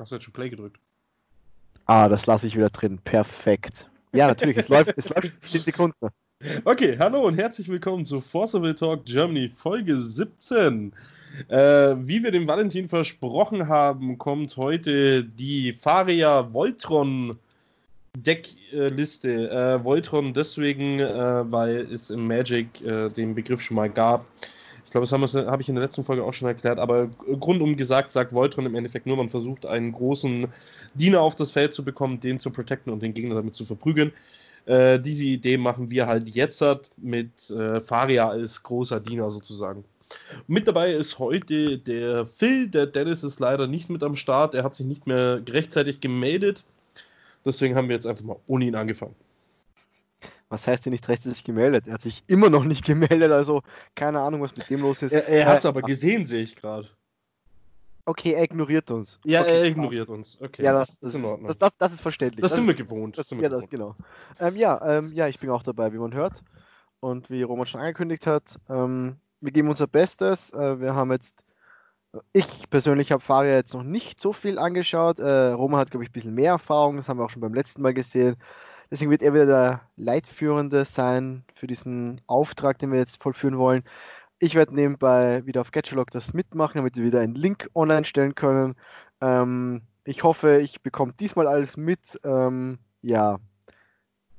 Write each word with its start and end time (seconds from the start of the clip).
Hast 0.00 0.12
du 0.12 0.16
jetzt 0.16 0.24
schon 0.24 0.32
Play 0.32 0.48
gedrückt? 0.48 0.78
Ah, 1.84 2.08
das 2.08 2.24
lasse 2.24 2.46
ich 2.46 2.56
wieder 2.56 2.70
drin. 2.70 2.98
Perfekt. 3.04 3.86
Ja, 4.14 4.28
natürlich, 4.28 4.56
es 4.56 4.68
läuft, 4.70 4.94
es 4.96 5.10
läuft 5.10 5.30
10 5.42 5.60
Sekunden. 5.60 6.08
Okay, 6.64 6.96
hallo 6.98 7.26
und 7.26 7.36
herzlich 7.36 7.68
willkommen 7.68 8.06
zu 8.06 8.18
Forcible 8.18 8.74
Talk 8.74 9.04
Germany 9.04 9.50
Folge 9.50 9.98
17. 9.98 10.94
Äh, 11.48 11.58
wie 11.58 12.24
wir 12.24 12.30
dem 12.30 12.48
Valentin 12.48 12.88
versprochen 12.88 13.68
haben, 13.68 14.16
kommt 14.16 14.56
heute 14.56 15.22
die 15.22 15.74
Faria 15.74 16.50
Voltron 16.50 17.36
Deckliste. 18.16 19.50
Äh, 19.50 19.84
Voltron 19.84 20.32
deswegen, 20.32 21.00
äh, 21.00 21.52
weil 21.52 21.80
es 21.92 22.08
im 22.08 22.26
Magic 22.26 22.86
äh, 22.86 23.08
den 23.08 23.34
Begriff 23.34 23.60
schon 23.60 23.76
mal 23.76 23.90
gab. 23.90 24.24
Ich 24.90 24.92
glaube, 24.92 25.06
das 25.06 25.12
habe 25.12 25.48
hab 25.48 25.60
ich 25.60 25.68
in 25.68 25.76
der 25.76 25.84
letzten 25.84 26.02
Folge 26.02 26.24
auch 26.24 26.32
schon 26.32 26.48
erklärt, 26.48 26.80
aber 26.80 27.06
grundum 27.38 27.76
gesagt 27.76 28.10
sagt 28.10 28.34
Voltron 28.34 28.66
im 28.66 28.74
Endeffekt 28.74 29.06
nur, 29.06 29.16
man 29.16 29.28
versucht 29.28 29.64
einen 29.64 29.92
großen 29.92 30.48
Diener 30.94 31.20
auf 31.20 31.36
das 31.36 31.52
Feld 31.52 31.72
zu 31.72 31.84
bekommen, 31.84 32.18
den 32.18 32.40
zu 32.40 32.50
protecten 32.50 32.92
und 32.92 33.00
den 33.00 33.14
Gegner 33.14 33.36
damit 33.36 33.54
zu 33.54 33.64
verprügeln. 33.64 34.10
Äh, 34.66 34.98
diese 34.98 35.26
Idee 35.26 35.58
machen 35.58 35.90
wir 35.90 36.08
halt 36.08 36.28
jetzt 36.30 36.60
mit 36.96 37.50
äh, 37.50 37.78
Faria 37.78 38.30
als 38.30 38.64
großer 38.64 38.98
Diener 38.98 39.30
sozusagen. 39.30 39.84
Mit 40.48 40.66
dabei 40.66 40.92
ist 40.92 41.20
heute 41.20 41.78
der 41.78 42.26
Phil, 42.26 42.66
der 42.66 42.86
Dennis 42.86 43.22
ist 43.22 43.38
leider 43.38 43.68
nicht 43.68 43.90
mit 43.90 44.02
am 44.02 44.16
Start, 44.16 44.56
er 44.56 44.64
hat 44.64 44.74
sich 44.74 44.86
nicht 44.86 45.06
mehr 45.06 45.40
rechtzeitig 45.48 46.00
gemeldet. 46.00 46.64
Deswegen 47.44 47.76
haben 47.76 47.88
wir 47.88 47.94
jetzt 47.94 48.08
einfach 48.08 48.24
mal 48.24 48.40
ohne 48.48 48.64
ihn 48.64 48.74
angefangen. 48.74 49.14
Was 50.50 50.66
heißt 50.66 50.84
denn 50.84 50.90
nicht 50.90 51.08
rechtzeitig 51.08 51.44
gemeldet? 51.44 51.86
Er 51.86 51.94
hat 51.94 52.02
sich 52.02 52.22
immer 52.26 52.50
noch 52.50 52.64
nicht 52.64 52.84
gemeldet, 52.84 53.30
also 53.30 53.62
keine 53.94 54.20
Ahnung, 54.20 54.42
was 54.42 54.54
mit 54.54 54.68
dem 54.68 54.82
los 54.82 55.00
ist. 55.00 55.12
Er, 55.12 55.26
er 55.26 55.46
hat 55.46 55.58
es 55.58 55.64
äh, 55.64 55.68
aber 55.68 55.82
gesehen, 55.82 56.26
sehe 56.26 56.42
ich 56.42 56.56
gerade. 56.56 56.86
Okay, 58.04 58.32
er 58.32 58.42
ignoriert 58.42 58.90
uns. 58.90 59.20
Ja, 59.24 59.42
okay, 59.42 59.58
er 59.58 59.64
ignoriert 59.64 60.06
klar. 60.06 60.18
uns. 60.18 60.40
Okay, 60.40 60.64
ja, 60.64 60.72
das, 60.72 60.98
das 60.98 61.10
ist 61.10 61.14
in 61.16 61.24
Ordnung. 61.24 61.48
Das, 61.48 61.58
das, 61.58 61.72
das 61.78 61.92
ist 61.92 62.00
verständlich. 62.00 62.42
Das, 62.42 62.50
das 62.50 62.58
sind 62.58 62.66
wir 62.66 62.74
gewohnt. 62.74 63.16
Das 63.16 63.28
sind 63.28 63.38
wir 63.38 63.44
ja, 63.44 63.48
gewohnt. 63.48 63.64
das 63.64 63.70
genau. 63.70 63.94
Ähm, 64.40 64.56
ja, 64.56 64.98
ähm, 64.98 65.12
ja, 65.14 65.28
ich 65.28 65.38
bin 65.38 65.50
auch 65.50 65.62
dabei, 65.62 65.92
wie 65.92 65.98
man 65.98 66.12
hört. 66.12 66.42
Und 66.98 67.30
wie 67.30 67.42
Roman 67.42 67.66
schon 67.66 67.80
angekündigt 67.80 68.26
hat, 68.26 68.58
ähm, 68.68 69.16
wir 69.40 69.52
geben 69.52 69.68
unser 69.68 69.86
Bestes. 69.86 70.52
Äh, 70.52 70.80
wir 70.80 70.94
haben 70.94 71.12
jetzt 71.12 71.42
ich 72.32 72.68
persönlich 72.70 73.12
habe 73.12 73.22
Faria 73.22 73.54
jetzt 73.54 73.74
noch 73.74 73.84
nicht 73.84 74.20
so 74.20 74.32
viel 74.32 74.58
angeschaut. 74.58 75.18
Äh, 75.20 75.52
Roman 75.52 75.80
hat, 75.80 75.90
glaube 75.90 76.04
ich, 76.04 76.10
ein 76.10 76.12
bisschen 76.12 76.34
mehr 76.34 76.52
Erfahrung. 76.52 76.96
Das 76.96 77.08
haben 77.08 77.18
wir 77.18 77.24
auch 77.24 77.30
schon 77.30 77.40
beim 77.40 77.54
letzten 77.54 77.82
Mal 77.82 77.94
gesehen. 77.94 78.36
Deswegen 78.90 79.10
wird 79.10 79.22
er 79.22 79.34
wieder 79.34 79.46
der 79.46 79.80
Leitführende 79.96 80.84
sein 80.84 81.44
für 81.54 81.66
diesen 81.66 82.20
Auftrag, 82.26 82.78
den 82.78 82.90
wir 82.90 82.98
jetzt 82.98 83.22
vollführen 83.22 83.58
wollen. 83.58 83.84
Ich 84.38 84.54
werde 84.54 84.74
nebenbei 84.74 85.44
wieder 85.46 85.60
auf 85.60 85.70
Catchalog 85.70 86.10
das 86.10 86.34
mitmachen, 86.34 86.78
damit 86.78 86.96
wir 86.96 87.04
wieder 87.04 87.20
einen 87.20 87.34
Link 87.34 87.70
online 87.74 88.04
stellen 88.04 88.34
können. 88.34 88.74
Ähm, 89.20 89.82
ich 90.04 90.24
hoffe, 90.24 90.60
ich 90.60 90.80
bekomme 90.80 91.12
diesmal 91.20 91.46
alles 91.46 91.76
mit. 91.76 92.18
Ähm, 92.24 92.78
ja, 93.02 93.38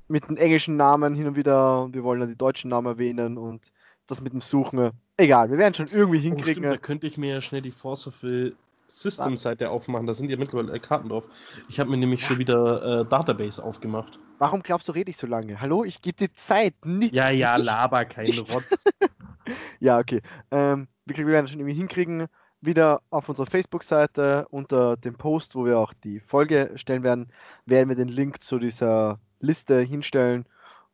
mit 0.07 0.29
den 0.29 0.37
englischen 0.37 0.75
Namen 0.75 1.15
hin 1.15 1.27
und 1.27 1.35
wieder. 1.35 1.87
Wir 1.91 2.03
wollen 2.03 2.19
dann 2.19 2.29
die 2.29 2.37
deutschen 2.37 2.69
Namen 2.69 2.87
erwähnen 2.87 3.37
und 3.37 3.71
das 4.07 4.21
mit 4.21 4.33
dem 4.33 4.41
Suchen. 4.41 4.91
Egal, 5.17 5.49
wir 5.49 5.57
werden 5.57 5.73
schon 5.73 5.87
irgendwie 5.87 6.19
hinkriegen. 6.19 6.65
Oh, 6.65 6.67
stimmt, 6.67 6.73
da 6.73 6.77
könnte 6.77 7.07
ich 7.07 7.17
mir 7.17 7.35
ja 7.35 7.41
schnell 7.41 7.61
die 7.61 7.71
Force 7.71 8.07
of 8.07 8.21
Will 8.21 8.55
System-Seite 8.99 9.69
aufmachen. 9.69 10.05
Da 10.05 10.13
sind 10.13 10.29
ja 10.29 10.37
mittlerweile 10.37 10.77
Karten 10.79 11.09
drauf. 11.09 11.27
Ich 11.69 11.79
habe 11.79 11.89
mir 11.89 11.97
nämlich 11.97 12.21
ja. 12.21 12.27
schon 12.27 12.39
wieder 12.39 13.01
äh, 13.01 13.05
Database 13.05 13.63
aufgemacht. 13.63 14.19
Warum 14.37 14.61
glaubst 14.63 14.87
du, 14.87 14.91
rede 14.91 15.11
ich 15.11 15.17
so 15.17 15.27
lange? 15.27 15.61
Hallo, 15.61 15.83
ich 15.83 16.01
gebe 16.01 16.17
dir 16.17 16.33
Zeit. 16.33 16.73
Nicht, 16.85 17.13
ja, 17.13 17.29
ja, 17.29 17.55
laber, 17.55 18.05
kein 18.05 18.37
Rotz. 18.39 18.83
ja, 19.79 19.99
okay. 19.99 20.21
Ähm, 20.49 20.87
wir 21.05 21.27
werden 21.27 21.47
schon 21.47 21.59
irgendwie 21.59 21.77
hinkriegen. 21.77 22.27
Wieder 22.63 23.01
auf 23.09 23.27
unserer 23.27 23.47
Facebook-Seite 23.47 24.45
unter 24.51 24.95
dem 24.95 25.15
Post, 25.15 25.55
wo 25.55 25.65
wir 25.65 25.79
auch 25.79 25.93
die 25.93 26.19
Folge 26.19 26.71
stellen 26.75 27.01
werden, 27.01 27.31
werden 27.65 27.89
wir 27.89 27.95
den 27.95 28.07
Link 28.07 28.43
zu 28.43 28.59
dieser 28.59 29.19
Liste 29.39 29.79
hinstellen. 29.79 30.45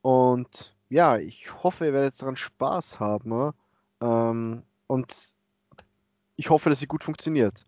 Und 0.01 0.73
ja, 0.89 1.17
ich 1.17 1.51
hoffe, 1.63 1.87
ihr 1.87 1.93
werdet 1.93 2.13
jetzt 2.13 2.21
daran 2.21 2.37
Spaß 2.37 3.01
haben. 3.01 3.51
Ähm, 3.99 4.63
und 4.87 5.15
ich 6.37 6.49
hoffe, 6.49 6.69
dass 6.69 6.79
sie 6.79 6.87
gut 6.87 7.03
funktioniert. 7.03 7.65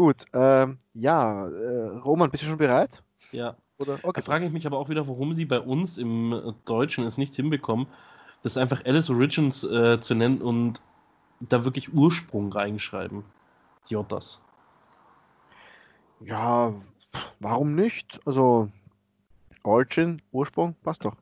Gut, 0.00 0.24
ähm, 0.32 0.78
ja, 0.94 1.46
äh, 1.46 1.98
Roman, 1.98 2.30
bist 2.30 2.42
du 2.42 2.46
schon 2.46 2.56
bereit? 2.56 3.02
Ja. 3.32 3.54
Oder? 3.76 3.98
Okay. 4.02 4.18
Da 4.18 4.22
frage 4.22 4.46
ich 4.46 4.50
mich 4.50 4.66
aber 4.66 4.78
auch 4.78 4.88
wieder, 4.88 5.06
warum 5.06 5.34
sie 5.34 5.44
bei 5.44 5.60
uns 5.60 5.98
im 5.98 6.54
Deutschen 6.64 7.04
es 7.04 7.18
nicht 7.18 7.36
hinbekommen, 7.36 7.86
das 8.42 8.56
einfach 8.56 8.82
Alice 8.86 9.10
Origins 9.10 9.62
äh, 9.62 10.00
zu 10.00 10.14
nennen 10.14 10.40
und 10.40 10.80
da 11.40 11.66
wirklich 11.66 11.92
Ursprung 11.92 12.50
reinschreiben. 12.50 13.24
Die 13.90 13.96
Ottas. 13.96 14.42
Ja, 16.20 16.72
warum 17.38 17.74
nicht? 17.74 18.20
Also, 18.24 18.70
Origin, 19.64 20.22
Ursprung, 20.32 20.76
passt 20.82 21.04
doch. 21.04 21.16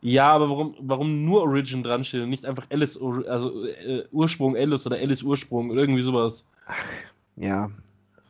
Ja, 0.00 0.32
aber 0.32 0.50
warum, 0.50 0.74
warum 0.80 1.24
nur 1.24 1.42
Origin 1.42 1.84
dran 1.84 2.02
steht 2.02 2.22
und 2.22 2.30
nicht 2.30 2.46
einfach 2.46 2.66
Alice, 2.70 3.00
also 3.28 3.64
äh, 3.64 4.08
Ursprung 4.10 4.56
Alice 4.56 4.88
oder 4.88 4.96
Alice 4.96 5.22
Ursprung 5.22 5.70
oder 5.70 5.82
irgendwie 5.82 6.02
sowas? 6.02 6.50
Ja, 7.40 7.70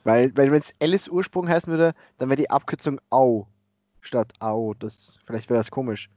weil, 0.04 0.36
weil 0.36 0.50
wenn 0.50 0.60
es 0.60 0.74
Alice 0.80 1.08
Ursprung 1.08 1.48
heißen 1.48 1.70
würde, 1.70 1.94
dann 2.18 2.28
wäre 2.28 2.36
die 2.36 2.50
Abkürzung 2.50 3.00
Au 3.10 3.46
statt 4.00 4.32
Au. 4.40 4.74
Das, 4.74 5.18
vielleicht 5.26 5.50
wäre 5.50 5.60
das 5.60 5.70
komisch, 5.70 6.08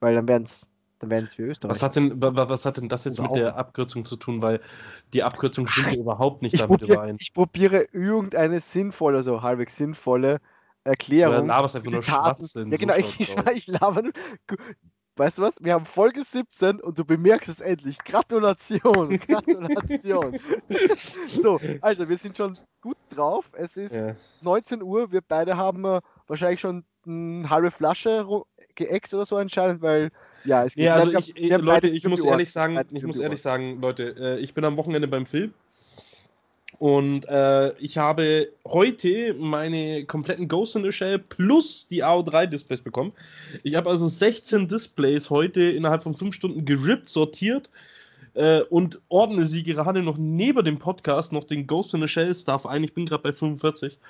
weil 0.00 0.14
dann 0.14 0.28
wären 0.28 0.44
es 0.44 0.68
dann 1.00 1.10
wären 1.10 1.24
es 1.24 1.36
wie 1.36 1.42
Österreich. 1.42 1.74
Was 1.74 1.82
hat, 1.82 1.96
denn, 1.96 2.12
was 2.22 2.64
hat 2.64 2.76
denn 2.76 2.88
das 2.88 3.04
jetzt 3.04 3.18
Oder 3.18 3.28
mit 3.28 3.36
der 3.36 3.56
Abkürzung 3.56 4.04
zu 4.04 4.14
tun? 4.14 4.40
Weil 4.40 4.60
die 5.12 5.24
Abkürzung 5.24 5.66
stimmt 5.66 5.92
ja 5.92 5.98
überhaupt 5.98 6.42
nicht 6.42 6.52
ich 6.54 6.60
damit 6.60 6.78
probier, 6.80 6.94
überein. 6.94 7.16
Ich 7.18 7.34
probiere 7.34 7.88
irgendeine 7.92 8.60
sinnvolle, 8.60 9.16
also 9.16 9.42
halbwegs 9.42 9.76
sinnvolle 9.76 10.40
Erklärung. 10.84 11.38
Oder 11.38 11.46
laberst 11.46 11.74
einfach 11.74 11.90
nur 11.90 12.02
Schwachsinn. 12.04 12.70
Ja, 12.70 12.76
genau, 12.76 12.94
so 12.94 13.00
ich, 13.18 13.20
ich, 13.20 13.36
ich 13.52 13.66
laber 13.66 14.02
nur. 14.02 14.12
Weißt 15.16 15.36
du 15.36 15.42
was? 15.42 15.56
Wir 15.60 15.74
haben 15.74 15.84
Folge 15.84 16.24
17 16.24 16.80
und 16.80 16.98
du 16.98 17.04
bemerkst 17.04 17.50
es 17.50 17.60
endlich. 17.60 17.98
Gratulation, 17.98 19.18
Gratulation. 19.26 20.38
so, 21.26 21.60
also 21.82 22.08
wir 22.08 22.16
sind 22.16 22.36
schon 22.36 22.56
gut 22.80 22.96
drauf. 23.10 23.50
Es 23.52 23.76
ist 23.76 23.94
ja. 23.94 24.16
19 24.40 24.82
Uhr. 24.82 25.12
Wir 25.12 25.20
beide 25.20 25.56
haben 25.56 25.84
äh, 25.84 26.00
wahrscheinlich 26.26 26.60
schon 26.60 26.84
eine 27.06 27.50
halbe 27.50 27.70
Flasche 27.70 28.26
geäxt 28.74 29.12
oder 29.12 29.26
so 29.26 29.36
anscheinend, 29.36 29.82
weil 29.82 30.10
ja, 30.44 30.64
es 30.64 30.74
geht. 30.74 30.86
Ja, 30.86 30.94
also 30.94 31.12
ich, 31.12 31.34
Leute, 31.36 31.88
ich 31.88 32.04
muss 32.04 32.24
ehrlich 32.24 32.50
sagen, 32.50 32.80
ich 32.90 33.04
muss 33.04 33.20
ehrlich 33.20 33.42
sagen, 33.42 33.80
Leute, 33.82 34.14
äh, 34.18 34.38
ich 34.38 34.54
bin 34.54 34.64
am 34.64 34.78
Wochenende 34.78 35.08
beim 35.08 35.26
Film 35.26 35.52
und 36.82 37.28
äh, 37.28 37.72
ich 37.78 37.96
habe 37.96 38.48
heute 38.66 39.34
meine 39.34 40.04
kompletten 40.04 40.48
Ghost 40.48 40.74
in 40.74 40.82
the 40.82 40.90
Shell 40.90 41.20
plus 41.20 41.86
die 41.86 42.02
AO3 42.02 42.46
Displays 42.46 42.82
bekommen. 42.82 43.12
Ich 43.62 43.76
habe 43.76 43.88
also 43.88 44.08
16 44.08 44.66
Displays 44.66 45.30
heute 45.30 45.62
innerhalb 45.62 46.02
von 46.02 46.16
5 46.16 46.34
Stunden 46.34 46.64
gerippt, 46.64 47.08
sortiert 47.08 47.70
äh, 48.34 48.62
und 48.62 49.00
ordne 49.08 49.46
sie 49.46 49.62
gerade 49.62 50.02
noch 50.02 50.18
neben 50.18 50.64
dem 50.64 50.80
Podcast 50.80 51.32
noch 51.32 51.44
den 51.44 51.68
Ghost 51.68 51.94
in 51.94 52.00
the 52.00 52.08
Shell 52.08 52.34
Stuff 52.34 52.66
ein. 52.66 52.82
Ich 52.82 52.94
bin 52.94 53.06
gerade 53.06 53.22
bei 53.22 53.32
45. 53.32 54.00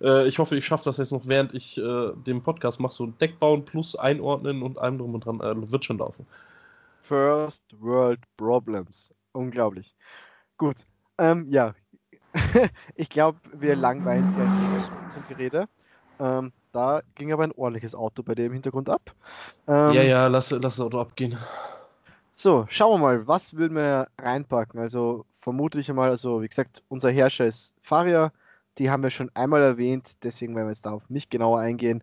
Äh, 0.00 0.28
ich 0.28 0.38
hoffe, 0.38 0.54
ich 0.54 0.64
schaffe 0.64 0.84
das 0.84 0.98
jetzt 0.98 1.10
noch, 1.10 1.26
während 1.26 1.52
ich 1.52 1.78
äh, 1.78 2.12
den 2.28 2.42
Podcast 2.42 2.78
mache. 2.78 2.92
So 2.92 3.06
Deck 3.06 3.40
bauen 3.40 3.64
plus 3.64 3.96
einordnen 3.96 4.62
und 4.62 4.78
allem 4.78 4.98
drum 4.98 5.14
und 5.14 5.26
dran. 5.26 5.40
Äh, 5.40 5.72
wird 5.72 5.84
schon 5.84 5.98
laufen. 5.98 6.24
First 7.02 7.64
World 7.80 8.20
Problems. 8.36 9.12
Unglaublich. 9.32 9.96
Gut. 10.58 10.76
Ähm, 11.18 11.48
ja, 11.50 11.74
ich 12.94 13.08
glaube, 13.08 13.38
wir 13.52 13.76
langweilen 13.76 14.26
sie 14.28 14.40
als 14.40 14.52
zum 15.10 15.24
Gerede. 15.26 15.68
Ähm, 16.18 16.52
da 16.72 17.02
ging 17.14 17.32
aber 17.32 17.44
ein 17.44 17.52
ordentliches 17.52 17.94
Auto 17.94 18.22
bei 18.22 18.34
dir 18.34 18.46
im 18.46 18.52
Hintergrund 18.52 18.88
ab. 18.88 19.14
Ähm, 19.66 19.92
ja, 19.92 20.02
ja, 20.02 20.26
lass, 20.26 20.50
lass 20.50 20.60
das 20.60 20.80
Auto 20.80 21.00
abgehen. 21.00 21.36
So, 22.34 22.66
schauen 22.68 22.92
wir 22.92 22.98
mal, 22.98 23.26
was 23.26 23.54
würden 23.54 23.76
wir 23.76 24.08
reinpacken? 24.18 24.80
Also 24.80 25.26
vermute 25.40 25.80
ich 25.80 25.90
einmal, 25.90 26.10
also 26.10 26.42
wie 26.42 26.48
gesagt, 26.48 26.82
unser 26.88 27.10
Herrscher 27.10 27.46
ist 27.46 27.74
Faria. 27.82 28.32
Die 28.78 28.90
haben 28.90 29.02
wir 29.02 29.10
schon 29.10 29.30
einmal 29.34 29.62
erwähnt, 29.62 30.16
deswegen 30.22 30.54
werden 30.54 30.66
wir 30.68 30.72
jetzt 30.72 30.86
darauf 30.86 31.08
nicht 31.10 31.30
genauer 31.30 31.60
eingehen. 31.60 32.02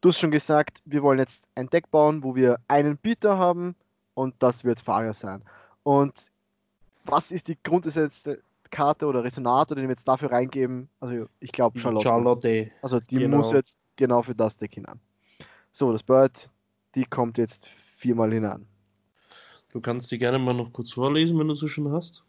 Du 0.00 0.10
hast 0.10 0.18
schon 0.18 0.30
gesagt, 0.30 0.82
wir 0.84 1.02
wollen 1.02 1.18
jetzt 1.18 1.46
ein 1.54 1.68
Deck 1.68 1.90
bauen, 1.90 2.22
wo 2.22 2.34
wir 2.34 2.58
einen 2.68 2.96
Bieter 2.96 3.38
haben 3.38 3.74
und 4.14 4.34
das 4.40 4.64
wird 4.64 4.80
Faria 4.80 5.14
sein. 5.14 5.42
Und 5.82 6.30
was 7.04 7.30
ist 7.30 7.48
die 7.48 7.58
Grundessenz 7.62 8.28
Karte 8.72 9.06
oder 9.06 9.22
Resonator, 9.22 9.76
den 9.76 9.84
wir 9.84 9.90
jetzt 9.90 10.08
dafür 10.08 10.32
reingeben. 10.32 10.88
Also 10.98 11.26
ich 11.38 11.52
glaube 11.52 11.78
Charlotte. 11.78 12.02
Charlotte. 12.02 12.70
Also 12.82 12.98
die 12.98 13.18
genau. 13.18 13.36
muss 13.36 13.52
jetzt 13.52 13.78
genau 13.94 14.22
für 14.22 14.34
das 14.34 14.56
Deck 14.56 14.74
hinan. 14.74 14.98
So, 15.70 15.92
das 15.92 16.02
Bird, 16.02 16.50
die 16.96 17.04
kommt 17.04 17.38
jetzt 17.38 17.68
viermal 17.68 18.32
hinan. 18.32 18.66
Du 19.72 19.80
kannst 19.80 20.10
die 20.10 20.18
gerne 20.18 20.38
mal 20.38 20.54
noch 20.54 20.72
kurz 20.72 20.92
vorlesen, 20.92 21.38
wenn 21.38 21.48
du 21.48 21.54
sie 21.54 21.68
schon 21.68 21.92
hast. 21.92 22.24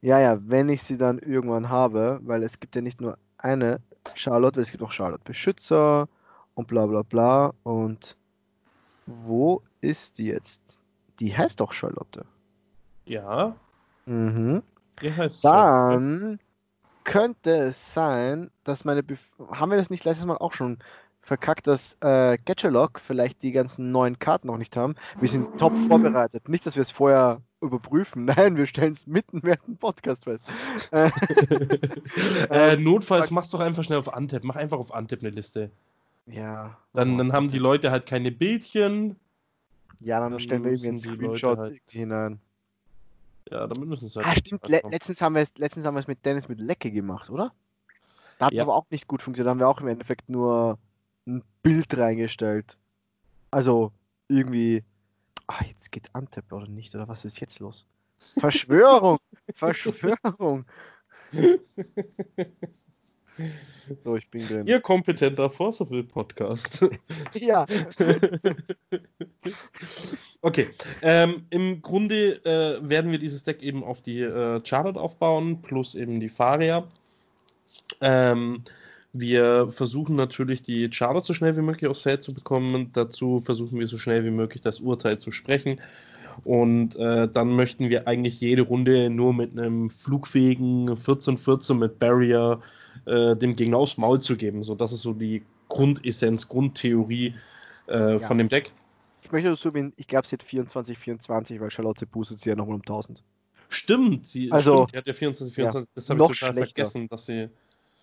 Ja, 0.00 0.18
ja, 0.18 0.38
wenn 0.40 0.68
ich 0.68 0.82
sie 0.82 0.96
dann 0.96 1.18
irgendwann 1.18 1.68
habe, 1.68 2.20
weil 2.22 2.42
es 2.42 2.58
gibt 2.58 2.74
ja 2.74 2.82
nicht 2.82 3.00
nur 3.00 3.18
eine 3.38 3.80
Charlotte, 4.14 4.60
es 4.60 4.70
gibt 4.70 4.82
auch 4.82 4.92
Charlotte 4.92 5.24
Beschützer 5.24 6.08
und 6.54 6.68
bla 6.68 6.86
bla 6.86 7.02
bla. 7.02 7.52
Und 7.62 8.16
wo 9.06 9.62
ist 9.80 10.18
die 10.18 10.26
jetzt? 10.26 10.60
Die 11.20 11.36
heißt 11.36 11.60
doch 11.60 11.72
Charlotte. 11.72 12.24
Ja. 13.04 13.56
Mhm. 14.06 14.62
Heißt 15.02 15.44
Dann 15.44 16.38
könnte 17.04 17.50
es 17.50 17.94
sein, 17.94 18.50
dass 18.64 18.84
meine. 18.84 19.02
Bef 19.02 19.20
haben 19.50 19.70
wir 19.70 19.78
das 19.78 19.90
nicht 19.90 20.04
letztes 20.04 20.26
Mal 20.26 20.36
auch 20.38 20.52
schon 20.52 20.78
verkackt, 21.26 21.66
dass 21.66 21.96
äh, 22.00 22.38
Getchelog 22.44 23.00
vielleicht 23.00 23.42
die 23.42 23.52
ganzen 23.52 23.90
neuen 23.90 24.18
Karten 24.18 24.46
noch 24.46 24.58
nicht 24.58 24.76
haben? 24.76 24.94
Wir 25.20 25.28
sind 25.28 25.58
top 25.58 25.72
vorbereitet. 25.88 26.48
Nicht, 26.48 26.64
dass 26.66 26.76
wir 26.76 26.82
es 26.82 26.90
vorher 26.90 27.42
überprüfen. 27.60 28.24
Nein, 28.36 28.56
wir 28.56 28.66
stellen 28.66 28.92
es 28.92 29.06
mitten 29.06 29.42
während 29.42 29.66
dem 29.66 29.76
Podcast 29.76 30.24
fest. 30.24 30.50
äh 32.50 32.76
notfalls 32.76 33.30
mach's 33.30 33.50
doch 33.50 33.60
einfach 33.60 33.82
schnell 33.82 33.98
auf 33.98 34.12
Antep. 34.12 34.44
Mach 34.44 34.56
einfach 34.56 34.78
auf 34.78 34.94
Antep 34.94 35.20
eine 35.20 35.30
Liste. 35.30 35.70
Ja. 36.26 36.76
Dann, 36.92 37.18
dann 37.18 37.32
haben 37.32 37.50
die 37.50 37.58
Leute 37.58 37.90
halt 37.90 38.06
keine 38.06 38.30
Bildchen. 38.32 39.16
Ja, 40.00 40.20
dann, 40.20 40.32
dann 40.32 40.40
stellen 40.40 40.64
wir 40.64 40.72
irgendwie 40.72 40.88
einen 40.88 40.98
Screenshot 40.98 41.58
halt 41.58 41.80
hinein. 41.88 42.40
Ja, 43.50 43.66
damit 43.66 43.88
müssen 43.88 44.08
sie 44.08 44.16
halt. 44.16 44.26
Ah, 44.26 44.34
stimmt. 44.36 44.68
Le 44.68 44.82
letztens 44.90 45.22
haben 45.22 45.34
wir 45.34 45.42
es 45.42 45.56
letztens 45.56 45.86
haben 45.86 45.94
wir 45.94 46.00
es 46.00 46.06
mit 46.06 46.24
Dennis 46.24 46.48
mit 46.48 46.60
Lecke 46.60 46.90
gemacht, 46.90 47.30
oder? 47.30 47.52
Da 48.38 48.46
hat 48.46 48.52
es 48.52 48.58
ja. 48.58 48.64
aber 48.64 48.74
auch 48.74 48.86
nicht 48.90 49.06
gut 49.06 49.22
funktioniert. 49.22 49.46
Da 49.46 49.50
haben 49.50 49.60
wir 49.60 49.68
auch 49.68 49.80
im 49.80 49.88
Endeffekt 49.88 50.28
nur 50.28 50.78
ein 51.26 51.42
Bild 51.62 51.96
reingestellt. 51.96 52.76
Also 53.50 53.92
irgendwie. 54.28 54.82
Ach, 55.46 55.62
jetzt 55.62 55.92
geht 55.92 56.12
Antep 56.12 56.52
oder 56.52 56.66
nicht? 56.66 56.94
Oder 56.94 57.06
was 57.06 57.24
ist 57.24 57.40
jetzt 57.40 57.60
los? 57.60 57.86
Verschwörung! 58.38 59.18
Verschwörung! 59.54 60.64
So, 64.02 64.16
ich 64.16 64.28
bin 64.30 64.46
drin. 64.46 64.66
Ihr 64.66 64.80
kompetenter 64.80 65.50
Forceful 65.50 66.02
Podcast. 66.04 66.88
ja. 67.34 67.66
okay. 70.40 70.68
Ähm, 71.02 71.46
Im 71.50 71.82
Grunde 71.82 72.44
äh, 72.44 72.88
werden 72.88 73.10
wir 73.10 73.18
dieses 73.18 73.44
Deck 73.44 73.62
eben 73.62 73.84
auf 73.84 74.02
die 74.02 74.20
äh, 74.20 74.60
Charlotte 74.64 74.98
aufbauen, 74.98 75.60
plus 75.62 75.94
eben 75.94 76.20
die 76.20 76.28
Faria. 76.30 76.88
Ähm, 78.00 78.62
wir 79.12 79.68
versuchen 79.68 80.16
natürlich 80.16 80.62
die 80.62 80.90
Charlotte 80.92 81.26
so 81.26 81.32
schnell 81.32 81.56
wie 81.56 81.62
möglich 81.62 81.88
aufs 81.88 82.02
Feld 82.02 82.22
zu 82.22 82.34
bekommen. 82.34 82.90
Dazu 82.92 83.38
versuchen 83.38 83.78
wir 83.78 83.86
so 83.86 83.98
schnell 83.98 84.24
wie 84.24 84.30
möglich 84.30 84.62
das 84.62 84.80
Urteil 84.80 85.18
zu 85.18 85.30
sprechen. 85.30 85.80
Und 86.44 86.96
äh, 86.96 87.28
dann 87.28 87.54
möchten 87.54 87.88
wir 87.88 88.06
eigentlich 88.06 88.40
jede 88.40 88.62
Runde 88.62 89.10
nur 89.10 89.32
mit 89.32 89.52
einem 89.52 89.90
flugfähigen 89.90 90.90
14-14 90.90 91.74
mit 91.74 91.98
Barrier 91.98 92.60
äh, 93.06 93.36
dem 93.36 93.56
Gegner 93.56 93.78
aufs 93.78 93.96
Maul 93.96 94.20
zu 94.20 94.36
geben. 94.36 94.62
So, 94.62 94.74
das 94.74 94.92
ist 94.92 95.02
so 95.02 95.12
die 95.12 95.42
Grundessenz, 95.68 96.48
Grundtheorie 96.48 97.34
äh, 97.88 98.12
ja. 98.12 98.18
von 98.18 98.38
dem 98.38 98.48
Deck. 98.48 98.72
Ich 99.22 99.32
möchte 99.32 99.50
dazu 99.50 99.70
so 99.70 99.90
ich 99.96 100.06
glaube, 100.06 100.26
sie 100.28 100.34
hat 100.34 100.42
24, 100.42 100.96
24, 100.98 101.60
weil 101.60 101.70
Charlotte 101.70 102.06
boostet 102.06 102.40
sie 102.40 102.50
ja 102.50 102.56
nochmal 102.56 102.76
um 102.76 102.82
1000. 102.82 103.22
Stimmt, 103.68 104.24
sie, 104.26 104.52
also, 104.52 104.74
stimmt, 104.74 104.92
die 104.92 104.96
hat 104.98 105.06
ja 105.08 105.14
24, 105.14 105.54
24, 105.54 105.88
ja, 105.88 105.92
das 105.94 106.10
habe 106.10 106.22
ich 106.22 106.38
total 106.38 106.52
schlechter. 106.52 106.74
vergessen, 106.74 107.08
dass 107.08 107.26
sie. 107.26 107.48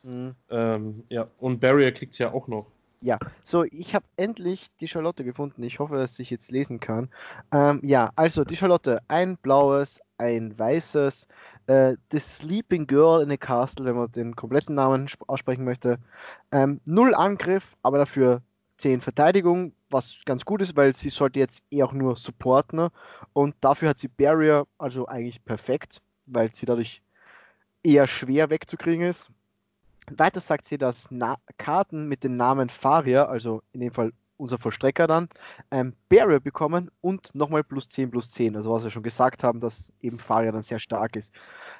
Mhm. 0.03 0.35
Ähm, 0.50 1.03
ja, 1.07 1.27
und 1.39 1.62
Barrier 1.62 1.94
kriegt 1.94 2.13
sie 2.13 2.24
ja 2.24 2.33
auch 2.33 2.50
noch. 2.50 2.68
Ja, 3.03 3.17
so, 3.44 3.65
ich 3.65 3.94
habe 3.95 4.05
endlich 4.15 4.67
die 4.79 4.88
Charlotte 4.88 5.25
gefunden. 5.25 5.61
Ich 5.63 5.79
hoffe, 5.79 5.97
dass 5.97 6.17
ich 6.19 6.29
jetzt 6.29 6.51
lesen 6.51 6.79
kann. 6.79 7.09
Ähm, 7.51 7.81
ja, 7.83 8.13
also 8.15 8.45
die 8.45 8.55
Charlotte, 8.55 9.01
ein 9.09 9.35
blaues, 9.35 10.00
ein 10.17 10.57
weißes, 10.57 11.27
äh, 11.67 11.97
The 12.13 12.19
Sleeping 12.19 12.88
Girl 12.88 13.21
in 13.21 13.29
a 13.29 13.35
Castle, 13.35 13.83
wenn 13.85 13.97
man 13.97 14.09
den 14.13 14.38
kompletten 14.38 14.75
Namen 14.75 15.09
aussprechen 15.27 15.65
möchte. 15.65 16.00
Ähm, 16.53 16.79
null 16.85 17.13
Angriff, 17.13 17.75
aber 17.81 17.97
dafür 17.97 18.41
10 18.77 19.01
Verteidigung, 19.01 19.73
was 19.89 20.21
ganz 20.25 20.45
gut 20.45 20.61
ist, 20.61 20.77
weil 20.77 20.95
sie 20.95 21.09
sollte 21.09 21.39
jetzt 21.39 21.61
eh 21.71 21.83
auch 21.83 21.91
nur 21.91 22.15
supporten. 22.15 22.77
Ne? 22.79 22.91
Und 23.33 23.53
dafür 23.59 23.89
hat 23.89 23.99
sie 23.99 24.07
Barrier, 24.07 24.65
also 24.77 25.07
eigentlich 25.07 25.44
perfekt, 25.44 26.01
weil 26.25 26.53
sie 26.53 26.65
dadurch 26.65 27.03
eher 27.83 28.07
schwer 28.07 28.49
wegzukriegen 28.49 29.06
ist. 29.06 29.29
Weiter 30.11 30.41
sagt 30.41 30.65
sie, 30.65 30.77
dass 30.77 31.09
Na 31.11 31.38
Karten 31.57 32.07
mit 32.07 32.23
dem 32.23 32.35
Namen 32.35 32.69
Faria, 32.69 33.25
also 33.25 33.61
in 33.71 33.81
dem 33.81 33.91
Fall 33.91 34.13
unser 34.44 34.60
Vollstrecker 34.60 35.07
dann, 35.07 35.30
ähm, 35.72 35.95
Barrier 36.10 36.40
bekommen 36.40 36.92
und 37.01 37.34
nochmal 37.34 37.63
plus 37.63 37.88
10 37.90 38.12
plus 38.12 38.30
10. 38.30 38.56
Also 38.56 38.72
was 38.72 38.84
wir 38.84 38.92
schon 38.92 39.04
gesagt 39.04 39.44
haben, 39.44 39.60
dass 39.60 39.92
eben 40.01 40.19
Faria 40.19 40.51
dann 40.51 40.62
sehr 40.62 40.80
stark 40.80 41.16
ist. 41.16 41.34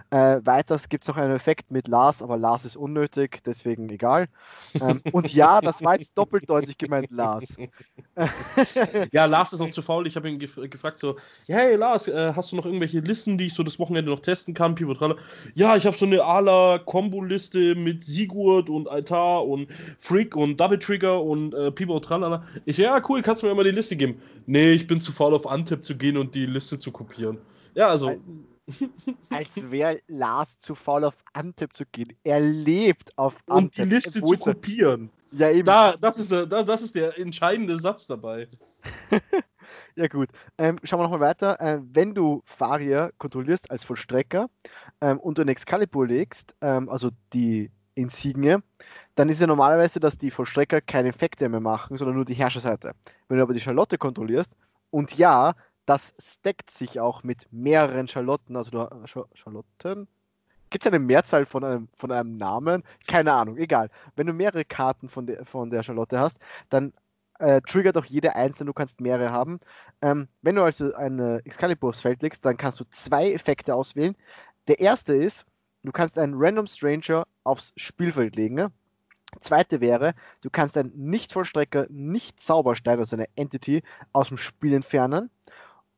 Äh, 0.10 0.42
weiters 0.44 0.90
gibt 0.90 1.04
es 1.04 1.08
noch 1.08 1.18
einen 1.18 1.36
Effekt 1.36 1.72
mit 1.72 1.88
Lars, 1.88 2.22
aber 2.22 2.38
Lars 2.38 2.66
ist 2.66 2.76
unnötig, 2.76 3.40
deswegen 3.46 3.90
egal. 3.90 4.28
Ähm, 4.76 5.02
und 5.12 5.34
ja, 5.34 5.60
das 5.60 5.84
war 5.84 5.98
jetzt 5.98 6.16
doppeldeutig 6.16 6.78
gemeint, 6.78 7.10
Lars. 7.10 7.56
ja, 9.12 9.26
Lars 9.26 9.54
ist 9.54 9.60
noch 9.60 9.72
zu 9.72 9.82
faul. 9.82 10.06
Ich 10.06 10.16
habe 10.16 10.30
ihn 10.30 10.38
gef 10.38 10.60
gefragt 10.70 11.00
so, 11.00 11.16
hey 11.48 11.76
Lars, 11.76 12.08
äh, 12.08 12.34
hast 12.36 12.52
du 12.52 12.56
noch 12.56 12.66
irgendwelche 12.66 13.00
Listen, 13.00 13.38
die 13.38 13.48
ich 13.48 13.54
so 13.54 13.64
das 13.64 13.80
Wochenende 13.80 14.12
noch 14.12 14.20
testen 14.20 14.54
kann? 14.54 14.76
Pivotrale. 14.76 15.18
Ja, 15.56 15.76
ich 15.76 15.86
habe 15.86 15.98
so 15.98 16.06
eine 16.06 16.24
Ala-Kombo-Liste 16.24 17.76
mit 17.76 18.04
Sigurd 18.04 18.70
und 18.70 18.88
Altar 18.90 19.46
und 19.46 19.68
Freak 20.00 20.36
und 20.36 20.60
Double 20.60 20.78
Trigger 20.78 21.24
und 21.24 21.56
äh, 21.56 21.72
Pivotrale. 21.72 22.44
Ich 22.66 22.78
ja, 22.78 23.02
cool, 23.10 23.22
kannst 23.22 23.44
du 23.44 23.48
mir 23.48 23.56
mal 23.56 23.64
die 23.64 23.72
Liste 23.72 23.96
geben? 23.96 24.22
Nee, 24.46 24.74
ich 24.74 24.88
bin 24.88 25.00
zu 25.00 25.12
faul 25.12 25.34
auf 25.34 25.48
Antip 25.48 25.84
zu 25.84 25.98
gehen 25.98 26.18
und 26.18 26.36
die 26.36 26.46
Liste 26.46 26.78
zu 26.78 26.92
kopieren. 26.92 27.38
Ja, 27.76 27.88
also 27.88 28.20
als 29.30 29.72
wäre 29.72 30.00
Lars 30.08 30.58
zu 30.60 30.76
faul 30.76 31.04
auf 31.04 31.16
Antep 31.34 31.76
zu 31.76 31.86
gehen. 31.86 32.14
Er 32.24 32.40
lebt 32.40 33.18
auf 33.18 33.36
Antep. 33.48 33.58
Und 33.58 33.78
die 33.78 33.96
Liste 33.96 34.22
zu 34.22 34.38
kopieren. 34.38 35.10
Ja, 35.32 35.50
eben. 35.50 35.66
Da, 35.66 35.98
das, 35.98 36.20
ist 36.20 36.32
der, 36.32 36.46
das 36.46 36.82
ist 36.82 36.96
der 36.96 37.18
entscheidende 37.20 37.80
Satz 37.80 38.08
dabei. 38.08 38.48
ja, 39.96 40.08
gut. 40.08 40.30
Ähm, 40.58 40.78
schauen 40.84 41.00
wir 41.00 41.04
nochmal 41.04 41.20
weiter. 41.20 41.58
Ähm, 41.60 41.90
wenn 41.92 42.14
du 42.14 42.42
Faria 42.46 43.12
kontrollierst 43.18 43.70
als 43.70 43.84
Vollstrecker 43.84 44.50
ähm, 45.02 45.20
und 45.20 45.38
du 45.38 45.42
ein 45.42 45.50
Excalibur 45.50 46.08
legst, 46.08 46.56
ähm, 46.62 46.88
also 46.88 47.10
die 47.34 47.70
Insigne, 47.96 48.64
dann 49.16 49.30
ist 49.30 49.42
ja 49.42 49.48
normalerweise, 49.48 50.00
dass 50.00 50.18
die 50.18 50.32
Vollstrecker 50.32 50.82
keine 50.82 51.10
Effekte 51.10 51.48
mehr 51.50 51.60
machen, 51.60 51.98
sondern 51.98 52.16
nur 52.16 52.26
die 52.26 52.34
Herrscherseite. 52.34 52.94
Wenn 53.28 53.38
du 53.38 53.44
aber 53.44 53.54
die 53.54 53.60
Charlotte 53.60 53.98
kontrollierst, 53.98 54.56
und 54.90 55.16
ja, 55.18 55.56
das 55.86 56.14
stackt 56.20 56.72
sich 56.72 57.00
auch 57.00 57.24
mit 57.24 57.52
mehreren 57.52 58.08
Charlotten, 58.08 58.56
also 58.56 58.72
du, 58.72 59.26
Charlotten? 59.34 60.08
Gibt 60.70 60.86
es 60.86 60.92
eine 60.92 61.00
Mehrzahl 61.00 61.46
von 61.46 61.64
einem, 61.64 61.88
von 61.98 62.12
einem 62.12 62.38
Namen? 62.38 62.84
Keine 63.08 63.34
Ahnung, 63.34 63.58
egal. 63.58 63.90
Wenn 64.16 64.28
du 64.28 64.34
mehrere 64.34 64.66
Karten 64.66 65.10
von 65.10 65.28
der, 65.28 65.46
von 65.46 65.70
der 65.70 65.84
Charlotte 65.84 66.20
hast, 66.20 66.40
dann 66.70 66.94
äh, 67.40 67.62
triggert 67.62 67.98
auch 67.98 68.06
jede 68.06 68.36
einzelne, 68.36 68.68
du 68.68 68.74
kannst 68.74 69.02
mehrere 69.02 69.32
haben. 69.32 69.60
Ähm, 70.02 70.28
wenn 70.42 70.56
du 70.56 70.64
also 70.64 70.94
eine 70.96 71.42
Excalibur 71.46 71.90
aufs 71.90 72.02
Feld 72.02 72.22
legst, 72.22 72.46
dann 72.46 72.58
kannst 72.58 72.80
du 72.80 72.86
zwei 72.90 73.32
Effekte 73.34 73.76
auswählen. 73.76 74.16
Der 74.68 74.80
erste 74.80 75.16
ist, 75.16 75.46
du 75.84 75.92
kannst 75.92 76.18
einen 76.18 76.34
Random 76.38 76.68
Stranger 76.68 77.28
aufs 77.44 77.74
Spielfeld 77.78 78.36
legen. 78.36 78.56
Ne? 78.56 78.72
Zweite 79.42 79.82
wäre, 79.82 80.14
du 80.42 80.50
kannst 80.50 80.78
einen 80.78 80.92
Nicht-Vollstrecker, 80.96 81.88
Nicht-Zauberstein, 81.90 83.00
also 83.00 83.16
eine 83.16 83.28
Entity, 83.36 83.84
aus 84.12 84.30
dem 84.30 84.38
Spiel 84.38 84.74
entfernen. 84.74 85.30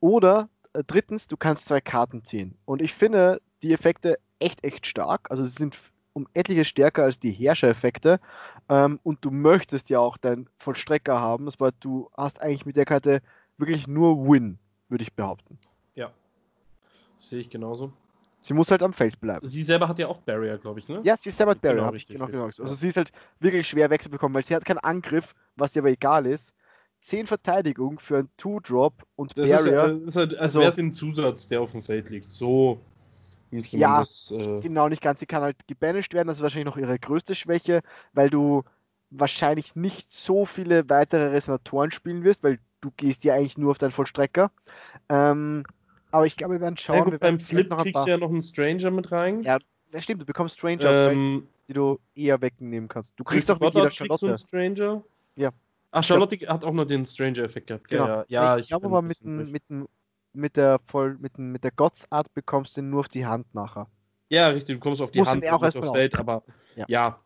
Oder 0.00 0.48
äh, 0.72 0.82
drittens, 0.86 1.26
du 1.28 1.36
kannst 1.36 1.66
zwei 1.66 1.80
Karten 1.80 2.24
ziehen. 2.24 2.56
Und 2.64 2.82
ich 2.82 2.94
finde 2.94 3.40
die 3.62 3.72
Effekte 3.72 4.18
echt, 4.38 4.64
echt 4.64 4.86
stark. 4.86 5.30
Also 5.30 5.44
sie 5.44 5.52
sind 5.52 5.76
um 6.12 6.26
etliches 6.32 6.68
stärker 6.68 7.04
als 7.04 7.20
die 7.20 7.30
Herrscher-Effekte. 7.30 8.20
Ähm, 8.68 9.00
und 9.02 9.24
du 9.24 9.30
möchtest 9.30 9.90
ja 9.90 10.00
auch 10.00 10.16
deinen 10.16 10.48
Vollstrecker 10.58 11.20
haben, 11.20 11.48
weil 11.58 11.72
du 11.80 12.10
hast 12.16 12.40
eigentlich 12.40 12.66
mit 12.66 12.76
der 12.76 12.86
Karte 12.86 13.22
wirklich 13.58 13.86
nur 13.86 14.26
Win, 14.26 14.58
würde 14.88 15.02
ich 15.02 15.12
behaupten. 15.14 15.58
Ja. 15.94 16.10
Sehe 17.18 17.40
ich 17.40 17.50
genauso. 17.50 17.92
Sie 18.46 18.54
muss 18.54 18.70
halt 18.70 18.80
am 18.84 18.92
Feld 18.92 19.20
bleiben. 19.20 19.48
Sie 19.48 19.64
selber 19.64 19.88
hat 19.88 19.98
ja 19.98 20.06
auch 20.06 20.20
Barrier, 20.20 20.56
glaube 20.56 20.78
ich, 20.78 20.88
ne? 20.88 21.00
Ja, 21.02 21.16
sie 21.16 21.30
ist 21.30 21.36
selber 21.36 21.56
Barrier, 21.56 21.80
genau, 21.80 21.88
richtig, 21.88 22.16
genau, 22.16 22.26
genau. 22.28 22.44
Also 22.44 22.74
sie 22.76 22.86
ist 22.86 22.96
halt 22.96 23.10
wirklich 23.40 23.66
schwer 23.66 23.90
wegzubekommen, 23.90 24.36
weil 24.36 24.44
sie 24.44 24.54
hat 24.54 24.64
keinen 24.64 24.78
Angriff, 24.78 25.34
was 25.56 25.74
ihr 25.74 25.82
aber 25.82 25.90
egal 25.90 26.26
ist. 26.26 26.54
10 27.00 27.26
Verteidigung 27.26 27.98
für 27.98 28.18
ein 28.18 28.28
Two-Drop 28.36 28.94
und 29.16 29.36
das 29.36 29.50
Barrier. 29.50 29.86
Ist, 29.86 30.00
das 30.00 30.08
ist 30.08 30.16
halt, 30.16 30.38
also, 30.38 30.60
wäre 30.60 30.74
den 30.76 30.92
Zusatz, 30.92 31.48
der 31.48 31.60
auf 31.60 31.72
dem 31.72 31.82
Feld 31.82 32.08
liegt. 32.10 32.30
So. 32.30 32.78
Ja, 33.50 34.00
das, 34.00 34.32
äh... 34.36 34.60
genau, 34.60 34.88
nicht 34.88 35.02
ganz. 35.02 35.18
Sie 35.18 35.26
kann 35.26 35.42
halt 35.42 35.56
gebanished 35.66 36.14
werden. 36.14 36.28
Das 36.28 36.36
ist 36.36 36.42
wahrscheinlich 36.42 36.66
noch 36.66 36.76
ihre 36.76 37.00
größte 37.00 37.34
Schwäche, 37.34 37.82
weil 38.12 38.30
du 38.30 38.62
wahrscheinlich 39.10 39.74
nicht 39.74 40.12
so 40.12 40.46
viele 40.46 40.88
weitere 40.88 41.30
Resonatoren 41.30 41.90
spielen 41.90 42.22
wirst, 42.22 42.44
weil 42.44 42.60
du 42.80 42.92
gehst 42.96 43.24
ja 43.24 43.34
eigentlich 43.34 43.58
nur 43.58 43.72
auf 43.72 43.78
deinen 43.78 43.90
Vollstrecker. 43.90 44.52
Ähm, 45.08 45.64
aber 46.10 46.26
ich 46.26 46.36
glaube, 46.36 46.54
wir 46.54 46.60
werden 46.60 46.76
schauen. 46.76 46.96
Ja, 46.96 47.04
gut, 47.04 47.12
wir 47.12 47.18
beim 47.18 47.40
Flip 47.40 47.68
noch 47.68 47.82
kriegst 47.82 48.06
du 48.06 48.10
ja 48.10 48.18
noch 48.18 48.30
einen 48.30 48.42
Stranger 48.42 48.90
mit 48.90 49.10
rein. 49.12 49.42
Ja, 49.42 49.58
das 49.90 50.04
stimmt. 50.04 50.22
Du 50.22 50.26
bekommst 50.26 50.56
Stranger, 50.56 51.10
ähm, 51.10 51.48
die 51.68 51.72
du 51.72 51.98
eher 52.14 52.40
wegnehmen 52.40 52.88
kannst. 52.88 53.12
Du 53.16 53.24
kriegst 53.24 53.50
auch 53.50 53.60
mit 53.60 53.74
jeder 53.74 53.90
Charlotte. 53.90 54.28
Einen 54.28 54.38
Stranger? 54.38 55.04
Ja. 55.36 55.50
Ach, 55.90 56.02
Charlotte 56.02 56.36
ja. 56.36 56.52
hat 56.52 56.64
auch 56.64 56.72
noch 56.72 56.84
den 56.84 57.04
Stranger-Effekt 57.04 57.68
gehabt. 57.68 57.88
Genau. 57.88 58.06
Ja, 58.06 58.24
ja, 58.28 58.56
ich, 58.56 58.62
ich 58.62 58.68
glaube 58.68 58.86
aber 58.86 59.02
mit, 59.02 59.24
mit, 59.24 59.62
mit, 60.32 60.56
der 60.56 60.80
voll, 60.86 61.16
mit, 61.18 61.38
mit 61.38 61.64
der 61.64 61.70
Godsart 61.70 62.32
bekommst 62.34 62.76
du 62.76 62.82
nur 62.82 63.00
auf 63.00 63.08
die 63.08 63.24
Hand 63.24 63.54
nachher. 63.54 63.86
Ja, 64.28 64.48
richtig, 64.48 64.76
du 64.76 64.80
kommst 64.80 65.00
auf 65.00 65.10
die 65.10 65.20
Muss 65.20 65.28
Hand 65.28 65.46
auch 65.46 65.62
erst 65.62 65.76
aufs 65.76 65.90
Feld, 65.90 66.14
aber 66.16 66.42
ja. 66.74 66.84
ja. 66.88 67.16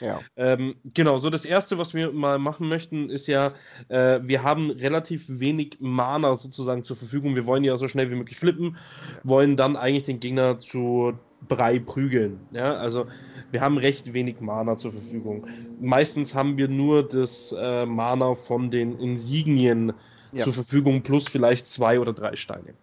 Ja. 0.00 0.20
Ähm, 0.36 0.74
genau, 0.94 1.18
so 1.18 1.30
das 1.30 1.44
erste, 1.44 1.78
was 1.78 1.94
wir 1.94 2.12
mal 2.12 2.38
machen 2.38 2.68
möchten, 2.68 3.08
ist 3.10 3.26
ja, 3.26 3.52
äh, 3.88 4.20
wir 4.22 4.42
haben 4.42 4.70
relativ 4.70 5.26
wenig 5.28 5.76
Mana 5.80 6.34
sozusagen 6.34 6.82
zur 6.82 6.96
Verfügung. 6.96 7.36
Wir 7.36 7.46
wollen 7.46 7.64
ja 7.64 7.76
so 7.76 7.88
schnell 7.88 8.10
wie 8.10 8.16
möglich 8.16 8.38
flippen, 8.38 8.76
wollen 9.22 9.56
dann 9.56 9.76
eigentlich 9.76 10.04
den 10.04 10.20
Gegner 10.20 10.58
zu 10.58 11.12
Brei 11.48 11.80
prügeln. 11.80 12.38
Ja, 12.52 12.74
also 12.74 13.06
wir 13.50 13.60
haben 13.60 13.76
recht 13.76 14.12
wenig 14.12 14.40
Mana 14.40 14.76
zur 14.76 14.92
Verfügung. 14.92 15.46
Meistens 15.80 16.34
haben 16.34 16.56
wir 16.56 16.68
nur 16.68 17.06
das 17.06 17.52
äh, 17.58 17.84
Mana 17.84 18.34
von 18.34 18.70
den 18.70 18.98
Insignien 18.98 19.92
ja. 20.32 20.44
zur 20.44 20.52
Verfügung 20.52 21.02
plus 21.02 21.28
vielleicht 21.28 21.66
zwei 21.66 21.98
oder 21.98 22.12
drei 22.12 22.36
Steine. 22.36 22.74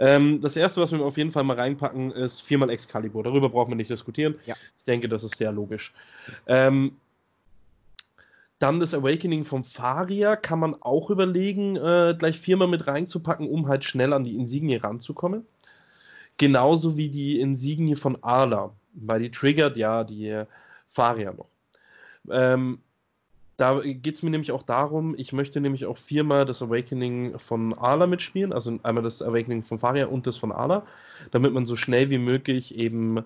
Ähm, 0.00 0.40
das 0.40 0.56
erste, 0.56 0.80
was 0.80 0.92
wir 0.92 1.00
auf 1.02 1.18
jeden 1.18 1.30
Fall 1.30 1.44
mal 1.44 1.60
reinpacken, 1.60 2.10
ist 2.10 2.40
viermal 2.40 2.70
Excalibur. 2.70 3.22
Darüber 3.22 3.50
brauchen 3.50 3.70
wir 3.70 3.76
nicht 3.76 3.90
diskutieren. 3.90 4.34
Ja. 4.46 4.56
Ich 4.78 4.84
denke, 4.84 5.10
das 5.10 5.22
ist 5.22 5.36
sehr 5.36 5.52
logisch. 5.52 5.92
Ähm, 6.46 6.96
dann 8.58 8.80
das 8.80 8.94
Awakening 8.94 9.44
vom 9.44 9.62
Faria 9.62 10.36
kann 10.36 10.58
man 10.58 10.74
auch 10.80 11.10
überlegen, 11.10 11.76
äh, 11.76 12.14
gleich 12.18 12.40
viermal 12.40 12.68
mit 12.68 12.86
reinzupacken, 12.86 13.46
um 13.46 13.68
halt 13.68 13.84
schnell 13.84 14.14
an 14.14 14.24
die 14.24 14.36
Insignie 14.36 14.76
ranzukommen. 14.76 15.46
Genauso 16.38 16.96
wie 16.96 17.10
die 17.10 17.38
Insignie 17.38 17.96
von 17.96 18.22
Arla, 18.22 18.72
weil 18.94 19.20
die 19.20 19.30
triggert 19.30 19.76
ja 19.76 20.02
die 20.02 20.44
Faria 20.88 21.34
noch. 21.34 21.50
Ähm, 22.30 22.80
da 23.60 23.80
geht 23.80 24.14
es 24.14 24.22
mir 24.22 24.30
nämlich 24.30 24.52
auch 24.52 24.62
darum, 24.62 25.14
ich 25.16 25.32
möchte 25.32 25.60
nämlich 25.60 25.86
auch 25.86 25.98
viermal 25.98 26.46
das 26.46 26.62
Awakening 26.62 27.38
von 27.38 27.74
Arla 27.76 28.06
mitspielen, 28.06 28.52
also 28.52 28.78
einmal 28.82 29.04
das 29.04 29.22
Awakening 29.22 29.62
von 29.62 29.78
Faria 29.78 30.06
und 30.06 30.26
das 30.26 30.36
von 30.36 30.52
Arla, 30.52 30.84
damit 31.30 31.52
man 31.52 31.66
so 31.66 31.76
schnell 31.76 32.10
wie 32.10 32.18
möglich 32.18 32.76
eben 32.76 33.24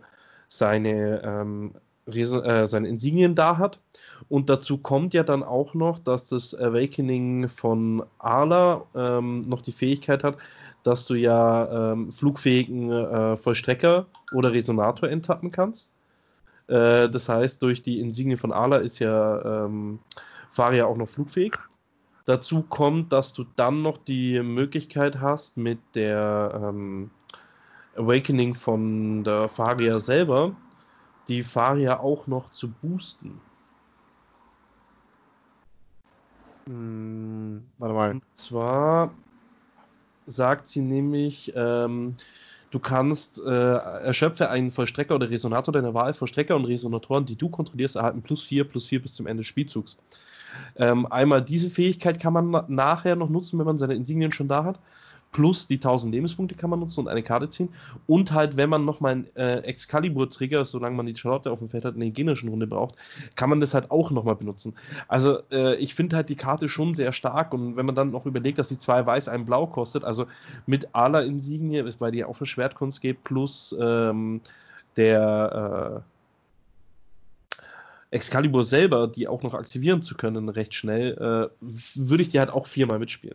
seine 0.49 1.23
ähm, 1.25 1.73
äh, 2.07 2.67
seine 2.67 2.88
Insignien 2.88 3.35
da 3.35 3.57
hat. 3.57 3.81
Und 4.29 4.50
dazu 4.50 4.76
kommt 4.79 5.14
ja 5.14 5.23
dann 5.23 5.43
auch 5.43 5.73
noch, 5.73 5.99
dass 5.99 6.29
das 6.29 6.55
Awakening 6.55 7.49
von 7.49 8.05
Arla 8.19 8.85
ähm, 8.95 9.41
noch 9.43 9.62
die 9.62 9.73
Fähigkeit 9.73 10.23
hat, 10.23 10.37
dass 10.83 11.07
du 11.07 11.14
ja 11.14 11.93
ähm, 11.93 12.12
flugfähigen 12.12 12.91
äh, 12.91 13.37
Vollstrecker 13.37 14.07
oder 14.35 14.53
Resonator 14.53 15.09
enttappen 15.09 15.50
kannst. 15.50 15.95
Äh, 16.68 17.09
das 17.09 17.28
heißt, 17.28 17.62
durch 17.62 17.83
die 17.83 18.00
Insignien 18.00 18.38
von 18.38 18.52
Arla 18.52 18.78
ist 18.78 18.99
ja 18.99 19.64
ähm, 19.64 19.99
Faria 20.50 20.87
auch 20.87 20.97
noch 20.97 21.09
flugfähig. 21.09 21.56
Dazu 22.26 22.62
kommt, 22.62 23.12
dass 23.12 23.35
du 23.35 23.44
dann 23.56 23.83
noch 23.83 23.99
die 23.99 24.40
Möglichkeit 24.42 25.21
hast, 25.21 25.59
mit 25.59 25.78
der 25.94 26.52
ähm, 26.54 27.11
Awakening 27.97 28.54
von 28.54 29.25
der 29.25 29.49
Faria 29.49 29.99
selber 29.99 30.56
die 31.28 31.42
Faria 31.42 32.00
auch 32.00 32.26
noch 32.26 32.50
zu 32.50 32.71
boosten. 32.71 33.40
Hm, 36.66 37.64
warte 37.78 37.94
mal. 37.94 38.11
Und 38.11 38.25
zwar 38.35 39.14
sagt 40.26 40.66
sie 40.66 40.80
nämlich, 40.83 41.52
ähm, 41.54 42.16
du 42.75 42.81
kannst, 42.81 43.40
äh, 43.47 43.50
erschöpfe 43.50 44.50
einen 44.50 44.71
Vollstrecker 44.71 45.14
oder 45.14 45.31
Resonator 45.31 45.73
deiner 45.73 45.95
Wahl. 45.95 46.12
Vollstrecker 46.12 46.57
und 46.57 46.64
Resonatoren, 46.64 47.25
die 47.25 47.37
du 47.37 47.49
kontrollierst, 47.49 47.97
erhalten 47.97 48.23
plus 48.23 48.43
4, 48.43 48.64
plus 48.64 48.87
4 48.87 49.00
bis 49.00 49.14
zum 49.14 49.26
Ende 49.26 49.40
des 49.40 49.47
Spielzugs. 49.47 49.97
Ähm, 50.76 51.07
einmal 51.07 51.43
diese 51.43 51.69
Fähigkeit 51.69 52.21
kann 52.21 52.33
man 52.33 52.64
nachher 52.69 53.16
noch 53.16 53.28
nutzen, 53.28 53.59
wenn 53.59 53.66
man 53.66 53.78
seine 53.78 53.95
Insignien 53.95 54.33
schon 54.33 54.49
da 54.49 54.64
hat 54.64 54.78
plus 55.35 55.67
die 55.67 55.75
1000 55.75 56.14
Lebenspunkte 56.14 56.55
kann 56.55 56.71
man 56.71 56.79
nutzen 56.79 57.00
und 57.00 57.09
eine 57.09 57.23
Karte 57.23 57.50
ziehen. 57.50 57.69
Und 58.07 58.33
halt, 58.33 58.57
wenn 58.57 58.71
man 58.71 58.85
nochmal 58.85 59.12
einen 59.12 59.37
äh, 59.37 59.59
Excalibur-Trigger, 59.59 60.64
solange 60.64 60.97
man 60.97 61.07
die 61.07 61.17
Charlotte 61.17 61.50
auf 61.50 61.59
dem 61.59 61.69
Feld 61.69 61.85
hat, 61.85 61.95
in 61.95 62.00
der 62.00 62.09
hygienischen 62.09 62.49
Runde 62.49 62.69
braucht, 62.69 62.95
kann 63.35 63.50
man 63.50 63.61
das 63.61 63.75
halt 63.75 63.91
auch 63.91 64.12
nochmal 64.12 64.37
benutzen. 64.37 64.75
Also, 65.09 65.41
äh, 65.53 65.75
ich 65.75 65.95
finde 65.95 66.17
halt 66.17 66.29
die 66.29 66.37
Karte 66.37 66.69
schon 66.69 66.95
sehr 66.95 67.11
stark 67.12 67.53
und 67.53 67.76
wenn 67.76 67.85
man 67.85 67.97
dann 67.97 68.12
noch 68.12 68.26
überlegt, 68.26 68.59
dass 68.59 68.69
die 68.69 68.79
zwei 68.79 69.05
weiß, 69.05 69.29
ein 69.29 69.45
Blau 69.45 69.67
kostet, 69.67 70.05
also 70.05 70.26
mit 70.67 70.95
Ala 70.95 71.21
Insignie, 71.21 71.85
weil 71.99 72.12
die 72.12 72.25
auf 72.25 72.38
eine 72.38 72.47
Schwertkunst 72.47 73.03
geht, 73.03 73.25
plus 73.25 73.76
ähm, 73.79 74.41
der. 74.97 76.00
Äh, 76.00 76.11
Excalibur 78.11 78.62
selber, 78.62 79.09
die 79.09 79.26
auch 79.26 79.43
noch 79.43 79.55
aktivieren 79.55 80.00
zu 80.00 80.14
können, 80.14 80.49
recht 80.49 80.73
schnell, 80.73 81.14
äh, 81.14 81.67
würde 81.97 82.23
ich 82.23 82.29
die 82.29 82.38
halt 82.38 82.50
auch 82.50 82.69
viermal 82.69 83.00
mitspielen. 83.00 83.35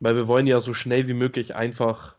Weil 0.00 0.16
wir 0.16 0.28
wollen 0.28 0.46
ja 0.46 0.60
so 0.60 0.72
schnell 0.72 1.08
wie 1.08 1.14
möglich 1.14 1.54
einfach 1.54 2.16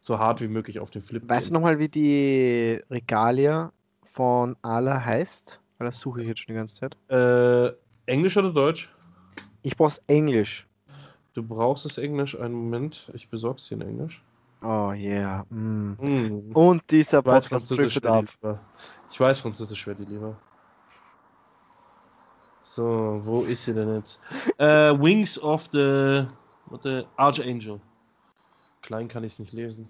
so 0.00 0.18
hart 0.18 0.40
wie 0.40 0.48
möglich 0.48 0.78
auf 0.78 0.90
den 0.90 1.02
Flip 1.02 1.22
Weißt 1.28 1.46
gehen. 1.48 1.54
du 1.54 1.60
nochmal, 1.60 1.78
wie 1.78 1.88
die 1.88 2.80
Regalia 2.90 3.72
von 4.12 4.56
Ala 4.62 5.04
heißt? 5.04 5.60
Weil 5.78 5.86
das 5.88 5.98
suche 6.00 6.22
ich 6.22 6.28
jetzt 6.28 6.40
schon 6.40 6.54
die 6.54 6.58
ganze 6.58 6.76
Zeit. 6.80 6.96
Äh, 7.10 7.74
Englisch 8.10 8.36
oder 8.36 8.52
Deutsch? 8.52 8.94
Ich 9.62 9.76
brauch's 9.76 10.00
Englisch. 10.06 10.66
Du 11.34 11.42
brauchst 11.42 11.84
es 11.84 11.98
Englisch. 11.98 12.38
Einen 12.38 12.54
Moment, 12.54 13.10
ich 13.14 13.28
besorg's 13.28 13.68
dir 13.68 13.74
in 13.74 13.82
Englisch. 13.82 14.22
Oh 14.62 14.92
yeah. 14.92 15.44
Mm. 15.50 15.96
Mm. 16.00 16.52
Und 16.54 16.90
dieser 16.90 17.20
Podcast 17.20 17.70
driftet 17.70 18.06
ab. 18.06 18.24
Ich 19.10 19.20
weiß 19.20 19.40
Französisch 19.40 19.86
wäre 19.86 19.96
die 19.96 20.04
lieber. 20.04 20.36
So, 22.62 23.20
wo 23.22 23.42
ist 23.42 23.64
sie 23.64 23.74
denn 23.74 23.94
jetzt? 23.96 24.22
äh, 24.58 24.92
Wings 24.98 25.38
of 25.42 25.66
the 25.72 26.24
Warte, 26.66 27.06
Archangel. 27.16 27.80
Klein 28.82 29.08
kann 29.08 29.24
ich 29.24 29.32
es 29.32 29.38
nicht 29.38 29.52
lesen. 29.52 29.88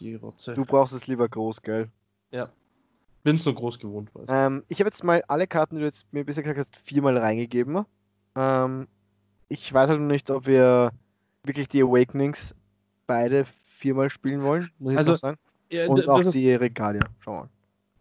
Die 0.00 0.14
Rotze. 0.14 0.54
Du 0.54 0.64
brauchst 0.64 0.92
es 0.94 1.06
lieber 1.06 1.28
groß, 1.28 1.62
gell? 1.62 1.88
Ja. 2.30 2.48
Bin's 3.22 3.44
nur 3.44 3.54
groß 3.54 3.78
gewohnt, 3.78 4.12
weißt 4.14 4.30
du. 4.30 4.34
Ähm, 4.34 4.64
ich 4.68 4.80
habe 4.80 4.88
jetzt 4.88 5.04
mal 5.04 5.22
alle 5.28 5.46
Karten, 5.46 5.76
die 5.76 5.80
du 5.80 5.86
jetzt 5.86 6.12
mir 6.12 6.24
bisher 6.24 6.42
gesagt 6.42 6.58
hast, 6.58 6.76
viermal 6.84 7.16
reingegeben. 7.18 7.84
Ähm, 8.34 8.88
ich 9.48 9.72
weiß 9.72 9.88
halt 9.88 10.00
noch 10.00 10.08
nicht, 10.08 10.30
ob 10.30 10.46
wir 10.46 10.92
wirklich 11.44 11.68
die 11.68 11.82
Awakenings 11.82 12.54
beide 13.06 13.46
viermal 13.78 14.10
spielen 14.10 14.42
wollen, 14.42 14.70
muss 14.78 14.92
ich 14.92 14.98
also, 14.98 15.14
sagen. 15.16 15.38
Ja, 15.70 15.86
Und 15.86 16.08
auch 16.08 16.30
die 16.30 16.52
Regalia. 16.52 17.02
Schau 17.20 17.34
mal. 17.34 17.48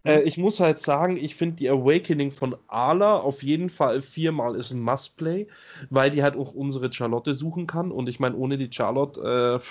Äh, 0.03 0.21
ich 0.23 0.37
muss 0.37 0.59
halt 0.59 0.79
sagen, 0.79 1.17
ich 1.17 1.35
finde 1.35 1.57
die 1.57 1.69
Awakening 1.69 2.31
von 2.31 2.55
Ala 2.67 3.17
auf 3.19 3.43
jeden 3.43 3.69
Fall 3.69 4.01
viermal 4.01 4.55
ist 4.55 4.71
ein 4.71 4.81
Must-Play, 4.81 5.47
weil 5.89 6.11
die 6.11 6.23
halt 6.23 6.35
auch 6.35 6.53
unsere 6.53 6.91
Charlotte 6.91 7.33
suchen 7.33 7.67
kann. 7.67 7.91
Und 7.91 8.09
ich 8.09 8.19
meine, 8.19 8.35
ohne 8.35 8.57
die 8.57 8.69
Charlotte. 8.71 9.59
Äh, 9.61 9.65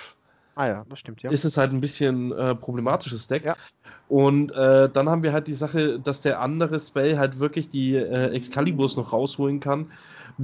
ah 0.61 0.67
ja, 0.67 0.85
das 0.89 1.01
stimmt, 1.01 1.23
ja. 1.23 1.31
Ist 1.31 1.45
es 1.45 1.57
halt 1.57 1.73
ein 1.73 1.81
bisschen 1.81 2.33
äh, 2.33 2.55
problematisches 2.55 3.27
Deck. 3.29 3.45
Ja. 3.45 3.57
Und 4.09 4.53
äh, 4.53 4.89
dann 4.91 5.09
haben 5.09 5.23
wir 5.23 5.33
halt 5.33 5.47
die 5.47 5.53
Sache, 5.53 5.99
dass 5.99 6.21
der 6.21 6.41
andere 6.41 6.79
Spell 6.79 7.19
halt 7.19 7.39
wirklich 7.39 7.71
die 7.71 7.95
äh, 7.95 8.31
Excaliburs 8.35 8.97
noch 8.97 9.13
rausholen 9.13 9.61
kann 9.61 9.91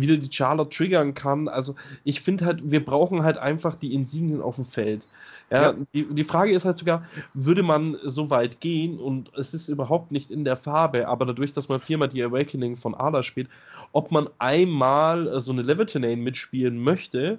wieder 0.00 0.16
die 0.16 0.30
Charlotte 0.30 0.70
triggern 0.70 1.14
kann. 1.14 1.48
Also 1.48 1.74
ich 2.04 2.20
finde 2.20 2.44
halt, 2.44 2.70
wir 2.70 2.84
brauchen 2.84 3.22
halt 3.22 3.38
einfach 3.38 3.74
die 3.74 3.94
Insignien 3.94 4.42
auf 4.42 4.56
dem 4.56 4.64
Feld. 4.64 5.08
Ja, 5.50 5.62
ja. 5.62 5.74
Die, 5.94 6.06
die, 6.14 6.24
Frage 6.24 6.52
ist 6.52 6.64
halt 6.64 6.78
sogar, 6.78 7.04
würde 7.34 7.62
man 7.62 7.96
so 8.02 8.30
weit 8.30 8.60
gehen 8.60 8.98
und 8.98 9.32
es 9.36 9.54
ist 9.54 9.68
überhaupt 9.68 10.12
nicht 10.12 10.30
in 10.30 10.44
der 10.44 10.56
Farbe, 10.56 11.08
aber 11.08 11.24
dadurch, 11.24 11.52
dass 11.52 11.68
man 11.68 11.78
viermal 11.78 12.08
die 12.08 12.22
Awakening 12.22 12.76
von 12.76 12.94
Ada 12.94 13.22
spielt, 13.22 13.48
ob 13.92 14.10
man 14.10 14.28
einmal 14.38 15.28
äh, 15.28 15.40
so 15.40 15.52
eine 15.52 15.62
Levitinane 15.62 16.16
mitspielen 16.16 16.78
möchte, 16.78 17.38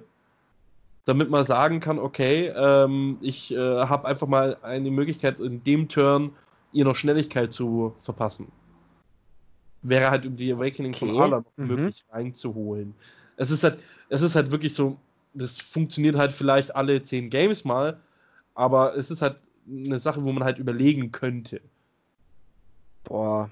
damit 1.08 1.30
man 1.30 1.44
sagen 1.44 1.80
kann, 1.80 1.98
okay, 1.98 2.52
ähm, 2.54 3.18
ich 3.20 3.52
äh, 3.52 3.56
habe 3.56 4.06
einfach 4.06 4.26
mal 4.26 4.56
eine 4.62 4.90
Möglichkeit 4.90 5.40
in 5.40 5.64
dem 5.64 5.88
Turn 5.88 6.32
ihr 6.72 6.84
noch 6.84 6.94
Schnelligkeit 6.94 7.52
zu 7.52 7.94
verpassen 7.98 8.52
wäre 9.82 10.10
halt 10.10 10.26
um 10.26 10.36
die 10.36 10.52
Awakening 10.52 10.92
okay. 10.94 11.06
von 11.06 11.20
Arla 11.20 11.44
mhm. 11.56 11.66
möglich 11.66 12.04
reinzuholen. 12.10 12.94
Es 13.36 13.50
ist 13.50 13.64
halt, 13.64 13.82
es 14.08 14.22
ist 14.22 14.34
halt 14.34 14.50
wirklich 14.50 14.74
so, 14.74 14.98
das 15.34 15.60
funktioniert 15.60 16.16
halt 16.16 16.32
vielleicht 16.32 16.74
alle 16.74 17.02
zehn 17.02 17.30
Games 17.30 17.64
mal, 17.64 17.98
aber 18.54 18.96
es 18.96 19.10
ist 19.10 19.22
halt 19.22 19.36
eine 19.68 19.98
Sache, 19.98 20.24
wo 20.24 20.32
man 20.32 20.44
halt 20.44 20.58
überlegen 20.58 21.12
könnte. 21.12 21.60
Boah, 23.04 23.50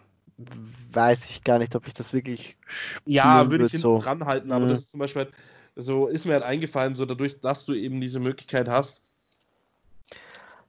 weiß 0.93 1.31
ich 1.31 1.45
gar 1.45 1.59
nicht, 1.59 1.75
ob 1.77 1.87
ich 1.87 1.95
das 1.95 2.13
wirklich. 2.13 2.57
Ja, 3.05 3.49
würde 3.51 3.67
ich 3.67 3.73
hinten 3.73 3.83
so. 3.83 3.99
dran 3.99 4.25
halten, 4.25 4.51
aber 4.51 4.65
mhm. 4.65 4.71
das 4.71 4.81
ist 4.81 4.91
zum 4.91 5.01
Beispiel 5.01 5.25
halt, 5.25 5.35
so 5.77 6.07
ist 6.07 6.25
mir 6.25 6.33
halt 6.33 6.43
eingefallen, 6.43 6.95
so 6.95 7.05
dadurch, 7.05 7.41
dass 7.41 7.67
du 7.67 7.75
eben 7.75 8.01
diese 8.01 8.19
Möglichkeit 8.19 8.69
hast. 8.69 9.03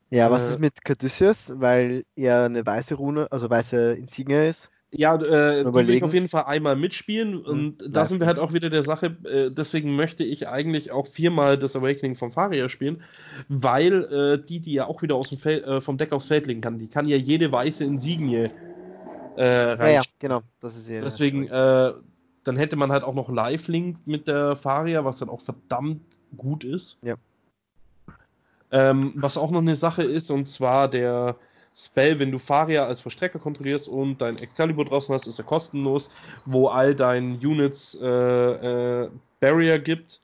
Ja, 0.09 0.27
äh, 0.27 0.31
was 0.31 0.49
ist 0.49 0.59
mit 0.59 0.83
Caduceus, 0.83 1.53
weil 1.55 2.05
er 2.15 2.43
eine 2.43 2.65
weiße 2.65 2.95
Rune, 2.95 3.31
also 3.31 3.49
weiße 3.49 3.93
Insignia 3.93 4.47
ist? 4.47 4.69
Ja, 4.91 5.15
äh, 5.15 5.65
die 5.65 5.73
will 5.73 5.89
ich 5.89 6.03
auf 6.03 6.13
jeden 6.13 6.29
Fall 6.29 6.45
einmal 6.45 6.77
mitspielen 6.77 7.33
hm, 7.33 7.45
und 7.45 7.81
hm, 7.81 7.91
da 7.91 8.05
sind 8.05 8.21
wir 8.21 8.27
halt 8.27 8.39
auch 8.39 8.53
wieder 8.53 8.69
der 8.69 8.83
Sache, 8.83 9.17
äh, 9.25 9.51
deswegen 9.51 9.97
möchte 9.97 10.23
ich 10.23 10.47
eigentlich 10.47 10.91
auch 10.91 11.07
viermal 11.07 11.57
das 11.57 11.75
Awakening 11.75 12.15
von 12.15 12.31
Faria 12.31 12.69
spielen, 12.69 13.03
weil 13.49 14.03
äh, 14.05 14.45
die, 14.45 14.61
die 14.61 14.73
ja 14.73 14.87
auch 14.87 15.01
wieder 15.01 15.15
aus 15.15 15.29
dem 15.29 15.39
Feld, 15.39 15.65
äh, 15.65 15.81
vom 15.81 15.97
Deck 15.97 16.13
aufs 16.13 16.27
Feld 16.27 16.47
legen 16.47 16.61
kann, 16.61 16.77
die 16.77 16.87
kann 16.87 17.05
ja 17.05 17.17
jede 17.17 17.51
weiße 17.51 17.83
Insignie 17.83 18.49
äh, 19.35 19.43
rein. 19.43 19.95
Ja, 19.95 20.01
ja, 20.01 20.01
genau, 20.19 20.41
das 20.61 20.77
ist 20.77 20.87
ja. 20.87 21.01
Deswegen, 21.01 21.47
äh, 21.47 21.91
dann 22.47 22.57
hätte 22.57 22.75
man 22.75 22.91
halt 22.91 23.03
auch 23.03 23.13
noch 23.13 23.29
Live-Link 23.29 24.07
mit 24.07 24.27
der 24.27 24.55
Faria, 24.55 25.03
was 25.05 25.19
dann 25.19 25.29
auch 25.29 25.41
verdammt 25.41 26.01
gut 26.35 26.63
ist. 26.63 26.99
Ja. 27.03 27.15
Ähm, 28.71 29.13
was 29.15 29.37
auch 29.37 29.51
noch 29.51 29.61
eine 29.61 29.75
Sache 29.75 30.03
ist, 30.03 30.29
und 30.29 30.45
zwar 30.45 30.89
der 30.89 31.35
Spell, 31.73 32.19
wenn 32.19 32.31
du 32.31 32.39
Faria 32.39 32.85
als 32.85 33.01
Verstrecker 33.01 33.39
kontrollierst 33.39 33.87
und 33.87 34.21
dein 34.21 34.37
Excalibur 34.37 34.85
draußen 34.85 35.13
hast, 35.13 35.27
ist 35.27 35.39
er 35.39 35.45
kostenlos, 35.45 36.09
wo 36.45 36.67
all 36.67 36.95
deinen 36.95 37.33
Units 37.35 37.99
äh, 38.01 38.07
äh, 38.07 39.09
Barrier 39.39 39.79
gibt. 39.79 40.21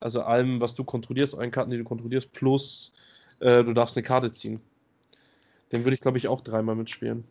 Also 0.00 0.22
allem, 0.22 0.60
was 0.60 0.74
du 0.74 0.84
kontrollierst, 0.84 1.38
allen 1.38 1.50
Karten, 1.50 1.70
die 1.70 1.78
du 1.78 1.84
kontrollierst, 1.84 2.32
plus 2.32 2.94
Äh, 3.40 3.64
du 3.64 3.74
darfst 3.74 3.96
eine 3.96 4.04
Karte 4.04 4.32
ziehen. 4.32 4.62
Den 5.72 5.84
würde 5.84 5.94
ich, 5.94 6.00
glaube 6.00 6.18
ich, 6.18 6.28
auch 6.28 6.40
dreimal 6.40 6.74
mitspielen. 6.74 7.24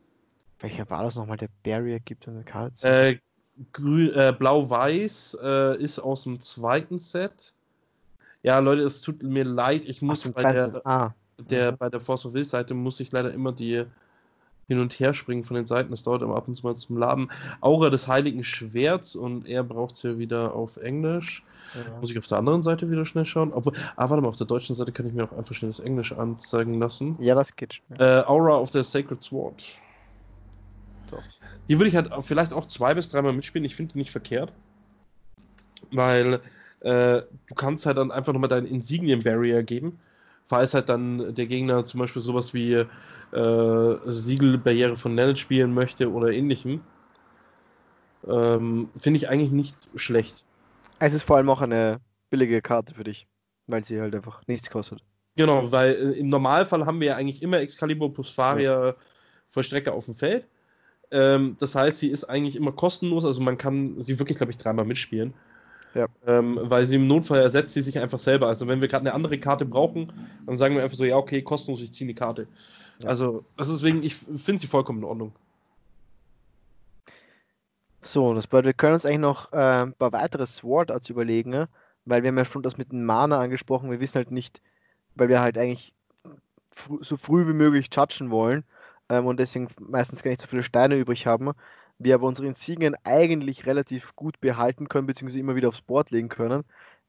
Welcher 0.59 0.89
war 0.89 1.03
das 1.03 1.15
nochmal, 1.15 1.37
der 1.37 1.49
Barrier 1.63 1.99
gibt 1.99 2.27
eine 2.27 2.43
Karte? 2.43 2.87
Äh, 2.87 3.19
äh, 3.77 4.33
Blau-Weiß 4.33 5.37
äh, 5.41 5.81
ist 5.81 5.99
aus 5.99 6.23
dem 6.23 6.39
zweiten 6.39 6.99
Set. 6.99 7.53
Ja, 8.43 8.59
Leute, 8.59 8.83
es 8.83 9.01
tut 9.01 9.23
mir 9.23 9.43
leid, 9.43 9.85
ich 9.85 10.01
muss 10.01 10.29
bei 10.31 10.53
der, 10.53 10.81
ah. 10.85 11.13
der, 11.49 11.71
mhm. 11.71 11.77
bei 11.77 11.89
der 11.89 11.99
Force 11.99 12.25
of 12.25 12.33
Will 12.33 12.43
Seite 12.43 12.73
muss 12.73 12.99
ich 12.99 13.11
leider 13.11 13.33
immer 13.33 13.51
die 13.51 13.85
hin 14.67 14.79
und 14.79 14.93
her 14.93 15.13
springen 15.13 15.43
von 15.43 15.55
den 15.55 15.65
Seiten. 15.65 15.91
Das 15.91 16.03
dauert 16.03 16.21
immer 16.21 16.35
ab 16.35 16.47
und 16.47 16.55
zu 16.55 16.65
mal 16.65 16.75
zum 16.75 16.97
Laden. 16.97 17.31
Aura 17.61 17.89
des 17.89 18.07
Heiligen 18.07 18.43
Schwerts 18.43 19.15
und 19.15 19.47
er 19.47 19.63
braucht 19.63 19.95
es 19.95 20.03
ja 20.03 20.17
wieder 20.17 20.53
auf 20.53 20.77
Englisch. 20.77 21.43
Ja. 21.75 21.99
Muss 21.99 22.11
ich 22.11 22.17
auf 22.17 22.27
der 22.27 22.39
anderen 22.39 22.63
Seite 22.63 22.89
wieder 22.89 23.05
schnell 23.05 23.25
schauen? 23.25 23.53
Obwohl, 23.53 23.73
ah, 23.95 24.09
warte 24.09 24.21
mal, 24.21 24.29
auf 24.29 24.37
der 24.37 24.47
deutschen 24.47 24.75
Seite 24.75 24.91
kann 24.91 25.07
ich 25.07 25.13
mir 25.13 25.23
auch 25.23 25.37
einfach 25.37 25.53
schnell 25.53 25.69
das 25.69 25.79
Englisch 25.79 26.13
anzeigen 26.13 26.79
lassen. 26.79 27.17
Ja, 27.19 27.35
das 27.35 27.55
geht 27.55 27.75
schnell. 27.75 27.99
Äh, 27.99 28.25
Aura 28.25 28.57
of 28.57 28.71
the 28.71 28.83
Sacred 28.83 29.21
Sword. 29.21 29.63
Doch. 31.11 31.23
Die 31.67 31.79
würde 31.79 31.89
ich 31.89 31.95
halt 31.95 32.09
vielleicht 32.21 32.53
auch 32.53 32.65
zwei 32.65 32.93
bis 32.93 33.09
dreimal 33.09 33.33
mitspielen. 33.33 33.65
Ich 33.65 33.75
finde 33.75 33.93
die 33.93 33.99
nicht 33.99 34.11
verkehrt. 34.11 34.53
Weil 35.91 36.41
äh, 36.81 37.21
du 37.21 37.55
kannst 37.55 37.85
halt 37.85 37.97
dann 37.97 38.11
einfach 38.11 38.33
nochmal 38.33 38.49
deinen 38.49 38.67
Insignien-Barrier 38.67 39.63
geben 39.63 39.99
falls 40.45 40.73
halt 40.73 40.89
dann 40.89 41.35
der 41.35 41.47
Gegner 41.47 41.83
zum 41.83 41.99
Beispiel 41.99 42.21
sowas 42.21 42.53
wie 42.53 42.73
äh, 42.73 43.97
Siegelbarriere 44.05 44.95
von 44.95 45.15
Nell 45.15 45.35
spielen 45.35 45.73
möchte 45.73 46.11
oder 46.11 46.31
ähnlichem. 46.31 46.81
Ähm, 48.27 48.89
Finde 48.95 49.17
ich 49.17 49.29
eigentlich 49.29 49.51
nicht 49.51 49.75
schlecht. 49.95 50.45
Es 50.99 51.13
ist 51.13 51.23
vor 51.23 51.37
allem 51.37 51.49
auch 51.49 51.61
eine 51.61 51.99
billige 52.29 52.61
Karte 52.61 52.95
für 52.95 53.03
dich, 53.03 53.27
weil 53.67 53.83
sie 53.83 53.99
halt 53.99 54.15
einfach 54.15 54.41
nichts 54.47 54.69
kostet. 54.69 55.03
Genau, 55.35 55.71
weil 55.71 55.91
äh, 55.91 56.19
im 56.19 56.29
Normalfall 56.29 56.85
haben 56.85 56.99
wir 56.99 57.07
ja 57.07 57.15
eigentlich 57.15 57.43
immer 57.43 57.59
Excalibur 57.59 58.13
plus 58.13 58.31
Faria 58.31 58.87
ja. 58.87 58.95
Vollstrecker 59.49 59.93
auf 59.93 60.05
dem 60.05 60.15
Feld. 60.15 60.47
Ähm, 61.15 61.55
das 61.59 61.75
heißt, 61.75 61.99
sie 61.99 62.09
ist 62.09 62.25
eigentlich 62.25 62.57
immer 62.57 62.73
kostenlos, 62.73 63.23
also 63.23 63.41
man 63.41 63.57
kann 63.57 64.01
sie 64.01 64.19
wirklich, 64.19 64.37
glaube 64.37 64.51
ich, 64.51 64.57
dreimal 64.57 64.83
mitspielen. 64.83 65.33
Ja. 65.93 66.07
Ähm, 66.27 66.59
weil 66.61 66.83
sie 66.83 66.97
im 66.97 67.07
Notfall 67.07 67.39
ersetzt 67.39 67.73
sie 67.73 67.81
sich 67.81 67.97
einfach 67.99 68.19
selber. 68.19 68.47
Also 68.47 68.67
wenn 68.67 68.81
wir 68.81 68.89
gerade 68.89 69.03
eine 69.03 69.13
andere 69.13 69.37
Karte 69.39 69.63
brauchen, 69.63 70.11
dann 70.45 70.57
sagen 70.57 70.75
wir 70.75 70.83
einfach 70.83 70.97
so, 70.97 71.05
ja, 71.05 71.15
okay, 71.15 71.41
kostenlos, 71.41 71.81
ich 71.81 71.93
ziehe 71.93 72.09
die 72.09 72.15
Karte. 72.15 72.47
Ja. 72.99 73.07
Also 73.07 73.45
deswegen, 73.57 74.03
ich 74.03 74.15
finde 74.15 74.59
sie 74.59 74.67
vollkommen 74.67 74.99
in 74.99 75.05
Ordnung. 75.05 75.31
So, 78.01 78.33
das 78.33 78.47
bedeutet, 78.47 78.65
wir 78.65 78.73
können 78.73 78.95
uns 78.95 79.05
eigentlich 79.05 79.19
noch 79.19 79.53
äh, 79.53 79.83
ein 79.83 79.93
paar 79.93 80.11
weitere 80.11 80.45
Sword 80.45 80.91
Arts 80.91 81.09
überlegen, 81.09 81.49
ne? 81.49 81.69
weil 82.03 82.23
wir 82.23 82.27
haben 82.27 82.37
ja 82.37 82.45
schon 82.45 82.61
das 82.61 82.77
mit 82.77 82.91
dem 82.91 83.05
Mana 83.05 83.39
angesprochen. 83.39 83.89
Wir 83.89 84.01
wissen 84.01 84.15
halt 84.15 84.31
nicht, 84.31 84.61
weil 85.15 85.29
wir 85.29 85.39
halt 85.39 85.57
eigentlich 85.57 85.93
fr 86.71 86.97
so 86.99 87.15
früh 87.15 87.47
wie 87.47 87.53
möglich 87.53 87.89
judgen 87.95 88.31
wollen 88.31 88.65
ähm, 89.09 89.25
und 89.25 89.39
deswegen 89.39 89.67
meistens 89.79 90.23
gar 90.23 90.31
nicht 90.31 90.41
so 90.41 90.47
viele 90.47 90.63
Steine 90.63 90.95
übrig 90.95 91.25
haben 91.27 91.53
wir 91.97 92.15
aber 92.15 92.27
unsere 92.27 92.47
Insignien 92.47 92.95
eigentlich 93.03 93.65
relativ 93.65 94.15
gut 94.15 94.39
behalten 94.41 94.87
können, 94.87 95.07
beziehungsweise 95.07 95.39
immer 95.39 95.55
wieder 95.55 95.69
aufs 95.69 95.81
Board 95.81 96.11
legen 96.11 96.29
können. 96.29 96.63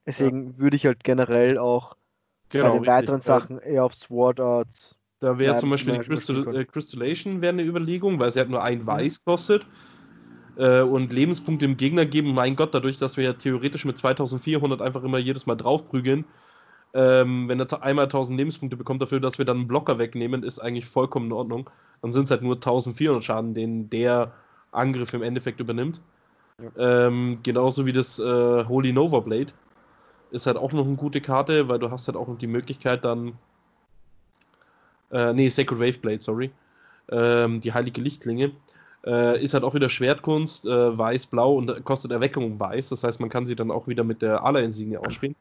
Deswegen 0.04 0.52
ja. 0.52 0.58
würde 0.58 0.76
ich 0.76 0.86
halt 0.86 1.02
generell 1.02 1.58
auch 1.58 1.96
genau, 2.50 2.72
bei 2.72 2.78
den 2.78 2.86
weiteren 2.86 3.20
Sachen 3.20 3.58
eher 3.58 3.84
auf 3.84 3.94
Sword 3.94 4.40
Arts. 4.40 4.96
Da 5.18 5.38
wäre 5.38 5.56
zum 5.56 5.70
Beispiel 5.70 5.94
die 5.94 6.00
Crystal, 6.00 6.56
äh, 6.56 6.64
Crystallation 6.64 7.40
wäre 7.40 7.52
eine 7.52 7.64
Überlegung, 7.64 8.20
weil 8.20 8.30
sie 8.30 8.38
halt 8.38 8.50
nur 8.50 8.62
ein 8.62 8.78
mhm. 8.78 8.86
Weiß 8.86 9.24
kostet 9.24 9.66
äh, 10.56 10.82
und 10.82 11.12
Lebenspunkte 11.12 11.64
im 11.64 11.76
Gegner 11.76 12.04
geben. 12.04 12.34
Mein 12.34 12.54
Gott, 12.54 12.74
dadurch, 12.74 12.98
dass 12.98 13.16
wir 13.16 13.24
ja 13.24 13.32
theoretisch 13.32 13.84
mit 13.86 13.98
2400 13.98 14.82
einfach 14.82 15.02
immer 15.02 15.18
jedes 15.18 15.46
Mal 15.46 15.56
draufprügeln, 15.56 16.26
ähm, 16.94 17.48
wenn 17.48 17.60
er 17.60 17.82
einmal 17.82 18.04
1000 18.06 18.38
Lebenspunkte 18.38 18.76
bekommt 18.76 19.02
dafür, 19.02 19.20
dass 19.20 19.38
wir 19.38 19.44
dann 19.44 19.58
einen 19.58 19.68
Blocker 19.68 19.98
wegnehmen, 19.98 20.42
ist 20.42 20.58
eigentlich 20.58 20.86
vollkommen 20.86 21.26
in 21.26 21.32
Ordnung. 21.32 21.70
Dann 22.02 22.12
sind 22.12 22.24
es 22.24 22.30
halt 22.30 22.42
nur 22.42 22.54
1400 22.54 23.22
Schaden, 23.22 23.54
den 23.54 23.90
der 23.90 24.32
Angriff 24.72 25.12
im 25.14 25.22
Endeffekt 25.22 25.60
übernimmt. 25.60 26.00
Ja. 26.76 27.06
Ähm, 27.06 27.40
genauso 27.42 27.86
wie 27.86 27.92
das 27.92 28.18
äh, 28.18 28.64
Holy 28.64 28.92
Nova 28.92 29.20
Blade. 29.20 29.52
Ist 30.30 30.46
halt 30.46 30.56
auch 30.56 30.72
noch 30.72 30.86
eine 30.86 30.96
gute 30.96 31.20
Karte, 31.20 31.68
weil 31.68 31.78
du 31.78 31.90
hast 31.90 32.08
halt 32.08 32.16
auch 32.16 32.28
noch 32.28 32.38
die 32.38 32.46
Möglichkeit 32.46 33.04
dann. 33.04 33.34
Äh, 35.10 35.32
nee, 35.34 35.48
Sacred 35.48 35.78
Wave 35.78 35.98
Blade, 35.98 36.20
sorry. 36.20 36.50
Ähm, 37.10 37.60
die 37.60 37.72
heilige 37.72 38.00
Lichtlinge. 38.00 38.52
Äh, 39.04 39.42
ist 39.42 39.54
halt 39.54 39.62
auch 39.62 39.74
wieder 39.74 39.88
Schwertkunst, 39.88 40.66
äh, 40.66 40.98
weiß-blau 40.98 41.56
und 41.56 41.84
kostet 41.84 42.10
Erweckung 42.10 42.58
weiß. 42.58 42.88
Das 42.88 43.04
heißt, 43.04 43.20
man 43.20 43.30
kann 43.30 43.46
sie 43.46 43.54
dann 43.54 43.70
auch 43.70 43.86
wieder 43.86 44.02
mit 44.02 44.20
der 44.20 44.42
Ala-Insignie 44.42 44.96
ausspielen. 44.98 45.36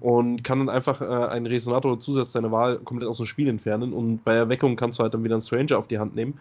Und 0.00 0.44
kann 0.44 0.58
dann 0.58 0.68
einfach 0.68 1.00
äh, 1.00 1.04
einen 1.04 1.46
Resonator 1.46 1.92
oder 1.92 2.00
Zusatz 2.00 2.32
seiner 2.32 2.52
Wahl 2.52 2.78
komplett 2.78 3.08
aus 3.08 3.16
dem 3.16 3.26
Spiel 3.26 3.48
entfernen. 3.48 3.92
Und 3.92 4.24
bei 4.24 4.34
Erweckung 4.34 4.76
kannst 4.76 4.98
du 4.98 5.02
halt 5.02 5.14
dann 5.14 5.24
wieder 5.24 5.34
einen 5.34 5.42
Stranger 5.42 5.78
auf 5.78 5.88
die 5.88 5.98
Hand 5.98 6.14
nehmen 6.14 6.38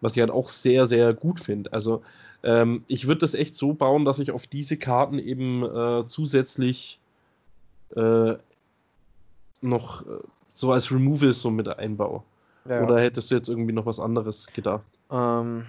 was 0.00 0.16
ich 0.16 0.20
halt 0.20 0.30
auch 0.30 0.48
sehr, 0.48 0.86
sehr 0.86 1.14
gut 1.14 1.40
finde. 1.40 1.72
Also 1.72 2.02
ähm, 2.42 2.84
ich 2.86 3.06
würde 3.06 3.20
das 3.20 3.34
echt 3.34 3.54
so 3.54 3.74
bauen, 3.74 4.04
dass 4.04 4.18
ich 4.18 4.30
auf 4.30 4.46
diese 4.46 4.76
Karten 4.76 5.18
eben 5.18 5.62
äh, 5.62 6.04
zusätzlich 6.06 7.00
äh, 7.94 8.34
noch 9.62 10.06
äh, 10.06 10.20
so 10.52 10.72
als 10.72 10.90
Removal 10.90 11.32
so 11.32 11.50
mit 11.50 11.68
einbaue. 11.68 12.22
Ja. 12.68 12.82
Oder 12.82 13.00
hättest 13.00 13.30
du 13.30 13.34
jetzt 13.36 13.48
irgendwie 13.48 13.72
noch 13.72 13.86
was 13.86 14.00
anderes 14.00 14.48
gedacht? 14.52 14.84
Ähm, 15.10 15.66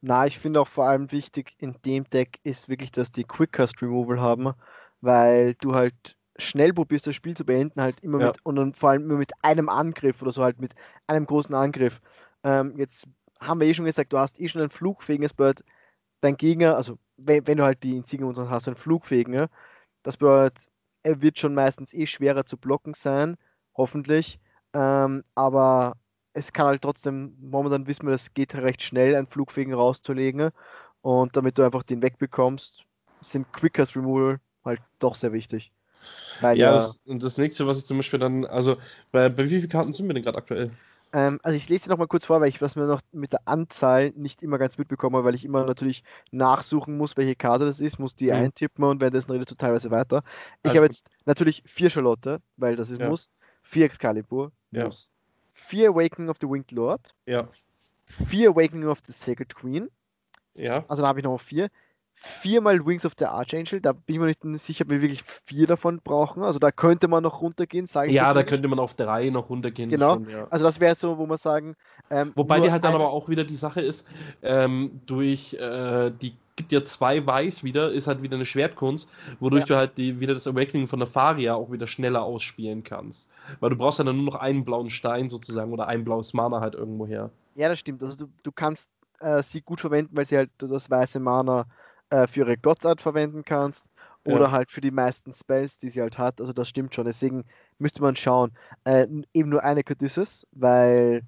na, 0.00 0.26
ich 0.26 0.38
finde 0.38 0.60
auch 0.60 0.68
vor 0.68 0.88
allem 0.88 1.12
wichtig 1.12 1.54
in 1.58 1.74
dem 1.84 2.08
Deck 2.08 2.38
ist 2.44 2.68
wirklich, 2.68 2.92
dass 2.92 3.12
die 3.12 3.24
Quickcast 3.24 3.80
Removal 3.82 4.20
haben, 4.20 4.52
weil 5.00 5.54
du 5.54 5.74
halt 5.74 6.16
schnell 6.38 6.72
probierst, 6.72 7.06
das 7.06 7.16
Spiel 7.16 7.36
zu 7.36 7.44
beenden, 7.44 7.80
halt 7.80 8.00
immer 8.00 8.20
ja. 8.20 8.26
mit 8.28 8.44
und 8.44 8.56
dann 8.56 8.74
vor 8.74 8.90
allem 8.90 9.04
immer 9.04 9.18
mit 9.18 9.32
einem 9.42 9.68
Angriff 9.68 10.22
oder 10.22 10.30
so 10.30 10.42
halt 10.42 10.60
mit 10.60 10.74
einem 11.06 11.26
großen 11.26 11.54
Angriff. 11.54 12.00
Ähm, 12.44 12.76
jetzt 12.76 13.08
haben 13.40 13.60
wir 13.60 13.66
eh 13.66 13.74
schon 13.74 13.84
gesagt, 13.84 14.12
du 14.12 14.18
hast 14.18 14.40
eh 14.40 14.48
schon 14.48 14.62
ein 14.62 14.70
flugfähiges 14.70 15.34
Bird. 15.34 15.64
Dein 16.20 16.36
Gegner, 16.36 16.76
also 16.76 16.98
wenn, 17.16 17.46
wenn 17.46 17.58
du 17.58 17.64
halt 17.64 17.82
die 17.82 17.96
Insignien 17.96 18.50
hast, 18.50 18.68
einen 18.68 18.76
flugfähigen, 18.76 19.46
das 20.02 20.16
bedeutet, 20.16 20.66
er 21.02 21.22
wird 21.22 21.38
schon 21.38 21.54
meistens 21.54 21.92
eh 21.94 22.06
schwerer 22.06 22.44
zu 22.44 22.56
blocken 22.56 22.94
sein, 22.94 23.36
hoffentlich. 23.76 24.40
Ähm, 24.72 25.22
aber 25.34 25.96
es 26.32 26.52
kann 26.52 26.66
halt 26.66 26.82
trotzdem, 26.82 27.36
momentan 27.40 27.86
wissen 27.86 28.06
wir, 28.06 28.12
das 28.12 28.34
geht 28.34 28.54
recht 28.54 28.82
schnell, 28.82 29.16
einen 29.16 29.26
flugfähigen 29.26 29.74
rauszulegen. 29.74 30.50
Und 31.00 31.36
damit 31.36 31.58
du 31.58 31.62
einfach 31.62 31.82
den 31.82 32.02
wegbekommst, 32.02 32.84
sind 33.20 33.52
Quickers 33.52 33.96
Removal 33.96 34.40
halt 34.64 34.82
doch 34.98 35.14
sehr 35.14 35.32
wichtig. 35.32 35.72
Weil, 36.40 36.58
ja, 36.58 36.72
das, 36.72 37.00
und 37.06 37.22
das 37.22 37.38
nächste, 37.38 37.66
was 37.66 37.78
ich 37.78 37.86
zum 37.86 37.96
Beispiel 37.96 38.18
dann, 38.18 38.44
also 38.44 38.76
bei, 39.12 39.28
bei 39.28 39.44
wie 39.44 39.48
vielen 39.48 39.68
Karten 39.68 39.92
sind 39.92 40.06
wir 40.06 40.14
denn 40.14 40.22
gerade 40.22 40.38
aktuell? 40.38 40.70
Ähm, 41.12 41.40
also 41.42 41.56
ich 41.56 41.68
lese 41.68 41.84
sie 41.84 41.90
noch 41.90 41.98
mal 41.98 42.06
kurz 42.06 42.26
vor, 42.26 42.40
weil 42.40 42.48
ich 42.48 42.60
was 42.60 42.76
mir 42.76 42.86
noch 42.86 43.00
mit 43.12 43.32
der 43.32 43.40
Anzahl 43.46 44.10
nicht 44.14 44.42
immer 44.42 44.58
ganz 44.58 44.76
mitbekomme, 44.76 45.24
weil 45.24 45.34
ich 45.34 45.44
immer 45.44 45.64
natürlich 45.64 46.04
nachsuchen 46.30 46.96
muss, 46.96 47.16
welche 47.16 47.34
Karte 47.34 47.64
das 47.64 47.80
ist, 47.80 47.98
muss 47.98 48.14
die 48.14 48.26
mhm. 48.26 48.32
eintippen 48.32 48.84
und 48.84 49.00
währenddessen 49.00 49.32
redest 49.32 49.50
du 49.50 49.54
teilweise 49.54 49.90
weiter. 49.90 50.22
Ich 50.62 50.76
habe 50.76 50.86
jetzt 50.86 51.06
natürlich 51.24 51.62
vier 51.66 51.88
Charlotte, 51.88 52.40
weil 52.56 52.76
das 52.76 52.90
ist 52.90 53.00
ja. 53.00 53.08
muss, 53.08 53.30
vier 53.62 53.86
Excalibur, 53.86 54.52
ja. 54.70 54.84
muss, 54.84 55.10
vier 55.54 55.90
Awakening 55.90 56.28
of 56.28 56.36
the 56.40 56.48
Winged 56.48 56.72
Lord, 56.72 57.00
ja. 57.26 57.48
vier 58.28 58.50
Awakening 58.50 58.88
of 58.88 58.98
the 59.06 59.12
Sacred 59.12 59.54
Queen, 59.54 59.88
ja. 60.54 60.84
also 60.88 61.02
da 61.02 61.08
habe 61.08 61.20
ich 61.20 61.24
noch 61.24 61.40
vier, 61.40 61.68
viermal 62.18 62.84
Wings 62.84 63.04
of 63.04 63.12
the 63.18 63.26
Archangel. 63.26 63.80
Da 63.80 63.92
bin 63.92 64.16
ich 64.16 64.42
mir 64.42 64.50
nicht 64.50 64.64
sicher, 64.64 64.84
ob 64.84 64.90
wir 64.90 65.00
wirklich 65.02 65.22
vier 65.44 65.66
davon 65.66 66.00
brauchen. 66.02 66.42
Also 66.42 66.58
da 66.58 66.70
könnte 66.70 67.08
man 67.08 67.22
noch 67.22 67.40
runtergehen, 67.40 67.86
sage 67.86 68.08
ich. 68.08 68.14
Ja, 68.14 68.34
da 68.34 68.42
könnte 68.42 68.68
man 68.68 68.78
auf 68.78 68.94
drei 68.94 69.30
noch 69.30 69.50
runtergehen. 69.50 69.88
Genau. 69.88 70.14
Schon, 70.14 70.30
ja. 70.30 70.46
Also 70.50 70.64
das 70.64 70.80
wäre 70.80 70.94
so, 70.94 71.18
wo 71.18 71.26
man 71.26 71.38
sagen. 71.38 71.76
Ähm, 72.10 72.32
Wobei 72.34 72.60
die 72.60 72.70
halt 72.70 72.84
dann 72.84 72.94
aber 72.94 73.10
auch 73.10 73.28
wieder 73.28 73.44
die 73.44 73.56
Sache 73.56 73.80
ist, 73.80 74.06
ähm, 74.42 75.00
durch 75.06 75.54
äh, 75.54 76.10
die 76.10 76.34
gibt 76.58 76.72
ja 76.72 76.84
zwei 76.84 77.24
Weiß 77.24 77.62
wieder, 77.62 77.92
ist 77.92 78.08
halt 78.08 78.20
wieder 78.20 78.34
eine 78.34 78.44
Schwertkunst, 78.44 79.08
wodurch 79.38 79.62
ja. 79.62 79.66
du 79.66 79.76
halt 79.76 79.96
die, 79.96 80.18
wieder 80.18 80.34
das 80.34 80.48
Awakening 80.48 80.88
von 80.88 80.98
der 80.98 81.06
Faria 81.06 81.54
auch 81.54 81.70
wieder 81.70 81.86
schneller 81.86 82.22
ausspielen 82.22 82.82
kannst. 82.82 83.30
Weil 83.60 83.70
du 83.70 83.76
brauchst 83.76 84.00
ja 84.00 84.04
dann 84.04 84.16
nur 84.16 84.24
noch 84.24 84.34
einen 84.34 84.64
blauen 84.64 84.90
Stein 84.90 85.28
sozusagen 85.28 85.72
oder 85.72 85.86
ein 85.86 86.04
blaues 86.04 86.34
Mana 86.34 86.60
halt 86.60 86.74
irgendwo 86.74 87.06
her. 87.06 87.30
Ja, 87.54 87.68
das 87.68 87.78
stimmt. 87.78 88.02
Also 88.02 88.16
du, 88.16 88.28
du 88.42 88.50
kannst 88.50 88.88
äh, 89.20 89.42
sie 89.42 89.60
gut 89.60 89.80
verwenden, 89.80 90.16
weil 90.16 90.26
sie 90.26 90.36
halt 90.36 90.50
das 90.58 90.90
weiße 90.90 91.20
Mana 91.20 91.66
äh, 92.10 92.26
für 92.26 92.40
ihre 92.40 92.56
Gottart 92.56 93.00
verwenden 93.00 93.44
kannst 93.44 93.84
oder 94.24 94.46
ja. 94.46 94.50
halt 94.50 94.70
für 94.70 94.80
die 94.80 94.90
meisten 94.90 95.32
Spells, 95.32 95.78
die 95.78 95.90
sie 95.90 96.00
halt 96.00 96.18
hat. 96.18 96.40
Also 96.40 96.52
das 96.52 96.68
stimmt 96.68 96.94
schon. 96.94 97.06
Deswegen 97.06 97.44
müsste 97.78 98.02
man 98.02 98.16
schauen. 98.16 98.52
Äh, 98.84 99.06
eben 99.32 99.48
nur 99.48 99.64
eine 99.64 99.82
Codices, 99.82 100.46
weil 100.52 101.22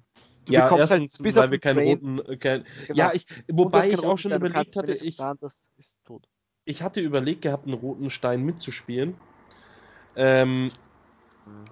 du 0.45 0.53
ja, 0.53 0.69
halt 0.69 0.79
erstens, 0.79 1.19
halt 1.19 1.35
weil 1.35 1.51
wir 1.51 1.59
keinen 1.59 1.87
roten. 1.87 2.19
Äh, 2.19 2.37
kein, 2.37 2.65
genau. 2.87 2.97
Ja, 2.97 3.11
ich, 3.13 3.25
wobei 3.47 3.89
ich 3.89 4.03
auch 4.03 4.17
schon 4.17 4.31
überlegt 4.31 4.75
hatte, 4.75 4.93
ich, 4.93 5.17
ich 6.65 6.83
hatte 6.83 7.01
überlegt 7.01 7.41
gehabt, 7.41 7.65
einen 7.65 7.75
roten 7.75 8.09
Stein 8.09 8.43
mitzuspielen. 8.43 9.15
Ähm, 10.15 10.69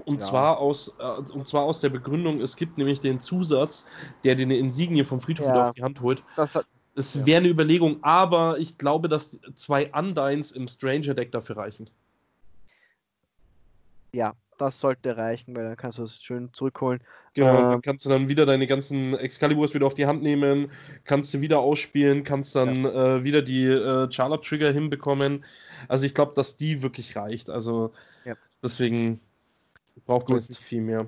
und, 0.05 0.21
ja. 0.21 0.27
zwar 0.27 0.57
aus, 0.57 0.97
äh, 0.99 1.33
und 1.33 1.45
zwar 1.45 1.63
aus 1.63 1.81
der 1.81 1.89
Begründung, 1.89 2.41
es 2.41 2.55
gibt 2.55 2.77
nämlich 2.77 2.99
den 3.01 3.19
Zusatz, 3.19 3.87
der 4.23 4.35
dir 4.35 4.45
eine 4.45 4.57
Insignie 4.57 5.03
vom 5.03 5.19
Friedhof 5.19 5.47
ja. 5.47 5.69
auf 5.69 5.73
die 5.73 5.83
Hand 5.83 6.01
holt. 6.01 6.23
Das 6.35 6.57
es 6.99 7.15
ja. 7.15 7.25
wäre 7.25 7.37
eine 7.39 7.47
Überlegung, 7.47 8.03
aber 8.03 8.57
ich 8.59 8.77
glaube, 8.77 9.07
dass 9.07 9.39
zwei 9.55 9.91
Undynes 9.91 10.51
im 10.51 10.67
Stranger-Deck 10.67 11.31
dafür 11.31 11.57
reichen. 11.57 11.89
Ja, 14.11 14.33
das 14.57 14.79
sollte 14.79 15.15
reichen, 15.15 15.55
weil 15.55 15.63
dann 15.63 15.77
kannst 15.77 15.97
du 15.97 16.03
es 16.03 16.21
schön 16.21 16.49
zurückholen. 16.53 16.99
Genau, 17.33 17.57
ähm, 17.57 17.69
dann 17.71 17.81
kannst 17.81 18.05
du 18.05 18.09
dann 18.09 18.27
wieder 18.27 18.45
deine 18.45 18.67
ganzen 18.67 19.13
Excaliburs 19.17 19.73
wieder 19.73 19.85
auf 19.85 19.93
die 19.93 20.05
Hand 20.05 20.21
nehmen, 20.21 20.71
kannst 21.05 21.33
du 21.33 21.41
wieder 21.41 21.59
ausspielen, 21.59 22.23
kannst 22.23 22.55
dann 22.55 22.83
ja. 22.83 23.15
äh, 23.15 23.23
wieder 23.23 23.41
die 23.41 23.65
äh, 23.65 24.11
Charlotte-Trigger 24.11 24.71
hinbekommen. 24.73 25.45
Also 25.87 26.05
ich 26.05 26.13
glaube, 26.13 26.33
dass 26.35 26.57
die 26.57 26.83
wirklich 26.83 27.15
reicht. 27.15 27.49
Also 27.49 27.93
ja. 28.25 28.33
deswegen 28.61 29.21
braucht 30.05 30.27
man 30.27 30.39
jetzt 30.39 30.49
nicht 30.49 30.63
viel 30.63 30.81
mehr. 30.81 31.05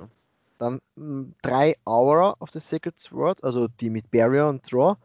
Dann 0.58 0.76
mh, 0.96 1.04
hm, 1.04 1.34
drei 1.42 1.76
Aura 1.84 2.36
of 2.40 2.52
the 2.52 2.60
Sacred 2.60 2.98
Sword, 3.00 3.44
also 3.44 3.68
die 3.68 3.90
mit 3.90 4.10
Barrier 4.12 4.48
und 4.48 4.72
Draw 4.72 4.96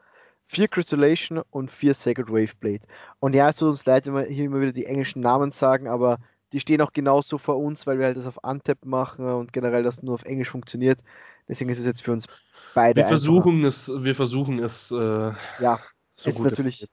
vier 0.47 0.69
Crystallation 0.69 1.43
und 1.51 1.71
vier 1.71 1.95
Sacred 1.95 2.29
Waveblade. 2.29 2.83
Und 3.21 3.35
ja, 3.35 3.49
es 3.49 3.57
tut 3.57 3.69
uns 3.69 3.85
leid, 3.85 4.07
wenn 4.07 4.15
wir 4.15 4.25
hier 4.25 4.45
immer 4.45 4.61
wieder 4.61 4.73
die 4.73 4.87
englischen 4.87 5.21
Namen 5.21 5.53
sagen, 5.53 5.89
aber 5.89 6.19
die 6.53 6.61
stehen 6.61 6.81
auch 6.81 6.93
genauso 6.93 7.39
vor 7.39 7.59
uns, 7.59 7.87
weil 7.87 7.99
wir 7.99 8.07
halt 8.07 8.17
das 8.17 8.27
auf 8.27 8.39
Untap 8.43 8.85
machen 8.85 9.27
und 9.27 9.53
generell 9.53 9.83
das 9.83 10.03
nur 10.03 10.15
auf 10.15 10.25
Englisch 10.25 10.51
funktioniert. 10.51 11.01
Deswegen 11.49 11.71
ist 11.71 11.79
es 11.79 11.87
jetzt 11.87 12.03
für 12.03 12.13
uns 12.13 12.43
beide. 12.75 13.01
Wir 13.01 13.07
versuchen 13.07 13.65
es, 13.65 13.91
wir 13.97 14.15
versuchen 14.15 14.59
es. 14.59 14.91
Äh, 14.91 15.33
ja, 15.61 15.79
so 16.15 16.33
gut 16.33 16.51
natürlich. 16.51 16.83
Es 16.83 16.89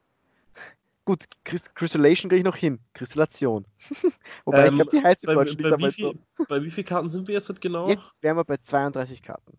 gut, 1.05 1.23
Crystallation 1.75 2.29
kriege 2.29 2.39
ich 2.39 2.45
noch 2.45 2.55
hin. 2.55 2.79
Kristallation. 2.93 3.65
Wobei 4.45 4.67
ähm, 4.67 4.73
ich 4.73 4.79
glaube, 4.79 4.97
die 4.97 5.03
heißt 5.03 5.23
im 5.25 5.33
Deutschen 5.33 5.57
nicht 5.57 5.71
dabei 5.71 5.89
so. 5.89 6.13
Bei 6.47 6.63
wie 6.63 6.71
vielen 6.71 6.87
Karten 6.87 7.09
sind 7.09 7.27
wir 7.27 7.35
jetzt 7.35 7.61
genau? 7.61 7.89
Jetzt 7.89 8.21
wären 8.21 8.37
wir 8.37 8.43
bei 8.43 8.57
32 8.57 9.21
Karten. 9.21 9.57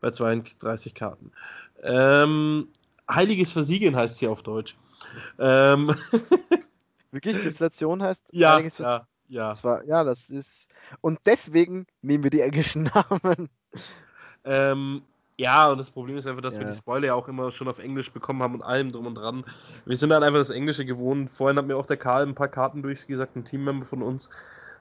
Bei 0.00 0.10
32 0.10 0.94
Karten. 0.94 1.32
Ähm, 1.82 2.68
Heiliges 3.10 3.52
Versiegeln 3.52 3.96
heißt 3.96 4.18
sie 4.18 4.28
auf 4.28 4.42
Deutsch. 4.42 4.76
Ähm. 5.38 5.94
Wirklich? 7.12 7.38
Kristallation 7.38 8.02
heißt 8.02 8.24
ja, 8.32 8.54
Heiliges 8.54 8.78
ja, 8.78 9.06
ja. 9.28 9.50
Das 9.50 9.64
war, 9.64 9.84
ja, 9.84 10.04
das 10.04 10.28
ist. 10.28 10.68
Und 11.00 11.18
deswegen 11.24 11.86
nehmen 12.02 12.24
wir 12.24 12.30
die 12.30 12.40
englischen 12.40 12.84
Namen. 12.94 13.48
Ähm, 14.44 15.02
ja, 15.38 15.70
und 15.70 15.78
das 15.78 15.90
Problem 15.90 16.16
ist 16.16 16.26
einfach, 16.26 16.42
dass 16.42 16.54
ja. 16.54 16.60
wir 16.60 16.66
die 16.68 16.74
Spoiler 16.74 17.06
ja 17.08 17.14
auch 17.14 17.28
immer 17.28 17.50
schon 17.50 17.68
auf 17.68 17.78
Englisch 17.78 18.10
bekommen 18.12 18.42
haben 18.42 18.54
und 18.54 18.62
allem 18.62 18.90
drum 18.90 19.06
und 19.06 19.16
dran. 19.16 19.44
Wir 19.84 19.96
sind 19.96 20.10
dann 20.10 20.22
einfach 20.22 20.38
das 20.38 20.50
Englische 20.50 20.86
gewohnt. 20.86 21.30
Vorhin 21.30 21.58
hat 21.58 21.66
mir 21.66 21.76
auch 21.76 21.86
der 21.86 21.98
Karl 21.98 22.26
ein 22.26 22.34
paar 22.34 22.48
Karten 22.48 22.82
durchgesagt, 22.82 23.36
ein 23.36 23.44
Teammember 23.44 23.84
von 23.84 24.02
uns, 24.02 24.30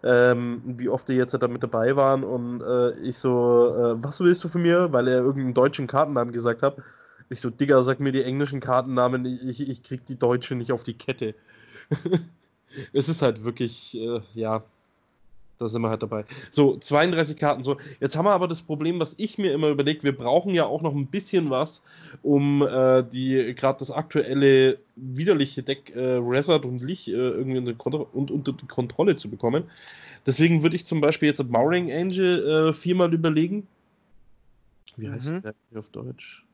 ähm, 0.03 0.61
wie 0.65 0.87
oft 0.87 1.09
die 1.09 1.13
jetzt 1.13 1.33
da 1.33 1.47
mit 1.47 1.61
dabei 1.61 1.95
waren. 1.97 2.23
Und 2.23 2.61
äh, 2.61 2.91
ich 2.99 3.17
so, 3.17 3.75
äh, 3.75 4.03
was 4.03 4.21
willst 4.21 4.43
du 4.45 4.47
von 4.47 4.61
mir? 4.61 4.93
Weil 4.93 5.09
er 5.09 5.17
irgendeinen 5.19 5.53
deutschen 5.53 5.87
Kartennamen 5.87 6.31
gesagt 6.31 6.63
hat. 6.63 6.77
Ich 7.29 7.39
so, 7.39 7.49
Digga, 7.49 7.81
sag 7.81 7.99
mir 7.99 8.11
die 8.11 8.23
englischen 8.23 8.59
Kartennamen, 8.59 9.25
ich, 9.25 9.67
ich 9.67 9.83
krieg 9.83 10.05
die 10.05 10.19
deutsche 10.19 10.55
nicht 10.55 10.71
auf 10.71 10.83
die 10.83 10.93
Kette. 10.93 11.35
es 12.93 13.09
ist 13.09 13.21
halt 13.21 13.43
wirklich, 13.43 13.97
äh, 13.97 14.21
ja, 14.33 14.63
da 15.57 15.67
sind 15.67 15.81
wir 15.81 15.89
halt 15.89 16.03
dabei. 16.03 16.25
So, 16.49 16.77
32 16.77 17.37
Karten. 17.37 17.63
So, 17.63 17.77
jetzt 17.99 18.15
haben 18.15 18.25
wir 18.25 18.31
aber 18.31 18.47
das 18.47 18.61
Problem, 18.61 18.99
was 18.99 19.15
ich 19.17 19.37
mir 19.37 19.53
immer 19.53 19.69
überlegt, 19.69 20.03
wir 20.03 20.15
brauchen 20.15 20.53
ja 20.53 20.65
auch 20.65 20.81
noch 20.81 20.93
ein 20.93 21.07
bisschen 21.07 21.49
was, 21.49 21.83
um 22.23 22.61
äh, 22.61 23.03
die 23.03 23.55
gerade 23.55 23.79
das 23.79 23.91
aktuelle 23.91 24.77
widerliche 24.95 25.63
Deck 25.63 25.95
äh, 25.95 26.17
Resort 26.17 26.65
und 26.65 26.81
Lich 26.81 27.07
äh, 27.07 27.13
irgendwie 27.13 27.59
unter, 27.59 28.13
und, 28.13 28.31
unter 28.31 28.53
Kontrolle 28.67 29.15
zu 29.15 29.29
bekommen. 29.29 29.63
Deswegen 30.25 30.63
würde 30.63 30.75
ich 30.75 30.85
zum 30.85 31.01
Beispiel 31.01 31.29
jetzt 31.29 31.43
Mauring 31.49 31.91
Angel 31.91 32.69
äh, 32.69 32.73
viermal 32.73 33.13
überlegen. 33.13 33.67
Wie 34.97 35.09
heißt 35.09 35.31
mhm. 35.31 35.41
der 35.41 35.53
auf 35.79 35.89
Deutsch? 35.89 36.45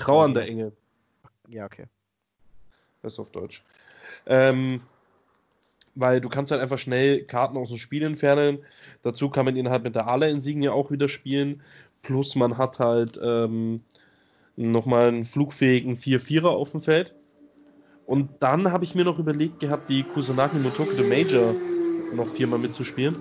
Trauernder 0.00 0.42
Engel. 0.46 0.72
Ja, 1.48 1.66
okay. 1.66 1.86
Das 3.02 3.14
ist 3.14 3.18
auf 3.18 3.30
Deutsch. 3.30 3.62
Ähm, 4.26 4.80
weil 5.94 6.20
du 6.20 6.28
kannst 6.28 6.52
halt 6.52 6.62
einfach 6.62 6.78
schnell 6.78 7.24
Karten 7.24 7.56
aus 7.56 7.68
dem 7.68 7.78
Spiel 7.78 8.02
entfernen. 8.02 8.58
Dazu 9.02 9.28
kann 9.28 9.44
man 9.44 9.56
ihn 9.56 9.68
halt 9.68 9.84
mit 9.84 9.94
der 9.94 10.06
Ala-Insignie 10.08 10.68
auch 10.68 10.90
wieder 10.90 11.08
spielen. 11.08 11.62
Plus 12.02 12.36
man 12.36 12.56
hat 12.56 12.78
halt 12.78 13.20
ähm, 13.22 13.82
nochmal 14.56 15.08
einen 15.08 15.24
flugfähigen 15.24 15.96
4-4er 15.96 16.46
auf 16.46 16.70
dem 16.70 16.80
Feld. 16.80 17.14
Und 18.06 18.30
dann 18.40 18.72
habe 18.72 18.84
ich 18.84 18.94
mir 18.94 19.04
noch 19.04 19.18
überlegt 19.18 19.60
gehabt, 19.60 19.88
die 19.88 20.02
Kusanagi 20.02 20.58
Motoku 20.58 20.92
the 20.92 21.02
Major 21.02 21.54
noch 22.14 22.28
viermal 22.28 22.58
mitzuspielen. 22.58 23.16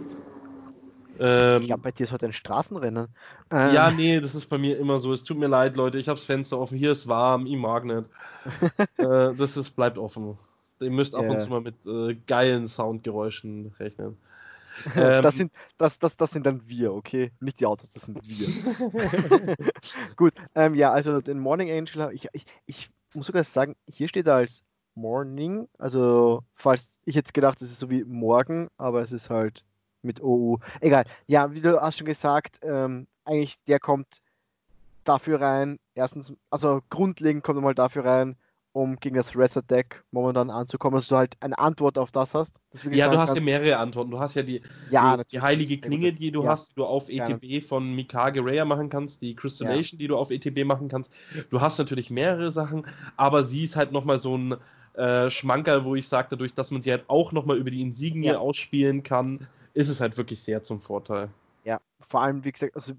Ähm, 1.20 1.62
ich 1.62 1.68
glaube, 1.68 1.84
bei 1.84 1.92
dir 1.92 2.04
ist 2.04 2.12
heute 2.12 2.28
ein 2.28 2.34
Straßenrennen. 2.34 3.08
Ähm, 3.52 3.74
ja, 3.74 3.92
nee, 3.92 4.20
das 4.20 4.36
ist 4.36 4.48
bei 4.48 4.58
mir 4.58 4.78
immer 4.78 5.00
so. 5.00 5.12
Es 5.12 5.24
tut 5.24 5.38
mir 5.38 5.48
leid, 5.48 5.76
Leute, 5.76 6.00
ich 6.00 6.08
habe 6.08 6.18
das 6.18 6.26
Fenster 6.26 6.60
offen. 6.60 6.78
Hier 6.78 6.92
ist 6.92 7.08
warm, 7.08 7.46
ich 7.46 7.58
mag 7.58 7.86
nicht. 7.86 8.10
äh, 8.98 9.36
das 9.36 9.58
ist, 9.58 9.72
bleibt 9.72 9.98
offen. 9.98 10.38
Ihr 10.82 10.92
müsst 10.92 11.14
ab 11.14 11.24
yeah. 11.24 11.32
und 11.32 11.42
zu 11.42 11.50
mal 11.50 11.62
mit 11.62 11.86
äh, 11.86 12.16
geilen 12.26 12.68
Soundgeräuschen 12.68 13.74
rechnen. 13.80 14.18
Ähm, 14.96 15.22
das, 15.22 15.36
sind, 15.36 15.52
das, 15.78 16.00
das, 16.00 16.16
das 16.16 16.32
sind 16.32 16.46
dann 16.46 16.66
wir, 16.66 16.94
okay? 16.94 17.34
Nicht 17.42 17.60
die 17.60 17.66
Autos, 17.66 17.92
das 17.92 18.04
sind 18.04 18.18
wir. 18.24 19.56
Gut, 20.16 20.34
ähm, 20.56 20.74
ja, 20.74 20.94
also 20.94 21.20
den 21.20 21.38
Morning 21.38 21.70
Angel, 21.70 22.12
ich, 22.14 22.30
ich, 22.32 22.46
ich 22.66 22.90
muss 23.14 23.28
sogar 23.28 23.44
sagen, 23.44 23.76
hier 23.90 24.08
steht 24.08 24.28
er 24.28 24.36
als 24.36 24.64
Morning, 24.96 25.68
also 25.78 26.44
falls 26.56 26.94
ich 27.04 27.16
jetzt 27.16 27.34
gedacht, 27.34 27.62
es 27.62 27.72
ist 27.72 27.80
so 27.80 27.90
wie 27.90 28.06
morgen, 28.06 28.70
aber 28.78 29.02
es 29.02 29.12
ist 29.12 29.30
halt 29.30 29.66
mit 30.02 30.22
OU. 30.22 30.60
Egal. 30.82 31.06
Ja, 31.28 31.54
wie 31.54 31.62
du 31.62 31.82
hast 31.82 31.98
schon 31.98 32.08
gesagt, 32.08 32.60
ähm, 32.64 33.08
eigentlich 33.26 33.56
der 33.68 33.80
kommt 33.80 34.08
dafür 35.04 35.42
rein. 35.42 35.80
Erstens, 35.96 36.34
also 36.50 36.82
grundlegend 36.90 37.44
kommt 37.44 37.58
er 37.58 37.62
mal 37.62 37.76
dafür 37.76 38.06
rein, 38.06 38.36
um 38.72 39.00
gegen 39.00 39.16
das 39.16 39.36
Wrestler 39.36 39.64
Deck 39.64 40.04
momentan 40.12 40.50
anzukommen, 40.50 40.98
dass 40.98 41.08
du 41.08 41.16
halt 41.16 41.36
eine 41.40 41.58
Antwort 41.58 41.98
auf 41.98 42.12
das 42.12 42.34
hast. 42.34 42.60
ja, 42.92 43.10
du 43.10 43.18
hast 43.18 43.36
ja 43.36 43.42
mehrere 43.42 43.78
Antworten. 43.78 44.12
Du 44.12 44.20
hast 44.20 44.36
ja 44.36 44.44
die, 44.44 44.62
ja, 44.92 45.18
die, 45.18 45.24
die 45.32 45.42
heilige 45.42 45.80
Klinge, 45.80 46.14
die 46.14 46.32
du 46.32 46.44
ja. 46.44 46.52
hast, 46.52 46.70
die 46.70 46.76
du 46.76 46.86
auf 46.86 47.10
ETB 47.10 47.44
ja. 47.44 47.62
von 47.62 47.94
Mikage 47.96 48.46
Raya 48.46 48.66
machen 48.66 48.90
kannst, 48.90 49.22
die 49.22 49.36
Crystallation, 49.36 49.98
die 49.98 50.08
du 50.08 50.18
auf 50.18 50.30
ETB 50.30 50.64
machen 50.66 50.88
kannst. 50.88 51.14
Du 51.50 51.60
hast 51.60 51.80
natürlich 51.80 52.12
mehrere 52.12 52.52
Sachen, 52.52 52.86
aber 53.18 53.44
sie 53.44 53.64
ist 53.64 53.76
halt 53.76 53.92
nochmal 53.92 54.20
so 54.20 54.38
ein 54.38 54.56
äh, 54.94 55.30
Schmankerl, 55.30 55.86
wo 55.86 55.96
ich 55.96 56.08
sage, 56.08 56.28
dadurch, 56.32 56.54
dass 56.54 56.72
man 56.72 56.82
sie 56.82 56.92
halt 56.92 57.06
auch 57.08 57.32
nochmal 57.32 57.58
über 57.58 57.72
die 57.72 57.82
Insignie 57.82 58.34
ausspielen 58.34 59.02
kann, 59.02 59.48
ist 59.80 59.88
es 59.88 60.02
halt 60.02 60.18
wirklich 60.18 60.44
sehr 60.44 60.62
zum 60.62 60.82
Vorteil. 60.82 61.30
Ja, 61.64 61.80
vor 62.02 62.22
allem, 62.22 62.44
wie 62.44 62.52
gesagt, 62.52 62.76
also 62.76 62.94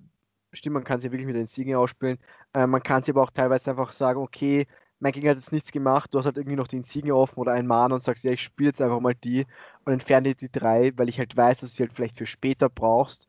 stimmt, 0.52 0.74
man 0.74 0.84
kann 0.84 1.00
sie 1.00 1.12
wirklich 1.12 1.26
mit 1.26 1.36
den 1.36 1.46
Siegen 1.46 1.74
ausspielen. 1.74 2.18
Äh, 2.54 2.66
man 2.66 2.82
kann 2.82 3.02
sie 3.02 3.10
aber 3.10 3.22
auch 3.22 3.30
teilweise 3.30 3.70
einfach 3.70 3.92
sagen, 3.92 4.18
okay, 4.18 4.66
mein 4.98 5.12
Gegner 5.12 5.30
hat 5.30 5.36
jetzt 5.36 5.52
nichts 5.52 5.72
gemacht, 5.72 6.12
du 6.12 6.18
hast 6.18 6.24
halt 6.24 6.38
irgendwie 6.38 6.56
noch 6.56 6.68
den 6.68 6.82
Siegen 6.82 7.12
offen 7.12 7.38
oder 7.38 7.52
einen 7.52 7.68
Mana 7.68 7.94
und 7.94 8.02
sagst, 8.02 8.24
ja, 8.24 8.32
ich 8.32 8.42
spiele 8.42 8.70
jetzt 8.70 8.80
einfach 8.80 9.00
mal 9.00 9.14
die 9.14 9.46
und 9.84 9.92
entferne 9.92 10.34
die 10.34 10.50
drei, 10.50 10.92
weil 10.96 11.10
ich 11.10 11.18
halt 11.18 11.36
weiß, 11.36 11.60
dass 11.60 11.70
du 11.70 11.76
sie 11.76 11.82
halt 11.82 11.92
vielleicht 11.92 12.16
für 12.16 12.26
später 12.26 12.70
brauchst. 12.70 13.28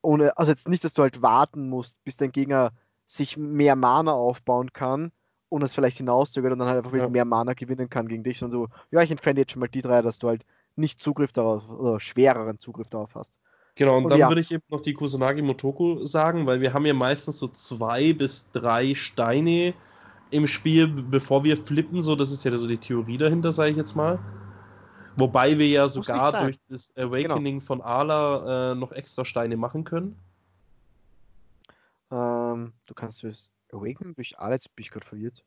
Ohne, 0.00 0.36
also 0.38 0.52
jetzt 0.52 0.68
nicht, 0.68 0.84
dass 0.84 0.94
du 0.94 1.02
halt 1.02 1.20
warten 1.20 1.68
musst, 1.68 1.96
bis 2.04 2.16
dein 2.16 2.32
Gegner 2.32 2.72
sich 3.06 3.36
mehr 3.36 3.74
Mana 3.74 4.12
aufbauen 4.12 4.72
kann 4.72 5.10
und 5.48 5.62
es 5.62 5.74
vielleicht 5.74 5.98
hinauszögert 5.98 6.52
und 6.52 6.60
dann 6.60 6.68
halt 6.68 6.84
einfach 6.84 6.96
ja. 6.96 7.08
mehr 7.08 7.24
Mana 7.24 7.54
gewinnen 7.54 7.90
kann 7.90 8.06
gegen 8.06 8.22
dich, 8.22 8.38
sondern 8.38 8.62
du, 8.62 8.68
ja, 8.92 9.02
ich 9.02 9.10
entferne 9.10 9.40
jetzt 9.40 9.52
schon 9.52 9.60
mal 9.60 9.68
die 9.68 9.82
drei, 9.82 10.00
dass 10.02 10.18
du 10.18 10.28
halt 10.28 10.44
nicht 10.76 11.00
Zugriff 11.00 11.32
darauf 11.32 11.68
oder 11.68 12.00
schwereren 12.00 12.58
Zugriff 12.58 12.88
darauf 12.88 13.14
hast. 13.14 13.36
Genau, 13.76 13.96
und, 13.96 14.04
und 14.04 14.10
dann 14.10 14.20
ja. 14.20 14.28
würde 14.28 14.40
ich 14.40 14.52
eben 14.52 14.62
noch 14.68 14.80
die 14.80 14.94
Kusanagi 14.94 15.42
Motoko 15.42 16.04
sagen, 16.04 16.46
weil 16.46 16.60
wir 16.60 16.72
haben 16.72 16.86
ja 16.86 16.94
meistens 16.94 17.38
so 17.38 17.48
zwei 17.48 18.12
bis 18.12 18.50
drei 18.52 18.94
Steine 18.94 19.74
im 20.30 20.46
Spiel, 20.46 20.88
bevor 20.88 21.44
wir 21.44 21.56
flippen, 21.56 22.02
so, 22.02 22.14
das 22.14 22.32
ist 22.32 22.44
ja 22.44 22.56
so 22.56 22.68
die 22.68 22.78
Theorie 22.78 23.18
dahinter, 23.18 23.52
sage 23.52 23.70
ich 23.70 23.76
jetzt 23.76 23.94
mal. 23.94 24.18
Wobei 25.16 25.58
wir 25.58 25.68
ja 25.68 25.86
sogar 25.88 26.44
durch 26.44 26.56
das 26.68 26.92
Awakening 26.96 27.58
genau. 27.58 27.66
von 27.66 27.80
Ala 27.80 28.72
äh, 28.72 28.74
noch 28.74 28.92
extra 28.92 29.24
Steine 29.24 29.56
machen 29.56 29.84
können. 29.84 30.16
Ähm, 32.10 32.72
du 32.86 32.94
kannst 32.94 33.22
das 33.22 33.50
Awakening 33.72 34.14
durch 34.14 34.38
Ala, 34.38 34.54
jetzt 34.54 34.74
bin 34.74 34.84
ich 34.84 34.90
gerade 34.90 35.06
verwirrt. 35.06 35.44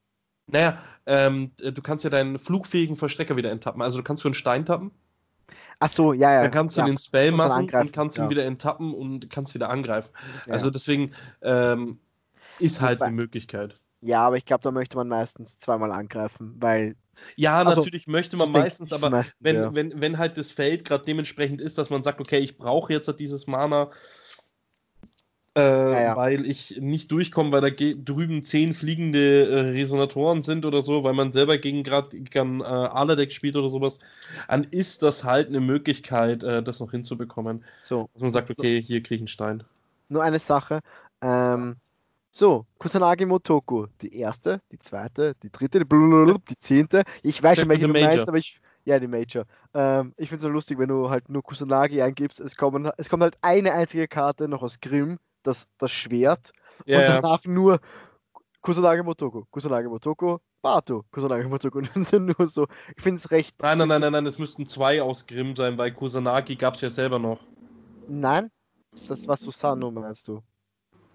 Naja, 0.48 0.82
ähm, 1.06 1.52
du 1.58 1.82
kannst 1.82 2.06
ja 2.06 2.10
deinen 2.10 2.40
flugfähigen 2.40 2.96
Verstecker 2.96 3.36
wieder 3.36 3.52
enttappen. 3.52 3.82
Also 3.82 3.98
du 3.98 4.04
kannst 4.04 4.22
für 4.22 4.30
einen 4.30 4.36
Stein 4.36 4.66
tappen 4.66 4.92
Ach 5.80 5.92
so, 5.92 6.14
ja, 6.14 6.34
ja. 6.34 6.42
Dann 6.44 6.52
kannst 6.52 6.78
du 6.78 6.82
ja, 6.82 6.88
den 6.88 6.98
Spell 6.98 7.32
machen 7.32 7.70
und 7.72 7.94
kannst 7.94 8.18
ja. 8.18 8.24
ihn 8.24 8.30
wieder 8.30 8.46
enttappen 8.46 8.94
und 8.94 9.30
kannst 9.30 9.54
wieder 9.54 9.70
angreifen. 9.70 10.12
Ja. 10.48 10.54
Also 10.54 10.72
deswegen 10.72 11.12
ähm, 11.42 12.00
ist 12.60 12.82
halt 12.82 13.02
eine 13.02 13.16
Möglichkeit. 13.16 13.76
Ja, 14.02 14.22
aber 14.26 14.38
ich 14.38 14.46
glaube, 14.46 14.64
da 14.64 14.72
möchte 14.72 14.96
man 14.96 15.08
meistens 15.08 15.58
zweimal 15.60 15.92
angreifen, 15.92 16.56
weil. 16.60 16.96
Ja, 17.36 17.60
also, 17.60 17.82
natürlich 17.82 18.06
möchte 18.06 18.38
man 18.38 18.52
meistens, 18.52 18.94
aber 18.94 19.10
meistens, 19.10 19.38
wenn, 19.40 19.56
ja. 19.56 19.74
wenn, 19.74 20.02
wenn 20.02 20.18
halt 20.20 20.38
das 20.38 20.52
Feld 20.52 20.86
gerade 20.86 21.04
dementsprechend 21.04 21.62
ist, 21.62 21.78
dass 21.80 21.90
man 21.90 22.04
sagt, 22.04 22.20
okay, 22.20 22.38
ich 22.38 22.58
brauche 22.60 22.94
jetzt 22.94 23.08
halt 23.08 23.20
dieses 23.20 23.48
Mana, 23.48 23.90
äh, 25.58 25.92
ja, 25.92 26.02
ja. 26.02 26.16
weil 26.16 26.46
ich 26.46 26.80
nicht 26.80 27.12
durchkomme, 27.12 27.52
weil 27.52 27.62
da 27.62 27.70
drüben 27.70 28.44
zehn 28.44 28.74
fliegende 28.74 29.50
äh, 29.50 29.60
Resonatoren 29.72 30.44
sind 30.44 30.66
oder 30.66 30.82
so, 30.82 31.04
weil 31.04 31.14
man 31.14 31.32
selber 31.32 31.58
gegen 31.58 31.82
gerade 31.84 32.10
gegen 32.10 32.62
äh, 32.62 32.64
Aladeck 32.64 33.32
spielt 33.32 33.58
oder 33.58 33.70
sowas, 33.70 34.00
dann 34.48 34.66
ist 34.66 35.02
das 35.02 35.24
halt 35.24 35.48
eine 35.48 35.60
Möglichkeit, 35.60 36.44
äh, 36.44 36.62
das 36.62 36.80
noch 36.80 36.92
hinzubekommen. 36.92 37.64
So. 37.84 38.08
Dass 38.14 38.22
man 38.22 38.30
sagt, 38.30 38.52
okay, 38.52 38.82
hier 38.82 39.02
kriege 39.02 39.16
ich 39.16 39.22
einen 39.22 39.28
Stein. 39.28 39.64
Nur 40.10 40.22
eine 40.22 40.38
Sache. 40.38 40.82
Ähm, 41.22 41.78
so, 42.32 42.68
Kusanagi 42.78 43.26
Motoku, 43.26 43.88
die 44.02 44.16
erste, 44.16 44.62
die 44.72 44.78
zweite, 44.78 45.34
die 45.42 45.52
dritte, 45.52 45.80
die, 45.80 46.36
die 46.50 46.60
zehnte. 46.60 47.04
Ich 47.24 47.42
weiß 47.42 47.60
schon, 47.60 47.70
welche 47.70 47.88
du 47.88 47.94
meinst, 47.94 48.28
aber 48.28 48.38
ich, 48.38 48.60
Ja, 48.86 49.00
die 49.00 49.08
Major. 49.08 49.46
Ähm, 49.74 50.14
ich 50.18 50.30
finde 50.30 50.38
es 50.38 50.42
so 50.44 50.50
lustig, 50.50 50.78
wenn 50.78 50.88
du 50.88 51.10
halt 51.10 51.28
nur 51.30 51.44
Kusanagi 51.44 52.02
eingibst. 52.02 52.40
Es, 52.40 52.56
kommen, 52.56 52.90
es 52.98 53.10
kommt 53.10 53.24
halt 53.24 53.38
eine 53.42 53.74
einzige 53.74 54.08
Karte 54.08 54.48
noch 54.48 54.62
aus 54.62 54.80
Grimm, 54.80 55.18
das, 55.48 55.68
das 55.78 55.92
Schwert. 55.92 56.52
Ja, 56.86 56.98
und 56.98 57.04
ja. 57.04 57.22
danach 57.22 57.44
nur 57.46 57.80
Kusanagi 58.62 59.02
Motoko, 59.04 59.46
Kusanagi 59.50 59.88
Motoko, 59.88 60.42
Bato, 60.62 61.04
Kusanagi 61.12 61.48
Motoko. 61.48 61.80
Und 61.80 61.90
dann 61.96 62.04
sind 62.04 62.38
nur 62.38 62.48
so. 62.48 62.68
Ich 62.96 63.04
finde 63.04 63.20
es 63.20 63.32
recht. 63.32 63.56
Nein, 63.62 63.78
nein, 63.80 63.88
nein, 63.88 64.02
nein, 64.02 64.12
nein, 64.14 64.26
es 64.26 64.38
müssten 64.40 64.66
zwei 64.66 65.02
aus 65.02 65.26
Grimm 65.26 65.56
sein, 65.56 65.78
weil 65.78 65.92
Kusanagi 65.94 66.56
gab 66.56 66.74
es 66.76 66.82
ja 66.82 66.90
selber 66.90 67.18
noch. 67.20 67.42
Nein, 68.08 68.50
das 69.08 69.28
war 69.28 69.38
Susano, 69.38 69.92
meinst 69.92 70.28
du? 70.28 70.42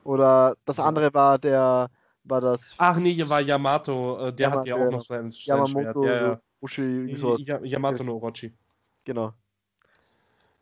Oder 0.04 0.56
das 0.64 0.78
andere 0.78 1.12
war 1.14 1.38
der. 1.38 1.88
War 2.24 2.40
das. 2.40 2.74
Ach 2.78 2.96
nee, 2.96 3.10
hier 3.10 3.28
war 3.28 3.40
Yamato, 3.40 4.28
äh, 4.28 4.32
der 4.32 4.48
Yama- 4.48 4.60
hat 4.60 4.66
ja 4.66 4.76
auch 4.76 4.90
noch 4.90 5.02
sein, 5.02 5.30
sein 5.30 5.66
Schwert. 5.66 5.68
Yamamoto, 5.68 6.04
Ja, 6.06 6.26
ja. 6.28 6.40
Ushi, 6.60 7.16
sowas. 7.16 7.42
Yamato 7.64 8.04
no 8.04 8.14
Orochi. 8.16 8.54
Genau. 9.04 9.32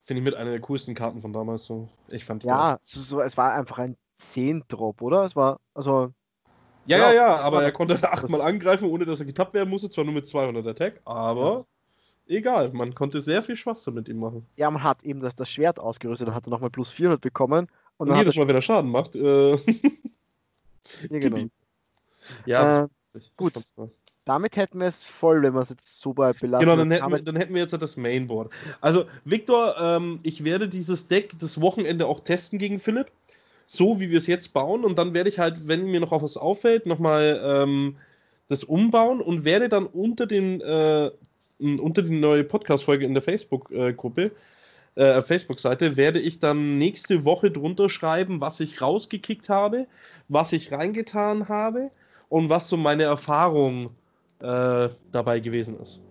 Finde 0.02 0.20
ich 0.20 0.24
mit 0.24 0.34
einer 0.34 0.50
der 0.50 0.60
coolsten 0.60 0.94
Karten 0.94 1.20
von 1.20 1.32
damals 1.32 1.64
so. 1.64 1.88
Ich 2.08 2.24
fand 2.24 2.44
Ja, 2.44 2.78
so, 2.84 3.00
so, 3.02 3.20
es 3.20 3.36
war 3.36 3.52
einfach 3.52 3.78
ein 3.78 3.96
10-Drop, 4.20 5.02
oder? 5.02 5.24
Es 5.24 5.36
war, 5.36 5.60
also, 5.74 6.12
Ja, 6.86 6.98
Ja. 6.98 7.04
ja, 7.08 7.12
ja, 7.12 7.36
aber 7.36 7.62
er 7.62 7.72
konnte 7.72 7.94
achtmal 8.12 8.40
angreifen, 8.40 8.88
ohne 8.88 9.04
dass 9.04 9.20
er 9.20 9.26
getappt 9.26 9.54
werden 9.54 9.68
musste. 9.68 9.90
Zwar 9.90 10.04
nur 10.04 10.14
mit 10.14 10.26
200 10.26 10.66
Attack, 10.66 11.00
aber 11.04 11.64
egal. 12.26 12.72
Man 12.72 12.94
konnte 12.94 13.20
sehr 13.20 13.42
viel 13.42 13.56
Schwachsinn 13.56 13.94
mit 13.94 14.08
ihm 14.08 14.18
machen. 14.18 14.46
ja, 14.56 14.70
man 14.70 14.82
hat 14.82 15.02
eben 15.02 15.20
das, 15.20 15.34
das 15.36 15.50
Schwert 15.50 15.78
ausgerüstet, 15.78 16.28
dann 16.28 16.34
hat 16.34 16.46
er 16.46 16.50
nochmal 16.50 16.70
plus 16.70 16.90
400 16.90 17.20
bekommen. 17.20 17.68
Und 17.98 18.08
Und 18.08 18.16
jedes 18.16 18.36
Mal, 18.36 18.48
wenn 18.48 18.54
er 18.54 18.62
Schaden 18.62 18.90
macht, 18.90 19.14
äh, 19.16 19.50
ja, 19.56 19.58
genau. 21.08 21.46
ja, 22.46 22.88
das 23.12 23.26
Äh, 23.26 23.30
gut. 23.36 23.52
Damit 24.24 24.56
hätten 24.56 24.80
wir 24.80 24.86
es 24.86 25.02
voll, 25.02 25.42
wenn 25.42 25.54
wir 25.54 25.60
es 25.62 25.70
jetzt 25.70 26.00
so 26.00 26.12
bei 26.12 26.32
belassen. 26.32 26.64
Genau, 26.64 26.76
dann 26.76 26.90
hätten, 26.90 27.10
wir, 27.10 27.22
dann 27.22 27.36
hätten 27.36 27.54
wir 27.54 27.62
jetzt 27.62 27.72
das 27.72 27.96
Mainboard. 27.96 28.50
Also, 28.80 29.06
Victor, 29.24 29.76
ähm, 29.80 30.18
ich 30.22 30.44
werde 30.44 30.68
dieses 30.68 31.08
Deck 31.08 31.32
das 31.38 31.60
Wochenende 31.60 32.06
auch 32.06 32.20
testen 32.20 32.58
gegen 32.58 32.78
Philipp. 32.78 33.10
So 33.66 34.00
wie 34.00 34.10
wir 34.10 34.18
es 34.18 34.26
jetzt 34.26 34.52
bauen. 34.52 34.84
Und 34.84 34.98
dann 34.98 35.14
werde 35.14 35.30
ich 35.30 35.38
halt, 35.38 35.68
wenn 35.68 35.86
mir 35.86 36.00
noch 36.00 36.12
auf 36.12 36.22
was 36.22 36.36
auffällt, 36.36 36.86
nochmal 36.86 37.40
ähm, 37.44 37.96
das 38.48 38.64
umbauen 38.64 39.20
und 39.20 39.44
werde 39.44 39.68
dann 39.68 39.86
unter 39.86 40.26
den 40.26 40.60
äh, 40.60 41.10
unter 41.60 42.02
die 42.02 42.18
neue 42.18 42.44
Podcast-Folge 42.44 43.04
in 43.04 43.14
der 43.14 43.22
Facebook-Gruppe, 43.22 44.32
äh, 44.94 45.20
Facebook-Seite, 45.20 45.96
werde 45.96 46.18
ich 46.18 46.40
dann 46.40 46.78
nächste 46.78 47.24
Woche 47.24 47.50
drunter 47.50 47.88
schreiben, 47.88 48.40
was 48.40 48.60
ich 48.60 48.80
rausgekickt 48.80 49.48
habe, 49.48 49.86
was 50.28 50.52
ich 50.52 50.72
reingetan 50.72 51.48
habe 51.48 51.90
und 52.28 52.48
was 52.48 52.68
so 52.68 52.76
meine 52.76 53.04
Erfahrung 53.04 53.90
äh, 54.40 54.88
dabei 55.12 55.40
gewesen 55.40 55.78
ist. 55.80 56.02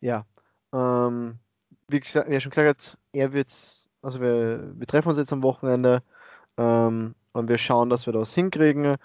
Ja. 0.00 0.24
Ähm, 0.72 1.38
wie, 1.88 2.00
gesagt, 2.00 2.28
wie 2.28 2.34
er 2.34 2.40
schon 2.40 2.50
gesagt 2.50 2.68
hat, 2.68 2.98
er 3.12 3.32
wird, 3.32 3.52
also 4.02 4.20
wir, 4.20 4.72
wir 4.78 4.86
treffen 4.86 5.08
uns 5.08 5.18
jetzt 5.18 5.32
am 5.32 5.42
Wochenende 5.42 6.02
ähm, 6.56 7.14
und 7.32 7.48
wir 7.48 7.58
schauen, 7.58 7.90
dass 7.90 8.06
wir 8.06 8.12
das 8.12 8.34
hinkriegen. 8.34 8.96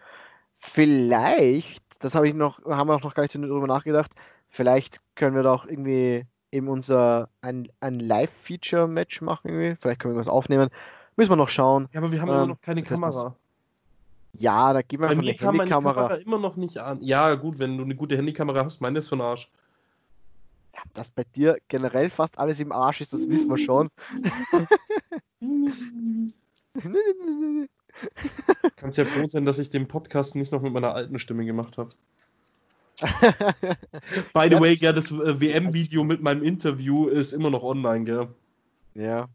Vielleicht, 0.58 1.84
das 2.00 2.15
habe 2.15 2.28
ich 2.28 2.34
noch, 2.34 2.63
haben 2.65 2.88
wir 2.88 2.95
auch 2.95 3.04
noch 3.04 3.13
gar 3.13 3.24
nicht 3.24 3.36
darüber 3.36 3.67
nachgedacht, 3.67 4.12
vielleicht 4.50 5.00
können 5.15 5.36
wir 5.36 5.43
da 5.43 5.54
auch 5.54 5.65
irgendwie 5.65 6.26
eben 6.52 6.67
unser 6.67 7.30
ein, 7.41 7.69
ein 7.80 7.95
Live-Feature-Match 7.95 9.21
machen 9.21 9.47
irgendwie. 9.47 9.76
Vielleicht 9.80 10.02
können 10.02 10.13
wir 10.13 10.19
was 10.19 10.28
aufnehmen. 10.28 10.69
Müssen 11.15 11.32
wir 11.32 11.36
noch 11.36 11.50
schauen. 11.50 11.88
Ja, 11.93 12.02
aber 12.02 12.12
wir 12.12 12.21
haben 12.21 12.30
Ähm, 12.30 12.36
immer 12.36 12.47
noch 12.47 12.62
keine 12.62 12.82
das 12.82 12.91
heißt, 12.91 13.02
Kamera. 13.02 13.36
Ja, 14.34 14.74
da 14.74 14.82
geben 14.82 15.04
wir 15.04 15.08
Bei 15.08 15.10
einfach 15.10 15.15
mir 15.15 15.36
kann 15.36 15.56
meine 15.56 15.72
Handykamera. 15.72 15.76
Kamera 15.76 16.15
immer 16.15 16.39
noch 16.39 16.56
nicht 16.58 16.78
an. 16.80 17.00
Ja, 17.02 17.36
gut, 17.36 17.60
wenn 17.60 17.78
du 17.78 17.84
eine 17.84 17.96
gute 17.96 18.17
Handykamera 18.17 18.65
hast, 18.65 18.82
meine 18.82 18.98
ist 19.00 19.10
von 19.10 19.22
Arsch. 19.22 19.50
Dass 20.94 21.10
bei 21.12 21.24
dir 21.24 21.58
generell 21.67 22.10
fast 22.10 22.39
alles 22.39 22.60
im 22.60 22.72
Arsch 22.72 23.02
ist, 23.02 23.13
das 23.13 23.30
wissen 23.30 23.50
wir 23.50 23.58
schon. 23.58 23.89
Kannst 28.76 28.98
ja 28.98 29.06
froh 29.06 29.28
sein, 29.28 29.46
dass 29.46 29.60
ich 29.60 29.70
den 29.70 29.88
Podcast 29.88 30.36
nicht 30.36 30.52
noch 30.52 30.62
mit 30.62 30.74
meiner 30.74 30.94
alten 30.94 31.20
Stimme 31.20 31.46
gemacht 31.46 31.78
habe. 31.78 31.89
By 34.34 34.48
the 34.50 34.54
Ja, 34.54 34.60
way, 34.60 34.74
ja, 34.76 34.94
das 34.94 35.12
äh, 35.12 35.39
WM-Video 35.41 36.04
mit 36.04 36.22
meinem 36.22 36.44
Interview 36.44 37.08
ist 37.08 37.34
immer 37.34 37.50
noch 37.50 37.63
online, 37.63 38.06
gell? 38.06 38.28
ja. 38.94 39.28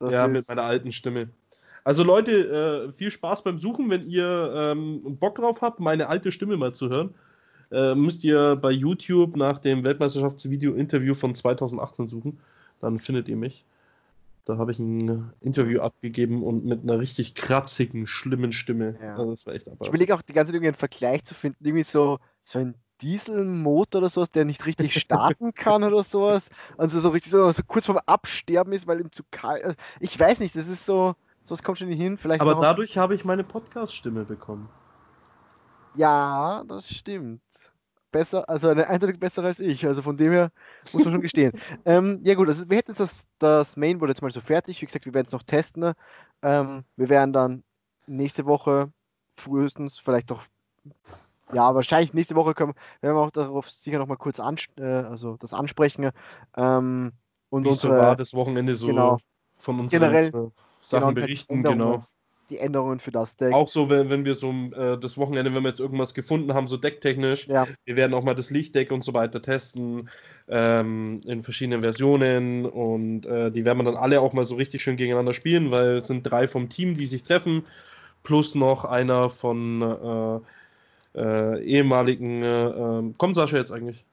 Ja, 0.00 0.28
mit 0.28 0.46
meiner 0.48 0.62
alten 0.62 0.92
Stimme. 0.92 1.30
Also 1.86 2.02
Leute, 2.02 2.88
äh, 2.88 2.90
viel 2.90 3.12
Spaß 3.12 3.44
beim 3.44 3.58
Suchen, 3.58 3.88
wenn 3.90 4.04
ihr 4.08 4.52
ähm, 4.56 5.18
Bock 5.20 5.36
drauf 5.36 5.62
habt, 5.62 5.78
meine 5.78 6.08
alte 6.08 6.32
Stimme 6.32 6.56
mal 6.56 6.74
zu 6.74 6.90
hören. 6.90 7.14
Äh, 7.70 7.94
müsst 7.94 8.24
ihr 8.24 8.56
bei 8.56 8.72
YouTube 8.72 9.36
nach 9.36 9.60
dem 9.60 9.84
Weltmeisterschaftsvideo-Interview 9.84 11.14
von 11.14 11.32
2018 11.32 12.08
suchen. 12.08 12.40
Dann 12.80 12.98
findet 12.98 13.28
ihr 13.28 13.36
mich. 13.36 13.64
Da 14.46 14.58
habe 14.58 14.72
ich 14.72 14.80
ein 14.80 15.30
Interview 15.40 15.80
abgegeben 15.80 16.42
und 16.42 16.64
mit 16.64 16.82
einer 16.82 16.98
richtig 16.98 17.36
kratzigen, 17.36 18.04
schlimmen 18.04 18.50
Stimme. 18.50 18.98
Ja. 19.00 19.14
Also 19.14 19.30
das 19.30 19.46
war 19.46 19.54
echt 19.54 19.68
Ich 19.68 19.86
überlege 19.86 20.12
auch 20.16 20.22
die 20.22 20.32
ganze 20.32 20.48
Zeit 20.48 20.56
irgendwie 20.56 20.70
einen 20.70 20.76
Vergleich 20.76 21.24
zu 21.24 21.34
finden. 21.36 21.64
Irgendwie 21.64 21.84
so, 21.84 22.18
so 22.42 22.58
ein 22.58 22.74
Dieselmotor 23.00 24.00
oder 24.00 24.08
sowas, 24.08 24.32
der 24.32 24.44
nicht 24.44 24.66
richtig 24.66 24.98
starten 25.00 25.54
kann 25.54 25.84
oder 25.84 26.02
sowas. 26.02 26.48
Also 26.78 26.98
so 26.98 27.10
richtig 27.10 27.30
so, 27.30 27.52
so 27.52 27.62
kurz 27.64 27.86
vorm 27.86 28.00
Absterben 28.06 28.72
ist, 28.72 28.88
weil 28.88 29.00
ihm 29.00 29.12
zu 29.12 29.22
kalt. 29.30 29.62
Also 29.62 29.76
ich 30.00 30.18
weiß 30.18 30.40
nicht, 30.40 30.56
das 30.56 30.66
ist 30.66 30.84
so, 30.84 31.12
sowas 31.46 31.62
kommt 31.62 31.78
schon 31.78 31.88
nicht 31.88 32.00
hin. 32.00 32.18
Vielleicht 32.18 32.40
Aber 32.40 32.56
dadurch 32.56 32.98
habe 32.98 33.14
ich 33.14 33.24
meine 33.24 33.44
Podcast-Stimme 33.44 34.24
bekommen. 34.24 34.68
Ja, 35.94 36.64
das 36.68 36.88
stimmt. 36.88 37.40
Besser, 38.12 38.48
also 38.48 38.68
eine 38.68 38.88
eindeutig 38.88 39.18
besser 39.18 39.44
als 39.44 39.60
ich. 39.60 39.86
Also 39.86 40.02
von 40.02 40.16
dem 40.16 40.32
her 40.32 40.50
muss 40.92 41.04
man 41.04 41.14
schon 41.14 41.22
gestehen. 41.22 41.52
ähm, 41.84 42.20
ja 42.22 42.34
gut, 42.34 42.48
also 42.48 42.68
wir 42.68 42.76
hätten 42.76 42.92
jetzt 42.92 43.00
das, 43.00 43.26
das 43.38 43.76
Mainboard 43.76 44.10
jetzt 44.10 44.22
mal 44.22 44.30
so 44.30 44.40
fertig. 44.40 44.80
Wie 44.80 44.86
gesagt, 44.86 45.06
wir 45.06 45.14
werden 45.14 45.26
es 45.26 45.32
noch 45.32 45.42
testen. 45.42 45.92
Ähm, 46.42 46.84
wir 46.96 47.08
werden 47.08 47.32
dann 47.32 47.62
nächste 48.06 48.46
Woche 48.46 48.92
frühestens, 49.36 49.98
vielleicht 49.98 50.30
doch, 50.30 50.42
ja, 51.52 51.74
wahrscheinlich 51.74 52.14
nächste 52.14 52.34
Woche 52.34 52.54
können 52.54 52.74
werden 53.00 53.16
wir 53.16 53.20
auch 53.20 53.30
darauf 53.30 53.68
sicher 53.68 53.98
noch 53.98 54.06
mal 54.06 54.16
kurz 54.16 54.40
ans 54.40 54.66
äh, 54.78 54.84
also 54.84 55.36
das 55.36 55.52
ansprechen. 55.52 56.10
Ähm, 56.56 57.12
und 57.50 57.64
Wie 57.64 57.68
so 57.68 57.88
unsere, 57.88 57.98
war 57.98 58.16
das 58.16 58.34
Wochenende 58.34 58.74
so 58.74 58.88
genau. 58.88 59.18
von 59.56 59.80
uns 59.80 59.92
Generell- 59.92 60.52
Sachen 60.86 61.14
genau, 61.14 61.26
berichten, 61.26 61.62
genau. 61.62 62.06
die 62.48 62.58
Änderungen 62.58 63.00
für 63.00 63.10
das 63.10 63.36
Deck. 63.36 63.52
Auch 63.52 63.68
so, 63.68 63.90
wenn, 63.90 64.08
wenn 64.08 64.24
wir 64.24 64.36
so 64.36 64.52
äh, 64.52 64.96
das 64.98 65.18
Wochenende, 65.18 65.52
wenn 65.52 65.62
wir 65.64 65.68
jetzt 65.70 65.80
irgendwas 65.80 66.14
gefunden 66.14 66.54
haben, 66.54 66.68
so 66.68 66.76
decktechnisch, 66.76 67.48
Ja, 67.48 67.66
wir 67.84 67.96
werden 67.96 68.14
auch 68.14 68.22
mal 68.22 68.34
das 68.34 68.50
Lichtdeck 68.50 68.92
und 68.92 69.02
so 69.02 69.12
weiter 69.14 69.42
testen 69.42 70.08
ähm, 70.48 71.20
in 71.26 71.42
verschiedenen 71.42 71.80
Versionen 71.80 72.64
und 72.64 73.26
äh, 73.26 73.50
die 73.50 73.64
werden 73.64 73.78
wir 73.78 73.84
dann 73.84 73.96
alle 73.96 74.20
auch 74.20 74.32
mal 74.32 74.44
so 74.44 74.54
richtig 74.54 74.80
schön 74.82 74.96
gegeneinander 74.96 75.32
spielen, 75.32 75.72
weil 75.72 75.96
es 75.96 76.06
sind 76.06 76.22
drei 76.22 76.46
vom 76.46 76.68
Team, 76.68 76.94
die 76.94 77.06
sich 77.06 77.24
treffen, 77.24 77.64
plus 78.22 78.54
noch 78.54 78.84
einer 78.84 79.28
von 79.28 80.42
äh, 81.14 81.20
äh, 81.20 81.62
ehemaligen. 81.64 82.44
Äh, 82.44 82.66
ähm, 82.68 83.14
kommt 83.18 83.34
Sascha 83.34 83.56
jetzt 83.56 83.72
eigentlich? 83.72 84.06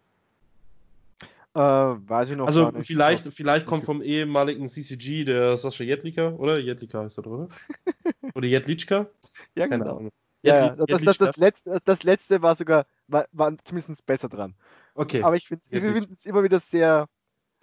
Äh, 1.55 1.59
weiß 1.59 2.31
ich 2.31 2.37
noch 2.37 2.47
Also 2.47 2.65
gar 2.65 2.71
nicht. 2.71 2.87
vielleicht, 2.87 3.27
vielleicht 3.33 3.65
kommt 3.65 3.83
vom 3.83 4.01
ehemaligen 4.01 4.67
CCG 4.67 5.23
der 5.25 5.57
Sascha 5.57 5.83
Jetlika, 5.83 6.29
oder? 6.33 6.57
Jetlika 6.57 7.01
heißt 7.03 7.19
er, 7.19 7.27
oder? 7.27 7.47
Oder 8.35 8.47
Jetlitschka? 8.47 9.07
ja, 9.55 9.67
Keine 9.67 9.83
genau. 9.83 9.97
Ahnung. 9.97 10.11
Ja, 10.41 10.65
ja, 10.65 10.75
das, 10.75 11.03
das, 11.03 11.17
das, 11.17 11.37
letzte, 11.37 11.79
das 11.85 12.03
letzte 12.03 12.41
war 12.41 12.55
sogar, 12.55 12.85
war, 13.07 13.27
war 13.31 13.55
zumindest 13.63 14.05
besser 14.05 14.27
dran. 14.27 14.55
Okay. 14.93 15.21
Aber 15.23 15.35
ich 15.35 15.47
finde 15.47 15.63
es 16.11 16.25
immer 16.25 16.43
wieder 16.43 16.59
sehr, 16.59 17.07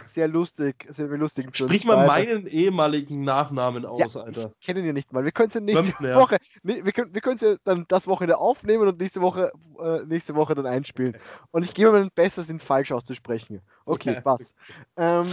sehr 0.06 0.28
lustig, 0.28 0.86
sehr 0.90 1.06
lustig. 1.08 1.48
Sprich 1.56 1.84
mal 1.84 2.06
meinen 2.06 2.46
ehemaligen 2.46 3.22
Nachnamen 3.22 3.84
aus, 3.84 4.14
ja, 4.14 4.20
Alter. 4.22 4.50
Ich 4.60 4.66
kenne 4.66 4.80
ihn 4.80 4.86
ja 4.86 4.92
nicht 4.92 5.12
mal. 5.12 5.24
Wir 5.24 5.32
können 5.32 5.48
es 5.48 5.54
ja 5.54 5.60
nächste 5.60 5.84
Mömpner. 6.00 6.16
Woche, 6.16 6.38
nee, 6.62 6.84
wir 6.84 6.92
können 6.92 7.14
wir 7.14 7.20
können 7.20 7.36
es 7.36 7.42
ja 7.42 7.56
dann 7.64 7.84
das 7.88 8.06
Wochenende 8.06 8.38
aufnehmen 8.38 8.86
und 8.88 8.98
nächste 8.98 9.20
Woche, 9.20 9.52
äh, 9.80 10.00
nächste 10.06 10.34
Woche 10.34 10.54
dann 10.54 10.66
einspielen. 10.66 11.16
Und 11.50 11.62
ich 11.62 11.74
gebe 11.74 11.92
mir 11.92 12.00
mein 12.00 12.10
Bestes, 12.14 12.48
ihn 12.48 12.60
falsch 12.60 12.92
auszusprechen. 12.92 13.60
Okay, 13.84 14.14
Ja. 14.14 14.20
passt. 14.20 14.54
Ähm, 14.96 15.26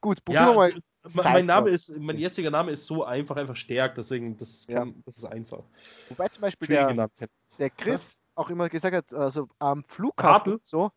gut, 0.00 0.24
probieren 0.24 0.44
Ja, 0.46 0.50
wir 0.52 0.56
mal. 0.56 0.72
me- 0.72 1.22
mein. 1.22 1.46
Name 1.46 1.70
ist, 1.70 1.96
mein 1.98 2.16
jetziger 2.16 2.50
Name 2.50 2.70
ist 2.72 2.86
so 2.86 3.04
einfach, 3.04 3.36
einfach 3.36 3.56
stärkt, 3.56 3.98
deswegen, 3.98 4.36
das, 4.36 4.66
Ja. 4.68 4.80
kann, 4.80 5.02
das 5.06 5.18
ist 5.18 5.24
einfach. 5.24 5.62
Wobei 6.08 6.28
zum 6.28 6.40
Beispiel 6.42 6.68
der, 6.68 7.08
der 7.58 7.70
Chris 7.70 8.22
auch 8.34 8.50
immer 8.50 8.68
gesagt 8.68 8.96
hat, 8.96 9.14
also 9.14 9.48
am 9.58 9.84
Flughafen 9.84 10.52
Hartl? 10.54 10.60
so. 10.62 10.90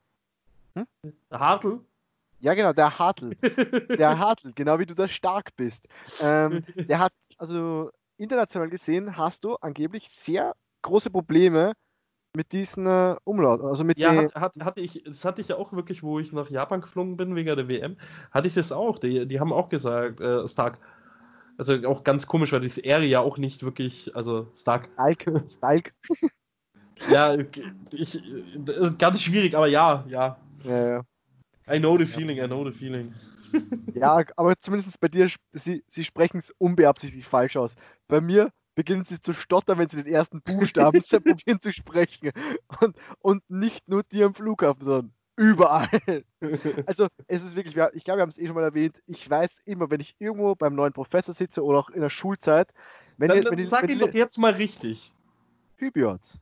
Hartl? 1.32 1.80
Ja, 2.40 2.54
genau, 2.54 2.74
der 2.74 3.00
Hartl. 3.00 3.32
Der 3.98 4.20
Hartl, 4.20 4.54
genau 4.54 4.80
wie 4.80 4.86
du 4.86 4.94
da 4.94 5.08
stark 5.08 5.56
bist. 5.56 5.88
Ähm, 6.22 6.64
der 6.88 7.00
hat, 7.00 7.14
also 7.38 7.90
international 8.18 8.70
gesehen, 8.70 9.18
hast 9.18 9.44
du 9.44 9.56
angeblich 9.56 10.10
sehr 10.10 10.56
große 10.84 11.10
Probleme 11.10 11.74
mit 12.36 12.54
diesen 12.54 12.86
äh, 12.86 13.16
Umlaut. 13.24 13.62
Also 13.62 13.84
mit 13.84 13.98
Ja, 13.98 14.12
den, 14.12 14.32
hat, 14.34 14.36
hat, 14.36 14.54
hatte 14.60 14.82
ich, 14.82 15.04
das 15.04 15.26
hatte 15.26 15.42
ich 15.42 15.48
ja 15.48 15.58
auch 15.58 15.74
wirklich, 15.74 16.04
wo 16.04 16.20
ich 16.20 16.32
nach 16.34 16.50
Japan 16.50 16.82
geflogen 16.82 17.18
bin 17.18 17.36
wegen 17.36 17.48
der 17.56 17.68
WM, 17.68 17.98
hatte 18.32 18.48
ich 18.48 18.54
das 18.54 18.72
auch. 18.72 19.00
Die, 19.00 19.28
die 19.28 19.40
haben 19.40 19.52
auch 19.52 19.70
gesagt, 19.70 20.22
äh, 20.22 20.48
Stark. 20.48 20.78
Also 21.58 21.74
auch 21.88 22.04
ganz 22.04 22.28
komisch, 22.28 22.52
weil 22.54 22.62
das 22.62 22.78
R 22.78 23.00
ja 23.02 23.20
auch 23.20 23.40
nicht 23.40 23.64
wirklich, 23.64 24.16
also 24.16 24.48
Stark. 24.56 24.90
Stike, 24.94 25.44
Stike. 25.50 25.92
Ja, 27.12 27.36
ich, 27.92 28.22
ganz 29.00 29.22
schwierig, 29.22 29.56
aber 29.56 29.68
ja, 29.68 30.04
ja. 30.08 30.38
Ja, 30.64 30.90
ja. 30.90 31.02
I 31.70 31.80
know 31.80 31.98
the 31.98 32.06
feeling, 32.06 32.40
I 32.40 32.48
know 32.48 32.64
the 32.64 32.72
feeling. 32.72 33.14
ja, 33.94 34.24
aber 34.36 34.60
zumindest 34.60 35.00
bei 35.00 35.08
dir, 35.08 35.30
sie, 35.54 35.84
sie 35.88 36.04
sprechen 36.04 36.40
es 36.40 36.52
unbeabsichtigt 36.58 37.28
falsch 37.28 37.58
aus. 37.58 37.76
Bei 38.08 38.22
mir 38.22 38.52
beginnen 38.76 39.06
sie 39.06 39.20
zu 39.20 39.34
stottern, 39.34 39.80
wenn 39.80 39.90
sie 39.90 40.04
den 40.04 40.14
ersten 40.14 40.42
Buchstaben 40.42 41.02
probieren 41.10 41.60
zu 41.60 41.74
sprechen. 41.74 42.32
Und, 42.80 42.96
und 43.20 43.50
nicht 43.50 43.88
nur 43.90 44.04
dir 44.04 44.28
am 44.28 44.36
Flughafen, 44.36 44.84
sondern 44.84 45.14
überall. 45.36 45.90
Also 46.86 47.08
es 47.28 47.44
ist 47.44 47.56
wirklich, 47.56 47.76
ich 47.94 48.04
glaube, 48.04 48.20
wir 48.20 48.22
haben 48.22 48.30
es 48.30 48.38
eh 48.38 48.46
schon 48.46 48.56
mal 48.56 48.64
erwähnt, 48.64 49.02
ich 49.08 49.28
weiß 49.28 49.62
immer, 49.66 49.90
wenn 49.90 50.00
ich 50.00 50.16
irgendwo 50.20 50.56
beim 50.56 50.76
neuen 50.76 50.94
Professor 50.94 51.34
sitze 51.34 51.64
oder 51.64 51.80
auch 51.80 51.90
in 51.90 52.02
der 52.02 52.10
Schulzeit, 52.10 52.72
wenn 53.18 53.30
dann, 53.30 53.42
die, 53.42 53.50
wenn 53.50 53.68
sag 53.68 53.90
ihn 53.90 54.00
doch 54.00 54.14
jetzt 54.14 54.38
mal 54.38 54.54
richtig. 54.54 55.14
Hybions. 55.78 56.40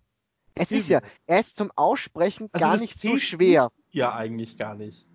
Es 0.53 0.71
ist 0.71 0.89
ja, 0.89 1.01
er 1.25 1.39
ist 1.39 1.55
zum 1.57 1.71
Aussprechen 1.75 2.49
also 2.51 2.65
gar 2.65 2.77
nicht 2.77 2.99
so 2.99 3.17
schwer. 3.17 3.69
Ja, 3.91 4.15
eigentlich 4.15 4.57
gar 4.57 4.75
nicht. 4.75 5.07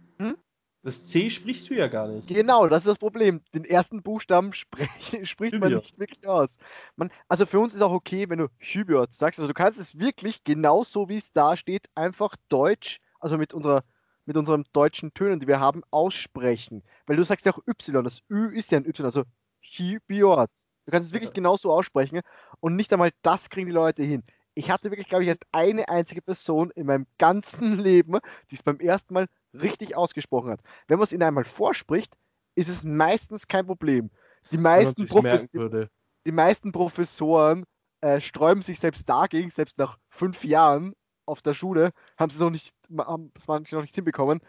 Das 0.83 1.07
C 1.07 1.29
sprichst 1.29 1.69
du 1.69 1.75
ja 1.75 1.89
gar 1.89 2.09
nicht. 2.09 2.29
Genau, 2.29 2.67
das 2.67 2.83
ist 2.83 2.89
das 2.89 2.99
Problem. 2.99 3.43
Den 3.53 3.65
ersten 3.65 4.03
Buchstaben 4.03 4.55
sprech, 4.55 4.89
spricht 5.29 5.55
Hybiot. 5.55 5.61
man 5.61 5.75
nicht 5.75 5.99
wirklich 5.99 6.27
aus. 6.27 6.57
Man, 6.97 7.11
also 7.29 7.45
für 7.45 7.61
uns 7.61 7.75
ist 7.75 7.83
auch 7.83 7.93
okay, 7.93 8.31
wenn 8.31 8.39
du 8.39 8.49
Hybiot 8.59 9.13
sagst. 9.13 9.39
Also 9.39 9.49
du 9.49 9.55
kannst 9.55 9.79
es 9.79 9.99
wirklich 9.99 10.43
genauso 10.43 11.09
wie 11.11 11.17
es 11.17 11.33
da 11.33 11.57
steht, 11.57 11.89
einfach 11.95 12.35
Deutsch, 12.49 12.99
also 13.19 13.37
mit 13.37 13.53
unserer 13.53 13.85
mit 14.27 14.37
unseren 14.37 14.65
deutschen 14.73 15.13
Tönen, 15.13 15.41
die 15.41 15.49
wir 15.49 15.59
haben, 15.59 15.83
aussprechen. 15.91 16.85
Weil 17.07 17.17
du 17.17 17.25
sagst 17.25 17.47
ja 17.47 17.53
auch 17.53 17.59
Y, 17.67 18.05
das 18.05 18.23
Ü 18.31 18.55
ist 18.55 18.71
ja 18.71 18.79
ein 18.79 18.87
Y, 18.87 19.05
also 19.05 19.25
Hybiot. 19.61 20.49
Du 20.87 20.93
kannst 20.93 21.09
es 21.09 21.13
wirklich 21.13 21.33
genauso 21.33 21.73
aussprechen 21.73 22.21
und 22.61 22.77
nicht 22.77 22.93
einmal 22.93 23.11
das 23.23 23.51
kriegen 23.51 23.67
die 23.67 23.73
Leute 23.73 24.03
hin. 24.03 24.23
Ich 24.55 24.71
hatte 24.71 24.91
wirklich, 24.91 25.09
glaube 25.09 25.25
ich, 25.25 25.29
erst 25.29 25.45
eine 25.53 25.89
einzige 25.89 26.23
Person 26.23 26.71
in 26.71 26.87
meinem 26.87 27.07
ganzen 27.19 27.79
Leben, 27.79 28.19
die 28.51 28.55
es 28.55 28.63
beim 28.63 28.79
ersten 28.79 29.15
Mal 29.15 29.27
richtig 29.55 29.97
ausgesprochen 29.97 30.51
hat. 30.51 30.61
Wenn 30.89 30.99
man 30.99 31.05
es 31.05 31.13
ihnen 31.13 31.23
einmal 31.23 31.45
vorspricht, 31.45 32.17
ist 32.55 32.69
es 32.69 32.85
meistens 32.85 33.49
kein 33.49 33.67
Problem. 33.67 34.11
Die 34.51 34.59
meisten, 34.59 35.07
Profes 35.07 35.47
die, 35.53 35.87
die 36.27 36.33
meisten 36.33 36.73
Professoren 36.73 37.65
äh, 38.01 38.21
sträuben 38.21 38.63
sich 38.63 38.81
selbst 38.81 39.09
dagegen, 39.09 39.51
selbst 39.51 39.79
nach 39.79 39.99
fünf 40.09 40.45
Jahren 40.45 40.95
auf 41.27 41.43
der 41.43 41.55
Schule, 41.55 41.93
haben 42.19 42.31
sie 42.31 42.37
es 42.37 42.41
noch 42.41 42.51
nicht, 42.51 42.73
haben 42.99 43.33
es 43.37 43.47
noch 43.47 43.83
nicht 43.83 43.95
hinbekommen. 43.95 44.41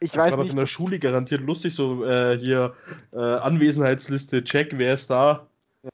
Ich 0.00 0.12
das 0.12 0.26
weiß 0.26 0.32
war 0.32 0.42
nicht. 0.42 0.52
in 0.52 0.56
der 0.56 0.66
Schule 0.66 0.98
garantiert 0.98 1.42
lustig, 1.42 1.74
so 1.74 2.04
äh, 2.04 2.36
hier 2.38 2.74
äh, 3.12 3.18
Anwesenheitsliste, 3.18 4.42
check, 4.44 4.78
wer 4.78 4.94
ist 4.94 5.10
da? 5.10 5.49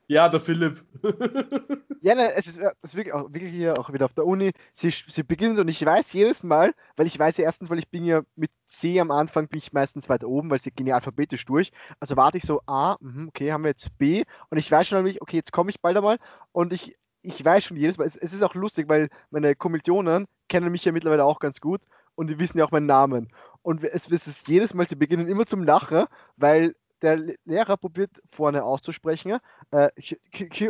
Ja, 0.09 0.29
der 0.29 0.41
Philipp. 0.41 0.85
ja, 2.01 2.15
nein, 2.15 2.33
es 2.35 2.47
ist, 2.47 2.59
das 2.59 2.75
ist 2.83 2.95
wirklich, 2.97 3.15
auch, 3.15 3.33
wirklich 3.33 3.51
hier 3.51 3.79
auch 3.79 3.93
wieder 3.93 4.05
auf 4.05 4.15
der 4.15 4.27
Uni. 4.27 4.53
Sie, 4.75 4.91
sie 4.91 5.23
beginnen 5.23 5.59
und 5.59 5.69
ich 5.69 5.85
weiß 5.85 6.13
jedes 6.13 6.43
Mal, 6.43 6.75
weil 6.97 7.07
ich 7.07 7.19
weiß 7.19 7.37
ja 7.37 7.45
erstens, 7.45 7.71
weil 7.71 7.79
ich 7.79 7.89
bin 7.89 8.05
ja 8.05 8.23
mit 8.35 8.51
C 8.69 8.99
am 8.99 9.11
Anfang, 9.11 9.49
bin 9.49 9.59
ich 9.59 9.73
meistens 9.73 10.09
weiter 10.09 10.29
oben, 10.29 10.51
weil 10.51 10.61
sie 10.61 10.73
gehen 10.73 10.87
ja 10.87 10.97
alphabetisch 10.97 11.45
durch. 11.45 11.71
Also 12.01 12.17
warte 12.17 12.39
ich 12.39 12.45
so, 12.45 12.61
A, 12.67 12.97
mh, 13.01 13.29
okay, 13.29 13.53
haben 13.53 13.63
wir 13.63 13.71
jetzt 13.71 13.97
B 13.99 14.25
und 14.51 14.59
ich 14.59 14.71
weiß 14.71 14.89
schon 14.89 14.99
nämlich, 14.99 15.23
okay, 15.23 15.37
jetzt 15.37 15.53
komme 15.53 15.71
ich 15.71 15.81
bald 15.81 15.97
einmal 15.97 16.19
und 16.53 16.73
ich, 16.73 16.97
ich 17.23 17.45
weiß 17.45 17.65
schon 17.65 17.77
jedes 17.77 17.99
Mal, 17.99 18.07
es, 18.07 18.17
es 18.17 18.33
ist 18.33 18.43
auch 18.43 18.55
lustig, 18.55 18.89
weil 18.89 19.09
meine 19.31 19.55
Kommilitonen 19.55 20.27
kennen 20.49 20.71
mich 20.73 20.85
ja 20.85 20.93
mittlerweile 20.93 21.25
auch 21.25 21.39
ganz 21.39 21.61
gut 21.61 21.83
und 22.17 22.29
die 22.29 22.39
wissen 22.39 22.59
ja 22.59 22.65
auch 22.65 22.73
meinen 22.73 22.87
Namen. 22.87 23.29
Und 23.63 23.85
es, 23.85 24.09
es 24.09 24.27
ist 24.27 24.49
jedes 24.49 24.75
Mal, 24.75 24.89
sie 24.89 24.97
beginnen 24.97 25.29
immer 25.29 25.47
zum 25.47 25.63
Lachen, 25.63 26.07
weil 26.37 26.75
der 27.03 27.21
Lehrer 27.45 27.77
probiert 27.77 28.11
vorne 28.33 28.65
auszusprechen 28.65 29.39
äh, 29.71 29.91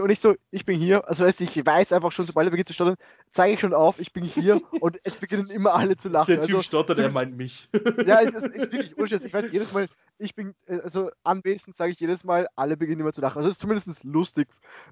und 0.01 0.11
ich 0.11 0.21
so, 0.21 0.35
ich 0.51 0.65
bin 0.65 0.79
hier, 0.79 1.09
also 1.09 1.25
weißt, 1.25 1.41
ich 1.41 1.65
weiß 1.65 1.93
einfach 1.93 2.13
schon, 2.13 2.25
sobald 2.25 2.49
er 2.49 2.51
beginnt 2.51 2.69
zu 2.69 2.75
stottern, 2.75 2.97
zeige 3.31 3.55
ich 3.55 3.61
schon 3.61 3.75
auf, 3.75 4.01
ich 4.01 4.13
bin 4.13 4.25
hier 4.25 4.61
und 4.81 4.99
es 5.05 5.17
beginnen 5.17 5.49
immer 5.51 5.75
alle 5.75 5.97
zu 5.97 6.09
lachen. 6.09 6.35
Der 6.35 6.43
Typ 6.43 6.57
also, 6.57 6.63
stottert, 6.63 6.99
er 6.99 7.13
meint 7.13 7.37
mich. 7.37 7.69
Ja, 8.05 8.21
es 8.21 8.35
ist 8.35 8.55
wirklich 8.55 8.97
unschiss. 8.99 9.25
Ich 9.25 9.33
weiß 9.33 9.53
jedes 9.53 9.73
Mal, 9.73 9.89
ich 10.19 10.35
bin, 10.35 10.55
äh, 10.67 10.81
also 10.81 11.11
anwesend 11.23 11.77
sage 11.77 11.93
ich 11.93 12.01
jedes 12.01 12.25
Mal, 12.25 12.49
alle 12.57 12.77
beginnen 12.77 13.01
immer 13.01 13.13
zu 13.13 13.21
lachen. 13.21 13.39
Also 13.39 13.49
es 13.49 13.55
ist 13.55 13.61
zumindest 13.61 14.05
lustig 14.05 14.49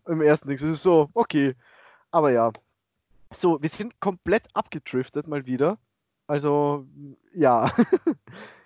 im 0.06 0.22
ersten 0.22 0.48
Ding. 0.48 0.56
Es 0.56 0.62
ist 0.62 0.82
so, 0.82 1.10
okay. 1.14 1.54
Aber 2.10 2.30
ja. 2.30 2.52
So, 3.32 3.60
wir 3.60 3.68
sind 3.68 4.00
komplett 4.00 4.44
abgedriftet 4.52 5.26
mal 5.26 5.46
wieder. 5.46 5.78
Also, 6.26 6.86
ja. 7.32 7.72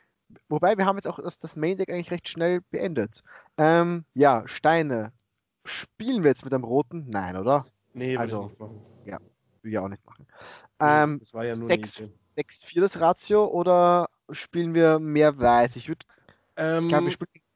Wobei, 0.49 0.77
wir 0.79 0.87
haben 0.87 0.97
jetzt 0.97 1.07
auch 1.07 1.19
das, 1.19 1.39
das 1.39 1.57
Main 1.57 1.77
Deck 1.77 1.91
eigentlich 1.91 2.11
recht 2.11 2.29
schnell 2.29 2.61
beendet. 2.71 3.23
Ähm, 3.57 4.05
ja, 4.15 4.43
Steine. 4.47 5.13
Spielen 5.65 6.23
wir 6.23 6.31
jetzt 6.31 6.45
mit 6.45 6.55
einem 6.55 6.65
roten? 6.65 7.07
Nein, 7.09 7.37
oder? 7.37 7.67
Nee, 7.93 8.17
also, 8.17 8.45
nicht 8.45 8.59
machen. 8.59 8.81
Ja, 9.05 9.19
will 9.63 9.73
ich 9.73 9.79
auch 9.79 9.89
nicht 9.89 10.05
machen. 10.07 10.27
Ähm, 10.81 11.19
das 11.21 11.35
war 11.35 11.45
ja 11.45 11.55
nur 11.55 11.69
6-4 11.69 12.81
das 12.81 13.01
Ratio 13.01 13.47
oder 13.47 14.09
spielen 14.31 14.73
wir 14.73 14.99
mehr 14.99 15.39
weiß? 15.39 15.77
Ich 15.77 15.89
würde 15.89 16.07
ähm, 16.57 16.89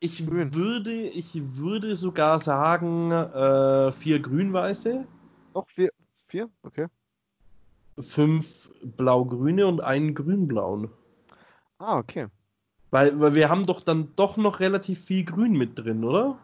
ich 0.00 0.30
würde, 0.30 0.92
ich 0.92 1.34
würde 1.56 1.94
sogar 1.94 2.40
sagen, 2.40 3.12
äh, 3.12 3.92
vier 3.92 4.20
grün-weiße. 4.20 5.06
Noch 5.54 5.68
vier, 5.68 5.90
vier? 6.26 6.50
Okay. 6.62 6.86
Fünf 7.98 8.70
blau-grüne 8.82 9.66
und 9.66 9.80
einen 9.80 10.14
grün-blauen. 10.14 10.90
Ah, 11.78 11.98
okay. 11.98 12.26
Weil, 12.92 13.18
weil 13.18 13.34
wir 13.34 13.48
haben 13.48 13.64
doch 13.64 13.82
dann 13.82 14.12
doch 14.16 14.36
noch 14.36 14.60
relativ 14.60 15.00
viel 15.00 15.24
Grün 15.24 15.52
mit 15.52 15.78
drin, 15.78 16.04
oder? 16.04 16.38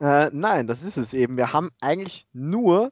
Äh, 0.00 0.30
nein, 0.32 0.66
das 0.66 0.82
ist 0.82 0.96
es 0.96 1.14
eben. 1.14 1.36
Wir 1.36 1.52
haben 1.52 1.70
eigentlich 1.80 2.26
nur 2.32 2.90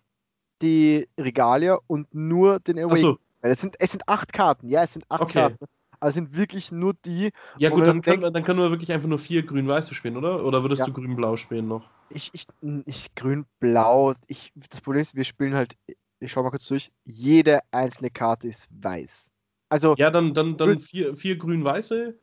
die 0.63 1.09
Regalia 1.19 1.79
und 1.89 2.15
nur 2.15 2.61
den 2.61 2.79
Away. 2.79 3.01
So. 3.01 3.19
Es 3.43 3.61
sind, 3.61 3.75
es 3.81 3.91
sind 3.91 4.09
acht 4.09 4.33
Karten, 4.33 4.69
ja, 4.69 4.85
es 4.85 4.93
sind 4.93 5.05
acht 5.09 5.23
okay. 5.23 5.33
Karten. 5.41 5.67
Also 5.99 6.15
sind 6.15 6.37
wirklich 6.37 6.71
nur 6.71 6.95
die. 7.05 7.31
Ja, 7.59 7.71
gut, 7.71 7.87
dann, 7.87 8.01
kann, 8.01 8.21
dann 8.21 8.45
können 8.45 8.61
wir 8.61 8.71
wirklich 8.71 8.93
einfach 8.93 9.09
nur 9.09 9.19
vier 9.19 9.45
grün-weiße 9.45 9.93
spielen, 9.93 10.17
oder? 10.17 10.45
Oder 10.45 10.63
würdest 10.63 10.81
ja. 10.81 10.87
du 10.87 10.93
grün-blau 10.93 11.35
spielen 11.35 11.67
noch? 11.67 11.91
Ich, 12.11 12.31
ich, 12.33 12.47
ich 12.87 13.13
grün-blau. 13.17 14.15
Ich, 14.29 14.53
das 14.71 14.81
Problem 14.81 15.03
ist, 15.03 15.17
wir 15.17 15.25
spielen 15.25 15.55
halt, 15.55 15.77
ich 16.21 16.31
schau 16.31 16.45
mal 16.45 16.51
kurz 16.51 16.69
durch, 16.69 16.93
jede 17.05 17.61
einzelne 17.73 18.11
Karte 18.11 18.47
ist 18.47 18.69
weiß. 18.71 19.30
Also 19.71 19.95
ja, 19.97 20.11
dann, 20.11 20.35
dann, 20.35 20.57
dann 20.57 20.79
vier, 20.79 21.15
vier 21.15 21.39
grün-weiße 21.39 22.19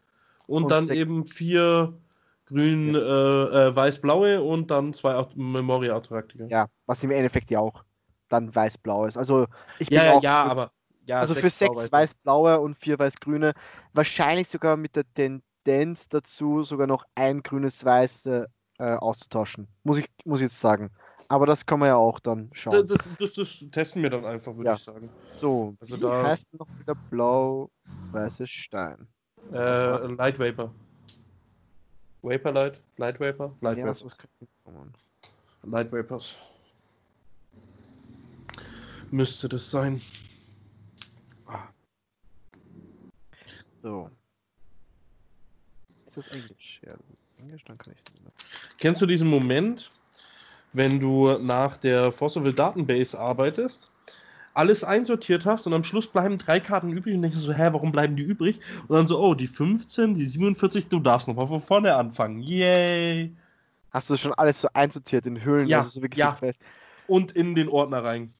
und, 0.45 0.63
und, 0.63 0.71
dann 0.71 0.89
eben 0.89 1.25
vier 1.25 1.97
grün, 2.45 2.93
ja. 2.93 3.69
äh, 3.69 4.35
äh, 4.35 4.37
und 4.37 4.69
dann 4.69 4.93
zwei 4.93 5.21
Memoria-Artefakte. 5.35 6.47
Ja, 6.49 6.67
was 6.85 7.03
im 7.03 7.11
Endeffekt 7.11 7.49
ja 7.49 7.59
auch 7.59 7.83
dann 8.29 8.53
weiß-blau 8.53 9.05
ist. 9.05 9.17
Also 9.17 9.47
ich 9.79 9.89
ja, 9.89 10.03
ja, 10.03 10.19
ja, 10.19 10.43
aber 10.43 10.71
ja, 11.05 11.21
also 11.21 11.33
sechs 11.33 11.45
für 11.45 11.49
sechs 11.49 11.91
weiß-blaue 11.91 12.59
und 12.59 12.77
vier 12.77 12.99
weiß-grüne, 12.99 13.53
wahrscheinlich 13.93 14.49
sogar 14.49 14.75
mit 14.75 14.95
der 14.97 15.05
Tendenz 15.13 16.09
dazu, 16.09 16.63
sogar 16.63 16.87
noch 16.87 17.05
ein 17.15 17.41
grünes 17.43 17.83
Weiß 17.85 18.25
äh, 18.25 18.45
auszutauschen. 18.77 19.67
Muss 19.83 19.99
ich, 19.99 20.09
muss 20.25 20.41
ich 20.41 20.47
jetzt 20.47 20.59
sagen. 20.59 20.91
Aber 21.29 21.45
das 21.45 21.65
kann 21.65 21.79
man 21.79 21.89
ja 21.89 21.95
auch 21.95 22.19
dann 22.19 22.49
schauen. 22.53 22.87
Das, 22.87 22.99
das, 23.19 23.33
das 23.33 23.65
testen 23.71 24.03
wir 24.03 24.09
dann 24.09 24.25
einfach, 24.25 24.55
würde 24.55 24.67
ja. 24.67 24.73
ich 24.73 24.79
sagen. 24.79 25.09
So, 25.33 25.75
also 25.79 25.97
da 25.97 26.23
heißt 26.25 26.47
noch 26.53 26.67
wieder 26.79 26.95
blau-weißes 27.09 28.49
Stein? 28.49 29.07
Äh, 29.51 30.07
Light 30.07 30.39
Vapor. 30.39 30.73
Vapor 32.21 32.51
Light? 32.51 32.79
Light 32.97 33.19
Vapor? 33.19 33.53
Light 33.61 33.77
ja, 33.77 33.87
Vapor. 33.87 34.11
Light 35.63 35.91
Vapors. 35.91 36.37
Müsste 39.11 39.47
das 39.49 39.69
sein. 39.69 40.01
So. 43.81 44.09
Ist 46.07 46.17
das 46.17 46.27
Englisch? 46.29 46.81
Ja, 46.85 46.95
Englisch, 47.37 47.63
dann 47.63 47.77
kann 47.77 47.93
ich 47.93 47.99
es 47.99 48.13
nicht 48.13 48.77
Kennst 48.77 49.01
du 49.01 49.05
diesen 49.05 49.29
Moment, 49.29 49.91
wenn 50.73 50.99
du 50.99 51.37
nach 51.39 51.77
der 51.77 52.11
Fossil 52.11 52.53
Database 52.53 53.19
arbeitest, 53.19 53.91
alles 54.53 54.83
einsortiert 54.83 55.45
hast 55.45 55.67
und 55.67 55.73
am 55.73 55.83
Schluss 55.83 56.07
bleiben 56.07 56.37
drei 56.37 56.59
Karten 56.59 56.89
übrig 56.89 57.15
und 57.15 57.21
denkst 57.21 57.37
so, 57.37 57.53
hä, 57.53 57.69
warum 57.71 57.91
bleiben 57.91 58.15
die 58.15 58.23
übrig? 58.23 58.59
Und 58.87 58.95
dann 58.95 59.07
so, 59.07 59.19
oh, 59.19 59.35
die 59.35 59.47
15, 59.47 60.15
die 60.15 60.25
47, 60.25 60.87
du 60.87 60.99
darfst 60.99 61.27
nochmal 61.27 61.45
von 61.45 61.59
vorne 61.59 61.95
anfangen. 61.95 62.41
Yay! 62.41 63.35
Hast 63.91 64.09
du 64.09 64.17
schon 64.17 64.33
alles 64.33 64.61
so 64.61 64.67
einsortiert 64.73 65.25
in 65.27 65.43
Höhlen? 65.43 65.67
Ja, 65.67 65.81
also 65.81 66.01
ja. 66.15 66.37
So 66.41 66.51
und 67.07 67.31
in 67.33 67.55
den 67.55 67.69
Ordner 67.69 68.03
rein. 68.03 68.31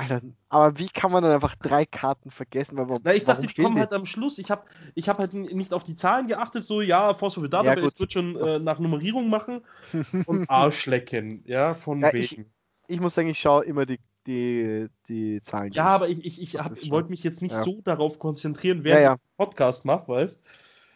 Alter, 0.00 0.22
aber 0.48 0.78
wie 0.78 0.88
kann 0.88 1.12
man 1.12 1.22
dann 1.22 1.32
einfach 1.32 1.56
drei 1.56 1.84
Karten 1.84 2.30
vergessen? 2.30 2.78
Weil, 2.78 2.98
Na, 3.04 3.14
ich 3.14 3.26
dachte, 3.26 3.46
die 3.46 3.62
kommen 3.62 3.78
halt 3.78 3.92
am 3.92 4.06
Schluss. 4.06 4.38
Ich 4.38 4.50
habe 4.50 4.64
ich 4.94 5.10
hab 5.10 5.18
halt 5.18 5.34
nicht 5.34 5.74
auf 5.74 5.84
die 5.84 5.94
Zahlen 5.94 6.26
geachtet, 6.26 6.64
so, 6.64 6.80
ja, 6.80 7.12
Force 7.12 7.36
of 7.36 7.44
the 7.44 7.50
Database 7.50 7.92
ja, 7.92 7.98
wird 7.98 8.12
schon 8.12 8.34
äh, 8.36 8.58
nach 8.58 8.78
Nummerierung 8.78 9.28
machen 9.28 9.60
und 10.26 10.48
Arschlecken, 10.48 11.42
ja, 11.44 11.74
von 11.74 12.00
ja, 12.00 12.14
wegen. 12.14 12.46
Ich, 12.86 12.94
ich, 12.96 13.00
muss 13.00 13.14
sagen, 13.14 13.28
ich 13.28 13.38
schaue 13.38 13.66
immer 13.66 13.84
die, 13.84 14.00
die, 14.26 14.86
die 15.06 15.42
Zahlen. 15.42 15.70
Ja, 15.72 15.88
aber 15.88 16.08
ich, 16.08 16.24
ich, 16.24 16.40
ich 16.54 16.90
wollte 16.90 17.10
mich 17.10 17.22
jetzt 17.22 17.42
nicht 17.42 17.52
ja. 17.52 17.62
so 17.62 17.82
darauf 17.84 18.18
konzentrieren, 18.18 18.84
wer 18.84 19.02
ja, 19.02 19.14
den 19.16 19.20
Podcast 19.36 19.84
macht, 19.84 20.08
weißt 20.08 20.42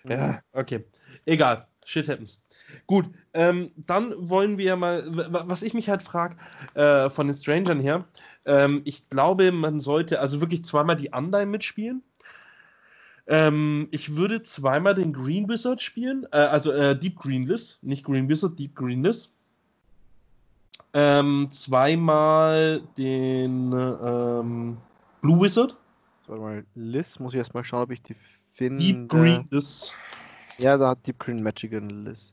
Ja, 0.08 0.32
mhm. 0.32 0.38
okay. 0.52 0.84
Egal. 1.26 1.66
Shit 1.84 2.08
happens. 2.08 2.43
Gut, 2.86 3.06
ähm, 3.32 3.70
dann 3.76 4.14
wollen 4.28 4.58
wir 4.58 4.76
mal, 4.76 5.02
was 5.06 5.62
ich 5.62 5.74
mich 5.74 5.88
halt 5.88 6.02
frage, 6.02 6.36
äh, 6.74 7.10
von 7.10 7.26
den 7.26 7.36
Strangern 7.36 7.80
her, 7.80 8.04
ähm, 8.46 8.82
ich 8.84 9.08
glaube, 9.08 9.52
man 9.52 9.80
sollte 9.80 10.20
also 10.20 10.40
wirklich 10.40 10.64
zweimal 10.64 10.96
die 10.96 11.10
Undyne 11.10 11.46
mitspielen. 11.46 12.02
Ähm, 13.26 13.88
ich 13.90 14.16
würde 14.16 14.42
zweimal 14.42 14.94
den 14.94 15.12
Green 15.12 15.48
Wizard 15.48 15.80
spielen, 15.80 16.26
äh, 16.30 16.36
also 16.36 16.72
äh, 16.72 16.98
Deep 16.98 17.18
Greenless, 17.18 17.78
nicht 17.82 18.04
Green 18.04 18.28
Wizard, 18.28 18.58
Deep 18.58 18.74
Greenless. 18.74 19.34
Ähm, 20.92 21.48
zweimal 21.50 22.82
den 22.98 23.72
ähm, 23.72 24.76
Blue 25.22 25.40
Wizard. 25.40 25.76
Warte 26.26 26.42
mal, 26.42 26.64
Liz, 26.74 27.18
muss 27.18 27.32
ich 27.32 27.38
erstmal 27.38 27.64
schauen, 27.64 27.82
ob 27.82 27.90
ich 27.90 28.02
die 28.02 28.14
finde. 28.52 28.82
Deep 28.82 29.08
Greenless. 29.08 29.92
Ja, 30.58 30.76
da 30.76 30.90
hat 30.90 31.06
Deep 31.06 31.18
Green 31.18 31.42
Magic 31.42 31.72
in 31.72 32.04
Liz. 32.04 32.32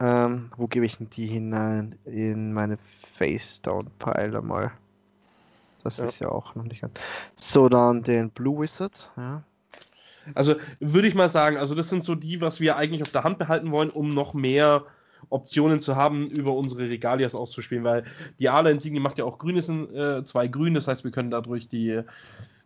Ähm, 0.00 0.50
wo 0.56 0.66
gebe 0.66 0.86
ich 0.86 0.96
denn 0.96 1.10
die 1.10 1.26
hinein? 1.26 1.96
In 2.04 2.52
meine 2.52 2.78
Face-Down-Pile 3.18 4.40
mal. 4.40 4.72
Das 5.84 5.98
ja. 5.98 6.04
ist 6.04 6.18
ja 6.20 6.28
auch 6.28 6.54
noch 6.54 6.64
nicht 6.64 6.80
ganz. 6.80 6.94
So, 7.36 7.68
dann 7.68 8.02
den 8.02 8.30
Blue 8.30 8.60
Wizard, 8.62 9.10
ja. 9.16 9.42
Also 10.34 10.54
würde 10.80 11.08
ich 11.08 11.14
mal 11.14 11.30
sagen, 11.30 11.56
also 11.56 11.74
das 11.74 11.88
sind 11.88 12.04
so 12.04 12.14
die, 12.14 12.40
was 12.40 12.60
wir 12.60 12.76
eigentlich 12.76 13.02
auf 13.02 13.10
der 13.10 13.24
Hand 13.24 13.38
behalten 13.38 13.72
wollen, 13.72 13.88
um 13.88 14.10
noch 14.10 14.34
mehr 14.34 14.84
Optionen 15.28 15.80
zu 15.80 15.96
haben, 15.96 16.28
über 16.28 16.54
unsere 16.54 16.88
Regalias 16.88 17.34
auszuspielen, 17.34 17.84
weil 17.84 18.04
die 18.38 18.48
Ala 18.48 18.70
Insignie 18.70 19.00
macht 19.00 19.18
ja 19.18 19.24
auch 19.24 19.38
grünes, 19.38 19.68
äh, 19.68 20.24
zwei 20.24 20.46
grün, 20.46 20.74
das 20.74 20.88
heißt, 20.88 21.04
wir 21.04 21.10
können 21.10 21.30
dadurch 21.30 21.68
die 21.68 22.02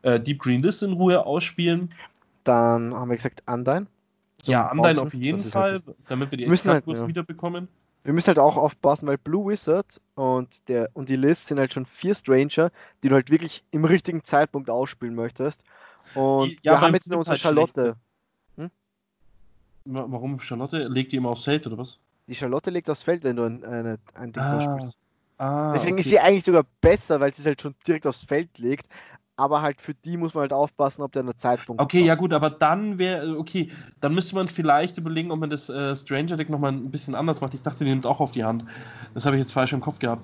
äh, 0.02 0.20
Deep 0.20 0.40
Green 0.40 0.62
List 0.62 0.82
in 0.82 0.92
Ruhe 0.92 1.24
ausspielen. 1.24 1.92
Dann 2.44 2.94
haben 2.94 3.08
wir 3.08 3.16
gesagt 3.16 3.42
Undyne. 3.46 3.86
Ja, 4.46 4.70
Undyne 4.70 5.00
auf 5.00 5.14
jeden 5.14 5.42
Fall, 5.42 5.72
halt 5.72 5.84
damit 6.08 6.30
wir 6.30 6.38
die 6.38 6.46
müssen 6.46 6.70
halt, 6.70 6.86
ja. 6.86 7.06
wieder 7.06 7.22
bekommen. 7.22 7.68
Wir 8.04 8.12
müssen 8.12 8.28
halt 8.28 8.38
auch 8.38 8.56
aufpassen, 8.56 9.06
weil 9.06 9.16
Blue 9.16 9.50
Wizard 9.50 10.00
und, 10.14 10.68
der, 10.68 10.90
und 10.92 11.08
die 11.08 11.16
List 11.16 11.46
sind 11.46 11.58
halt 11.58 11.72
schon 11.72 11.86
vier 11.86 12.14
Stranger, 12.14 12.70
die 13.02 13.08
du 13.08 13.14
halt 13.14 13.30
wirklich 13.30 13.64
im 13.70 13.84
richtigen 13.84 14.22
Zeitpunkt 14.22 14.68
ausspielen 14.68 15.14
möchtest. 15.14 15.62
Und 16.14 16.50
die, 16.50 16.58
ja, 16.62 16.72
wir 16.72 16.80
haben 16.82 16.94
jetzt 16.94 17.06
unsere 17.06 17.30
halt 17.30 17.40
Charlotte. 17.40 17.96
Hm? 18.58 18.70
Warum 19.86 20.38
Charlotte? 20.38 20.88
Legt 20.88 21.12
die 21.12 21.16
immer 21.16 21.30
aufs 21.30 21.44
Feld 21.44 21.66
oder 21.66 21.78
was? 21.78 21.98
Die 22.26 22.34
Charlotte 22.34 22.70
legt 22.70 22.90
aufs 22.90 23.02
Feld, 23.02 23.24
wenn 23.24 23.36
du 23.36 23.44
ein, 23.44 23.64
eine, 23.64 23.98
ein 24.14 24.32
Ding 24.32 24.42
ah. 24.42 24.60
spielst. 24.60 24.98
Ah, 25.36 25.72
Deswegen 25.72 25.94
okay. 25.94 26.02
ist 26.02 26.10
sie 26.10 26.20
eigentlich 26.20 26.44
sogar 26.44 26.64
besser, 26.80 27.18
weil 27.18 27.34
sie 27.34 27.42
es 27.42 27.46
halt 27.46 27.60
schon 27.60 27.74
direkt 27.86 28.06
aufs 28.06 28.24
Feld 28.24 28.56
legt 28.56 28.86
aber 29.36 29.62
halt 29.62 29.80
für 29.80 29.94
die 29.94 30.16
muss 30.16 30.34
man 30.34 30.42
halt 30.42 30.52
aufpassen, 30.52 31.02
ob 31.02 31.12
der 31.12 31.22
eine 31.22 31.36
Zeitpunkt 31.36 31.82
Okay, 31.82 31.98
kommt. 31.98 32.06
ja 32.06 32.14
gut, 32.14 32.32
aber 32.32 32.50
dann 32.50 32.98
wäre, 32.98 33.36
okay, 33.38 33.70
dann 34.00 34.14
müsste 34.14 34.36
man 34.36 34.48
vielleicht 34.48 34.98
überlegen, 34.98 35.30
ob 35.32 35.40
man 35.40 35.50
das 35.50 35.68
äh, 35.70 35.94
Stranger 35.96 36.36
Deck 36.36 36.48
nochmal 36.50 36.72
ein 36.72 36.90
bisschen 36.90 37.14
anders 37.14 37.40
macht. 37.40 37.54
Ich 37.54 37.62
dachte, 37.62 37.84
die 37.84 37.90
nimmt 37.90 38.06
auch 38.06 38.20
auf 38.20 38.30
die 38.30 38.44
Hand. 38.44 38.64
Das 39.12 39.26
habe 39.26 39.36
ich 39.36 39.40
jetzt 39.40 39.52
falsch 39.52 39.72
im 39.72 39.80
Kopf 39.80 39.98
gehabt. 39.98 40.22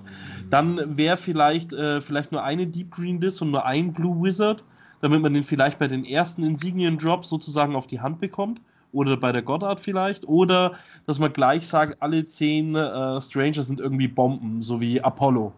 Dann 0.49 0.97
wäre 0.97 1.17
vielleicht, 1.17 1.73
äh, 1.73 2.01
vielleicht 2.01 2.31
nur 2.31 2.43
eine 2.43 2.67
Deep 2.67 2.91
Green 2.91 3.19
Disc 3.19 3.41
und 3.41 3.51
nur 3.51 3.65
ein 3.65 3.93
Blue 3.93 4.23
Wizard, 4.23 4.63
damit 5.01 5.21
man 5.21 5.33
den 5.33 5.43
vielleicht 5.43 5.79
bei 5.79 5.87
den 5.87 6.05
ersten 6.05 6.43
Insignien-Drops 6.43 7.29
sozusagen 7.29 7.75
auf 7.75 7.87
die 7.87 7.99
Hand 8.01 8.19
bekommt. 8.19 8.61
Oder 8.93 9.15
bei 9.17 9.31
der 9.31 9.41
Goddard 9.41 9.79
vielleicht. 9.79 10.27
Oder 10.27 10.73
dass 11.05 11.17
man 11.19 11.31
gleich 11.31 11.65
sagt, 11.67 12.01
alle 12.01 12.25
zehn 12.25 12.75
äh, 12.75 13.21
Stranger 13.21 13.63
sind 13.63 13.79
irgendwie 13.79 14.07
Bomben, 14.09 14.61
so 14.61 14.81
wie 14.81 15.01
Apollo. 15.01 15.53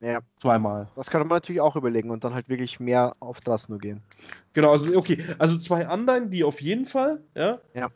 Ja. 0.00 0.20
Zweimal. 0.36 0.88
Das 0.94 1.10
kann 1.10 1.20
man 1.20 1.28
natürlich 1.28 1.60
auch 1.60 1.76
überlegen 1.76 2.10
und 2.10 2.22
dann 2.24 2.34
halt 2.34 2.48
wirklich 2.48 2.80
mehr 2.80 3.12
auf 3.20 3.40
das 3.40 3.68
nur 3.68 3.78
gehen. 3.78 4.02
Genau, 4.52 4.70
also 4.70 4.96
okay. 4.96 5.24
Also 5.38 5.56
zwei 5.58 5.86
anderen, 5.86 6.30
die 6.30 6.44
auf 6.44 6.60
jeden 6.60 6.86
Fall, 6.86 7.22
ja. 7.34 7.58
Ja. 7.74 7.90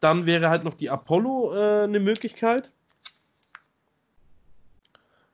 Dann 0.00 0.26
wäre 0.26 0.50
halt 0.50 0.64
noch 0.64 0.74
die 0.74 0.90
Apollo 0.90 1.54
äh, 1.54 1.84
eine 1.84 2.00
Möglichkeit. 2.00 2.72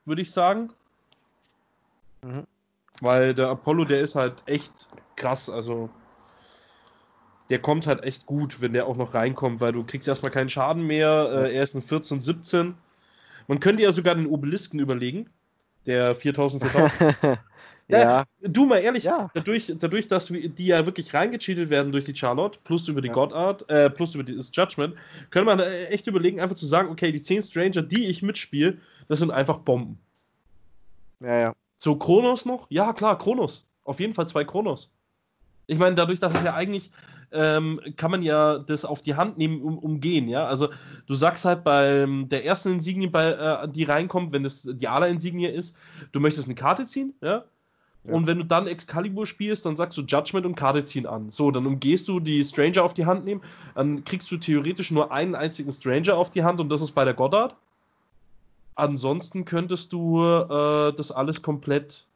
Würde 0.05 0.23
ich 0.23 0.31
sagen. 0.31 0.69
Mhm. 2.23 2.47
Weil 3.01 3.35
der 3.35 3.49
Apollo, 3.49 3.87
der 3.87 4.01
ist 4.01 4.15
halt 4.15 4.43
echt 4.47 4.89
krass, 5.17 5.49
also 5.49 5.89
der 7.49 7.61
kommt 7.61 7.87
halt 7.87 8.05
echt 8.05 8.27
gut, 8.27 8.61
wenn 8.61 8.75
der 8.75 8.87
auch 8.87 8.97
noch 8.97 9.15
reinkommt, 9.15 9.61
weil 9.61 9.73
du 9.73 9.85
kriegst 9.85 10.07
erstmal 10.07 10.31
keinen 10.31 10.49
Schaden 10.49 10.87
mehr. 10.87 11.31
Äh, 11.33 11.57
er 11.57 11.65
ist 11.65 11.75
ein 11.75 11.83
14, 11.83 12.21
17. 12.21 12.75
Man 13.49 13.59
könnte 13.59 13.83
ja 13.83 13.91
sogar 13.91 14.15
den 14.15 14.27
Obelisken 14.27 14.79
überlegen 14.79 15.29
der 15.87 16.15
4000, 16.15 16.63
4000. 16.63 17.03
ja. 17.89 17.99
ja. 17.99 18.25
Du 18.41 18.67
mal 18.67 18.79
ehrlich, 18.79 19.05
ja. 19.05 19.31
dadurch, 19.35 19.73
dadurch, 19.79 20.09
dass 20.09 20.27
die 20.29 20.67
ja 20.67 20.87
wirklich 20.87 21.13
reingecheatet 21.13 21.71
werden 21.71 21.93
durch 21.93 22.05
die 22.05 22.15
Charlotte, 22.15 22.59
plus 22.65 22.89
über 22.89 23.01
die 23.01 23.09
ja. 23.09 23.15
Godart, 23.15 23.69
äh, 23.71 23.91
plus 23.91 24.15
über 24.15 24.25
das 24.25 24.51
Judgment, 24.55 24.95
könnte 25.31 25.47
man 25.47 25.61
echt 25.61 26.07
überlegen, 26.07 26.41
einfach 26.41 26.57
zu 26.57 26.67
sagen, 26.67 26.91
okay, 26.91 27.13
die 27.13 27.23
10 27.23 27.43
Stranger, 27.43 27.83
die 27.83 28.07
ich 28.07 28.23
mitspiele, 28.23 28.79
das 29.09 29.19
sind 29.19 29.31
einfach 29.31 29.59
Bomben. 29.59 29.99
Ja, 31.21 31.39
ja. 31.39 31.55
So, 31.79 31.97
Kronos 31.97 32.45
noch? 32.45 32.71
Ja, 32.71 32.93
klar, 32.93 33.19
Kronos. 33.19 33.65
Auf 33.85 34.01
jeden 34.01 34.13
Fall 34.13 34.29
zwei 34.29 34.45
Kronos. 34.45 34.93
Ich 35.67 35.79
meine, 35.79 35.95
dadurch, 35.95 36.19
dass 36.19 36.35
es 36.35 36.43
ja 36.43 36.55
eigentlich 36.55 36.91
ähm, 37.33 37.81
kann 37.97 38.11
man 38.11 38.23
ja 38.23 38.59
das 38.59 38.85
auf 38.85 39.03
die 39.03 39.15
Hand 39.15 39.39
nehmen, 39.39 39.63
um, 39.63 39.79
umgehen, 39.79 40.29
ja. 40.29 40.47
Also 40.47 40.69
du 41.07 41.15
sagst 41.15 41.45
halt 41.45 41.65
bei 41.65 42.07
der 42.31 42.45
ersten 42.45 42.73
Insignie, 42.73 43.09
bei, 43.09 43.31
äh, 43.31 43.69
die 43.69 43.85
reinkommt, 43.85 44.33
wenn 44.33 44.43
das 44.43 44.63
die 44.63 44.89
Ala-Insignie 44.89 45.47
ist, 45.47 45.77
du 46.13 46.21
möchtest 46.21 46.49
eine 46.49 46.55
Karte 46.55 46.87
ziehen, 46.87 47.15
ja. 47.21 47.45
Ja. 48.05 48.15
Und 48.15 48.27
wenn 48.27 48.39
du 48.39 48.45
dann 48.45 48.67
Excalibur 48.67 49.27
spielst, 49.27 49.67
dann 49.67 49.77
sagst 49.77 49.99
du 49.99 50.03
Judgment 50.03 50.47
und 50.47 50.55
Karte 50.55 50.85
ziehen 50.85 51.07
an. 51.07 51.29
So, 51.29 51.51
dann 51.51 51.67
umgehst 51.67 52.09
du 52.09 52.19
die 52.19 52.43
Stranger 52.43 52.83
auf 52.83 52.95
die 52.95 53.05
Hand 53.05 53.27
nehmen. 53.27 53.43
Dann 53.75 54.05
kriegst 54.05 54.31
du 54.31 54.39
theoretisch 54.39 54.91
nur 54.91 55.13
einen 55.13 55.35
einzigen 55.35 55.71
Stranger 55.71 56.17
auf 56.17 56.31
die 56.31 56.43
Hand 56.43 56.61
und 56.61 56.71
das 56.71 56.81
ist 56.81 56.93
bei 56.93 57.05
der 57.05 57.13
Goddard. 57.13 57.57
Ansonsten 58.75 59.45
könntest 59.45 59.93
du 59.93 60.23
äh, 60.23 60.95
das 60.95 61.13
alles 61.13 61.43
komplett. 61.43 62.07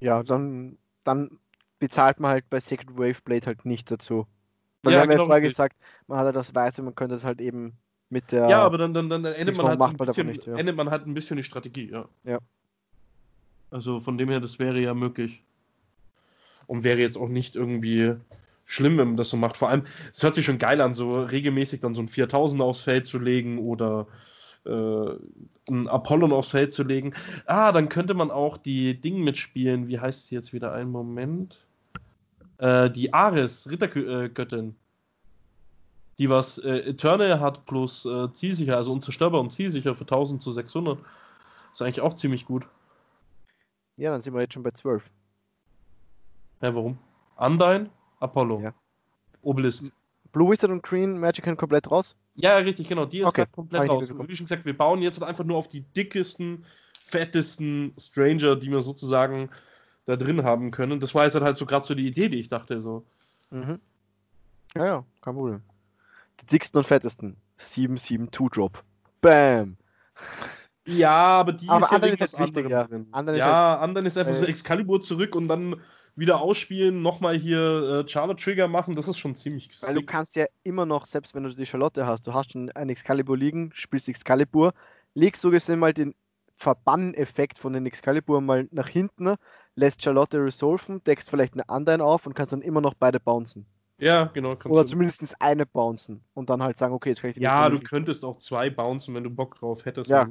Ja, 0.00 0.24
dann, 0.24 0.76
dann 1.04 1.30
bezahlt 1.78 2.20
man 2.20 2.30
halt 2.30 2.50
bei 2.50 2.60
Second 2.60 2.96
Wave 2.96 3.20
Blade 3.24 3.46
halt 3.46 3.64
nicht 3.64 3.90
dazu. 3.90 4.26
Weil 4.82 4.92
ja, 4.92 4.98
wir 4.98 5.02
haben 5.02 5.08
genau, 5.10 5.22
ja 5.22 5.26
vorher 5.26 5.40
gesagt, 5.40 5.76
man 6.06 6.18
hat 6.18 6.26
ja 6.26 6.32
das 6.32 6.54
Weiße, 6.54 6.82
man 6.82 6.94
könnte 6.94 7.14
es 7.14 7.24
halt 7.24 7.40
eben 7.40 7.72
mit 8.10 8.32
der. 8.32 8.48
Ja, 8.48 8.62
aber 8.62 8.78
dann, 8.78 8.94
dann, 8.94 9.08
dann 9.08 9.24
endet, 9.24 9.56
man 9.56 9.66
halt 9.66 9.80
ein 9.80 9.96
bisschen, 9.96 10.26
nicht, 10.26 10.46
ja. 10.46 10.56
endet 10.56 10.76
man 10.76 10.90
halt 10.90 11.06
ein 11.06 11.14
bisschen 11.14 11.36
die 11.36 11.42
Strategie, 11.42 11.90
ja. 11.90 12.06
Ja. 12.24 12.38
Also 13.70 14.00
von 14.00 14.18
dem 14.18 14.28
her, 14.28 14.40
das 14.40 14.58
wäre 14.58 14.80
ja 14.80 14.94
möglich. 14.94 15.42
Und 16.66 16.84
wäre 16.84 17.00
jetzt 17.00 17.16
auch 17.16 17.28
nicht 17.28 17.56
irgendwie 17.56 18.14
schlimm, 18.66 18.98
wenn 18.98 19.08
man 19.08 19.16
das 19.16 19.30
so 19.30 19.36
macht. 19.36 19.56
Vor 19.56 19.68
allem, 19.68 19.84
es 20.12 20.22
hört 20.22 20.34
sich 20.34 20.44
schon 20.44 20.58
geil 20.58 20.80
an, 20.80 20.94
so 20.94 21.22
regelmäßig 21.22 21.80
dann 21.80 21.94
so 21.94 22.02
ein 22.02 22.08
4000 22.08 22.62
aufs 22.62 22.82
Feld 22.82 23.06
zu 23.06 23.18
legen 23.18 23.58
oder 23.58 24.06
äh, 24.64 25.16
ein 25.70 25.88
Apollon 25.88 26.32
aufs 26.32 26.50
Feld 26.50 26.72
zu 26.72 26.82
legen. 26.82 27.14
Ah, 27.46 27.72
dann 27.72 27.88
könnte 27.88 28.14
man 28.14 28.30
auch 28.30 28.58
die 28.58 29.00
Dinge 29.00 29.20
mitspielen. 29.20 29.88
Wie 29.88 30.00
heißt 30.00 30.28
sie 30.28 30.34
jetzt 30.34 30.52
wieder? 30.52 30.72
Einen 30.72 30.90
Moment. 30.90 31.66
Äh, 32.58 32.90
die 32.90 33.12
Ares, 33.12 33.70
Rittergöttin. 33.70 34.76
Die 36.18 36.30
was 36.30 36.58
äh, 36.58 36.90
Eternal 36.90 37.40
hat 37.40 37.66
plus 37.66 38.06
äh, 38.06 38.32
Zielsicher, 38.32 38.76
also 38.76 38.92
unzerstörbar 38.92 39.40
und 39.40 39.50
Zielsicher 39.50 39.94
für 39.94 40.04
1000 40.04 40.40
zu 40.40 40.52
600. 40.52 40.98
Ist 41.72 41.82
eigentlich 41.82 42.00
auch 42.00 42.14
ziemlich 42.14 42.46
gut. 42.46 42.68
Ja, 43.96 44.12
dann 44.12 44.22
sind 44.22 44.34
wir 44.34 44.40
jetzt 44.40 44.54
schon 44.54 44.62
bei 44.62 44.70
12. 44.70 45.02
Ja, 46.62 46.74
warum? 46.74 46.98
Undyne, 47.36 47.90
Apollo. 48.20 48.60
Ja. 48.60 48.74
Obelisk. 49.42 49.92
Blue 50.32 50.50
Wizard 50.50 50.70
und 50.70 50.82
Green 50.82 51.18
Magic 51.18 51.44
komplett 51.58 51.90
raus? 51.90 52.16
Ja, 52.36 52.56
richtig, 52.56 52.88
genau. 52.88 53.04
Die 53.06 53.20
ist 53.20 53.26
okay. 53.26 53.46
komplett 53.50 53.88
raus. 53.88 54.08
Wie 54.08 54.36
schon 54.36 54.46
gesagt, 54.46 54.64
wir 54.64 54.76
bauen 54.76 55.02
jetzt 55.02 55.22
einfach 55.22 55.44
nur 55.44 55.56
auf 55.56 55.68
die 55.68 55.82
dickesten, 55.82 56.64
fettesten 57.06 57.92
Stranger, 57.98 58.56
die 58.56 58.70
wir 58.70 58.80
sozusagen 58.80 59.50
da 60.06 60.16
drin 60.16 60.42
haben 60.42 60.70
können. 60.70 61.00
Das 61.00 61.14
war 61.14 61.24
jetzt 61.24 61.40
halt 61.40 61.56
so 61.56 61.66
gerade 61.66 61.86
so 61.86 61.94
die 61.94 62.06
Idee, 62.06 62.28
die 62.28 62.40
ich 62.40 62.48
dachte 62.48 62.80
so. 62.80 63.04
Mhm. 63.50 63.78
Ja, 64.74 64.86
ja, 64.86 65.04
kein 65.20 65.34
Problem. 65.34 65.62
Die 66.40 66.46
dicksten 66.46 66.78
und 66.78 66.84
fettesten. 66.84 67.36
772 67.58 68.48
Drop. 68.50 68.82
Bam! 69.20 69.76
Ja, 70.86 71.10
aber 71.12 71.52
die 71.52 71.68
aber 71.68 71.86
ist 71.86 71.92
ja 71.92 72.02
irgendwas 72.02 72.34
anderes 72.34 72.70
ja. 72.70 72.84
drin. 72.84 73.06
Anderen 73.12 73.38
ja, 73.38 73.78
anderen 73.78 74.06
ist 74.06 74.18
einfach 74.18 74.32
äh, 74.32 74.38
so 74.38 74.44
Excalibur 74.44 75.00
zurück 75.00 75.34
und 75.34 75.48
dann 75.48 75.80
wieder 76.16 76.40
ausspielen, 76.40 77.02
nochmal 77.02 77.36
hier 77.36 78.04
äh, 78.04 78.08
Charlotte 78.08 78.42
Trigger 78.42 78.68
machen, 78.68 78.94
das 78.94 79.08
ist 79.08 79.18
schon 79.18 79.34
ziemlich 79.34 79.68
Weil 79.82 79.94
sick. 79.94 80.00
du 80.00 80.06
kannst 80.06 80.36
ja 80.36 80.46
immer 80.62 80.86
noch, 80.86 81.06
selbst 81.06 81.34
wenn 81.34 81.42
du 81.42 81.54
die 81.54 81.66
Charlotte 81.66 82.06
hast, 82.06 82.26
du 82.26 82.34
hast 82.34 82.52
schon 82.52 82.70
ein 82.72 82.88
Excalibur 82.88 83.36
liegen, 83.36 83.70
spielst 83.74 84.08
Excalibur, 84.08 84.74
legst 85.14 85.42
so 85.42 85.50
gesehen 85.50 85.78
mal 85.78 85.92
den 85.92 86.14
Verbanneffekt 86.56 87.58
von 87.58 87.72
den 87.72 87.86
Excalibur 87.86 88.40
mal 88.40 88.68
nach 88.70 88.88
hinten, 88.88 89.34
lässt 89.74 90.02
Charlotte 90.02 90.38
resolven, 90.38 91.02
deckst 91.04 91.28
vielleicht 91.28 91.54
eine 91.54 91.68
andere 91.68 92.04
auf 92.04 92.26
und 92.26 92.34
kannst 92.34 92.52
dann 92.52 92.62
immer 92.62 92.80
noch 92.80 92.94
beide 92.94 93.18
bouncen. 93.18 93.66
Ja, 93.98 94.24
genau. 94.34 94.56
Oder 94.64 94.86
zumindest 94.86 95.40
eine 95.40 95.66
bouncen 95.66 96.20
und 96.34 96.50
dann 96.50 96.62
halt 96.62 96.78
sagen, 96.78 96.94
okay, 96.94 97.10
jetzt 97.10 97.20
kann 97.20 97.30
ich 97.30 97.36
die 97.36 97.42
Ja, 97.42 97.68
du 97.68 97.78
könntest 97.78 98.24
auch 98.24 98.36
zwei 98.38 98.68
bouncen, 98.68 99.14
wenn 99.14 99.22
du 99.22 99.30
Bock 99.30 99.54
drauf 99.54 99.84
hättest, 99.84 100.10
ja. 100.10 100.26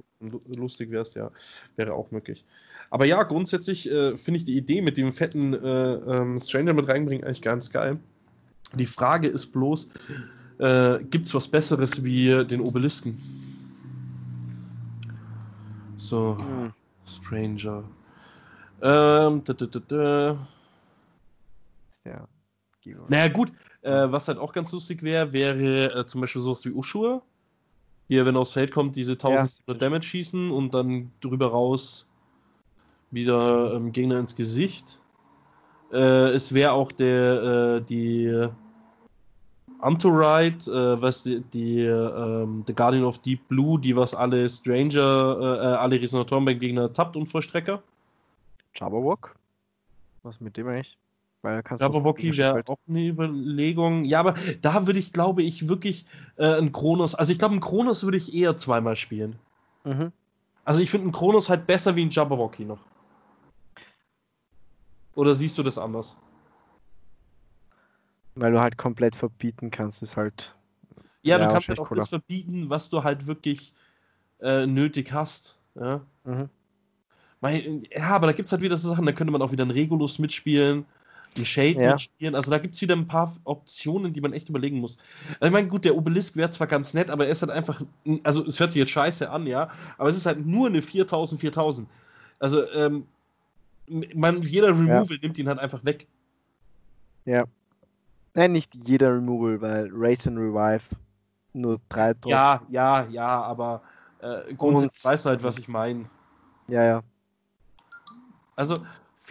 lustig 0.58 0.92
wärst, 0.92 1.16
ja. 1.16 1.32
Wäre 1.78 1.94
auch 1.94 2.12
möglich. 2.12 2.44
Aber 2.90 3.06
ja, 3.06 3.24
grundsätzlich 3.24 3.90
äh, 3.90 4.18
finde 4.18 4.40
ich 4.40 4.46
die 4.46 4.58
Idee 4.58 4.82
mit 4.82 4.98
dem 4.98 5.14
fetten 5.14 5.54
äh, 5.54 5.94
ähm, 5.94 6.38
Stranger 6.38 6.74
mit 6.74 6.90
reinbringen 6.90 7.24
eigentlich 7.24 7.42
ganz 7.42 7.72
geil. 7.72 8.00
Die 8.76 8.86
Frage 8.86 9.30
ist 9.30 9.54
bloß, 9.54 9.94
äh, 10.60 11.00
gibt 11.06 11.26
es 11.26 11.34
was 11.34 11.48
Besseres 11.48 12.04
wie 12.04 12.46
den 12.46 12.60
Obelisken? 12.60 13.18
So, 15.96 16.38
hm. 16.38 16.74
Stranger. 17.06 17.84
Ähm, 18.82 19.42
da, 19.46 19.54
da, 19.54 19.80
da, 19.88 20.48
ja 22.04 22.28
Naja, 23.08 23.28
gut, 23.30 23.52
äh, 23.82 23.92
was 23.92 24.28
halt 24.28 24.38
auch 24.38 24.54
ganz 24.54 24.72
lustig 24.72 25.04
wäre, 25.04 25.34
wäre 25.34 25.94
äh, 25.94 26.06
zum 26.06 26.22
Beispiel 26.22 26.42
sowas 26.42 26.66
wie 26.66 26.72
Ushua. 26.72 27.22
Hier, 28.08 28.26
wenn 28.26 28.36
er 28.36 28.42
aufs 28.42 28.52
Feld 28.52 28.74
kommt, 28.74 28.96
diese 28.96 29.14
1000 29.14 29.62
ja. 29.68 29.74
Damage 29.74 30.04
schießen 30.04 30.52
und 30.52 30.74
dann 30.74 31.12
drüber 31.22 31.48
raus 31.48 32.10
wieder 33.12 33.74
ähm, 33.76 33.92
Gegner 33.92 34.20
ins 34.20 34.36
Gesicht. 34.36 35.00
Äh, 35.92 36.32
es 36.32 36.54
wäre 36.54 36.74
auch 36.74 36.92
der, 36.92 37.78
äh, 37.78 37.82
die 37.82 38.50
Antoride, 39.80 40.72
äh, 40.72 41.02
was 41.02 41.24
die, 41.24 41.42
die 41.42 41.82
ähm, 41.82 42.64
The 42.66 42.74
Guardian 42.74 43.04
of 43.04 43.20
Deep 43.20 43.48
Blue, 43.48 43.80
die 43.80 43.96
was 43.96 44.14
alle 44.14 44.48
Stranger, 44.50 45.38
äh, 45.40 45.44
äh 45.44 45.76
alle 45.76 46.02
Resonatoren 46.02 46.46
beim 46.46 46.60
Gegner 46.60 46.92
tappt 46.92 47.16
und 47.16 47.28
Vollstrecker. 47.28 47.84
Jabberwock? 48.76 49.36
Was 50.24 50.40
mit 50.40 50.58
dem 50.58 50.68
eigentlich? 50.68 50.98
Weil 51.44 51.62
Jabberwocky 51.78 52.38
wäre 52.38 52.64
auch 52.68 52.80
eine 52.88 53.06
Überlegung. 53.06 54.06
Ja, 54.06 54.22
aber 54.22 54.36
da 54.62 54.88
würde 54.88 54.98
ich, 54.98 55.12
glaube 55.12 55.44
ich, 55.44 55.68
wirklich 55.68 56.06
äh, 56.38 56.56
einen 56.56 56.72
Kronos. 56.72 57.16
Also 57.16 57.34
ich 57.34 57.38
glaube, 57.38 57.52
einen 57.52 57.62
Kronos 57.62 58.06
würde 58.06 58.16
ich 58.16 58.34
eher 58.34 58.56
zweimal 58.56 58.96
spielen. 58.96 59.36
Mhm. 59.84 60.14
Also 60.64 60.82
ich 60.82 60.90
finde 60.90 61.04
einen 61.04 61.12
Kronos 61.12 61.50
halt 61.50 61.68
besser 61.68 61.98
wie 61.98 62.06
ein 62.06 62.10
Jabberwocky 62.10 62.64
noch. 62.64 62.80
Oder 65.16 65.34
siehst 65.34 65.58
du 65.58 65.64
das 65.64 65.78
anders? 65.78 66.22
Weil 68.36 68.54
du 68.54 68.62
halt 68.62 68.78
komplett 68.78 69.18
verbieten 69.18 69.70
kannst, 69.70 70.02
ist 70.02 70.16
halt. 70.16 70.56
Ja, 71.24 71.38
ja 71.38 71.46
du 71.46 71.52
kannst 71.52 71.68
halt 71.68 71.80
auch 71.80 71.90
cooler. 71.90 72.00
das 72.00 72.10
verbieten, 72.10 72.70
was 72.70 72.90
du 72.90 73.04
halt 73.04 73.28
wirklich 73.28 73.74
äh, 74.40 74.66
nötig 74.66 75.12
hast. 75.12 75.60
Ja. 75.76 76.00
Mhm. 76.24 76.50
ja, 77.92 78.10
aber 78.12 78.28
da 78.28 78.34
gibt 78.34 78.46
es 78.46 78.54
halt 78.54 78.62
wieder 78.62 78.78
so 78.78 78.88
Sachen, 78.88 79.06
da 79.06 79.12
könnte 79.12 79.34
man 79.34 79.42
auch 79.42 79.52
wieder 79.52 79.64
einen 79.64 79.72
Regulus 79.72 80.20
mitspielen, 80.20 80.86
einen 81.36 81.46
Shade 81.46 81.82
ja. 81.82 81.92
mitspielen. 81.92 82.36
Also 82.36 82.52
da 82.52 82.58
gibt 82.58 82.76
es 82.76 82.82
wieder 82.82 82.96
ein 82.96 83.06
paar 83.06 83.32
Optionen, 83.44 84.14
die 84.14 84.22
man 84.22 84.34
echt 84.34 84.50
überlegen 84.50 84.80
muss. 84.80 84.98
Also 85.40 85.46
ich 85.46 85.52
meine, 85.52 85.68
gut, 85.68 85.86
der 85.86 85.96
Obelisk 85.96 86.36
wäre 86.36 86.52
zwar 86.52 86.68
ganz 86.68 86.94
nett, 86.94 87.10
aber 87.10 87.26
er 87.26 87.32
ist 87.32 87.42
halt 87.42 87.52
einfach, 87.52 87.82
also 88.24 88.46
es 88.46 88.60
hört 88.60 88.74
sich 88.74 88.80
jetzt 88.80 88.92
scheiße 88.92 89.30
an, 89.30 89.48
ja, 89.48 89.70
aber 89.98 90.10
es 90.10 90.18
ist 90.18 90.26
halt 90.26 90.46
nur 90.46 90.68
eine 90.68 90.82
4000, 90.82 91.40
4000. 91.40 91.88
Also, 92.40 92.70
ähm, 92.72 93.08
man, 94.16 94.42
jeder 94.42 94.70
Removal 94.70 95.08
ja. 95.12 95.18
nimmt 95.22 95.38
ihn 95.38 95.48
halt 95.48 95.60
einfach 95.60 95.84
weg. 95.86 96.08
Ja. 97.26 97.46
Nein, 98.34 98.52
nicht 98.52 98.74
jeder 98.86 99.14
Removal, 99.16 99.62
weil 99.62 99.90
Race 99.94 100.28
and 100.28 100.38
Revive 100.38 100.84
nur 101.54 101.80
drei 101.90 102.14
Drops. 102.14 102.30
Ja, 102.30 102.62
ja, 102.70 103.06
ja, 103.12 103.42
aber 103.44 103.82
äh, 104.20 104.54
grundsätzlich 104.56 105.04
weißt 105.04 105.26
du 105.26 105.30
halt, 105.30 105.44
was 105.44 105.60
ich 105.60 105.68
meine. 105.68 106.06
Ja, 106.68 106.84
ja. 106.84 107.04
Also, 108.56 108.84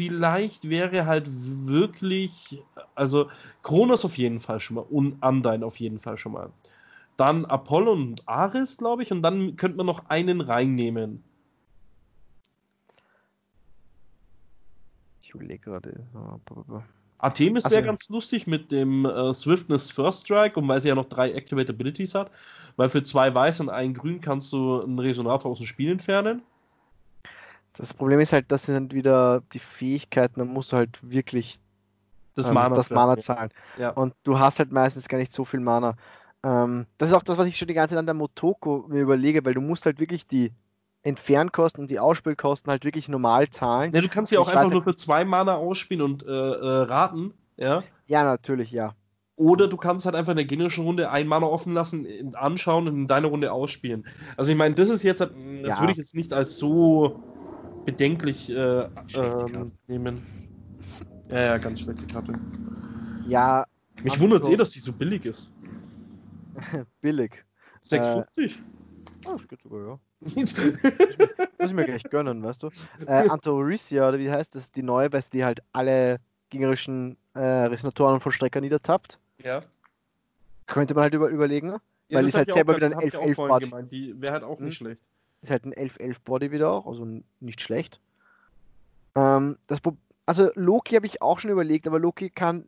vielleicht 0.09 0.69
wäre 0.69 1.07
halt 1.07 1.29
wirklich, 1.31 2.63
also 2.95 3.29
Kronos 3.63 4.05
auf 4.05 4.19
jeden 4.19 4.39
Fall 4.39 4.61
schon 4.61 4.77
mal 4.77 4.87
und 4.89 5.23
Undyne 5.23 5.65
auf 5.65 5.77
jeden 5.79 5.99
Fall 5.99 6.17
schon 6.17 6.33
mal. 6.33 6.51
Dann 7.17 7.45
Apollo 7.45 7.93
und 7.93 8.29
Ares, 8.29 8.79
glaube 8.79 9.03
ich, 9.03 9.13
und 9.13 9.23
dann 9.23 9.57
könnte 9.57 9.77
man 9.77 9.87
noch 9.87 10.09
einen 10.09 10.41
reinnehmen. 10.41 11.23
Ich 15.23 15.31
überlege 15.31 15.61
gerade. 15.61 16.07
Artemis 17.19 17.71
wäre 17.71 17.83
ganz 17.83 18.09
lustig 18.09 18.47
mit 18.49 18.73
dem 18.73 19.05
äh, 19.05 19.33
Swiftness 19.33 19.91
First 19.91 20.25
Strike 20.25 20.59
und 20.59 20.67
weil 20.67 20.83
sie 20.83 20.89
ja 20.89 20.97
noch 20.97 21.05
drei 21.05 21.31
Activate 21.31 21.73
Abilities 21.73 22.15
hat. 22.15 22.33
Weil 22.77 22.89
für 22.89 23.05
zwei 23.05 23.33
Weiß 23.33 23.61
und 23.61 23.69
einen 23.69 23.95
Grün 23.95 24.21
kannst 24.21 24.53
du 24.53 24.83
einen 24.83 24.99
Resonator 24.99 25.51
aus 25.51 25.59
dem 25.59 25.67
Spiel 25.67 25.93
entfernen. 25.93 26.43
Das 27.77 27.95
Problem 27.95 28.21
ist 28.21 28.33
halt, 28.33 28.53
das 28.53 28.65
sind 28.65 28.93
wieder 28.93 29.43
die 29.53 29.59
Fähigkeiten, 29.59 30.41
da 30.41 30.45
musst 30.45 30.73
du 30.73 30.77
halt 30.77 30.99
wirklich 31.03 31.59
das, 32.35 32.49
ähm, 32.49 32.55
Mana, 32.55 32.77
das 32.77 32.91
Mana 32.91 33.17
zahlen. 33.19 33.51
Ja. 33.79 33.91
Und 33.91 34.15
du 34.25 34.39
hast 34.39 34.59
halt 34.59 34.73
meistens 34.73 35.09
gar 35.09 35.19
nicht 35.19 35.33
so 35.33 35.45
viel 35.45 35.61
Mana. 35.61 35.97
Ähm, 36.43 36.87
das 36.99 37.11
ist 37.11 37.15
auch 37.15 37.23
das, 37.23 37.39
was 37.39 37.47
ich 37.47 37.57
schon 37.57 37.69
die 37.69 37.75
ganze 37.75 37.95
Zeit 37.95 37.99
an 37.99 38.07
der 38.07 38.15
Motoko 38.15 38.85
mir 38.89 39.01
überlege, 39.01 39.45
weil 39.45 39.55
du 39.55 39.61
musst 39.61 39.87
halt 39.87 40.01
wirklich 40.01 40.27
die 40.27 40.53
Entfernkosten 41.03 41.83
und 41.83 41.91
die 41.91 41.99
Ausspielkosten 41.99 42.71
halt 42.71 42.85
wirklich 42.85 43.09
normal 43.09 43.49
zahlen. 43.51 43.93
Ja, 43.95 44.01
du 44.01 44.09
kannst 44.09 44.31
sie 44.31 44.39
auch 44.39 44.49
einfach 44.49 44.71
nur 44.71 44.83
für 44.83 44.95
zwei 44.95 45.25
Mana 45.25 45.57
ausspielen 45.57 46.03
und 46.03 46.25
äh, 46.25 46.31
äh, 46.31 46.83
raten, 46.83 47.35
ja? 47.57 47.83
Ja, 48.07 48.25
natürlich, 48.25 48.71
ja. 48.71 48.95
Oder 49.37 49.67
du 49.67 49.77
kannst 49.77 50.05
halt 50.05 50.15
einfach 50.15 50.33
in 50.33 50.37
der 50.37 50.47
generischen 50.47 50.85
Runde 50.85 51.11
ein 51.11 51.27
Mana 51.27 51.47
offen 51.47 51.73
lassen, 51.73 52.07
anschauen 52.35 52.87
und 52.87 52.95
in 52.95 53.09
deiner 53.09 53.29
Runde 53.29 53.51
ausspielen. 53.51 54.07
Also 54.37 54.53
ich 54.53 54.57
meine, 54.57 54.75
das 54.75 54.91
ist 54.91 55.03
jetzt, 55.03 55.21
das 55.21 55.31
ja. 55.31 55.81
würde 55.81 55.93
ich 55.93 55.99
jetzt 55.99 56.15
nicht 56.15 56.33
als 56.33 56.59
so 56.59 57.23
bedenklich 57.85 58.51
äh, 58.51 58.89
ähm, 59.15 59.73
nehmen. 59.87 60.23
Ja, 61.31 61.41
ja, 61.41 61.59
ganz 61.59 61.81
schlechte 61.81 62.07
Karte. 62.07 62.33
Ja. 63.27 63.67
Mich 64.03 64.19
wundert 64.21 64.43
es 64.43 64.49
eh, 64.49 64.57
dass 64.57 64.71
die 64.71 64.81
so 64.81 64.93
billig 64.93 65.25
ist. 65.25 65.53
billig. 67.01 67.45
6,50? 67.89 68.25
Äh, 68.37 68.51
oh, 69.27 69.37
das 69.37 69.49
geht 69.49 69.63
sogar, 69.63 69.81
ja. 69.87 69.99
muss, 70.35 70.55
ich 70.59 71.73
mir 71.73 71.85
gleich 71.85 72.05
gönnen, 72.05 72.43
weißt 72.43 72.63
du? 72.63 72.71
Äh, 73.07 73.29
Antorisia, 73.29 74.09
oder 74.09 74.19
wie 74.19 74.31
heißt 74.31 74.55
das? 74.55 74.71
Die 74.73 74.83
neue, 74.83 75.13
weil 75.13 75.25
die 75.33 75.45
halt 75.45 75.63
alle 75.73 76.19
gegnerischen 76.51 77.17
äh, 77.35 77.41
Resonatoren 77.41 78.15
und 78.15 78.21
Vollstrecker 78.21 78.61
niedertappt. 78.61 79.19
Ja. 79.43 79.61
Könnte 80.67 80.95
man 80.95 81.05
halt 81.05 81.15
über, 81.15 81.29
überlegen. 81.29 81.71
Ja, 82.09 82.19
weil 82.19 82.29
ist 82.29 82.35
halt 82.35 82.53
selber 82.53 82.77
wieder 82.77 82.87
ein 82.87 82.95
11-11 82.95 83.35
Body. 83.35 83.65
Gemeint. 83.65 83.93
Die 83.93 84.21
wäre 84.21 84.35
halt 84.35 84.45
auch 84.45 84.59
hm? 84.59 84.67
nicht 84.67 84.77
schlecht. 84.77 85.01
Ist 85.43 85.51
halt 85.51 85.65
ein 85.65 85.75
11-11 85.75 86.17
Body 86.25 86.53
wieder 86.53 86.71
auch, 86.71 86.87
also 86.87 87.07
nicht 87.41 87.61
schlecht. 87.61 88.01
Ähm, 89.15 89.59
das 89.67 89.81
also 90.25 90.51
Loki 90.55 90.95
habe 90.95 91.07
ich 91.07 91.21
auch 91.21 91.39
schon 91.39 91.51
überlegt, 91.51 91.87
aber 91.87 91.99
Loki 91.99 92.31
kann 92.31 92.65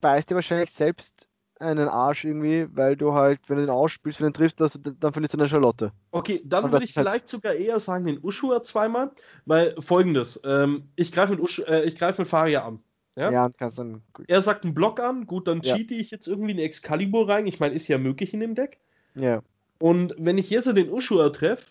beißt 0.00 0.30
dir 0.30 0.34
wahrscheinlich 0.34 0.70
selbst 0.72 1.28
einen 1.58 1.88
Arsch 1.88 2.24
irgendwie, 2.24 2.66
weil 2.74 2.96
du 2.96 3.14
halt, 3.14 3.40
wenn 3.48 3.56
du 3.56 3.62
den 3.62 3.70
ausspielst, 3.70 4.20
wenn 4.20 4.26
du 4.26 4.32
den 4.32 4.36
triffst, 4.36 4.60
dass 4.60 4.72
du, 4.72 4.90
dann 4.90 5.12
verlierst 5.12 5.34
du 5.34 5.38
eine 5.38 5.48
Charlotte. 5.48 5.92
Okay, 6.10 6.42
dann 6.44 6.70
würde 6.70 6.84
ich 6.84 6.96
halt 6.96 7.06
vielleicht 7.06 7.28
sogar 7.28 7.54
eher 7.54 7.78
sagen, 7.80 8.04
den 8.04 8.18
Ushua 8.22 8.62
zweimal, 8.62 9.12
weil 9.46 9.74
folgendes, 9.80 10.40
ähm, 10.44 10.88
ich 10.96 11.12
greife 11.12 11.32
mit, 11.32 11.40
Ush, 11.40 11.60
äh, 11.60 11.90
greif 11.92 12.18
mit 12.18 12.28
Faria 12.28 12.66
an. 12.66 12.80
Ja, 13.16 13.30
ja 13.30 13.50
kannst 13.56 13.78
dann. 13.78 14.02
Er 14.28 14.42
sagt 14.42 14.64
einen 14.64 14.74
Block 14.74 15.00
an, 15.00 15.26
gut, 15.26 15.48
dann 15.48 15.62
ja. 15.62 15.76
cheate 15.76 15.94
ich 15.94 16.10
jetzt 16.10 16.26
irgendwie 16.26 16.52
eine 16.52 16.62
Excalibur 16.62 17.28
rein. 17.28 17.46
Ich 17.46 17.60
meine, 17.60 17.74
ist 17.74 17.88
ja 17.88 17.96
möglich 17.96 18.34
in 18.34 18.40
dem 18.40 18.54
Deck. 18.54 18.78
Ja. 19.14 19.42
Und 19.78 20.14
wenn 20.18 20.36
ich 20.36 20.50
jetzt 20.50 20.66
den 20.66 20.90
Ushua 20.90 21.30
treffe, 21.30 21.68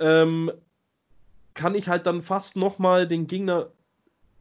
ähm, 0.00 0.50
kann 1.54 1.74
ich 1.74 1.88
halt 1.88 2.06
dann 2.06 2.20
fast 2.20 2.56
nochmal 2.56 3.06
den 3.06 3.26
Gegner 3.26 3.68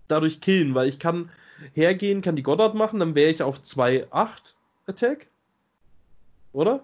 dadurch 0.07 0.41
killen, 0.41 0.75
weil 0.75 0.87
ich 0.87 0.99
kann 0.99 1.29
hergehen, 1.73 2.21
kann 2.21 2.35
die 2.35 2.43
Goddard 2.43 2.75
machen, 2.75 2.99
dann 2.99 3.15
wäre 3.15 3.29
ich 3.29 3.43
auf 3.43 3.57
2-8 3.57 4.53
Attack. 4.87 5.27
Oder? 6.53 6.83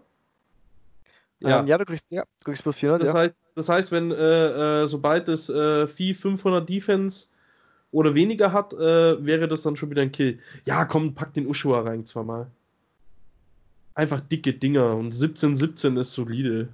Ja, 1.39 1.59
ähm, 1.59 1.67
ja 1.67 1.77
du 1.77 1.85
kriegst, 1.85 2.05
ja, 2.09 2.23
du 2.39 2.45
kriegst 2.45 2.63
plus 2.63 2.75
400. 2.75 3.01
Das, 3.01 3.13
ja. 3.13 3.19
heißt, 3.21 3.35
das 3.55 3.69
heißt, 3.69 3.91
wenn 3.91 4.11
äh, 4.11 4.83
äh, 4.83 4.87
sobald 4.87 5.27
es 5.29 5.49
äh, 5.49 5.87
Vieh 5.87 6.13
500 6.13 6.67
Defense 6.67 7.29
oder 7.91 8.13
weniger 8.13 8.51
hat, 8.51 8.73
äh, 8.73 9.25
wäre 9.25 9.47
das 9.47 9.61
dann 9.61 9.75
schon 9.75 9.89
wieder 9.89 10.01
ein 10.01 10.11
Kill. 10.11 10.39
Ja, 10.65 10.85
komm, 10.85 11.13
pack 11.13 11.33
den 11.33 11.47
Ushua 11.47 11.81
rein 11.81 12.05
zweimal. 12.05 12.47
Einfach 13.93 14.19
dicke 14.19 14.53
Dinger 14.53 14.95
und 14.95 15.13
17-17 15.13 15.99
ist 15.99 16.13
solide. 16.13 16.67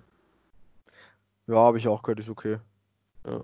Ja, 1.52 1.58
habe 1.58 1.78
ich 1.80 1.88
auch 1.90 2.02
gehört, 2.02 2.22
ist 2.22 2.30
okay. 2.30 2.60
Ja. 3.26 3.44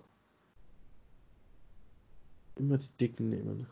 Immer 2.55 2.77
die 2.77 2.87
dicken 3.01 3.29
nehmen. 3.29 3.67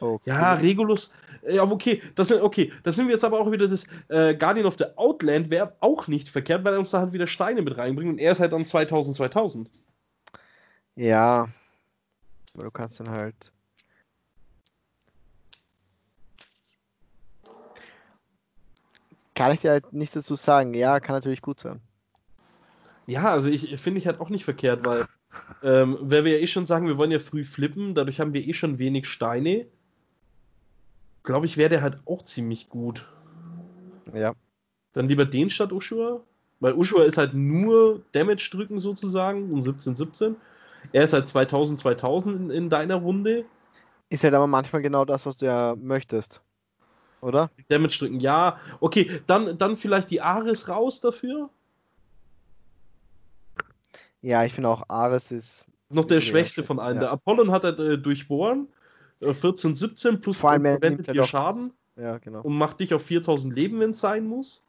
Okay. 0.00 0.30
Ja, 0.30 0.54
Regulus. 0.54 1.12
Ja, 1.46 1.62
okay, 1.62 2.02
das 2.14 2.28
sind, 2.28 2.40
okay, 2.40 2.72
da 2.82 2.92
sind 2.92 3.06
wir 3.06 3.12
jetzt 3.12 3.24
aber 3.24 3.38
auch 3.38 3.52
wieder 3.52 3.68
das 3.68 3.86
äh, 4.08 4.34
Guardian 4.34 4.66
of 4.66 4.76
the 4.78 4.86
Outland 4.96 5.50
wäre 5.50 5.76
auch 5.80 6.08
nicht 6.08 6.30
verkehrt, 6.30 6.64
weil 6.64 6.72
er 6.72 6.78
uns 6.78 6.90
da 6.90 7.00
halt 7.00 7.12
wieder 7.12 7.26
Steine 7.26 7.60
mit 7.60 7.76
reinbringt 7.76 8.12
und 8.12 8.18
er 8.18 8.32
ist 8.32 8.40
halt 8.40 8.54
dann 8.54 8.64
2000, 8.64 9.16
2000. 9.16 9.70
Ja. 10.96 11.48
Aber 12.54 12.64
du 12.64 12.70
kannst 12.70 12.98
dann 12.98 13.10
halt. 13.10 13.52
Kann 19.34 19.52
ich 19.52 19.60
dir 19.60 19.70
halt 19.70 19.92
nichts 19.92 20.14
dazu 20.14 20.36
sagen. 20.36 20.74
Ja, 20.74 21.00
kann 21.00 21.16
natürlich 21.16 21.42
gut 21.42 21.60
sein. 21.60 21.80
Ja, 23.06 23.32
also 23.32 23.50
ich 23.50 23.76
finde 23.80 23.98
ich 23.98 24.06
halt 24.06 24.20
auch 24.20 24.30
nicht 24.30 24.44
verkehrt, 24.44 24.84
weil 24.84 25.06
ähm, 25.62 25.98
weil 26.00 26.24
wir 26.24 26.36
ja 26.36 26.42
eh 26.42 26.46
schon 26.46 26.66
sagen, 26.66 26.86
wir 26.86 26.98
wollen 26.98 27.10
ja 27.10 27.18
früh 27.18 27.44
flippen, 27.44 27.94
dadurch 27.94 28.20
haben 28.20 28.34
wir 28.34 28.46
eh 28.46 28.52
schon 28.52 28.78
wenig 28.78 29.06
Steine. 29.06 29.66
Glaube 31.22 31.46
ich, 31.46 31.56
wäre 31.56 31.70
der 31.70 31.82
halt 31.82 31.98
auch 32.06 32.22
ziemlich 32.22 32.68
gut. 32.68 33.08
Ja. 34.12 34.34
Dann 34.92 35.08
lieber 35.08 35.24
den 35.24 35.50
statt 35.50 35.72
Ushua, 35.72 36.20
weil 36.60 36.74
Ushua 36.74 37.04
ist 37.04 37.18
halt 37.18 37.34
nur 37.34 38.02
Damage 38.12 38.50
drücken 38.52 38.78
sozusagen 38.78 39.50
und 39.52 39.62
17, 39.62 39.96
17. 39.96 40.36
Er 40.92 41.04
ist 41.04 41.14
halt 41.14 41.28
2000, 41.28 41.80
2000 41.80 42.36
in, 42.36 42.50
in 42.50 42.68
deiner 42.68 42.96
Runde. 42.96 43.44
Ist 44.10 44.22
halt 44.22 44.34
aber 44.34 44.46
manchmal 44.46 44.82
genau 44.82 45.04
das, 45.04 45.24
was 45.24 45.38
du 45.38 45.46
ja 45.46 45.74
möchtest. 45.76 46.40
Oder? 47.24 47.50
Damage 47.68 47.98
drücken, 47.98 48.20
ja. 48.20 48.58
Okay, 48.80 49.20
dann, 49.26 49.56
dann 49.56 49.76
vielleicht 49.76 50.10
die 50.10 50.20
Ares 50.20 50.68
raus 50.68 51.00
dafür. 51.00 51.48
Ja, 54.20 54.44
ich 54.44 54.52
finde 54.52 54.68
auch 54.68 54.88
Ares 54.88 55.30
ist. 55.30 55.66
Noch 55.88 56.04
der 56.04 56.20
schwächste 56.20 56.64
von 56.64 56.78
allen. 56.78 56.96
Ja. 56.96 57.00
Der 57.00 57.10
Apollon 57.10 57.50
hat 57.50 57.64
er 57.64 57.78
äh, 57.78 57.98
durchbohren. 57.98 58.68
14, 59.20 59.72
äh, 59.72 59.76
17 59.76 60.20
plus 60.20 60.38
Vor 60.38 60.50
allem 60.50 60.62
verwendet 60.62 61.08
dir 61.08 61.22
Schaden. 61.22 61.72
Ja, 61.96 62.18
genau. 62.18 62.42
Und 62.42 62.56
macht 62.56 62.80
dich 62.80 62.92
auf 62.92 63.02
4000 63.02 63.54
Leben, 63.54 63.80
wenn 63.80 63.90
es 63.90 64.00
sein 64.00 64.26
muss. 64.26 64.64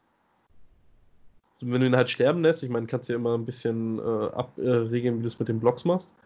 Also 1.54 1.72
wenn 1.72 1.80
du 1.80 1.86
ihn 1.86 1.96
halt 1.96 2.08
sterben 2.08 2.42
lässt, 2.42 2.62
ich 2.62 2.70
meine, 2.70 2.86
kannst 2.86 3.08
du 3.08 3.14
ja 3.14 3.18
immer 3.18 3.36
ein 3.36 3.44
bisschen 3.44 3.98
äh, 3.98 4.02
abregeln, 4.02 5.18
wie 5.18 5.22
du 5.22 5.28
es 5.28 5.38
mit 5.38 5.48
den 5.48 5.60
Blocks 5.60 5.84
machst. 5.84 6.16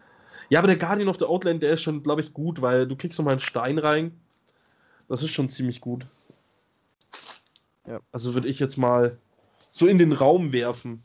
Ja, 0.49 0.59
aber 0.59 0.67
der 0.67 0.77
Guardian 0.77 1.09
of 1.09 1.17
the 1.17 1.25
Outland, 1.25 1.63
der 1.63 1.73
ist 1.73 1.81
schon, 1.81 2.03
glaube 2.03 2.21
ich, 2.21 2.33
gut, 2.33 2.61
weil 2.61 2.87
du 2.87 2.95
kriegst 2.95 3.17
nochmal 3.17 3.33
einen 3.33 3.39
Stein 3.39 3.79
rein. 3.79 4.11
Das 5.07 5.23
ist 5.23 5.31
schon 5.31 5.49
ziemlich 5.49 5.81
gut. 5.81 6.05
Ja. 7.87 7.99
Also 8.11 8.33
würde 8.33 8.47
ich 8.47 8.59
jetzt 8.59 8.77
mal 8.77 9.17
so 9.71 9.87
in 9.87 9.97
den 9.97 10.11
Raum 10.11 10.53
werfen. 10.53 11.03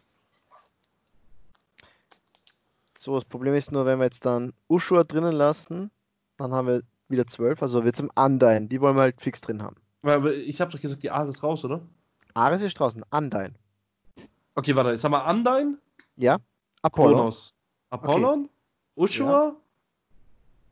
So, 2.99 3.15
das 3.15 3.25
Problem 3.25 3.55
ist 3.55 3.73
nur, 3.73 3.87
wenn 3.87 3.99
wir 3.99 4.05
jetzt 4.05 4.27
dann 4.27 4.53
Ushua 4.69 5.05
drinnen 5.05 5.33
lassen, 5.33 5.91
dann 6.39 6.53
haben 6.53 6.67
wir 6.67 6.83
wieder 7.09 7.25
12, 7.25 7.63
also 7.63 7.85
wird 7.85 7.95
es 7.95 8.01
im 8.01 8.11
Undyne. 8.17 8.67
Die 8.67 8.81
wollen 8.81 8.97
wir 8.97 9.03
halt 9.03 9.21
fix 9.21 9.41
drin 9.41 9.63
haben. 9.63 9.77
Weil 10.03 10.27
ich 10.27 10.61
habe 10.61 10.73
doch 10.73 10.81
gesagt, 10.81 11.03
die 11.03 11.11
Ares 11.11 11.43
raus, 11.43 11.65
oder? 11.65 11.81
Ares 12.35 12.63
ist 12.63 12.79
draußen, 12.79 13.05
Undyne. 13.11 13.55
Okay, 14.57 14.75
warte, 14.75 14.91
jetzt 14.91 15.05
haben 15.05 15.13
wir 15.13 15.25
Undyne. 15.27 15.79
Ja. 16.17 16.39
Apollon. 16.83 17.15
Kronos. 17.15 17.55
Apollon, 17.91 18.41
okay. 18.45 18.51
Ushua 18.97 19.49
ja. 19.49 19.57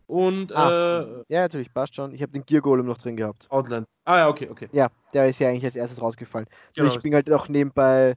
Und 0.07 0.55
Ach, 0.55 0.71
äh, 0.71 1.25
Ja, 1.29 1.43
natürlich, 1.43 1.73
passt 1.73 1.95
schon. 1.95 2.15
Ich 2.15 2.23
habe 2.23 2.33
den 2.33 2.45
Gear 2.45 2.63
Golem 2.63 2.87
noch 2.87 2.99
drin 2.99 3.17
gehabt. 3.17 3.51
Outland. 3.51 3.87
Ah 4.05 4.19
ja, 4.19 4.29
okay, 4.29 4.49
okay. 4.51 4.69
Ja, 4.73 4.89
der 5.13 5.29
ist 5.29 5.39
ja 5.39 5.49
eigentlich 5.49 5.65
als 5.65 5.77
erstes 5.77 6.01
rausgefallen. 6.01 6.47
Genau. 6.75 6.93
Ich 6.93 7.01
bin 7.01 7.15
halt 7.15 7.31
auch 7.33 7.49
nebenbei, 7.49 8.17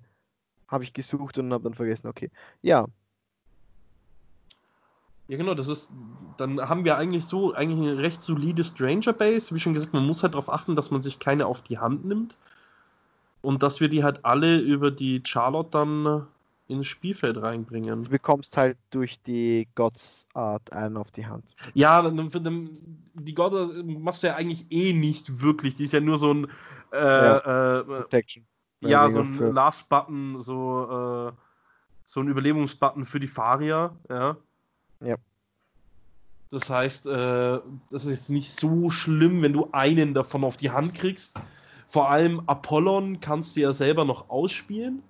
habe 0.67 0.83
ich 0.83 0.93
gesucht 0.93 1.37
und 1.37 1.53
habe 1.53 1.63
dann 1.63 1.73
vergessen, 1.73 2.07
okay. 2.07 2.29
Ja, 2.61 2.87
ja, 5.27 5.35
genau, 5.35 5.53
das 5.53 5.67
ist, 5.67 5.91
dann 6.37 6.61
haben 6.61 6.85
wir 6.85 6.97
eigentlich 6.97 7.25
so 7.25 7.53
eigentlich 7.53 7.89
eine 7.89 7.97
recht 8.01 8.21
solide 8.21 8.63
Stranger 8.63 9.11
Base. 9.11 9.53
Wie 9.53 9.59
schon 9.59 9.73
gesagt, 9.73 9.93
man 9.93 10.05
muss 10.05 10.23
halt 10.23 10.33
darauf 10.33 10.49
achten, 10.49 10.75
dass 10.75 10.89
man 10.89 11.01
sich 11.01 11.19
keine 11.19 11.47
auf 11.47 11.61
die 11.61 11.79
Hand 11.79 12.05
nimmt. 12.05 12.37
Und 13.41 13.61
dass 13.61 13.81
wir 13.81 13.89
die 13.89 14.03
halt 14.03 14.23
alle 14.23 14.57
über 14.57 14.89
die 14.89 15.21
Charlotte 15.25 15.69
dann 15.71 16.27
ins 16.67 16.87
Spielfeld 16.87 17.41
reinbringen. 17.41 18.03
Du 18.03 18.09
bekommst 18.09 18.57
halt 18.57 18.77
durch 18.89 19.21
die 19.21 19.67
Gods 19.75 20.25
Art 20.33 20.71
einen 20.73 20.97
auf 20.97 21.11
die 21.11 21.25
Hand. 21.25 21.55
Ja, 21.73 22.09
die 22.09 23.33
God 23.33 23.85
machst 23.85 24.23
du 24.23 24.27
ja 24.27 24.35
eigentlich 24.35 24.65
eh 24.71 24.93
nicht 24.93 25.41
wirklich. 25.41 25.75
Die 25.75 25.85
ist 25.85 25.93
ja 25.93 26.01
nur 26.01 26.17
so 26.17 26.33
ein 26.33 26.47
äh, 26.91 26.97
ja, 26.97 27.79
äh, 27.79 27.83
Protection. 27.83 28.45
Ja, 28.81 29.09
so 29.09 29.21
ein 29.21 29.53
Last-Button, 29.53 30.35
so, 30.37 31.31
äh, 31.31 31.31
so 32.05 32.19
ein 32.19 32.27
Überlebungsbutton 32.27 33.05
für 33.05 33.19
die 33.19 33.27
Farier, 33.27 33.95
ja. 34.09 34.37
Ja. 34.99 35.15
Das 36.49 36.69
heißt, 36.69 37.07
äh, 37.07 37.59
das 37.91 38.05
ist 38.05 38.11
jetzt 38.11 38.29
nicht 38.29 38.57
so 38.59 38.89
schlimm, 38.89 39.41
wenn 39.41 39.53
du 39.53 39.69
einen 39.71 40.13
davon 40.13 40.43
auf 40.43 40.57
die 40.57 40.71
Hand 40.71 40.93
kriegst. 40.93 41.35
Vor 41.87 42.09
allem 42.09 42.41
Apollon 42.47 43.19
kannst 43.19 43.55
du 43.55 43.61
ja 43.61 43.73
selber 43.73 44.05
noch 44.05 44.29
ausspielen. 44.29 45.03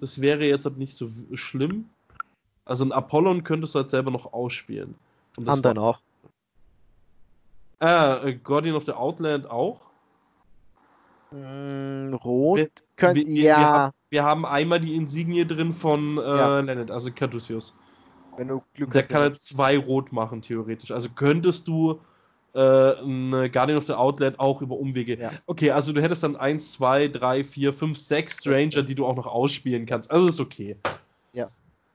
Das 0.00 0.20
wäre 0.20 0.44
jetzt 0.44 0.64
halt 0.64 0.78
nicht 0.78 0.96
so 0.96 1.08
schlimm. 1.34 1.88
Also 2.64 2.84
ein 2.84 2.92
Apollon 2.92 3.44
könntest 3.44 3.74
du 3.74 3.80
halt 3.80 3.90
selber 3.90 4.10
noch 4.10 4.32
ausspielen. 4.32 4.94
Und 5.36 5.46
das 5.46 5.56
Anderen 5.56 5.78
auch. 5.78 6.00
Äh, 7.80 8.34
Guardian 8.34 8.76
of 8.76 8.84
the 8.84 8.92
Outland 8.92 9.50
auch. 9.50 9.90
Mm, 11.30 12.12
rot 12.14 12.70
könnt 12.96 13.16
wir, 13.16 13.26
ja. 13.26 13.56
Wir 13.56 13.66
haben, 13.66 13.92
wir 14.10 14.24
haben, 14.24 14.46
einmal 14.46 14.80
die 14.80 14.94
Insignie 14.94 15.46
drin 15.46 15.72
von 15.72 16.18
äh, 16.18 16.20
ja. 16.20 16.60
Leonard, 16.60 16.90
also 16.90 17.10
Caduceus. 17.12 17.76
Wenn 18.36 18.48
du 18.48 18.62
Glück 18.74 18.92
Der 18.92 19.02
kann 19.04 19.22
halt 19.22 19.40
zwei 19.40 19.78
rot 19.78 20.12
machen, 20.12 20.42
theoretisch. 20.42 20.90
Also 20.90 21.10
könntest 21.14 21.68
du 21.68 22.00
äh, 22.54 22.58
eine 22.58 23.50
Guardian 23.50 23.78
of 23.78 23.86
the 23.86 23.92
Outlet 23.92 24.38
auch 24.38 24.62
über 24.62 24.76
Umwege. 24.76 25.18
Ja. 25.18 25.32
Okay, 25.46 25.70
also 25.70 25.92
du 25.92 26.02
hättest 26.02 26.22
dann 26.22 26.36
1, 26.36 26.72
2, 26.72 27.08
3, 27.08 27.44
4, 27.44 27.72
5, 27.72 27.96
6 27.96 28.38
Stranger, 28.38 28.82
die 28.82 28.94
du 28.94 29.06
auch 29.06 29.16
noch 29.16 29.26
ausspielen 29.26 29.86
kannst. 29.86 30.10
Also 30.10 30.28
ist 30.28 30.40
okay. 30.40 30.76
Ja. 31.32 31.48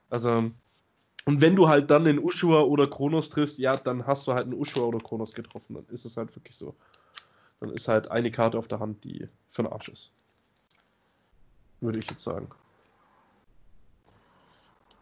Also. 0.09 0.51
Und 1.27 1.41
wenn 1.41 1.55
du 1.55 1.67
halt 1.67 1.89
dann 1.89 2.05
den 2.05 2.19
Ushua 2.19 2.61
oder 2.61 2.87
Kronos 2.87 3.29
triffst, 3.31 3.57
ja, 3.57 3.75
dann 3.75 4.05
hast 4.05 4.27
du 4.27 4.33
halt 4.33 4.45
einen 4.45 4.53
Ushua 4.53 4.83
oder 4.83 4.99
Kronos 4.99 5.33
getroffen. 5.33 5.73
Dann 5.73 5.85
ist 5.89 6.05
es 6.05 6.17
halt 6.17 6.33
wirklich 6.35 6.55
so. 6.55 6.75
Dann 7.59 7.71
ist 7.71 7.87
halt 7.87 8.11
eine 8.11 8.29
Karte 8.31 8.59
auf 8.59 8.67
der 8.67 8.79
Hand, 8.79 9.03
die 9.03 9.25
für 9.49 9.63
den 9.63 9.71
Arsch 9.71 9.89
ist. 9.89 10.11
Würde 11.81 11.97
ich 11.99 12.09
jetzt 12.09 12.23
sagen. 12.23 12.47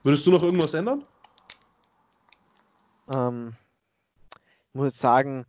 Würdest 0.04 0.26
du 0.26 0.32
noch 0.32 0.44
irgendwas 0.44 0.74
ändern? 0.74 1.04
Ähm, 3.14 3.56
muss 4.74 4.88
jetzt 4.88 5.00
sagen, 5.00 5.46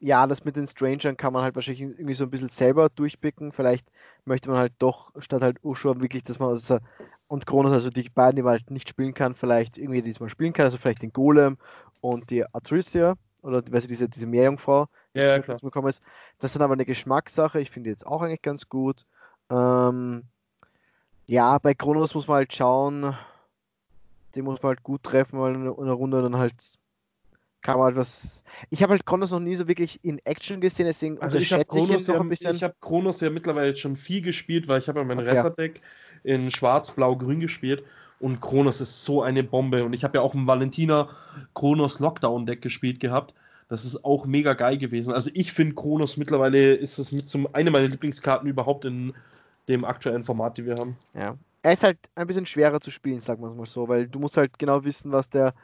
ja, 0.00 0.26
das 0.26 0.44
mit 0.44 0.56
den 0.56 0.66
Strangern 0.66 1.16
kann 1.16 1.32
man 1.32 1.42
halt 1.42 1.54
wahrscheinlich 1.54 1.80
irgendwie 1.80 2.14
so 2.14 2.24
ein 2.24 2.30
bisschen 2.30 2.48
selber 2.48 2.90
durchpicken. 2.90 3.52
Vielleicht 3.52 3.86
möchte 4.26 4.50
man 4.50 4.58
halt 4.58 4.74
doch 4.78 5.12
statt 5.18 5.42
halt 5.42 5.58
Ushua 5.64 5.98
wirklich, 6.00 6.24
dass 6.24 6.38
man 6.38 6.50
also, 6.50 6.78
und 7.28 7.46
Kronos, 7.46 7.72
also 7.72 7.90
die 7.90 8.08
beiden, 8.10 8.36
die 8.36 8.42
man 8.42 8.52
halt 8.52 8.70
nicht 8.70 8.88
spielen 8.88 9.14
kann, 9.14 9.34
vielleicht 9.34 9.78
irgendwie 9.78 10.02
diesmal 10.02 10.28
spielen 10.28 10.52
kann, 10.52 10.66
also 10.66 10.78
vielleicht 10.78 11.02
den 11.02 11.12
Golem 11.12 11.56
und 12.00 12.30
die 12.30 12.44
Atricia 12.54 13.14
oder 13.42 13.62
weißt 13.70 13.84
du, 13.84 13.88
diese, 13.88 14.08
diese 14.08 14.26
Meerjungfrau, 14.26 14.88
die 15.14 15.20
ja, 15.20 15.38
klar. 15.38 15.58
bekommen 15.60 15.88
ist. 15.88 16.02
Das 16.38 16.50
ist 16.50 16.56
dann 16.56 16.62
aber 16.62 16.74
eine 16.74 16.86
Geschmackssache. 16.86 17.60
Ich 17.60 17.70
finde 17.70 17.90
jetzt 17.90 18.06
auch 18.06 18.22
eigentlich 18.22 18.42
ganz 18.42 18.68
gut. 18.68 19.04
Ähm, 19.50 20.24
ja, 21.26 21.58
bei 21.58 21.74
Kronos 21.74 22.14
muss 22.14 22.28
man 22.28 22.36
halt 22.36 22.54
schauen, 22.54 23.16
den 24.34 24.44
muss 24.44 24.62
man 24.62 24.70
halt 24.70 24.82
gut 24.82 25.02
treffen, 25.02 25.40
weil 25.40 25.54
in 25.54 25.62
einer 25.66 25.92
Runde 25.92 26.22
dann 26.22 26.36
halt 26.36 26.54
kann 27.64 27.78
man 27.78 27.96
was. 27.96 28.44
Ich 28.70 28.82
habe 28.82 28.92
halt 28.92 29.06
Kronos 29.06 29.30
noch 29.30 29.40
nie 29.40 29.56
so 29.56 29.66
wirklich 29.66 29.98
in 30.04 30.20
Action 30.24 30.60
gesehen, 30.60 30.86
deswegen 30.86 31.18
also 31.20 31.38
ich 31.38 31.52
habe 31.52 31.64
Kronos, 31.64 32.06
ja, 32.06 32.50
ich 32.50 32.62
hab 32.62 32.80
Kronos 32.80 33.20
ja 33.20 33.30
mittlerweile 33.30 33.74
schon 33.74 33.96
viel 33.96 34.22
gespielt, 34.22 34.68
weil 34.68 34.78
ich 34.78 34.88
habe 34.88 35.00
ja 35.00 35.04
mein 35.04 35.18
okay. 35.18 35.30
Resserdeck 35.30 35.80
in 36.22 36.50
Schwarz, 36.50 36.92
Blau, 36.92 37.16
Grün 37.16 37.40
gespielt 37.40 37.82
und 38.20 38.40
Kronos 38.40 38.80
ist 38.80 39.04
so 39.04 39.22
eine 39.22 39.42
Bombe 39.42 39.82
und 39.82 39.94
ich 39.94 40.04
habe 40.04 40.18
ja 40.18 40.22
auch 40.22 40.34
ein 40.34 40.46
Valentina 40.46 41.08
Kronos 41.54 42.00
Lockdown 42.00 42.46
Deck 42.46 42.62
gespielt 42.62 43.00
gehabt. 43.00 43.34
Das 43.68 43.86
ist 43.86 44.04
auch 44.04 44.26
mega 44.26 44.52
geil 44.52 44.76
gewesen. 44.76 45.14
Also 45.14 45.30
ich 45.32 45.52
finde 45.52 45.74
Kronos 45.74 46.18
mittlerweile 46.18 46.74
ist 46.74 46.98
es 46.98 47.12
mit 47.12 47.26
zum 47.26 47.48
eine 47.54 47.70
meiner 47.70 47.88
Lieblingskarten 47.88 48.46
überhaupt 48.46 48.84
in 48.84 49.14
dem 49.70 49.86
aktuellen 49.86 50.22
Format, 50.22 50.58
die 50.58 50.66
wir 50.66 50.74
haben. 50.74 50.98
Ja, 51.14 51.34
er 51.62 51.72
ist 51.72 51.82
halt 51.82 51.96
ein 52.14 52.26
bisschen 52.26 52.44
schwerer 52.44 52.82
zu 52.82 52.90
spielen, 52.90 53.22
sagen 53.22 53.42
wir 53.42 53.48
es 53.48 53.56
mal 53.56 53.64
so, 53.64 53.88
weil 53.88 54.06
du 54.06 54.18
musst 54.18 54.36
halt 54.36 54.58
genau 54.58 54.84
wissen, 54.84 55.12
was 55.12 55.30
der 55.30 55.54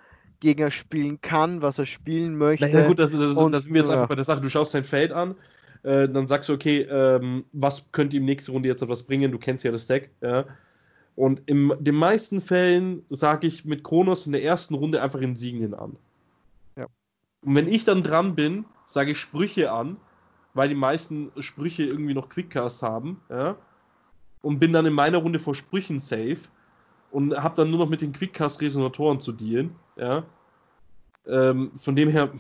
Gegner 0.41 0.70
spielen 0.70 1.20
kann, 1.20 1.62
was 1.62 1.78
er 1.78 1.86
spielen 1.86 2.36
möchte. 2.36 2.68
Na 2.70 2.80
ja, 2.80 2.88
gut, 2.88 2.99
das, 2.99 3.12
das, 3.12 3.36
und, 3.36 3.53
das 3.53 3.64
sind 3.64 3.74
wir 3.74 3.80
jetzt 3.80 3.91
ja. 3.91 3.97
einfach 3.97 4.09
bei 4.09 4.14
der 4.14 4.24
Sache. 4.24 4.41
Du 4.41 4.49
schaust 4.49 4.72
sein 4.72 4.84
Feld 4.84 5.12
an, 5.12 5.34
äh, 5.82 6.09
dann 6.09 6.26
sagst 6.26 6.49
du, 6.49 6.55
okay, 6.55 6.82
ähm, 6.82 7.45
was 7.53 7.93
könnte 7.93 8.16
ihm 8.16 8.24
nächste 8.24 8.53
Runde 8.53 8.68
jetzt 8.68 8.82
etwas 8.82 9.03
bringen? 9.03 9.30
Du 9.30 9.38
kennst 9.38 9.64
ja 9.64 9.72
das 9.72 9.86
Deck, 9.86 10.11
ja. 10.20 10.45
Und 11.16 11.43
in 11.47 11.72
den 11.80 11.97
meisten 11.97 12.41
Fällen 12.41 13.03
sage 13.09 13.47
ich 13.47 13.64
mit 13.64 13.84
Kronos 13.84 14.26
in 14.26 14.32
der 14.32 14.43
ersten 14.43 14.74
Runde 14.74 15.03
einfach 15.03 15.20
Insignien 15.20 15.74
an. 15.74 15.97
Ja. 16.76 16.86
Und 17.43 17.55
wenn 17.55 17.68
ich 17.68 17.84
dann 17.84 18.03
dran 18.03 18.34
bin, 18.34 18.64
sage 18.86 19.11
ich 19.11 19.18
Sprüche 19.18 19.70
an, 19.70 19.97
weil 20.55 20.68
die 20.68 20.74
meisten 20.74 21.30
Sprüche 21.38 21.82
irgendwie 21.82 22.14
noch 22.14 22.28
Quickcasts 22.28 22.82
haben, 22.82 23.20
ja 23.28 23.57
und 24.43 24.59
bin 24.59 24.72
dann 24.72 24.86
in 24.86 24.93
meiner 24.93 25.18
Runde 25.18 25.38
vor 25.38 25.55
Sprüchen 25.55 26.01
safe 26.01 26.41
und 27.11 27.36
habe 27.36 27.57
dann 27.57 27.70
nur 27.70 27.80
noch 27.80 27.88
mit 27.88 28.01
den 28.01 28.12
Quickcast-Resonatoren 28.12 29.20
zu 29.20 29.32
dealen. 29.32 29.74
Ja. 30.01 30.24
Ähm, 31.26 31.72
von 31.76 31.94
dem 31.94 32.09
her 32.09 32.30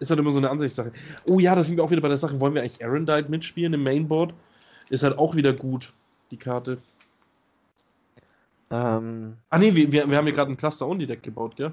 ist 0.00 0.10
halt 0.10 0.18
immer 0.18 0.32
so 0.32 0.38
eine 0.38 0.50
Ansichtssache. 0.50 0.92
Oh 1.26 1.38
ja, 1.38 1.54
da 1.54 1.62
sind 1.62 1.76
wir 1.76 1.84
auch 1.84 1.90
wieder 1.90 2.00
bei 2.00 2.08
der 2.08 2.16
Sache. 2.16 2.40
Wollen 2.40 2.54
wir 2.54 2.62
eigentlich 2.62 2.84
Arendite 2.84 3.30
mitspielen 3.30 3.72
im 3.72 3.84
Mainboard? 3.84 4.34
Ist 4.88 5.04
halt 5.04 5.16
auch 5.16 5.36
wieder 5.36 5.52
gut, 5.52 5.92
die 6.32 6.36
Karte. 6.36 6.78
Ähm, 8.70 9.36
ah 9.48 9.58
ne, 9.58 9.74
wir, 9.74 9.92
wir, 9.92 10.10
wir 10.10 10.16
haben 10.16 10.26
hier 10.26 10.34
gerade 10.34 10.50
ein 10.50 10.56
Cluster-Only-Deck 10.56 11.22
gebaut, 11.22 11.56
gell? 11.56 11.72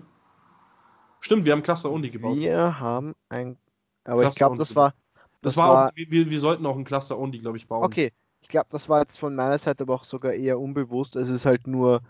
Stimmt, 1.19 1.45
wir 1.45 1.53
haben 1.53 1.63
Cluster-Only 1.63 2.11
gebaut. 2.11 2.37
Wir 2.37 2.79
haben 2.79 3.15
ein. 3.29 3.57
Aber 4.03 4.21
Cluster 4.21 4.29
ich 4.29 4.35
glaube, 4.35 4.57
das 4.57 4.75
war. 4.75 4.93
Das, 5.41 5.53
das 5.53 5.57
war, 5.57 5.69
war 5.69 5.85
auch, 5.87 5.91
wir, 5.95 6.29
wir 6.29 6.39
sollten 6.39 6.65
auch 6.65 6.77
ein 6.77 6.83
Cluster-Only, 6.83 7.39
glaube 7.39 7.57
ich, 7.57 7.67
bauen. 7.67 7.83
Okay, 7.83 8.11
ich 8.41 8.47
glaube, 8.47 8.67
das 8.71 8.87
war 8.87 9.01
jetzt 9.01 9.17
von 9.17 9.35
meiner 9.35 9.57
Seite 9.57 9.83
aber 9.83 9.95
auch 9.95 10.03
sogar 10.03 10.33
eher 10.33 10.59
unbewusst. 10.59 11.15
Es 11.15 11.29
ist 11.29 11.45
halt 11.45 11.65
nur, 11.65 12.01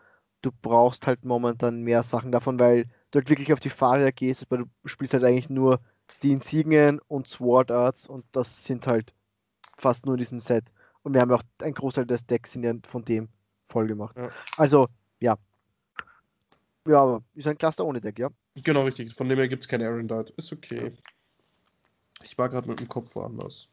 du 0.41 0.51
brauchst 0.61 1.07
halt 1.07 1.25
momentan 1.25 1.81
mehr 1.81 2.03
Sachen 2.03 2.31
davon, 2.31 2.59
weil 2.59 2.85
du 3.11 3.19
halt 3.19 3.29
wirklich 3.29 3.53
auf 3.53 3.59
die 3.59 3.69
Fahrer 3.69 4.11
gehst, 4.11 4.45
aber 4.49 4.59
du 4.59 4.67
spielst 4.85 5.13
halt 5.13 5.23
eigentlich 5.23 5.49
nur 5.49 5.79
die 6.23 6.31
Insignien 6.31 6.99
und 7.07 7.27
Sword 7.27 7.71
Arts 7.71 8.07
und 8.07 8.25
das 8.31 8.65
sind 8.65 8.87
halt 8.87 9.13
fast 9.77 10.05
nur 10.05 10.15
in 10.15 10.19
diesem 10.19 10.39
Set. 10.39 10.65
Und 11.03 11.13
wir 11.13 11.21
haben 11.21 11.29
ja 11.29 11.37
auch 11.37 11.43
ein 11.59 11.73
Großteil 11.73 12.05
des 12.05 12.25
Decks 12.25 12.53
sind 12.53 12.63
ja 12.63 12.73
von 12.87 13.03
dem 13.05 13.29
voll 13.69 13.87
gemacht. 13.87 14.15
Ja. 14.17 14.31
Also, 14.57 14.87
ja. 15.19 15.37
Ja, 16.87 17.01
aber 17.01 17.23
ist 17.35 17.47
ein 17.47 17.57
Cluster 17.57 17.85
ohne 17.85 18.01
Deck, 18.01 18.17
ja. 18.19 18.29
Genau, 18.55 18.83
richtig. 18.83 19.13
Von 19.13 19.29
dem 19.29 19.37
her 19.37 19.47
gibt 19.47 19.61
es 19.61 19.67
kein 19.67 20.07
Dart. 20.07 20.29
Ist 20.31 20.53
okay. 20.53 20.93
Ich 22.23 22.37
war 22.37 22.49
gerade 22.49 22.67
mit 22.67 22.79
dem 22.79 22.87
Kopf 22.87 23.15
woanders. 23.15 23.69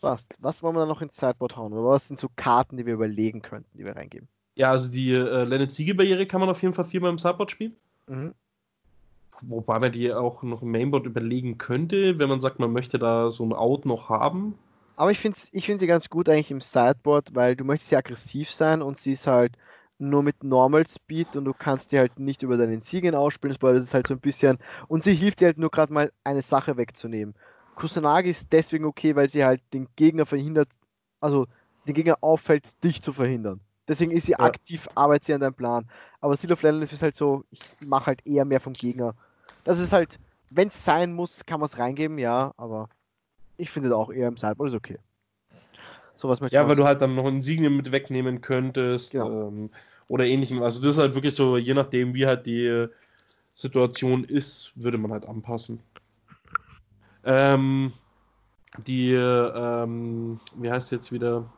Passt. 0.00 0.34
Was 0.38 0.62
wollen 0.62 0.76
wir 0.76 0.80
da 0.80 0.86
noch 0.86 1.00
ins 1.00 1.16
Sideboard 1.16 1.56
hauen? 1.56 1.72
Oder 1.72 1.84
was 1.84 2.06
sind 2.06 2.18
so 2.18 2.28
Karten, 2.36 2.76
die 2.76 2.86
wir 2.86 2.94
überlegen 2.94 3.42
könnten, 3.42 3.76
die 3.76 3.84
wir 3.84 3.96
reingeben? 3.96 4.28
Ja, 4.54 4.70
also 4.70 4.90
die 4.90 5.12
äh, 5.12 5.44
Leonard 5.44 5.70
Siegel-Barriere 5.72 6.26
kann 6.26 6.40
man 6.40 6.50
auf 6.50 6.62
jeden 6.62 6.74
Fall 6.74 6.84
viermal 6.84 7.10
im 7.10 7.18
Sideboard 7.18 7.50
spielen. 7.50 7.74
Mhm. 8.06 8.34
wobei 9.42 9.78
man 9.78 9.92
die 9.92 10.12
auch 10.12 10.42
noch 10.42 10.62
im 10.62 10.70
Mainboard 10.70 11.06
überlegen 11.06 11.56
könnte, 11.58 12.18
wenn 12.18 12.28
man 12.28 12.40
sagt, 12.40 12.58
man 12.58 12.72
möchte 12.72 12.98
da 12.98 13.30
so 13.30 13.44
ein 13.44 13.52
Out 13.52 13.86
noch 13.86 14.08
haben. 14.10 14.54
Aber 14.96 15.10
ich 15.10 15.18
finde 15.18 15.38
ich 15.52 15.66
find 15.66 15.80
sie 15.80 15.86
ganz 15.86 16.10
gut 16.10 16.28
eigentlich 16.28 16.50
im 16.50 16.60
Sideboard, 16.60 17.34
weil 17.34 17.56
du 17.56 17.64
möchtest 17.64 17.90
ja 17.90 17.98
aggressiv 17.98 18.50
sein 18.50 18.82
und 18.82 18.98
sie 18.98 19.12
ist 19.12 19.26
halt 19.26 19.56
nur 19.98 20.22
mit 20.22 20.44
Normal 20.44 20.86
Speed 20.86 21.36
und 21.36 21.44
du 21.44 21.54
kannst 21.54 21.92
die 21.92 21.98
halt 21.98 22.18
nicht 22.18 22.42
über 22.42 22.56
deinen 22.56 22.82
Siegen 22.82 23.14
ausspielen. 23.14 23.56
Das 23.60 23.80
ist 23.86 23.94
halt 23.94 24.06
so 24.06 24.14
ein 24.14 24.20
bisschen. 24.20 24.58
Und 24.88 25.02
sie 25.04 25.14
hilft 25.14 25.40
dir 25.40 25.46
halt 25.46 25.58
nur 25.58 25.70
gerade 25.70 25.92
mal 25.92 26.12
eine 26.24 26.42
Sache 26.42 26.76
wegzunehmen. 26.76 27.34
Kusanagi 27.74 28.30
ist 28.30 28.52
deswegen 28.52 28.84
okay, 28.84 29.16
weil 29.16 29.28
sie 29.30 29.44
halt 29.44 29.62
den 29.72 29.88
Gegner 29.96 30.26
verhindert, 30.26 30.68
also 31.20 31.46
den 31.86 31.94
Gegner 31.94 32.18
auffällt, 32.22 32.68
dich 32.84 33.02
zu 33.02 33.12
verhindern. 33.12 33.60
Deswegen 33.90 34.12
ist 34.12 34.26
sie 34.26 34.32
ja. 34.32 34.38
aktiv, 34.38 34.88
arbeitet 34.94 35.24
sie 35.24 35.34
an 35.34 35.40
deinem 35.40 35.54
Plan. 35.54 35.84
Aber 36.20 36.36
Seal 36.36 36.52
of 36.52 36.62
Legends 36.62 36.92
ist 36.92 37.02
halt 37.02 37.16
so, 37.16 37.44
ich 37.50 37.60
mache 37.80 38.06
halt 38.06 38.24
eher 38.24 38.44
mehr 38.44 38.60
vom 38.60 38.72
Gegner. 38.72 39.16
Das 39.64 39.80
ist 39.80 39.92
halt, 39.92 40.20
wenn 40.48 40.68
es 40.68 40.84
sein 40.84 41.12
muss, 41.12 41.44
kann 41.44 41.58
man 41.58 41.66
es 41.66 41.76
reingeben, 41.76 42.16
ja, 42.16 42.54
aber 42.56 42.88
ich 43.56 43.68
finde 43.68 43.96
auch 43.96 44.12
eher 44.12 44.28
im 44.28 44.36
Sideboard 44.36 44.70
ist 44.70 44.76
okay. 44.76 44.98
Sowas 46.14 46.38
ja, 46.50 46.68
weil 46.68 46.76
du 46.76 46.84
halt 46.84 47.02
dann 47.02 47.16
noch 47.16 47.26
ein 47.26 47.42
Signum 47.42 47.78
mit 47.78 47.90
wegnehmen 47.90 48.40
könntest 48.40 49.10
genau. 49.10 49.48
ähm, 49.48 49.70
oder 50.06 50.24
ähnlichem. 50.24 50.62
Also 50.62 50.80
das 50.80 50.92
ist 50.92 50.98
halt 50.98 51.16
wirklich 51.16 51.34
so, 51.34 51.56
je 51.56 51.74
nachdem 51.74 52.14
wie 52.14 52.26
halt 52.26 52.46
die 52.46 52.86
Situation 53.56 54.22
ist, 54.22 54.72
würde 54.76 54.98
man 54.98 55.10
halt 55.10 55.26
anpassen. 55.26 55.80
Ähm, 57.24 57.92
die, 58.86 59.14
ähm, 59.14 60.38
wie 60.54 60.70
heißt 60.70 60.92
jetzt 60.92 61.10
wieder? 61.10 61.50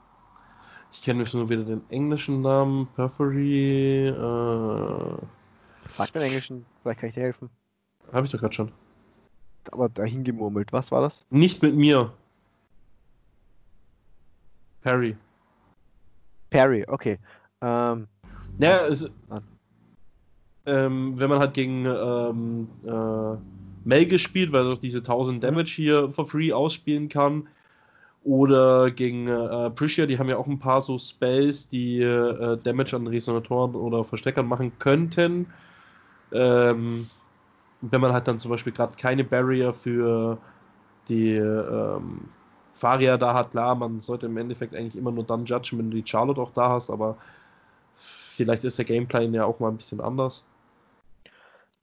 Ich 0.92 1.00
kenne 1.02 1.24
nur 1.32 1.48
wieder 1.48 1.64
den 1.64 1.80
englischen 1.88 2.42
Namen. 2.42 2.86
Perfory. 2.94 4.08
Äh, 4.08 4.12
Sag 5.86 6.12
den 6.12 6.22
englischen, 6.22 6.66
vielleicht 6.82 7.00
kann 7.00 7.08
ich 7.08 7.14
dir 7.14 7.22
helfen. 7.22 7.48
Habe 8.12 8.26
ich 8.26 8.32
doch 8.32 8.40
gerade 8.40 8.54
schon. 8.54 8.72
Aber 9.70 9.88
dahin 9.88 10.22
gemurmelt. 10.22 10.72
Was 10.72 10.92
war 10.92 11.00
das? 11.00 11.24
Nicht 11.30 11.62
mit 11.62 11.74
mir. 11.74 12.12
Perry. 14.82 15.16
Perry, 16.50 16.84
okay. 16.86 17.18
Ähm, 17.62 18.06
ja, 18.58 18.86
es, 18.86 19.10
ah. 19.30 19.40
ähm, 20.66 21.18
wenn 21.18 21.30
man 21.30 21.38
halt 21.38 21.54
gegen 21.54 21.86
ähm, 21.86 22.68
äh, 22.84 23.88
Melge 23.88 24.18
spielt, 24.18 24.52
weil 24.52 24.64
er 24.64 24.70
doch 24.72 24.78
diese 24.78 24.98
1000 24.98 25.36
mhm. 25.36 25.40
Damage 25.40 25.70
hier 25.70 26.10
for 26.10 26.26
free 26.26 26.52
ausspielen 26.52 27.08
kann, 27.08 27.48
oder 28.24 28.90
gegen 28.90 29.26
äh, 29.26 29.70
Prisha, 29.70 30.06
die 30.06 30.18
haben 30.18 30.28
ja 30.28 30.36
auch 30.36 30.46
ein 30.46 30.58
paar 30.58 30.80
so 30.80 30.96
Spells, 30.98 31.68
die 31.68 32.00
äh, 32.00 32.56
Damage 32.62 32.96
an 32.96 33.06
Resonatoren 33.06 33.74
oder 33.74 34.04
Versteckern 34.04 34.46
machen 34.46 34.72
könnten. 34.78 35.46
Ähm, 36.32 37.08
wenn 37.80 38.00
man 38.00 38.12
halt 38.12 38.28
dann 38.28 38.38
zum 38.38 38.50
Beispiel 38.50 38.72
gerade 38.72 38.94
keine 38.96 39.24
Barrier 39.24 39.72
für 39.72 40.38
die 41.08 41.34
ähm, 41.34 42.20
Faria 42.74 43.16
da 43.16 43.34
hat, 43.34 43.50
klar, 43.50 43.74
man 43.74 44.00
sollte 44.00 44.26
im 44.26 44.36
Endeffekt 44.36 44.74
eigentlich 44.74 44.96
immer 44.96 45.10
nur 45.10 45.24
dann 45.24 45.44
judgen, 45.44 45.78
wenn 45.78 45.90
du 45.90 45.96
die 46.00 46.08
Charlotte 46.08 46.40
auch 46.40 46.52
da 46.52 46.70
hast, 46.70 46.90
aber 46.90 47.16
vielleicht 47.96 48.64
ist 48.64 48.78
der 48.78 48.84
Gameplan 48.84 49.34
ja 49.34 49.44
auch 49.44 49.60
mal 49.60 49.68
ein 49.68 49.76
bisschen 49.76 50.00
anders. 50.00 50.48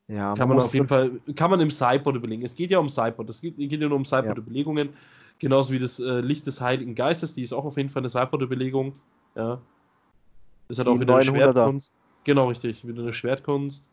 Ja, 0.08 0.34
kann 0.36 0.48
man, 0.48 0.58
man 0.58 0.66
auf 0.66 0.74
jeden 0.74 0.88
Fall, 0.88 1.12
kann 1.36 1.52
man 1.52 1.60
im 1.60 1.70
Sideboard 1.70 2.16
überlegen. 2.16 2.44
Es 2.44 2.56
geht 2.56 2.72
ja 2.72 2.80
um 2.80 2.90
Sideboard, 2.90 3.30
es 3.30 3.42
geht, 3.42 3.58
geht 3.58 3.80
ja 3.80 3.88
nur 3.88 3.98
um 3.98 4.06
Sideboard-Überlegungen, 4.06 4.88
ja. 4.88 4.94
Genauso 5.40 5.74
wie 5.74 5.80
das 5.80 6.00
äh, 6.00 6.20
Licht 6.20 6.46
des 6.46 6.62
Heiligen 6.62 6.96
Geistes, 6.96 7.34
die 7.34 7.42
ist 7.42 7.54
auch 7.54 7.66
auf 7.66 7.78
jeden 7.78 7.90
Fall 7.90 8.02
eine 8.02 8.10
Sideboard-Überlegung. 8.10 8.94
Ja. 9.36 9.60
Ist 10.68 10.78
halt 10.78 10.88
auch 10.88 11.00
wieder 11.00 11.16
eine 11.16 11.24
Schwertkunst. 11.24 11.94
Genau, 12.26 12.50
richtig, 12.50 12.88
wieder 12.88 13.02
eine 13.02 13.14
Schwertkunst. 13.14 13.92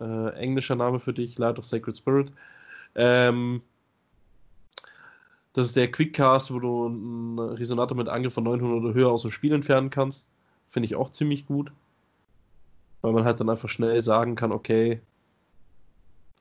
Äh, 0.00 0.34
englischer 0.34 0.74
Name 0.74 0.98
für 0.98 1.12
dich, 1.12 1.38
Light 1.38 1.58
of 1.58 1.64
Sacred 1.64 1.96
Spirit. 1.96 2.32
Ähm, 2.94 3.62
das 5.52 5.68
ist 5.68 5.76
der 5.76 5.90
Quickcast, 5.90 6.52
wo 6.52 6.58
du 6.58 6.86
einen 6.86 7.38
Resonator 7.38 7.96
mit 7.96 8.08
Angriff 8.08 8.34
von 8.34 8.44
900 8.44 8.84
oder 8.84 8.94
höher 8.94 9.10
aus 9.10 9.22
dem 9.22 9.30
Spiel 9.30 9.52
entfernen 9.52 9.90
kannst. 9.90 10.30
Finde 10.66 10.86
ich 10.86 10.96
auch 10.96 11.10
ziemlich 11.10 11.46
gut. 11.46 11.72
Weil 13.02 13.12
man 13.12 13.24
halt 13.24 13.38
dann 13.40 13.50
einfach 13.50 13.68
schnell 13.68 14.00
sagen 14.00 14.34
kann, 14.34 14.52
okay, 14.52 15.00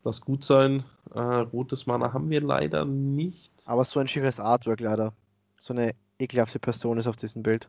lass 0.03 0.21
gut 0.21 0.43
sein. 0.43 0.83
Äh, 1.13 1.19
rotes 1.19 1.87
Mana 1.87 2.13
haben 2.13 2.29
wir 2.29 2.41
leider 2.41 2.85
nicht. 2.85 3.53
Aber 3.65 3.85
so 3.85 3.99
ein 3.99 4.07
schickes 4.07 4.39
Artwork 4.39 4.79
leider. 4.79 5.13
So 5.59 5.73
eine 5.73 5.93
ekelhafte 6.19 6.59
Person 6.59 6.97
ist 6.97 7.07
auf 7.07 7.17
diesem 7.17 7.43
Bild. 7.43 7.67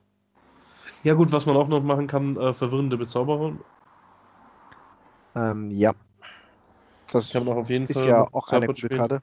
Ja 1.04 1.14
gut, 1.14 1.32
was 1.32 1.46
man 1.46 1.56
auch 1.56 1.68
noch 1.68 1.82
machen 1.82 2.06
kann, 2.06 2.36
äh, 2.36 2.52
verwirrende 2.52 2.96
Bezauberer. 2.96 3.52
Ähm, 5.34 5.70
ja. 5.70 5.94
Das 7.10 7.32
man 7.34 7.48
auch 7.48 7.56
auf 7.56 7.70
jeden 7.70 7.86
ist 7.86 7.94
Fall 7.94 8.08
ja 8.08 8.28
auch 8.32 8.48
eine 8.48 8.66
gute 8.66 8.88
Karte. 8.88 9.22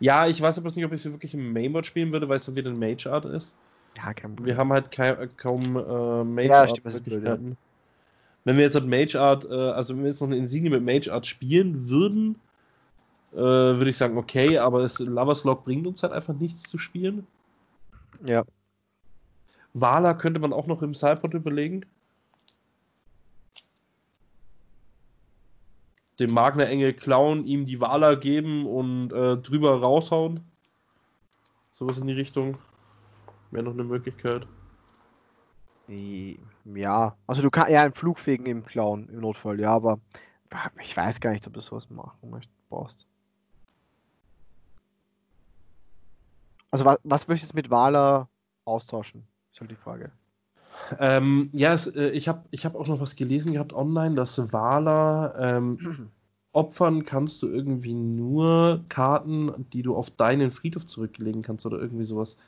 Ja, 0.00 0.26
ich 0.26 0.40
weiß 0.40 0.58
aber 0.58 0.68
nicht, 0.68 0.84
ob 0.84 0.92
ich 0.92 1.00
sie 1.00 1.12
wirklich 1.12 1.32
im 1.32 1.52
Mainboard 1.52 1.86
spielen 1.86 2.12
würde, 2.12 2.28
weil 2.28 2.36
es 2.36 2.46
dann 2.46 2.56
wieder 2.56 2.70
ein 2.70 2.78
Mage 2.78 3.10
Art 3.10 3.24
ist. 3.24 3.58
Ja, 3.96 4.12
kein 4.12 4.34
Problem. 4.34 4.46
Wir 4.46 4.56
haben 4.58 4.72
halt 4.72 4.90
ka 4.90 5.26
kaum 5.36 5.60
äh, 5.76 6.24
Mage 6.24 6.48
ja, 6.48 6.62
Art 6.62 6.84
Möglichkeiten. 6.84 7.50
Ja. 7.50 7.56
Wenn 8.46 8.58
wir 8.58 8.62
jetzt 8.62 8.76
halt 8.76 8.86
Mage 8.86 9.20
Art, 9.20 9.44
äh, 9.44 9.54
also 9.54 9.94
wenn 9.94 10.04
wir 10.04 10.10
jetzt 10.10 10.20
noch 10.20 10.28
eine 10.28 10.36
Insigne 10.36 10.70
mit 10.70 10.84
Mage 10.84 11.12
Art 11.12 11.26
spielen 11.26 11.88
würden, 11.88 12.36
äh, 13.32 13.38
würde 13.38 13.90
ich 13.90 13.96
sagen, 13.96 14.16
okay, 14.16 14.58
aber 14.58 14.84
es, 14.84 15.00
Lovers 15.00 15.42
Log 15.42 15.64
bringt 15.64 15.84
uns 15.84 16.04
halt 16.04 16.12
einfach 16.12 16.34
nichts 16.34 16.62
zu 16.62 16.78
spielen. 16.78 17.26
Ja. 18.24 18.44
Wala 19.74 20.14
könnte 20.14 20.38
man 20.38 20.52
auch 20.52 20.68
noch 20.68 20.82
im 20.82 20.94
Sideboard 20.94 21.34
überlegen. 21.34 21.84
dem 26.18 26.32
Magner-Engel 26.32 26.94
klauen, 26.94 27.44
ihm 27.44 27.66
die 27.66 27.80
Wala 27.80 28.14
geben 28.14 28.66
und 28.66 29.12
äh, 29.12 29.36
drüber 29.36 29.80
raushauen. 29.80 30.40
Sowas 31.72 31.98
in 31.98 32.06
die 32.06 32.14
Richtung. 32.14 32.56
Wäre 33.50 33.64
noch 33.64 33.74
eine 33.74 33.84
Möglichkeit. 33.84 34.46
Ja, 35.88 37.16
also 37.26 37.42
du 37.42 37.50
kannst 37.50 37.70
ja 37.70 37.82
einen 37.82 37.94
Flugfegen 37.94 38.46
im 38.46 38.64
klauen 38.64 39.08
im 39.08 39.20
Notfall, 39.20 39.60
ja, 39.60 39.72
aber 39.72 40.00
ich 40.80 40.96
weiß 40.96 41.20
gar 41.20 41.30
nicht, 41.30 41.46
ob 41.46 41.54
du 41.54 41.60
sowas 41.60 41.88
machen 41.90 42.30
möchtest, 42.30 42.68
brauchst. 42.68 43.06
Also 46.70 46.84
was, 46.84 46.98
was 47.04 47.28
möchtest 47.28 47.52
du 47.52 47.56
mit 47.56 47.70
Wala 47.70 48.28
austauschen? 48.64 49.26
Ist 49.52 49.60
halt 49.60 49.70
die 49.70 49.76
Frage. 49.76 50.10
Ähm, 50.98 51.48
ja, 51.52 51.72
es, 51.72 51.86
äh, 51.86 52.08
ich 52.10 52.28
habe 52.28 52.42
ich 52.50 52.66
hab 52.66 52.74
auch 52.74 52.88
noch 52.88 53.00
was 53.00 53.16
gelesen 53.16 53.52
gehabt 53.52 53.72
online, 53.72 54.14
dass 54.14 54.52
Wala 54.52 55.34
ähm, 55.38 56.10
opfern 56.52 57.04
kannst 57.04 57.42
du 57.42 57.48
irgendwie 57.48 57.94
nur 57.94 58.84
Karten, 58.88 59.66
die 59.72 59.82
du 59.82 59.96
auf 59.96 60.10
deinen 60.10 60.50
Friedhof 60.50 60.86
zurücklegen 60.86 61.42
kannst 61.42 61.66
oder 61.66 61.78
irgendwie 61.78 62.04
sowas. 62.04 62.38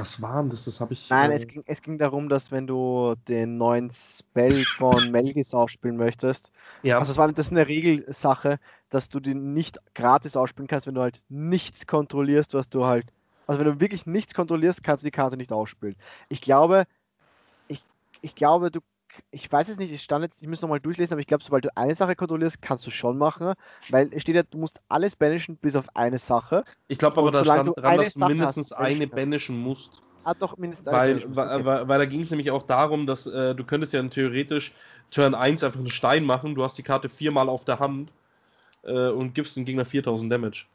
Was 0.00 0.22
waren 0.22 0.48
das? 0.48 0.64
Das 0.64 0.80
habe 0.80 0.94
ich. 0.94 1.10
Nein, 1.10 1.30
äh... 1.30 1.36
es, 1.36 1.46
ging, 1.46 1.62
es 1.66 1.82
ging 1.82 1.98
darum, 1.98 2.28
dass 2.28 2.50
wenn 2.50 2.66
du 2.66 3.14
den 3.28 3.58
neuen 3.58 3.90
Spell 3.92 4.64
von 4.78 5.10
Melgis 5.10 5.52
ausspielen 5.52 5.96
möchtest, 5.96 6.50
ja. 6.82 6.98
also 6.98 7.10
das, 7.10 7.18
war, 7.18 7.30
das 7.30 7.46
ist 7.46 7.52
eine 7.52 7.68
Regelsache, 7.68 8.58
dass 8.88 9.10
du 9.10 9.20
den 9.20 9.52
nicht 9.52 9.78
gratis 9.94 10.36
ausspielen 10.36 10.68
kannst, 10.68 10.86
wenn 10.86 10.94
du 10.94 11.02
halt 11.02 11.22
nichts 11.28 11.86
kontrollierst, 11.86 12.54
was 12.54 12.68
du 12.68 12.86
halt 12.86 13.06
also 13.50 13.64
wenn 13.64 13.72
du 13.72 13.80
wirklich 13.80 14.06
nichts 14.06 14.32
kontrollierst, 14.32 14.84
kannst 14.84 15.02
du 15.02 15.08
die 15.08 15.10
Karte 15.10 15.36
nicht 15.36 15.50
ausspielen. 15.50 15.96
Ich 16.28 16.40
glaube, 16.40 16.84
ich, 17.66 17.82
ich 18.22 18.36
glaube, 18.36 18.70
du, 18.70 18.78
ich 19.30 19.50
weiß 19.50 19.68
es 19.68 19.78
nicht, 19.78 19.92
ich 19.92 20.02
stand 20.02 20.24
jetzt, 20.24 20.42
ich 20.42 20.48
muss 20.48 20.60
nochmal 20.60 20.80
durchlesen, 20.80 21.14
aber 21.14 21.20
ich 21.20 21.26
glaube, 21.26 21.44
sobald 21.44 21.64
du 21.64 21.76
eine 21.76 21.94
Sache 21.94 22.16
kontrollierst, 22.16 22.60
kannst 22.62 22.86
du 22.86 22.90
schon 22.90 23.18
machen, 23.18 23.54
weil 23.90 24.10
es 24.12 24.22
steht 24.22 24.36
ja, 24.36 24.42
du 24.42 24.58
musst 24.58 24.80
alles 24.88 25.16
banishen 25.16 25.56
bis 25.56 25.76
auf 25.76 25.86
eine 25.94 26.18
Sache. 26.18 26.64
Ich 26.88 26.98
glaube 26.98 27.18
aber, 27.18 27.30
da 27.30 27.44
stand 27.44 27.76
dran, 27.76 27.96
dass 27.96 28.14
du 28.14 28.26
mindestens 28.26 28.70
hast, 28.70 28.78
eine 28.78 29.06
banishen 29.06 29.60
musst. 29.60 30.02
Ah, 30.24 30.34
doch, 30.34 30.56
mindestens 30.56 30.88
eine. 30.88 31.22
Weil, 31.22 31.36
weil, 31.36 31.64
weil, 31.64 31.88
weil, 31.88 31.98
da 31.98 32.04
ging 32.04 32.20
es 32.20 32.30
nämlich 32.30 32.50
auch 32.50 32.62
darum, 32.62 33.06
dass 33.06 33.26
äh, 33.26 33.54
du 33.54 33.64
könntest 33.64 33.92
ja 33.92 34.02
theoretisch 34.02 34.74
Turn 35.10 35.34
1 35.34 35.64
einfach 35.64 35.78
einen 35.78 35.88
Stein 35.88 36.24
machen, 36.24 36.54
du 36.54 36.62
hast 36.62 36.76
die 36.76 36.82
Karte 36.82 37.08
viermal 37.08 37.48
auf 37.48 37.64
der 37.64 37.78
Hand 37.78 38.12
äh, 38.82 39.08
und 39.08 39.34
gibst 39.34 39.56
dem 39.56 39.64
Gegner 39.64 39.84
4000 39.84 40.30
Damage. 40.30 40.66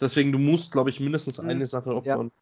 Deswegen, 0.00 0.32
du 0.32 0.38
musst, 0.38 0.72
glaube 0.72 0.90
ich, 0.90 1.00
mindestens 1.00 1.40
mhm. 1.40 1.48
eine 1.48 1.66
Sache 1.66 1.94
opfern. 1.94 2.26
Ja. 2.26 2.41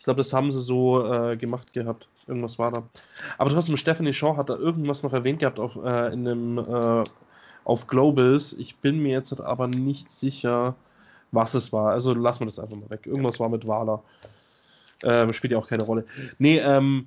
Ich 0.00 0.04
glaube, 0.04 0.16
das 0.16 0.32
haben 0.32 0.50
sie 0.50 0.62
so 0.62 1.04
äh, 1.04 1.36
gemacht 1.36 1.74
gehabt. 1.74 2.08
Irgendwas 2.26 2.58
war 2.58 2.72
da. 2.72 2.88
Aber 3.36 3.50
trotzdem, 3.50 3.76
Stephanie 3.76 4.14
Shaw 4.14 4.34
hat 4.34 4.48
da 4.48 4.56
irgendwas 4.56 5.02
noch 5.02 5.12
erwähnt 5.12 5.40
gehabt 5.40 5.60
auf, 5.60 5.76
äh, 5.76 6.10
in 6.14 6.24
dem, 6.24 6.56
äh, 6.56 7.04
auf 7.64 7.86
Globals. 7.86 8.54
Ich 8.54 8.78
bin 8.78 9.02
mir 9.02 9.12
jetzt 9.12 9.38
aber 9.38 9.68
nicht 9.68 10.10
sicher, 10.10 10.74
was 11.32 11.52
es 11.52 11.70
war. 11.74 11.90
Also 11.90 12.14
lassen 12.14 12.40
wir 12.40 12.46
das 12.46 12.58
einfach 12.58 12.78
mal 12.78 12.88
weg. 12.88 13.04
Irgendwas 13.04 13.38
war 13.40 13.50
mit 13.50 13.68
Wala. 13.68 14.02
Ähm, 15.02 15.34
spielt 15.34 15.52
ja 15.52 15.58
auch 15.58 15.68
keine 15.68 15.82
Rolle. 15.82 16.06
Nee, 16.38 16.60
ähm, 16.60 17.06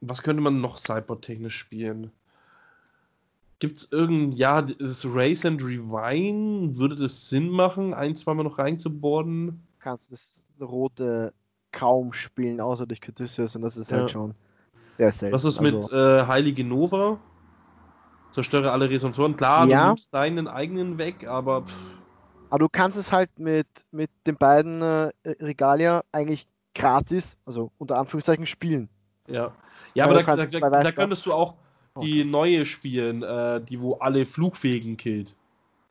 was 0.00 0.24
könnte 0.24 0.42
man 0.42 0.60
noch 0.60 0.78
Cyber-technisch 0.78 1.56
spielen? 1.56 2.10
Gibt 3.60 3.76
es 3.76 3.92
irgendein, 3.92 4.36
ja, 4.36 4.60
das 4.60 5.06
Race 5.08 5.44
and 5.44 5.62
Rewind, 5.62 6.76
würde 6.78 6.96
das 6.96 7.28
Sinn 7.28 7.48
machen, 7.48 7.94
ein, 7.94 8.16
zweimal 8.16 8.44
noch 8.44 8.58
reinzuborden? 8.58 9.62
Kannst 9.78 10.10
das 10.10 10.40
rote 10.60 11.32
kaum 11.72 12.12
spielen, 12.12 12.60
außer 12.60 12.86
durch 12.86 13.00
Caduceus 13.00 13.56
und 13.56 13.62
das 13.62 13.76
ist 13.76 13.92
halt 13.92 13.92
ja. 13.92 14.00
halt 14.00 14.10
schon 14.10 14.34
sehr 14.98 15.12
selten. 15.12 15.34
Was 15.34 15.44
ist 15.44 15.60
also, 15.60 15.88
mit 15.88 15.92
äh, 15.92 16.26
Heilige 16.26 16.64
Nova? 16.64 17.18
zerstöre 18.30 18.72
alle 18.72 18.90
Resonatoren. 18.90 19.36
Klar, 19.36 19.68
Ja. 19.68 19.82
du 19.82 19.88
nimmst 19.88 20.12
deinen 20.12 20.48
eigenen 20.48 20.98
weg, 20.98 21.28
aber 21.28 21.62
pff, 21.66 21.74
Aber 22.50 22.58
du 22.60 22.68
kannst 22.68 22.98
es 22.98 23.12
halt 23.12 23.38
mit, 23.38 23.66
mit 23.90 24.10
den 24.26 24.36
beiden 24.36 24.82
äh, 24.82 25.10
Regalia 25.24 26.04
eigentlich 26.12 26.46
gratis, 26.74 27.36
also 27.46 27.70
unter 27.78 27.98
Anführungszeichen, 27.98 28.46
spielen. 28.46 28.88
ja. 29.28 29.52
Ja, 29.94 30.04
Weil 30.04 30.10
aber 30.10 30.14
da, 30.14 30.36
da, 30.36 30.46
kannst 30.46 30.54
da, 30.54 30.70
da 30.82 30.92
könntest 30.92 31.26
du 31.26 31.32
auch 31.32 31.54
die 32.02 32.24
neue 32.24 32.64
spielen, 32.66 33.22
äh, 33.22 33.60
die 33.64 33.80
wo 33.80 33.94
alle 33.94 34.26
Flugfähigen 34.26 34.96
killt. 34.96 35.36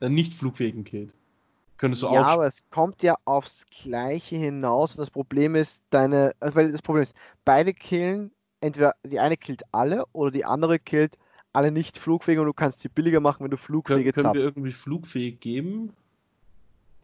Äh, 0.00 0.10
nicht 0.10 0.34
Flugfähigen 0.34 0.84
killt. 0.84 1.14
Könntest 1.84 2.02
du 2.02 2.06
ja, 2.06 2.22
auch 2.22 2.28
aber 2.28 2.46
es 2.46 2.62
kommt 2.70 3.02
ja 3.02 3.14
aufs 3.26 3.66
Gleiche 3.66 4.36
hinaus 4.36 4.92
und 4.92 5.00
das 5.00 5.10
Problem 5.10 5.54
ist, 5.54 5.82
deine, 5.90 6.34
also 6.40 6.56
weil 6.56 6.72
das 6.72 6.80
Problem 6.80 7.02
ist, 7.02 7.14
beide 7.44 7.74
killen, 7.74 8.30
entweder 8.62 8.94
die 9.04 9.20
eine 9.20 9.36
killt 9.36 9.64
alle 9.70 10.06
oder 10.14 10.30
die 10.30 10.46
andere 10.46 10.78
killt 10.78 11.18
alle 11.52 11.70
nicht 11.70 11.98
flugfähig 11.98 12.38
und 12.38 12.46
du 12.46 12.54
kannst 12.54 12.80
sie 12.80 12.88
billiger 12.88 13.20
machen, 13.20 13.44
wenn 13.44 13.50
du 13.50 13.58
flugfähige 13.58 14.14
können 14.14 14.32
wir 14.32 14.40
irgendwie 14.40 14.72
flugfähig 14.72 15.40
geben? 15.40 15.92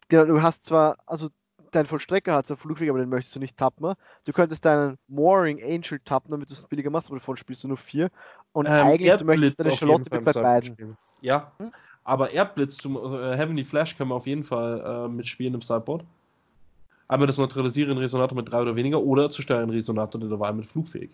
Genau, 0.09 0.25
du 0.25 0.41
hast 0.41 0.65
zwar, 0.65 0.97
also 1.05 1.29
dein 1.71 1.85
Vollstrecker 1.85 2.33
hat 2.35 2.47
zwar 2.47 2.57
flugfähig, 2.57 2.89
aber 2.89 2.99
den 2.99 3.09
möchtest 3.09 3.35
du 3.35 3.39
nicht 3.39 3.57
tappen. 3.57 3.93
Du 4.25 4.31
könntest 4.33 4.63
deinen 4.65 4.97
Mooring 5.07 5.61
Angel 5.63 5.99
tappen, 6.03 6.31
damit 6.31 6.49
du 6.49 6.53
es 6.53 6.63
billiger 6.63 6.89
machst, 6.89 7.09
aber 7.09 7.17
davon 7.19 7.37
spielst 7.37 7.63
du 7.63 7.67
nur 7.67 7.77
vier. 7.77 8.09
Und 8.53 8.65
Ähm, 8.65 8.71
eigentlich, 8.71 9.13
du 9.15 9.25
möchtest 9.25 9.59
Erdblitz 9.59 9.77
deine 9.77 9.77
Charlotte 9.77 10.15
mit 10.15 10.25
bei 10.25 10.33
beiden. 10.33 10.73
spielen. 10.73 10.97
Ja, 11.21 11.51
aber 12.03 12.31
Erdblitz 12.31 12.77
zum 12.77 12.95
äh, 12.97 13.35
Heavenly 13.37 13.63
Flash 13.63 13.97
können 13.97 14.09
wir 14.09 14.15
auf 14.15 14.27
jeden 14.27 14.43
Fall 14.43 15.05
äh, 15.05 15.07
mitspielen 15.09 15.53
im 15.53 15.61
Sideboard. 15.61 16.03
Einmal 17.07 17.27
das 17.27 17.37
neutralisieren 17.37 17.97
Resonator 17.97 18.35
mit 18.35 18.49
drei 18.51 18.61
oder 18.61 18.75
weniger 18.75 19.01
oder 19.01 19.29
zerstören 19.29 19.69
Resonator 19.69 20.19
der 20.21 20.39
Wahl 20.39 20.53
mit 20.53 20.65
flugfähig. 20.65 21.11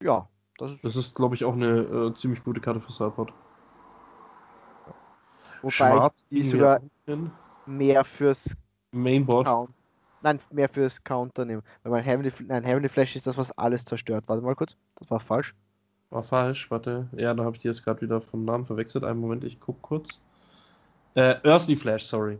Ja, 0.00 0.28
das 0.58 0.72
ist, 0.72 0.84
Das 0.84 0.96
ist, 0.96 1.14
glaube 1.16 1.34
ich, 1.34 1.44
auch 1.44 1.54
eine 1.54 1.80
äh, 1.80 2.14
ziemlich 2.14 2.42
gute 2.44 2.60
Karte 2.60 2.80
für 2.80 2.92
Sideboard. 2.92 3.32
wobei 5.62 6.06
ich 6.06 6.12
die 6.30 6.34
liegen 6.36 6.44
wir 6.44 6.50
sogar 6.50 6.80
mehr 7.66 8.04
fürs 8.04 8.56
Mainboard. 8.94 9.46
Count. 9.46 9.70
Nein, 10.22 10.40
mehr 10.50 10.68
fürs 10.68 11.04
Counter 11.04 11.44
nehmen. 11.44 11.62
Weil 11.82 11.92
mein 11.92 12.04
Heavenly, 12.04 12.32
nein, 12.46 12.64
Heavenly 12.64 12.88
Flash 12.88 13.14
ist 13.14 13.26
das, 13.26 13.36
was 13.36 13.50
alles 13.58 13.84
zerstört. 13.84 14.24
Warte 14.26 14.42
mal 14.42 14.54
kurz. 14.54 14.74
Das 14.96 15.10
war 15.10 15.20
falsch. 15.20 15.54
War 16.10 16.22
falsch, 16.22 16.70
warte. 16.70 17.08
Ja, 17.12 17.34
da 17.34 17.44
habe 17.44 17.56
ich 17.56 17.62
die 17.62 17.68
jetzt 17.68 17.84
gerade 17.84 18.00
wieder 18.00 18.20
vom 18.20 18.44
Namen 18.44 18.64
verwechselt. 18.64 19.04
Einen 19.04 19.20
Moment, 19.20 19.44
ich 19.44 19.60
guck 19.60 19.82
kurz. 19.82 20.24
Äh, 21.14 21.36
Earthly 21.44 21.76
Flash, 21.76 22.04
sorry. 22.04 22.38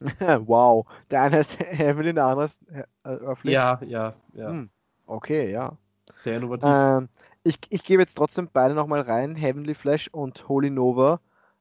wow. 0.46 0.84
Der 1.10 1.22
eine 1.22 1.40
ist 1.40 1.58
Heavenly, 1.58 2.12
der 2.12 2.24
andere 2.24 2.46
ist 2.46 2.60
äh, 2.70 2.84
Earthly. 3.04 3.52
Ja, 3.52 3.80
ja, 3.86 4.12
ja. 4.34 4.48
Hm. 4.48 4.70
Okay, 5.06 5.52
ja. 5.52 5.76
Sehr 6.16 6.38
innovativ. 6.38 6.68
Ähm, 6.72 7.08
ich, 7.44 7.58
ich 7.68 7.84
gebe 7.84 8.02
jetzt 8.02 8.16
trotzdem 8.16 8.48
beide 8.52 8.74
nochmal 8.74 9.02
rein. 9.02 9.36
Heavenly 9.36 9.74
Flash 9.74 10.08
und 10.08 10.48
Holy 10.48 10.70
Nova. 10.70 11.20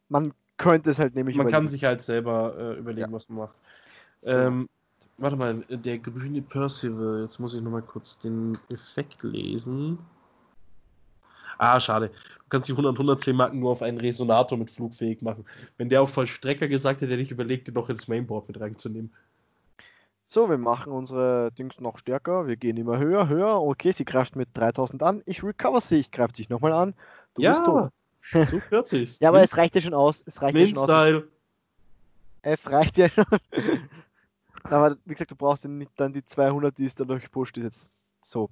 Man 0.09 0.33
könnte 0.57 0.89
es 0.89 0.99
halt 0.99 1.15
nämlich 1.15 1.35
man 1.35 1.45
kann 1.45 1.51
überlegen. 1.51 1.67
sich 1.67 1.83
halt 1.83 2.01
selber 2.01 2.55
äh, 2.57 2.79
überlegen, 2.79 3.11
was 3.11 3.29
man 3.29 3.39
macht. 3.39 3.57
So. 4.25 4.31
Ähm, 4.31 4.67
warte 5.17 5.35
mal, 5.35 5.63
der 5.69 5.99
grüne 5.99 6.41
Percival. 6.41 7.21
Jetzt 7.21 7.39
muss 7.39 7.53
ich 7.53 7.61
nochmal 7.61 7.83
kurz 7.83 8.17
den 8.17 8.57
Effekt 8.69 9.21
lesen. 9.21 9.99
Ah, 11.59 11.79
schade. 11.79 12.09
Du 12.09 12.49
kannst 12.49 12.67
die 12.67 12.73
100 12.73 12.95
110 12.95 13.35
Marken 13.35 13.59
nur 13.59 13.71
auf 13.71 13.83
einen 13.83 13.99
Resonator 13.99 14.57
mit 14.57 14.71
flugfähig 14.71 15.21
machen. 15.21 15.45
Wenn 15.77 15.89
der 15.89 16.01
auf 16.01 16.11
Vollstrecker 16.11 16.67
gesagt 16.67 17.01
hätte, 17.01 17.13
hätte 17.13 17.21
ich 17.21 17.31
überlegt, 17.31 17.67
den 17.67 17.75
noch 17.75 17.89
ins 17.89 18.07
Mainboard 18.07 18.47
mit 18.47 18.59
reinzunehmen. 18.59 19.13
So, 20.27 20.49
wir 20.49 20.57
machen 20.57 20.91
unsere 20.91 21.51
Dings 21.51 21.79
noch 21.79 21.99
stärker. 21.99 22.47
Wir 22.47 22.55
gehen 22.55 22.75
immer 22.75 22.97
höher, 22.97 23.29
höher. 23.29 23.61
Okay, 23.61 23.91
sie 23.91 24.05
greift 24.05 24.35
mit 24.35 24.49
3000 24.55 25.03
an. 25.03 25.21
Ich 25.25 25.43
recover 25.43 25.81
sie. 25.81 25.97
Ich 25.97 26.11
greife 26.11 26.33
dich 26.33 26.49
nochmal 26.49 26.73
an. 26.73 26.95
Du 27.35 27.43
bist 27.43 27.63
tot. 27.63 27.91
so. 28.87 28.97
Ja, 29.23 29.29
aber 29.29 29.43
es 29.43 29.55
reicht 29.55 29.75
ja 29.75 29.81
schon 29.81 29.93
aus. 29.93 30.23
Es 30.25 30.41
reicht 30.41 30.57
ja 30.57 30.67
schon 30.67 30.77
aus. 30.77 30.87
Min-Style. 30.87 31.27
Es 32.41 32.71
reicht 32.71 32.97
ja 32.97 33.07
schon. 33.07 33.25
Aber 34.69 34.97
wie 35.05 35.13
gesagt, 35.13 35.31
du 35.31 35.35
brauchst 35.35 35.63
ja 35.63 35.69
nicht 35.69 35.91
dann 35.95 36.13
die 36.13 36.25
200, 36.25 36.77
die 36.77 36.85
es 36.85 36.95
dadurch 36.95 37.23
gepusht 37.23 37.57
ist. 37.57 37.63
Jetzt 37.63 38.03
so. 38.23 38.49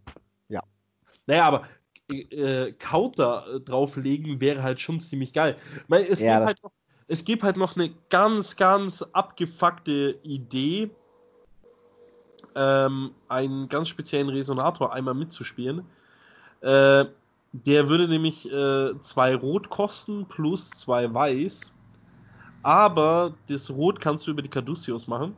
Naja, 1.26 1.46
aber 1.46 1.64
äh, 2.10 2.74
Counter 2.74 3.46
äh, 3.48 3.60
drauflegen 3.62 4.40
wäre 4.40 4.64
halt 4.64 4.80
schon 4.80 5.00
ziemlich 5.00 5.34
geil. 5.34 5.56
Weil 5.88 6.04
es, 6.04 6.22
Ja, 6.22 6.36
gibt 6.36 6.46
halt 6.46 6.64
noch, 6.64 6.72
es 7.08 7.26
gibt 7.26 7.44
halt 7.44 7.58
noch 7.58 7.76
eine 7.76 7.92
ganz, 8.10 8.56
ganz 8.56 9.02
abgefuckte 9.02 10.20
Idee, 10.24 10.90
ähm, 12.56 13.12
einen 13.30 13.70
ganz 13.70 13.90
speziellen 13.90 14.30
Resonator 14.30 14.94
einmal 14.94 15.14
mitzuspielen. 15.14 15.86
Äh, 16.62 17.06
der 17.54 17.88
würde 17.88 18.08
nämlich 18.08 18.52
äh, 18.52 19.00
zwei 19.00 19.36
Rot 19.36 19.70
kosten 19.70 20.26
plus 20.28 20.72
zwei 20.72 21.14
Weiß. 21.14 21.74
Aber 22.64 23.34
das 23.48 23.70
Rot 23.70 24.00
kannst 24.00 24.26
du 24.26 24.32
über 24.32 24.42
die 24.42 24.50
Caduceus 24.50 25.08
machen. 25.08 25.36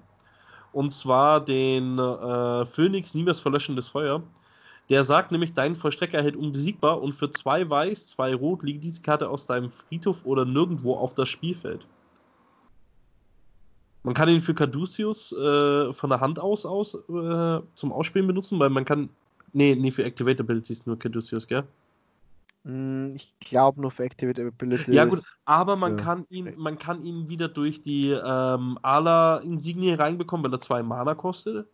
Und 0.76 0.92
zwar 0.92 1.40
den 1.40 1.98
äh, 1.98 2.66
Phoenix 2.66 3.14
Niemals 3.14 3.40
verlöschendes 3.40 3.88
Feuer. 3.88 4.22
Der 4.90 5.06
sagt 5.06 5.32
nämlich, 5.32 5.54
dein 5.54 5.74
Vollstrecker 5.74 6.22
hält 6.22 6.36
unbesiegbar 6.36 7.02
und 7.02 7.14
für 7.14 7.30
zwei 7.30 7.70
Weiß, 7.70 8.08
zwei 8.08 8.36
Rot 8.36 8.62
liegt 8.62 8.84
diese 8.84 9.02
Karte 9.02 9.30
aus 9.30 9.46
deinem 9.46 9.70
Friedhof 9.70 10.26
oder 10.26 10.44
nirgendwo 10.44 10.96
auf 10.96 11.14
das 11.14 11.30
Spielfeld. 11.30 11.88
Man 14.04 14.14
kann 14.14 14.28
ihn 14.28 14.42
für 14.42 14.54
Caduceus 14.54 15.32
äh, 15.32 15.94
von 15.94 16.10
der 16.10 16.20
Hand 16.20 16.42
aus, 16.42 16.66
aus 16.66 16.96
äh, 16.96 17.62
zum 17.74 17.94
Ausspielen 17.94 18.28
benutzen, 18.28 18.60
weil 18.60 18.70
man 18.70 18.84
kann. 18.84 19.08
Nee, 19.54 19.76
nee, 19.76 19.92
für 19.92 20.04
Activate 20.04 20.44
Abilities 20.44 20.86
nur 20.86 21.00
Caduceus, 21.00 21.48
gell? 21.48 21.64
Hm, 22.66 23.12
Ich 23.16 23.34
glaube 23.40 23.80
nur 23.80 23.92
für 23.92 24.04
Activate 24.04 24.48
Abilities. 24.48 24.94
Ja, 24.96 25.06
gut, 25.06 25.22
aber 25.46 25.76
man 25.76 25.98
Ja. 25.98 26.04
kann 26.04 26.26
ihn, 26.30 26.54
man 26.58 26.78
kann 26.78 27.04
ihn 27.04 27.30
wieder 27.30 27.48
durch 27.48 27.82
die 27.84 28.10
ähm, 28.12 28.78
Ala-Insignie 28.82 29.94
reinbekommen, 29.94 30.44
weil 30.46 30.54
er 30.54 30.60
zwei 30.60 30.82
Mana 30.84 31.16
kostet. 31.16 31.68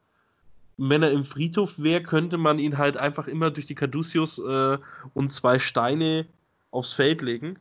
Und 0.77 0.89
wenn 0.89 1.03
er 1.03 1.11
im 1.11 1.23
Friedhof 1.23 1.79
wäre, 1.79 2.01
könnte 2.03 2.37
man 2.37 2.59
ihn 2.59 2.77
halt 2.77 2.97
einfach 2.97 3.27
immer 3.27 3.51
durch 3.51 3.65
die 3.65 3.75
Caduceus 3.75 4.39
äh, 4.39 4.77
und 5.13 5.31
zwei 5.31 5.59
Steine 5.59 6.25
aufs 6.71 6.93
Feld 6.93 7.21
legen. 7.21 7.57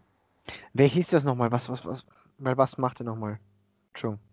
Welches 0.72 1.06
ist 1.06 1.12
das 1.12 1.24
nochmal? 1.24 1.52
Was, 1.52 1.68
was, 1.68 1.84
was? 1.84 2.04
Weil 2.38 2.56
was 2.56 2.78
macht 2.78 3.00
er 3.00 3.04
nochmal? 3.04 3.38
Entschuldigung. 3.92 4.24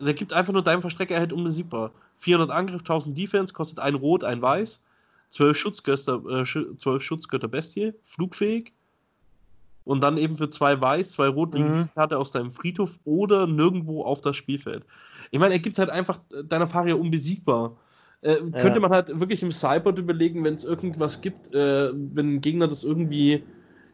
Der 0.00 0.14
gibt 0.14 0.32
einfach 0.32 0.52
nur 0.52 0.62
deinem 0.64 0.80
Verstrecker 0.80 1.14
erhält 1.14 1.32
unbesiegbar. 1.32 1.92
400 2.18 2.50
Angriff, 2.50 2.80
1000 2.82 3.16
Defense, 3.16 3.54
kostet 3.54 3.78
ein 3.78 3.94
Rot, 3.94 4.24
ein 4.24 4.42
Weiß. 4.42 4.84
12 5.32 5.56
Schutzgötter, 5.56 6.22
äh, 6.28 6.44
12 6.44 7.02
Schutzgötter 7.02 7.48
Bestie, 7.48 7.94
flugfähig. 8.04 8.72
Und 9.84 10.02
dann 10.02 10.16
eben 10.16 10.36
für 10.36 10.48
zwei 10.48 10.80
Weiß, 10.80 11.12
zwei 11.12 11.26
Rot 11.26 11.54
liegen 11.54 11.70
Mhm. 11.70 11.88
Karte 11.94 12.16
aus 12.18 12.30
deinem 12.30 12.52
Friedhof 12.52 13.00
oder 13.04 13.48
nirgendwo 13.48 14.04
auf 14.04 14.20
das 14.20 14.36
Spielfeld. 14.36 14.84
Ich 15.32 15.40
meine, 15.40 15.54
er 15.54 15.60
gibt 15.60 15.78
halt 15.78 15.90
einfach 15.90 16.20
äh, 16.32 16.44
deiner 16.44 16.68
Faria 16.68 16.94
unbesiegbar. 16.94 17.76
Äh, 18.20 18.36
Könnte 18.60 18.78
man 18.78 18.92
halt 18.92 19.18
wirklich 19.18 19.42
im 19.42 19.50
Cyber 19.50 19.96
überlegen, 19.96 20.44
wenn 20.44 20.54
es 20.54 20.64
irgendwas 20.64 21.20
gibt, 21.20 21.52
äh, 21.52 21.90
wenn 21.92 22.36
ein 22.36 22.40
Gegner 22.40 22.68
das 22.68 22.84
irgendwie 22.84 23.42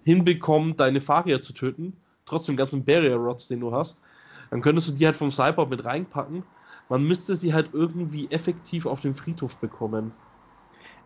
hinbekommt, 0.05 0.81
deine 0.81 1.01
Faria 1.01 1.41
zu 1.41 1.55
töten, 1.55 1.95
trotz 2.27 2.45
dem 2.45 2.57
ganzen 2.57 2.85
Barrier 2.85 3.17
Rods, 3.17 3.49
den 3.49 3.61
du 3.61 3.73
hast, 3.73 4.03
dann 4.51 4.61
könntest 4.61 4.89
du 4.89 4.93
die 4.93 5.07
halt 5.07 5.17
vom 5.17 5.31
Cyborg 5.31 5.71
mit 5.71 5.85
reinpacken. 5.85 6.43
Man 6.91 7.05
müsste 7.05 7.37
sie 7.37 7.55
halt 7.55 7.71
irgendwie 7.73 8.31
effektiv 8.31 8.85
auf 8.85 9.01
den 9.01 9.15
Friedhof 9.15 9.57
bekommen. 9.57 10.13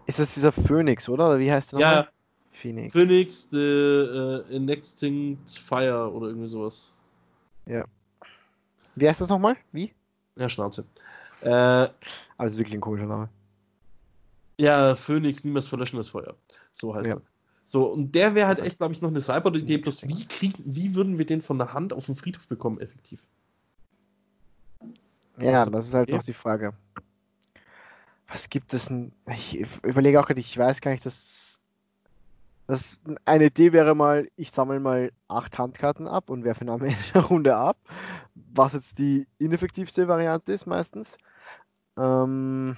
Ist 0.06 0.18
das 0.18 0.34
dieser 0.34 0.52
Phoenix, 0.52 1.08
oder? 1.08 1.28
Oder 1.28 1.38
wie 1.38 1.52
heißt 1.52 1.72
der 1.72 1.80
Ja, 1.80 1.90
nochmal? 1.90 2.08
Phoenix. 2.52 2.92
Phoenix, 2.92 3.48
the 3.50 3.58
äh, 3.58 4.56
Inextinct 4.56 5.50
Fire 5.50 6.12
oder 6.12 6.28
irgendwie 6.28 6.48
sowas. 6.48 6.92
Wie 8.94 9.08
heißt 9.08 9.20
das 9.20 9.28
nochmal? 9.28 9.56
Wie? 9.72 9.92
Ja, 10.36 10.48
Schnauze. 10.48 10.84
Äh, 11.40 11.88
Also 12.36 12.58
wirklich 12.58 12.74
ein 12.74 12.80
komischer 12.80 13.06
Name. 13.06 13.28
ja, 14.58 14.94
Phoenix, 14.94 15.44
niemals 15.44 15.68
verlöschendes 15.68 16.08
Feuer. 16.08 16.36
So 16.70 16.94
heißt 16.94 17.08
Ja. 17.08 17.16
er. 17.16 17.22
So, 17.64 17.86
und 17.86 18.14
der 18.14 18.34
wäre 18.34 18.48
halt 18.48 18.58
echt, 18.58 18.76
glaube 18.76 18.92
ich, 18.92 19.00
noch 19.00 19.08
eine 19.08 19.20
Cyber-Idee. 19.20 19.78
Bloß 19.78 20.06
wie, 20.06 20.26
kriegen, 20.26 20.62
wie 20.66 20.94
würden 20.94 21.16
wir 21.16 21.24
den 21.24 21.40
von 21.40 21.56
der 21.58 21.72
Hand 21.72 21.94
auf 21.94 22.04
den 22.06 22.14
Friedhof 22.14 22.46
bekommen, 22.48 22.78
effektiv? 22.80 23.26
Ja, 25.38 25.60
Also, 25.60 25.70
das 25.70 25.88
ist 25.88 25.94
halt 25.94 26.10
ja. 26.10 26.16
noch 26.16 26.22
die 26.22 26.34
Frage. 26.34 26.74
Was 28.32 28.48
gibt 28.48 28.72
es 28.72 28.86
denn? 28.86 29.12
Ich 29.26 29.60
überlege 29.82 30.18
auch 30.18 30.26
gerade, 30.26 30.40
ich 30.40 30.56
weiß 30.56 30.80
gar 30.80 30.90
nicht, 30.90 31.04
dass. 31.04 31.60
Das 32.68 32.96
eine 33.26 33.46
Idee 33.46 33.72
wäre 33.72 33.94
mal, 33.94 34.30
ich 34.36 34.50
sammle 34.50 34.80
mal 34.80 35.12
acht 35.28 35.58
Handkarten 35.58 36.08
ab 36.08 36.30
und 36.30 36.44
werfe 36.44 36.66
am 36.66 36.80
Ende 36.82 36.96
der 37.12 37.22
Runde 37.22 37.54
ab. 37.54 37.76
Was 38.34 38.72
jetzt 38.72 38.98
die 38.98 39.26
ineffektivste 39.38 40.08
Variante 40.08 40.52
ist 40.52 40.64
meistens. 40.64 41.18
Ähm, 41.98 42.76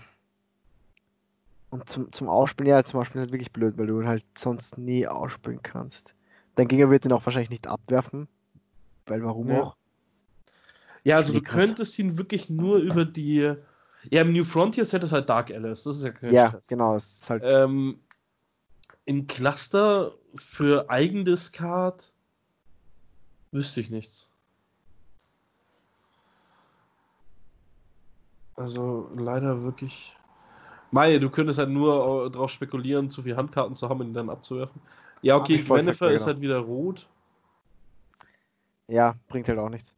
und 1.71 1.89
zum, 1.89 2.11
zum 2.11 2.29
Ausspielen, 2.29 2.71
ja, 2.71 2.83
zum 2.83 2.99
Ausspielen 2.99 3.23
ist 3.23 3.29
halt 3.29 3.33
wirklich 3.35 3.53
blöd, 3.53 3.79
weil 3.79 3.87
du 3.87 4.05
halt 4.05 4.25
sonst 4.37 4.79
nie 4.79 5.07
ausspielen 5.07 5.63
kannst. 5.63 6.15
Dein 6.57 6.67
Gegner 6.67 6.91
wird 6.91 7.05
den 7.05 7.13
auch 7.13 7.25
wahrscheinlich 7.25 7.51
nicht 7.51 7.69
abwerfen. 7.69 8.27
Weil 9.07 9.23
warum 9.23 9.51
Ja. 9.51 9.63
auch? 9.63 9.77
Ja, 11.05 11.17
also 11.17 11.35
du 11.35 11.43
könntest 11.43 11.99
ihn 11.99 12.17
wirklich 12.17 12.49
nur 12.49 12.79
über 12.79 13.05
die. 13.05 13.55
Ja, 14.11 14.23
im 14.23 14.33
New 14.33 14.45
Frontiers 14.45 14.93
hätte 14.93 15.07
es 15.07 15.13
halt 15.13 15.29
Dark 15.29 15.51
Alice. 15.51 15.85
Das 15.85 15.97
ist 15.97 16.05
ja 16.05 16.11
kein 16.13 16.33
Ja, 16.33 16.49
Stress. 16.49 16.67
genau. 16.69 16.97
Ist 16.97 17.29
halt 17.31 17.43
Ähm, 17.45 18.01
Im 19.05 19.27
Cluster 19.27 20.15
für 20.35 20.91
Eigendiscard 20.91 22.13
wüsste 23.53 23.81
ich 23.81 23.91
nichts. 23.91 24.35
Also 28.57 29.11
leider 29.17 29.63
wirklich. 29.63 30.17
Mai, 30.91 31.19
du 31.19 31.29
könntest 31.29 31.59
halt 31.59 31.71
nur 31.71 32.31
darauf 32.31 32.51
spekulieren, 32.51 33.11
zu 33.11 33.23
viele 33.23 33.37
Handkarten 33.37 33.75
zu 33.75 33.89
haben 33.89 34.01
und 34.01 34.15
dann 34.15 34.31
abzuwerfen. 34.31 34.81
Ja, 35.23 35.37
okay, 35.37 35.63
Gwennifer 35.63 36.13
ist 36.13 36.27
halt 36.27 36.41
wieder 36.41 36.59
rot. 36.59 37.09
Ja, 38.87 39.17
bringt 39.29 39.49
halt 39.49 39.59
auch 39.59 39.71
nichts. 39.71 39.95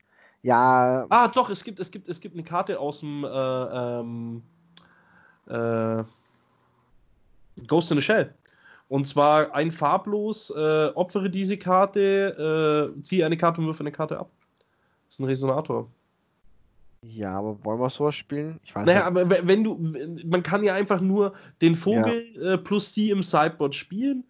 Ja. 0.47 1.07
Ah, 1.09 1.27
doch, 1.27 1.51
es 1.51 1.65
gibt, 1.65 1.81
es 1.81 1.91
gibt, 1.91 2.09
es 2.09 2.21
gibt 2.21 2.37
eine 2.37 2.45
Karte 2.45 2.79
aus 2.79 3.01
dem 3.01 3.25
äh, 3.25 3.29
ähm, 3.29 4.43
äh, 5.49 6.05
Ghost 7.67 7.91
in 7.91 7.99
the 7.99 8.01
Shell. 8.01 8.33
Und 8.89 9.09
zwar 9.09 9.53
ein 9.53 9.73
farblos, 9.73 10.51
äh, 10.51 10.87
opfere 10.95 11.31
diese 11.31 11.57
Karte, 11.57 12.95
äh, 12.97 13.03
ziehe 13.03 13.27
eine 13.27 13.37
Karte 13.37 13.61
und 13.61 13.67
würfe 13.67 13.81
eine 13.81 13.91
Karte 13.91 14.21
ab. 14.21 14.31
Das 15.07 15.17
ist 15.17 15.19
ein 15.19 15.25
Resonator. 15.25 15.89
Ja, 17.03 17.39
aber 17.39 17.59
wollen 17.65 17.81
wir 17.81 17.91
sowas 17.91 18.15
spielen? 18.15 18.61
Ich 18.63 18.73
weiß 18.73 18.87
naja, 18.87 19.11
nicht. 19.11 19.25
aber 19.25 19.49
wenn 19.49 19.65
du, 19.65 19.77
man 20.27 20.45
kann 20.45 20.63
ja 20.63 20.75
einfach 20.75 21.01
nur 21.01 21.35
den 21.61 21.75
Vogel 21.75 22.25
ja. 22.37 22.53
äh, 22.53 22.59
plus 22.59 22.93
die 22.93 23.11
im 23.11 23.25
Sideboard 23.25 23.75
spielen. 23.75 24.23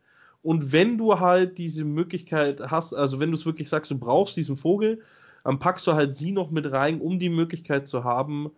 Und 0.42 0.72
wenn 0.72 0.96
du 0.96 1.20
halt 1.20 1.58
diese 1.58 1.84
Möglichkeit 1.84 2.58
hast, 2.70 2.94
also 2.94 3.20
wenn 3.20 3.32
du 3.32 3.36
es 3.36 3.44
wirklich 3.44 3.68
sagst, 3.68 3.90
du 3.90 3.98
brauchst 3.98 4.34
diesen 4.38 4.56
Vogel, 4.56 5.02
dann 5.46 5.60
packst 5.60 5.86
du 5.86 5.92
halt 5.92 6.16
sie 6.16 6.32
noch 6.32 6.50
mit 6.50 6.72
rein, 6.72 7.00
um 7.00 7.20
die 7.20 7.28
Möglichkeit 7.30 7.86
zu 7.86 8.02
haben, 8.02 8.50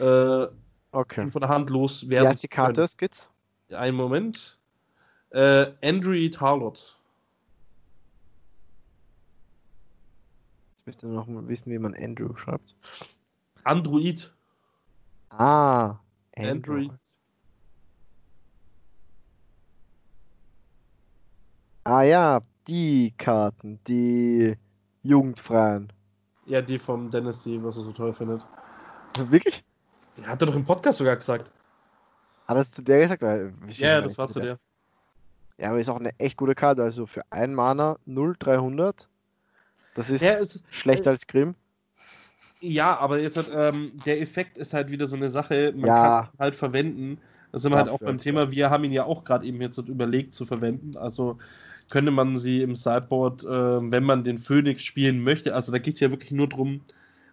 äh, 0.00 0.46
okay. 0.90 1.30
von 1.30 1.40
der 1.40 1.48
Hand 1.48 1.70
loswerden. 1.70 2.24
Wie 2.24 2.28
heißt 2.28 2.42
die 2.42 2.48
Karte, 2.48 2.88
Skits? 2.88 3.30
Einen 3.70 3.96
Moment. 3.96 4.58
Äh, 5.30 5.66
Andrew 5.84 6.28
Tarlot. 6.30 6.98
Jetzt 10.74 10.86
möchte 10.86 11.06
ich 11.06 11.12
noch 11.12 11.28
mal 11.28 11.46
wissen, 11.46 11.70
wie 11.70 11.78
man 11.78 11.94
Andrew 11.94 12.36
schreibt. 12.36 12.74
Android. 13.62 14.34
Ah, 15.30 15.94
Android. 16.36 16.90
Ah 21.84 22.02
ja, 22.02 22.40
die 22.66 23.14
Karten, 23.16 23.78
die 23.86 24.56
jugendfreien. 25.04 25.92
Ja, 26.46 26.62
die 26.62 26.78
vom 26.78 27.10
Dennis, 27.10 27.42
die, 27.42 27.62
was 27.62 27.76
er 27.76 27.82
so 27.82 27.92
toll 27.92 28.12
findet. 28.12 28.44
Wirklich? 29.30 29.64
Ja, 30.16 30.28
hat 30.28 30.42
er 30.42 30.46
doch 30.46 30.54
im 30.54 30.64
Podcast 30.64 30.98
sogar 30.98 31.16
gesagt. 31.16 31.52
Hat 32.46 32.56
er 32.56 32.60
es 32.60 32.70
zu 32.70 32.82
der 32.82 33.00
gesagt? 33.00 33.22
Ja, 33.22 33.50
ja, 33.68 34.00
das 34.00 34.16
war 34.16 34.28
zu 34.28 34.40
der. 34.40 34.58
Ja, 35.58 35.70
aber 35.70 35.80
ist 35.80 35.88
auch 35.88 35.98
eine 35.98 36.18
echt 36.18 36.36
gute 36.36 36.54
Karte. 36.54 36.82
Also 36.82 37.06
für 37.06 37.22
ein 37.30 37.54
Mana 37.54 37.98
0300. 38.06 39.08
Das 39.94 40.10
ist, 40.10 40.20
ja, 40.20 40.34
ist 40.34 40.64
schlechter 40.70 41.10
äh, 41.10 41.14
als 41.14 41.26
Grimm. 41.26 41.54
Ja, 42.60 42.96
aber 42.98 43.20
jetzt 43.20 43.36
hat, 43.36 43.50
ähm, 43.52 43.92
der 44.04 44.20
Effekt 44.20 44.58
ist 44.58 44.74
halt 44.74 44.90
wieder 44.90 45.06
so 45.06 45.16
eine 45.16 45.28
Sache, 45.28 45.72
man 45.74 45.88
ja. 45.88 46.22
kann 46.22 46.38
halt 46.38 46.56
verwenden. 46.56 47.18
Da 47.52 47.58
sind 47.58 47.72
wir 47.72 47.78
halt 47.78 47.88
auch 47.88 48.00
beim 48.00 48.18
Thema, 48.18 48.50
wir 48.50 48.70
haben 48.70 48.84
ihn 48.84 48.92
ja 48.92 49.04
auch 49.04 49.24
gerade 49.24 49.46
eben 49.46 49.60
jetzt 49.60 49.78
überlegt 49.78 50.34
zu 50.34 50.44
verwenden. 50.44 50.96
Also 50.96 51.38
könnte 51.90 52.10
man 52.10 52.36
sie 52.36 52.62
im 52.62 52.74
Sideboard, 52.74 53.44
äh, 53.44 53.90
wenn 53.92 54.04
man 54.04 54.24
den 54.24 54.38
Phoenix 54.38 54.82
spielen 54.82 55.22
möchte, 55.22 55.54
also 55.54 55.72
da 55.72 55.78
geht 55.78 55.94
es 55.94 56.00
ja 56.00 56.10
wirklich 56.10 56.32
nur 56.32 56.48
darum, 56.48 56.80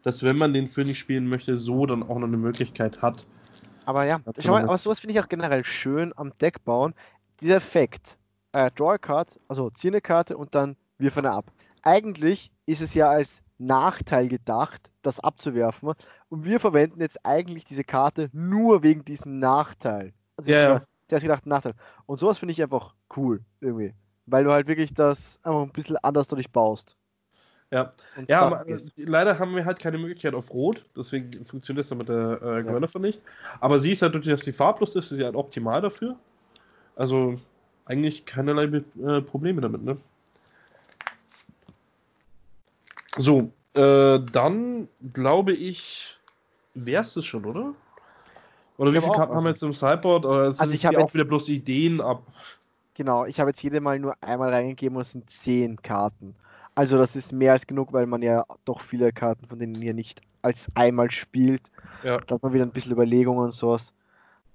dass 0.03 0.23
wenn 0.23 0.37
man 0.37 0.53
den 0.53 0.67
Phoenix 0.67 0.97
spielen 0.97 1.25
möchte, 1.25 1.57
so 1.57 1.85
dann 1.85 2.03
auch 2.03 2.19
noch 2.19 2.27
eine 2.27 2.37
Möglichkeit 2.37 3.01
hat. 3.01 3.25
Aber 3.85 4.05
ja, 4.05 4.15
schau 4.37 4.51
mal, 4.51 4.63
aber 4.63 4.77
sowas 4.77 4.99
finde 4.99 5.13
ich 5.13 5.19
auch 5.19 5.29
generell 5.29 5.65
schön 5.65 6.13
am 6.15 6.37
Deck 6.39 6.63
bauen. 6.63 6.93
Dieser 7.41 7.55
Effekt, 7.55 8.17
äh, 8.51 8.69
Draw 8.71 8.93
a 8.93 8.97
Card, 8.97 9.39
also 9.47 9.69
zieh 9.71 9.89
eine 9.89 10.01
Karte 10.01 10.37
und 10.37 10.55
dann 10.55 10.75
wirf 10.99 11.17
eine 11.17 11.31
ab. 11.31 11.51
Eigentlich 11.81 12.51
ist 12.65 12.81
es 12.81 12.93
ja 12.93 13.09
als 13.09 13.41
Nachteil 13.57 14.29
gedacht, 14.29 14.89
das 15.03 15.19
abzuwerfen. 15.19 15.93
Und 16.29 16.43
wir 16.43 16.59
verwenden 16.59 17.01
jetzt 17.01 17.23
eigentlich 17.25 17.65
diese 17.65 17.83
Karte 17.83 18.29
nur 18.33 18.83
wegen 18.83 19.05
diesem 19.05 19.39
Nachteil. 19.39 20.13
Also 20.37 20.51
ja, 20.51 20.59
ja. 20.59 20.81
Der 21.09 21.17
ist 21.17 21.23
gedacht 21.23 21.45
Nachteil. 21.45 21.73
Und 22.05 22.19
sowas 22.19 22.39
finde 22.39 22.53
ich 22.53 22.61
einfach 22.61 22.95
cool, 23.15 23.41
irgendwie. 23.61 23.93
Weil 24.25 24.45
du 24.45 24.51
halt 24.51 24.67
wirklich 24.67 24.93
das 24.93 25.39
einfach 25.43 25.61
ein 25.61 25.71
bisschen 25.71 25.97
anders 25.97 26.27
durch 26.27 26.49
baust. 26.49 26.95
Ja, 27.71 27.91
ja 28.27 28.41
aber, 28.41 28.65
leider 28.97 29.39
haben 29.39 29.55
wir 29.55 29.65
halt 29.65 29.79
keine 29.79 29.97
Möglichkeit 29.97 30.35
auf 30.35 30.51
Rot, 30.53 30.85
deswegen 30.95 31.31
funktioniert 31.43 31.83
das 31.83 31.97
mit 31.97 32.07
der 32.07 32.39
äh, 32.41 32.61
Gwennifer 32.61 32.99
ja. 32.99 33.05
nicht. 33.07 33.23
Aber 33.59 33.79
sie 33.79 33.93
ist 33.93 34.03
halt 34.03 34.13
durch, 34.13 34.27
dass 34.27 34.41
sie 34.41 34.53
farblos 34.53 34.95
ist, 34.95 35.11
ist 35.11 35.17
sie 35.17 35.25
halt 35.25 35.35
optimal 35.35 35.81
dafür. 35.81 36.15
Also 36.95 37.39
eigentlich 37.85 38.27
keinerlei 38.27 38.65
äh, 38.65 39.21
Probleme 39.21 39.59
damit, 39.59 39.83
ne? 39.83 39.97
So, 43.17 43.51
äh, 43.73 44.19
dann 44.31 44.87
glaube 45.13 45.53
ich, 45.53 46.19
wär's 46.73 47.13
das 47.13 47.25
schon, 47.25 47.45
oder? 47.45 47.73
Oder 48.77 48.89
ich 48.89 48.97
wie 48.97 49.01
viele 49.01 49.13
Karten 49.13 49.35
haben 49.35 49.43
wir 49.43 49.49
jetzt 49.49 49.63
im 49.63 49.73
Sideboard? 49.73 50.25
Also 50.25 50.73
ich 50.73 50.85
habe 50.85 50.99
auch 50.99 51.13
wieder 51.13 51.25
bloß 51.25 51.49
Ideen 51.49 52.01
ab. 52.01 52.23
Genau, 52.95 53.25
ich 53.25 53.39
habe 53.39 53.49
jetzt 53.49 53.63
jede 53.63 53.81
Mal 53.81 53.99
nur 53.99 54.15
einmal 54.21 54.51
reingegeben 54.51 54.95
und 54.95 55.01
es 55.01 55.11
sind 55.11 55.29
zehn 55.29 55.81
Karten. 55.81 56.35
Also 56.75 56.97
das 56.97 57.15
ist 57.15 57.31
mehr 57.31 57.53
als 57.53 57.67
genug, 57.67 57.93
weil 57.93 58.07
man 58.07 58.21
ja 58.21 58.45
doch 58.65 58.81
viele 58.81 59.11
Karten 59.11 59.47
von 59.47 59.59
denen 59.59 59.75
hier 59.75 59.93
nicht 59.93 60.21
als 60.41 60.67
einmal 60.75 61.11
spielt. 61.11 61.61
Ja. 62.03 62.17
Da 62.17 62.35
hat 62.35 62.43
man 62.43 62.53
wieder 62.53 62.65
ein 62.65 62.71
bisschen 62.71 62.91
Überlegungen 62.91 63.45
und 63.45 63.51
sowas. 63.51 63.93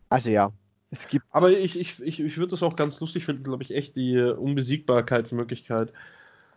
Also 0.08 0.30
ja, 0.30 0.50
es 0.90 1.06
gibt. 1.08 1.24
Aber 1.30 1.50
ich, 1.50 1.78
ich, 1.78 2.02
ich, 2.02 2.20
ich 2.20 2.36
würde 2.38 2.50
das 2.50 2.62
auch 2.62 2.76
ganz 2.76 3.00
lustig 3.00 3.24
finden, 3.24 3.44
glaube 3.44 3.62
ich, 3.62 3.74
echt 3.74 3.96
die 3.96 4.18
Unbesiegbarkeit-Möglichkeit 4.20 5.92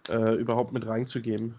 äh, 0.10 0.36
überhaupt 0.36 0.74
mit 0.74 0.88
reinzugeben 0.88 1.56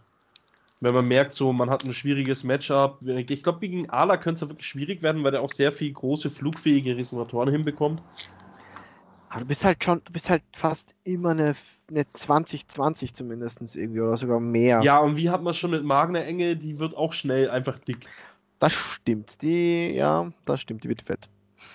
wenn 0.83 0.95
man 0.95 1.07
merkt, 1.07 1.33
so 1.33 1.53
man 1.53 1.71
hat 1.71 1.85
ein 1.85 1.93
schwieriges 1.93 2.43
Matchup. 2.43 2.99
Ich 3.07 3.43
glaube, 3.45 3.61
gegen 3.61 3.89
Ala 3.89 4.17
könnte 4.17 4.45
es 4.45 4.51
wirklich 4.51 4.67
schwierig 4.67 5.03
werden, 5.03 5.23
weil 5.23 5.31
der 5.31 5.41
auch 5.41 5.51
sehr 5.51 5.71
viel 5.71 5.93
große 5.93 6.29
flugfähige 6.29 6.97
Resonatoren 6.97 7.51
hinbekommt. 7.51 8.03
Aber 9.31 9.41
du 9.41 9.47
bist 9.47 9.65
halt 9.65 9.83
schon, 9.83 10.03
du 10.05 10.13
bist 10.13 10.29
halt 10.29 10.43
fast 10.53 10.95
immer 11.05 11.31
eine, 11.31 11.55
eine 11.89 12.13
2020 12.13 13.15
zumindest 13.15 13.61
irgendwie 13.77 14.01
oder 14.01 14.17
sogar 14.17 14.41
mehr. 14.41 14.83
Ja, 14.83 14.99
und 14.99 15.17
wie 15.17 15.31
hat 15.31 15.43
man 15.43 15.55
schon 15.55 15.71
mit 15.71 15.85
Magner 15.85 16.27
Enge, 16.27 16.57
die 16.57 16.79
wird 16.81 16.97
auch 16.97 17.13
schnell 17.13 17.49
einfach 17.49 17.79
dick. 17.79 18.09
Das 18.59 18.73
stimmt, 18.73 19.41
die, 19.41 19.93
ja, 19.95 20.33
das 20.47 20.61
stimmt, 20.61 20.83
die 20.83 20.89
wird 20.89 21.03
fett. 21.03 21.29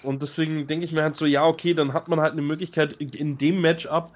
Und 0.04 0.22
deswegen 0.22 0.68
denke 0.68 0.86
ich 0.86 0.92
mir 0.92 1.04
halt 1.04 1.16
so, 1.16 1.26
ja, 1.26 1.46
okay, 1.46 1.74
dann 1.74 1.94
hat 1.94 2.10
man 2.10 2.20
halt 2.20 2.34
eine 2.34 2.42
Möglichkeit 2.42 2.94
in 2.94 3.38
dem 3.38 3.62
Matchup 3.62 4.12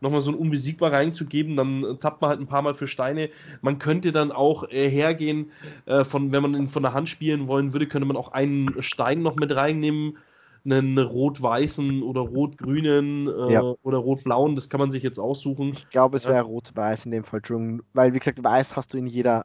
nochmal 0.00 0.20
so 0.20 0.30
ein 0.30 0.36
unbesiegbar 0.36 0.92
reinzugeben, 0.92 1.56
dann 1.56 1.98
tappt 2.00 2.20
man 2.20 2.30
halt 2.30 2.40
ein 2.40 2.46
paar 2.46 2.62
Mal 2.62 2.74
für 2.74 2.86
Steine. 2.86 3.30
Man 3.62 3.78
könnte 3.78 4.12
dann 4.12 4.32
auch 4.32 4.68
äh, 4.70 4.88
hergehen, 4.88 5.50
äh, 5.86 6.04
von, 6.04 6.32
wenn 6.32 6.42
man 6.42 6.54
ihn 6.54 6.68
von 6.68 6.82
der 6.82 6.92
Hand 6.92 7.08
spielen 7.08 7.48
wollen 7.48 7.72
würde, 7.72 7.86
könnte 7.86 8.06
man 8.06 8.16
auch 8.16 8.32
einen 8.32 8.82
Stein 8.82 9.22
noch 9.22 9.36
mit 9.36 9.54
reinnehmen, 9.54 10.18
einen 10.64 10.98
rot-weißen 10.98 12.02
oder 12.02 12.22
rot-grünen 12.22 13.28
äh, 13.28 13.52
ja. 13.52 13.62
oder 13.82 13.98
rot-blauen, 13.98 14.54
das 14.56 14.68
kann 14.68 14.80
man 14.80 14.90
sich 14.90 15.02
jetzt 15.02 15.18
aussuchen. 15.18 15.74
Ich 15.74 15.88
glaube, 15.90 16.16
es 16.16 16.24
wäre 16.24 16.42
rot-weiß 16.42 17.06
in 17.06 17.12
dem 17.12 17.24
Fall, 17.24 17.40
weil 17.92 18.12
wie 18.12 18.18
gesagt, 18.18 18.42
weiß 18.42 18.76
hast 18.76 18.92
du 18.92 18.98
in 18.98 19.06
jeder 19.06 19.44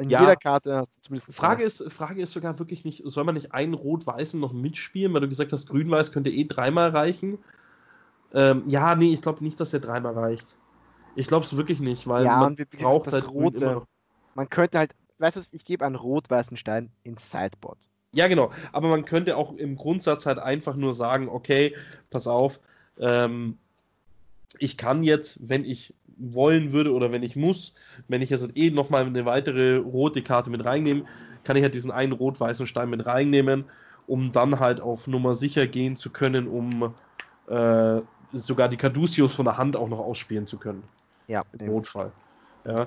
in 0.00 0.10
ja. 0.10 0.20
jeder 0.20 0.34
Karte 0.34 0.84
zumindest. 1.00 1.32
Frage 1.32 1.62
ist, 1.62 1.92
Frage 1.92 2.20
ist 2.20 2.32
sogar 2.32 2.58
wirklich 2.58 2.84
nicht, 2.84 3.02
soll 3.04 3.22
man 3.22 3.36
nicht 3.36 3.52
einen 3.52 3.74
Rot-Weißen 3.74 4.40
noch 4.40 4.52
mitspielen, 4.52 5.14
weil 5.14 5.20
du 5.20 5.28
gesagt 5.28 5.52
hast, 5.52 5.68
Grün-Weiß 5.68 6.10
könnte 6.10 6.30
eh 6.30 6.44
dreimal 6.44 6.90
reichen. 6.90 7.38
Ähm, 8.34 8.64
ja, 8.66 8.94
nee, 8.94 9.12
ich 9.12 9.22
glaube 9.22 9.42
nicht, 9.42 9.58
dass 9.60 9.70
der 9.70 9.80
dreimal 9.80 10.14
reicht. 10.14 10.58
Ich 11.16 11.26
glaube 11.26 11.44
es 11.44 11.56
wirklich 11.56 11.80
nicht, 11.80 12.06
weil 12.06 12.24
ja, 12.24 12.36
man 12.36 12.56
braucht 12.78 13.12
halt 13.12 13.28
rote. 13.28 13.82
Man 14.34 14.48
könnte 14.48 14.78
halt, 14.78 14.94
weißt 15.18 15.36
du, 15.36 15.40
ich 15.50 15.64
gebe 15.64 15.84
einen 15.84 15.96
rot-weißen 15.96 16.56
Stein 16.56 16.90
ins 17.02 17.30
Sideboard. 17.30 17.78
Ja, 18.12 18.28
genau. 18.28 18.50
Aber 18.72 18.88
man 18.88 19.04
könnte 19.04 19.36
auch 19.36 19.52
im 19.54 19.76
Grundsatz 19.76 20.26
halt 20.26 20.38
einfach 20.38 20.76
nur 20.76 20.94
sagen, 20.94 21.28
okay, 21.28 21.74
pass 22.10 22.26
auf, 22.26 22.60
ähm, 22.98 23.58
ich 24.58 24.76
kann 24.76 25.02
jetzt, 25.02 25.48
wenn 25.48 25.64
ich 25.64 25.94
wollen 26.16 26.72
würde 26.72 26.92
oder 26.92 27.12
wenn 27.12 27.22
ich 27.22 27.36
muss, 27.36 27.74
wenn 28.08 28.20
ich 28.20 28.30
jetzt 28.30 28.42
halt 28.42 28.56
eh 28.56 28.70
nochmal 28.70 29.06
eine 29.06 29.24
weitere 29.24 29.76
rote 29.76 30.22
Karte 30.22 30.50
mit 30.50 30.64
reinnehme, 30.64 31.04
kann 31.44 31.56
ich 31.56 31.62
halt 31.62 31.74
diesen 31.74 31.90
einen 31.90 32.12
rot-weißen 32.12 32.66
Stein 32.66 32.90
mit 32.90 33.06
reinnehmen, 33.06 33.64
um 34.06 34.32
dann 34.32 34.58
halt 34.58 34.80
auf 34.80 35.06
Nummer 35.06 35.34
sicher 35.34 35.66
gehen 35.66 35.96
zu 35.96 36.10
können, 36.10 36.46
um 36.46 36.94
äh, 37.48 38.00
sogar 38.32 38.68
die 38.68 38.76
Caduceus 38.76 39.34
von 39.34 39.44
der 39.44 39.58
Hand 39.58 39.76
auch 39.76 39.88
noch 39.88 40.00
ausspielen 40.00 40.46
zu 40.46 40.58
können. 40.58 40.82
Ja. 41.28 41.42
Im 41.58 41.66
Notfall. 41.66 42.12
Ja. 42.64 42.86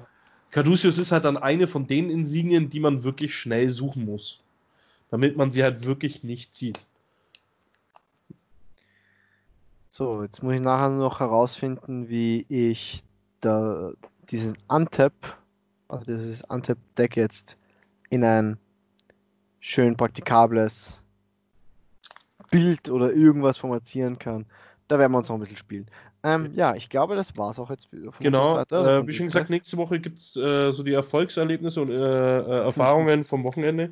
Caduceus 0.52 1.00
ist 1.00 1.12
halt 1.12 1.26
dann 1.26 1.38
eine 1.38 1.68
von 1.68 1.88
den 1.88 2.10
Insignien, 2.10 2.70
die 2.70 2.80
man 2.80 3.04
wirklich 3.04 3.36
schnell 3.36 3.70
suchen 3.70 4.06
muss. 4.06 4.40
Damit 5.10 5.38
man 5.38 5.52
sie 5.52 5.64
halt 5.64 5.86
wirklich 5.86 6.24
nicht 6.24 6.54
sieht. 6.54 6.86
So, 9.90 10.24
jetzt 10.24 10.42
muss 10.42 10.56
ich 10.56 10.62
nachher 10.62 10.90
noch 10.90 11.20
herausfinden, 11.20 12.10
wie 12.10 12.46
ich 12.50 13.04
da 13.42 13.92
diesen 14.30 14.58
Untap, 14.68 15.14
also 15.88 16.06
dieses 16.06 16.44
Untap-Deck 16.44 17.16
jetzt 17.16 17.58
in 18.10 18.24
ein 18.24 18.58
schön 19.60 19.96
praktikables 19.96 21.00
Bild 22.50 22.90
oder 22.90 23.14
irgendwas 23.14 23.58
formatieren 23.58 24.18
kann. 24.18 24.46
Da 24.88 25.00
werden 25.00 25.12
wir 25.12 25.18
uns 25.18 25.30
noch 25.30 25.36
ein 25.36 25.42
bisschen 25.42 25.58
spielen. 25.58 25.88
Ähm, 26.24 26.52
ja, 26.56 26.76
ich 26.76 26.90
glaube, 26.90 27.16
das 27.16 27.36
war 27.38 27.52
es 27.52 27.60
auch 27.60 27.70
jetzt. 27.70 27.90
Genau, 28.20 28.60
äh, 28.60 29.08
wie 29.08 29.14
schon 29.14 29.28
gesagt, 29.28 29.50
nächste 29.50 29.78
Woche 29.78 30.00
gibt 30.00 30.20
es 30.20 30.36
äh, 30.36 30.72
so 30.72 30.84
die 30.84 30.94
Erfolgserlebnisse 30.94 31.82
und 31.82 31.90
äh, 31.90 32.40
äh 32.40 32.64
Erfahrungen 32.66 33.24
vom 33.24 33.44
Wochenende. 33.44 33.92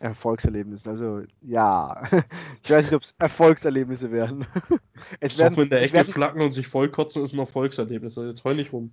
Erfolgserlebnisse, 0.00 0.88
also 0.88 1.22
ja. 1.42 2.02
Ich 2.62 2.70
weiß 2.70 2.86
nicht, 2.86 2.94
ob 2.94 3.02
es 3.02 3.14
Erfolgserlebnisse 3.18 4.10
werden. 4.10 4.46
es 5.20 5.38
werden 5.38 5.58
in 5.58 5.70
der 5.70 5.82
Ecke 5.82 5.94
werden, 5.94 6.12
flacken 6.12 6.40
und 6.40 6.50
sich 6.50 6.66
vollkotzen 6.66 7.22
ist 7.22 7.34
ein 7.34 7.38
Erfolgserlebnis. 7.38 8.16
Also 8.18 8.28
jetzt 8.28 8.44
heul 8.44 8.56
nicht 8.56 8.72
rum. 8.72 8.92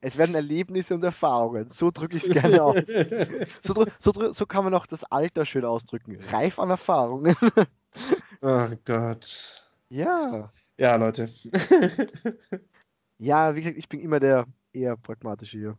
Es 0.00 0.16
werden 0.16 0.34
Erlebnisse 0.34 0.94
und 0.94 1.02
Erfahrungen. 1.02 1.70
So 1.70 1.90
drücke 1.90 2.16
ich 2.16 2.24
es 2.24 2.30
gerne 2.32 2.62
aus. 2.62 2.84
So, 3.62 3.86
so, 3.98 4.32
so, 4.32 4.46
kann 4.46 4.64
man 4.64 4.74
auch 4.74 4.86
das 4.86 5.04
Alter 5.04 5.44
schön 5.44 5.64
ausdrücken. 5.64 6.18
Reif 6.28 6.58
an 6.58 6.70
Erfahrungen. 6.70 7.36
oh 8.42 8.68
Gott. 8.84 9.64
Ja. 9.88 10.50
Ja, 10.78 10.94
Leute. 10.94 11.28
ja, 13.18 13.54
wie 13.54 13.60
gesagt, 13.60 13.78
ich 13.78 13.88
bin 13.88 14.00
immer 14.00 14.20
der 14.20 14.46
eher 14.72 14.96
pragmatische 14.96 15.58
hier. 15.58 15.78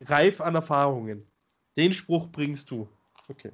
Reif 0.00 0.40
an 0.40 0.54
Erfahrungen. 0.54 1.26
Den 1.76 1.92
Spruch 1.92 2.30
bringst 2.30 2.70
du. 2.70 2.88
Okay. 3.28 3.52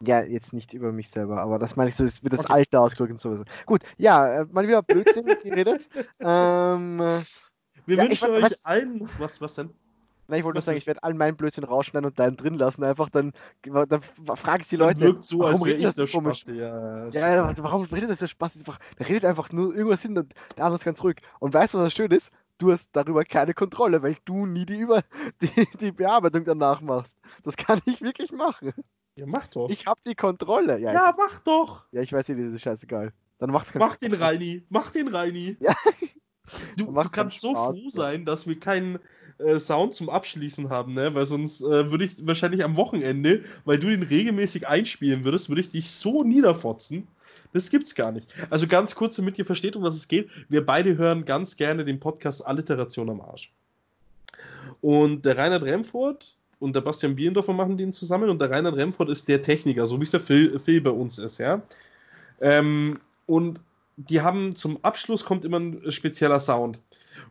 Ja, 0.00 0.22
jetzt 0.22 0.52
nicht 0.52 0.72
über 0.72 0.92
mich 0.92 1.10
selber, 1.10 1.40
aber 1.40 1.58
das 1.58 1.76
meine 1.76 1.88
ich 1.88 1.96
so, 1.96 2.04
ist 2.04 2.24
wie 2.24 2.28
das 2.28 2.40
okay. 2.40 2.52
Alter 2.52 2.80
ausgedrückt 2.80 3.12
und 3.12 3.20
so. 3.20 3.44
Gut, 3.66 3.82
ja, 3.96 4.40
äh, 4.40 4.44
mal 4.50 4.66
wieder 4.66 4.82
Blödsinn 4.82 5.24
geredet. 5.24 5.88
ähm, 6.20 6.98
Wir 7.86 7.96
ja, 7.96 8.04
wünschen 8.04 8.30
euch 8.30 8.42
was, 8.42 8.64
allen. 8.64 9.08
Was, 9.18 9.40
was 9.40 9.54
denn? 9.54 9.70
Nein, 10.26 10.38
ich 10.38 10.44
wollte 10.44 10.56
nur 10.56 10.62
sagen, 10.62 10.78
ich 10.78 10.86
werde 10.86 11.02
all 11.02 11.14
meinen 11.14 11.36
Blödsinn 11.36 11.64
rausschneiden 11.64 12.08
und 12.08 12.18
deinen 12.18 12.36
drin 12.36 12.54
lassen. 12.54 12.82
Einfach 12.82 13.10
dann, 13.10 13.32
dann 13.62 14.02
frage 14.36 14.62
ich 14.62 14.68
die 14.68 14.76
Leute. 14.76 15.00
Wirkt 15.00 15.24
so, 15.24 15.40
warum 15.40 15.54
als 15.54 15.64
wäre 15.64 15.76
ich 15.76 15.94
der 15.94 16.06
Spaß. 16.06 16.44
Ja, 16.48 17.08
ja, 17.08 17.44
also, 17.44 17.62
warum 17.62 17.84
redet 17.84 18.10
das 18.10 18.18
der 18.18 18.28
Spaß? 18.28 18.54
Der 18.98 19.08
redet 19.08 19.24
einfach 19.24 19.52
nur 19.52 19.74
irgendwas 19.74 20.02
hin 20.02 20.16
und 20.16 20.32
der 20.56 20.64
andere 20.64 20.76
ist 20.76 20.84
ganz 20.84 21.02
ruhig. 21.02 21.16
Und 21.40 21.52
weißt 21.52 21.74
du, 21.74 21.78
was 21.78 21.84
das 21.84 21.94
schön 21.94 22.10
ist? 22.10 22.32
Du 22.58 22.72
hast 22.72 22.88
darüber 22.92 23.24
keine 23.24 23.52
Kontrolle, 23.52 24.02
weil 24.02 24.16
du 24.24 24.46
nie 24.46 24.64
die, 24.64 24.78
Über 24.78 25.02
die, 25.42 25.50
die 25.80 25.92
Bearbeitung 25.92 26.44
danach 26.44 26.80
machst. 26.80 27.18
Das 27.42 27.56
kann 27.56 27.80
ich 27.84 28.00
wirklich 28.00 28.32
machen. 28.32 28.72
Ja, 29.16 29.26
mach 29.26 29.46
doch. 29.48 29.68
Ich 29.68 29.86
hab 29.86 30.02
die 30.02 30.14
Kontrolle. 30.14 30.78
Ja, 30.78 30.92
ja 30.92 31.14
mach 31.16 31.40
doch. 31.40 31.86
Ja, 31.92 32.00
ich 32.00 32.12
weiß 32.12 32.28
nicht, 32.28 32.40
das 32.40 32.54
ist 32.54 32.62
scheißegal. 32.62 33.12
Dann 33.38 33.50
mach's 33.50 33.74
Mach 33.74 33.96
den 33.96 34.14
Reini. 34.14 34.64
Mach 34.70 34.90
den 34.90 35.08
Reini. 35.08 35.56
Ja. 35.60 35.74
Du, 36.76 36.92
du 36.92 37.08
kannst 37.10 37.40
so 37.40 37.50
Spaß, 37.52 37.74
froh 37.74 37.90
sein, 37.90 38.24
dass 38.24 38.46
wir 38.46 38.60
keinen 38.60 38.98
äh, 39.38 39.58
Sound 39.58 39.94
zum 39.94 40.08
Abschließen 40.08 40.70
haben, 40.70 40.92
ne? 40.92 41.14
Weil 41.14 41.26
sonst 41.26 41.60
äh, 41.60 41.90
würde 41.90 42.04
ich 42.04 42.26
wahrscheinlich 42.26 42.64
am 42.64 42.76
Wochenende, 42.76 43.42
weil 43.64 43.78
du 43.78 43.88
den 43.88 44.02
regelmäßig 44.02 44.68
einspielen 44.68 45.24
würdest, 45.24 45.48
würde 45.48 45.60
ich 45.60 45.70
dich 45.70 45.90
so 45.90 46.22
niederfotzen. 46.24 47.08
Das 47.52 47.70
gibt's 47.70 47.94
gar 47.94 48.12
nicht. 48.12 48.34
Also 48.50 48.66
ganz 48.66 48.94
kurz, 48.94 49.16
damit 49.16 49.38
ihr 49.38 49.44
versteht, 49.44 49.76
um 49.76 49.82
was 49.82 49.94
es 49.94 50.08
geht. 50.08 50.28
Wir 50.48 50.64
beide 50.66 50.96
hören 50.96 51.24
ganz 51.24 51.56
gerne 51.56 51.84
den 51.84 52.00
Podcast 52.00 52.44
Alliteration 52.46 53.10
am 53.10 53.20
Arsch. 53.20 53.52
Und 54.80 55.24
der 55.24 55.38
Reinhard 55.38 55.62
Remford 55.62 56.36
und 56.58 56.74
der 56.74 56.80
Bastian 56.80 57.14
Bielendorfer 57.14 57.52
machen 57.52 57.76
den 57.76 57.92
zusammen 57.92 58.28
und 58.28 58.40
der 58.40 58.50
Reinhard 58.50 58.76
Remford 58.76 59.08
ist 59.08 59.28
der 59.28 59.42
Techniker, 59.42 59.86
so 59.86 59.98
wie 60.00 60.04
es 60.04 60.10
der 60.10 60.20
Phil, 60.20 60.58
Phil 60.58 60.80
bei 60.80 60.90
uns 60.90 61.18
ist, 61.18 61.38
ja. 61.38 61.62
Ähm, 62.40 62.98
und 63.26 63.60
die 63.96 64.20
haben 64.20 64.54
zum 64.56 64.82
Abschluss 64.82 65.24
kommt 65.24 65.44
immer 65.44 65.60
ein 65.60 65.90
spezieller 65.92 66.40
Sound. 66.40 66.80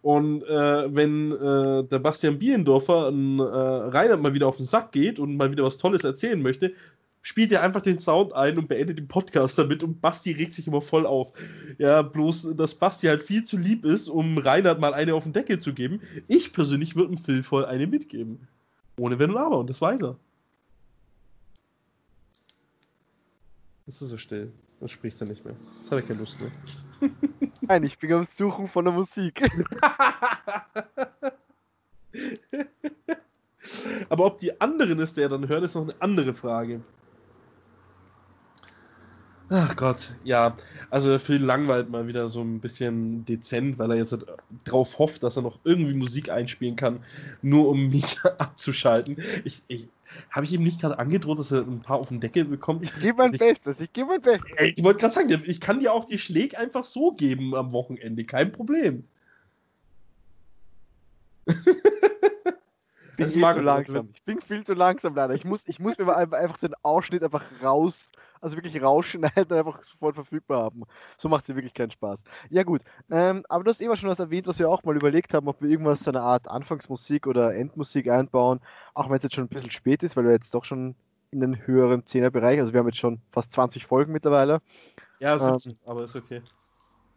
Und 0.01 0.43
äh, 0.43 0.95
wenn 0.95 1.31
äh, 1.31 1.83
der 1.83 1.99
Bastian 1.99 2.39
Bielendorfer 2.39 3.09
ein, 3.09 3.39
äh, 3.39 3.43
Reinhard 3.43 4.21
mal 4.21 4.33
wieder 4.33 4.47
auf 4.47 4.57
den 4.57 4.65
Sack 4.65 4.91
geht 4.91 5.19
und 5.19 5.35
mal 5.35 5.51
wieder 5.51 5.63
was 5.63 5.77
Tolles 5.77 6.03
erzählen 6.03 6.41
möchte, 6.41 6.73
spielt 7.21 7.51
er 7.51 7.63
einfach 7.63 7.81
den 7.81 7.99
Sound 7.99 8.33
ein 8.33 8.57
und 8.57 8.67
beendet 8.67 8.99
den 8.99 9.07
Podcast 9.07 9.57
damit 9.57 9.81
und 9.81 10.01
Basti 10.01 10.31
regt 10.33 10.53
sich 10.53 10.67
immer 10.67 10.81
voll 10.81 11.05
auf. 11.05 11.31
Ja, 11.77 12.01
bloß, 12.01 12.55
dass 12.55 12.75
Basti 12.75 13.07
halt 13.07 13.21
viel 13.21 13.43
zu 13.43 13.57
lieb 13.57 13.85
ist, 13.85 14.09
um 14.09 14.37
Reinhard 14.37 14.79
mal 14.79 14.93
eine 14.93 15.15
auf 15.15 15.23
den 15.23 15.33
Deckel 15.33 15.59
zu 15.59 15.73
geben. 15.73 16.01
Ich 16.27 16.53
persönlich 16.53 16.95
würde 16.95 17.15
dem 17.15 17.17
Phil 17.17 17.43
voll 17.43 17.65
eine 17.65 17.87
mitgeben. 17.87 18.47
Ohne 18.97 19.19
Wenn 19.19 19.31
und 19.31 19.37
Aber 19.37 19.57
und 19.57 19.69
das 19.69 19.81
weiß 19.81 20.01
er. 20.01 20.17
Das 23.85 24.01
ist 24.01 24.09
so 24.09 24.17
still. 24.17 24.51
Dann 24.83 24.89
spricht 24.89 25.21
er 25.21 25.27
nicht 25.29 25.45
mehr. 25.45 25.55
Das 25.79 25.91
hat 25.91 25.99
er 25.99 26.01
keine 26.01 26.19
Lust 26.19 26.41
mehr. 26.41 26.51
Nein, 27.61 27.83
ich 27.83 27.97
bin 27.97 28.11
am 28.11 28.25
Suchen 28.25 28.67
von 28.67 28.83
der 28.83 28.93
Musik. 28.93 29.41
Aber 34.09 34.25
ob 34.25 34.39
die 34.39 34.59
anderen 34.59 34.99
es 34.99 35.13
der 35.13 35.29
dann 35.29 35.47
hören, 35.47 35.63
ist 35.63 35.75
noch 35.75 35.83
eine 35.83 35.95
andere 36.01 36.33
Frage. 36.33 36.81
Ach 39.47 39.73
Gott, 39.77 40.15
ja. 40.25 40.53
Also 40.89 41.17
Phil 41.17 41.41
langweilt 41.41 41.89
mal 41.89 42.09
wieder 42.09 42.27
so 42.27 42.41
ein 42.41 42.59
bisschen 42.59 43.23
dezent, 43.23 43.79
weil 43.79 43.91
er 43.91 43.97
jetzt 43.97 44.25
drauf 44.65 44.99
hofft, 44.99 45.23
dass 45.23 45.37
er 45.37 45.43
noch 45.43 45.61
irgendwie 45.63 45.93
Musik 45.93 46.29
einspielen 46.29 46.75
kann, 46.75 46.99
nur 47.41 47.69
um 47.69 47.87
mich 47.87 48.19
abzuschalten. 48.37 49.15
Ich, 49.45 49.63
ich, 49.69 49.87
habe 50.29 50.45
ich 50.45 50.53
ihm 50.53 50.63
nicht 50.63 50.81
gerade 50.81 50.99
angedroht, 50.99 51.39
dass 51.39 51.51
er 51.51 51.61
ein 51.61 51.81
paar 51.81 51.97
auf 51.97 52.09
den 52.09 52.19
Deckel 52.19 52.45
bekommt? 52.45 52.83
Ich 52.83 52.95
gebe 52.99 53.17
mein 53.17 53.33
ich, 53.33 53.39
Bestes, 53.39 53.79
ich 53.79 53.93
gebe 53.93 54.07
mein 54.07 54.21
Bestes. 54.21 54.51
Ich 54.59 54.83
wollte 54.83 54.99
gerade 54.99 55.13
sagen, 55.13 55.43
ich 55.45 55.61
kann 55.61 55.79
dir 55.79 55.93
auch 55.93 56.05
die 56.05 56.17
Schläge 56.17 56.57
einfach 56.57 56.83
so 56.83 57.11
geben 57.11 57.55
am 57.55 57.71
Wochenende, 57.71 58.23
kein 58.23 58.51
Problem. 58.51 59.05
Bin 63.17 63.29
viel 63.29 63.53
zu 63.53 63.61
langsam. 63.61 64.09
Ich 64.13 64.23
bin 64.23 64.41
viel 64.41 64.63
zu 64.63 64.73
langsam, 64.73 65.15
leider. 65.15 65.33
Ich 65.33 65.45
muss, 65.45 65.67
ich 65.67 65.79
muss 65.79 65.97
mir 65.97 66.15
einfach 66.15 66.61
einen 66.61 66.73
Ausschnitt 66.81 67.23
einfach 67.23 67.43
raus, 67.61 68.11
also 68.41 68.55
wirklich 68.57 68.81
rausschneiden 68.81 69.45
und 69.45 69.51
einfach 69.57 69.81
voll 69.99 70.13
verfügbar 70.13 70.63
haben. 70.63 70.83
So 71.17 71.29
macht 71.29 71.47
es 71.47 71.55
wirklich 71.55 71.73
keinen 71.73 71.91
Spaß. 71.91 72.21
Ja, 72.49 72.63
gut. 72.63 72.81
Ähm, 73.09 73.45
aber 73.49 73.63
du 73.63 73.69
hast 73.69 73.81
immer 73.81 73.95
schon 73.95 74.09
was 74.09 74.19
erwähnt, 74.19 74.47
was 74.47 74.59
wir 74.59 74.69
auch 74.69 74.83
mal 74.83 74.95
überlegt 74.95 75.33
haben, 75.33 75.47
ob 75.47 75.61
wir 75.61 75.69
irgendwas 75.69 76.01
so 76.01 76.11
eine 76.11 76.21
Art 76.21 76.47
Anfangsmusik 76.47 77.27
oder 77.27 77.55
Endmusik 77.55 78.09
einbauen. 78.09 78.59
Auch 78.93 79.09
wenn 79.09 79.17
es 79.17 79.23
jetzt 79.23 79.35
schon 79.35 79.45
ein 79.45 79.49
bisschen 79.49 79.71
spät 79.71 80.03
ist, 80.03 80.15
weil 80.15 80.25
wir 80.25 80.31
jetzt 80.31 80.53
doch 80.53 80.65
schon 80.65 80.95
in 81.31 81.39
den 81.39 81.65
höheren 81.65 82.03
10er 82.03 82.29
Bereich, 82.29 82.59
also 82.59 82.73
wir 82.73 82.79
haben 82.79 82.87
jetzt 82.87 82.99
schon 82.99 83.19
fast 83.31 83.51
20 83.53 83.87
Folgen 83.87 84.13
mittlerweile. 84.13 84.61
Ja, 85.19 85.37
17, 85.37 85.71
ähm, 85.71 85.77
aber 85.85 86.03
ist 86.03 86.15
okay. 86.15 86.41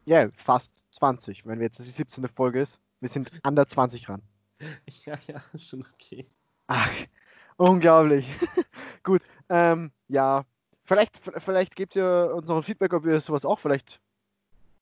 Ja, 0.06 0.20
yeah, 0.20 0.30
fast 0.36 0.72
20, 0.92 1.44
wenn 1.46 1.58
wir 1.58 1.66
jetzt 1.66 1.78
die 1.78 1.82
17. 1.82 2.26
Folge 2.28 2.60
ist. 2.60 2.80
Wir 3.00 3.08
sind 3.08 3.30
an 3.42 3.56
der 3.56 3.66
20 3.68 4.08
ran. 4.08 4.22
Ja, 5.04 5.18
ja, 5.26 5.42
ist 5.52 5.68
schon 5.68 5.84
okay. 5.92 6.26
Ach, 6.66 6.90
unglaublich. 7.56 8.26
Gut, 9.02 9.22
ähm, 9.48 9.90
ja. 10.08 10.44
Vielleicht, 10.84 11.20
vielleicht 11.38 11.74
gebt 11.74 11.96
ihr 11.96 12.32
uns 12.34 12.46
noch 12.46 12.56
ein 12.56 12.62
Feedback, 12.62 12.92
ob 12.92 13.04
ihr 13.06 13.20
sowas 13.20 13.44
auch 13.44 13.58
vielleicht 13.58 14.00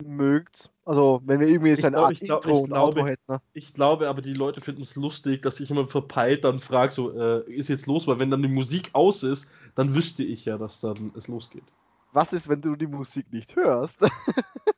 mögt. 0.03 0.71
Also, 0.85 1.23
wenn 1.25 1.41
wir 1.41 1.49
irgendwie 1.49 1.75
so 1.77 1.87
eine 1.87 1.99
Art 1.99 2.13
ich 2.13 2.21
glaub, 2.21 2.45
Intro 2.45 2.57
ich 2.57 2.63
und 2.65 2.69
glaube, 2.69 3.05
hätten. 3.07 3.33
Ne? 3.33 3.41
Ich 3.55 3.73
glaube 3.73 4.09
aber, 4.09 4.21
die 4.21 4.35
Leute 4.35 4.61
finden 4.61 4.83
es 4.83 4.97
lustig, 4.97 5.43
dass 5.43 5.61
ich 5.61 5.71
immer 5.71 5.87
verpeilt 5.87 6.45
dann 6.45 6.61
frage, 6.61 6.93
so, 6.93 7.19
äh, 7.19 7.51
ist 7.51 7.69
jetzt 7.69 7.87
los? 7.87 8.07
Weil 8.07 8.19
wenn 8.19 8.31
dann 8.31 8.43
die 8.43 8.49
Musik 8.49 8.91
aus 8.93 9.23
ist, 9.23 9.51
dann 9.75 9.95
wüsste 9.95 10.23
ich 10.23 10.45
ja, 10.45 10.59
dass 10.59 10.81
dann 10.81 11.13
es 11.17 11.29
losgeht. 11.29 11.65
Was 12.13 12.33
ist, 12.33 12.49
wenn 12.49 12.61
du 12.61 12.77
die 12.77 12.87
Musik 12.87 13.33
nicht 13.33 13.57
hörst? 13.57 13.99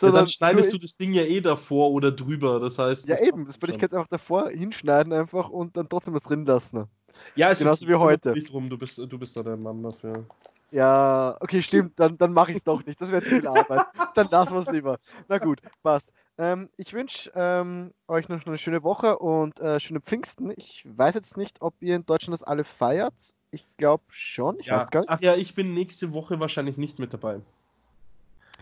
ja, 0.00 0.10
dann 0.10 0.28
schneidest 0.28 0.72
du, 0.72 0.78
das 0.78 0.96
Ding 0.96 1.12
ja 1.12 1.22
eh 1.22 1.40
davor 1.40 1.90
oder 1.90 2.12
drüber. 2.12 2.60
Das 2.60 2.78
heißt. 2.78 3.08
Ja, 3.08 3.20
eben. 3.20 3.46
Das 3.46 3.60
würde 3.60 3.74
ich 3.74 3.80
jetzt 3.80 3.94
einfach 3.94 4.08
davor 4.08 4.50
hinschneiden 4.50 5.12
einfach 5.12 5.48
und 5.48 5.76
dann 5.76 5.88
trotzdem 5.88 6.14
was 6.14 6.22
drin 6.22 6.44
lassen. 6.46 6.86
Ja, 7.34 7.50
es 7.50 7.58
genauso 7.58 7.86
wie 7.86 7.94
heute. 7.94 8.34
Drum. 8.34 8.68
Du, 8.68 8.76
bist, 8.76 8.98
du 8.98 9.18
bist 9.18 9.36
da 9.36 9.42
der 9.42 9.56
Mann 9.56 9.82
dafür. 9.82 10.24
Ja, 10.70 11.36
okay, 11.40 11.62
stimmt. 11.62 11.98
Dann, 11.98 12.18
dann 12.18 12.32
mache 12.32 12.50
ich 12.50 12.58
es 12.58 12.64
doch 12.64 12.84
nicht. 12.84 13.00
Das 13.00 13.10
wäre 13.10 13.22
zu 13.22 13.30
viel 13.30 13.46
Arbeit. 13.46 13.86
dann 14.14 14.28
lassen 14.30 14.54
wir 14.54 14.60
es 14.60 14.68
lieber. 14.68 14.98
Na 15.28 15.38
gut, 15.38 15.60
passt. 15.82 16.10
Ähm, 16.38 16.68
ich 16.76 16.92
wünsche 16.92 17.30
ähm, 17.34 17.92
euch 18.08 18.28
noch 18.28 18.44
eine 18.44 18.58
schöne 18.58 18.82
Woche 18.82 19.18
und 19.18 19.58
äh, 19.60 19.80
schöne 19.80 20.00
Pfingsten. 20.00 20.52
Ich 20.56 20.84
weiß 20.84 21.14
jetzt 21.14 21.36
nicht, 21.36 21.62
ob 21.62 21.74
ihr 21.80 21.96
in 21.96 22.04
Deutschland 22.04 22.34
das 22.38 22.42
alle 22.42 22.64
feiert. 22.64 23.14
Ich 23.50 23.76
glaube 23.78 24.04
schon. 24.08 24.58
Ich 24.58 24.66
ja. 24.66 24.78
weiß 24.78 24.90
gar 24.90 25.00
nicht. 25.00 25.10
Ach 25.10 25.20
ja, 25.20 25.34
ich 25.34 25.54
bin 25.54 25.72
nächste 25.72 26.12
Woche 26.12 26.40
wahrscheinlich 26.40 26.76
nicht 26.76 26.98
mit 26.98 27.14
dabei. 27.14 27.40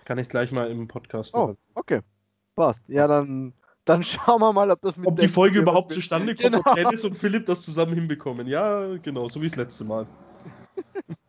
Kann 0.05 0.18
ich 0.18 0.28
gleich 0.28 0.52
mal 0.52 0.70
im 0.70 0.89
Podcast. 0.89 1.35
Oh, 1.35 1.56
okay. 1.74 2.01
Passt. 2.56 2.82
Ja, 2.89 3.06
dann, 3.06 3.55
dann 3.85 4.05
schauen 4.05 4.40
wir 4.40 4.52
mal, 4.52 4.70
ob 4.70 4.81
das 4.82 4.97
mit. 4.97 5.06
Ob 5.06 5.18
die 5.18 5.28
Folge 5.28 5.60
überhaupt 5.60 5.93
zustande 5.93 6.35
kommt, 6.35 6.52
genau. 6.52 6.60
ob 6.64 6.74
Dennis 6.74 7.05
und 7.05 7.16
Philipp 7.16 7.47
das 7.47 7.62
zusammen 7.62 7.94
hinbekommen. 7.94 8.47
Ja, 8.47 8.97
genau, 8.98 9.28
so 9.28 9.40
wie 9.40 9.47
das 9.47 9.56
letzte 9.56 9.85
Mal. 9.85 10.06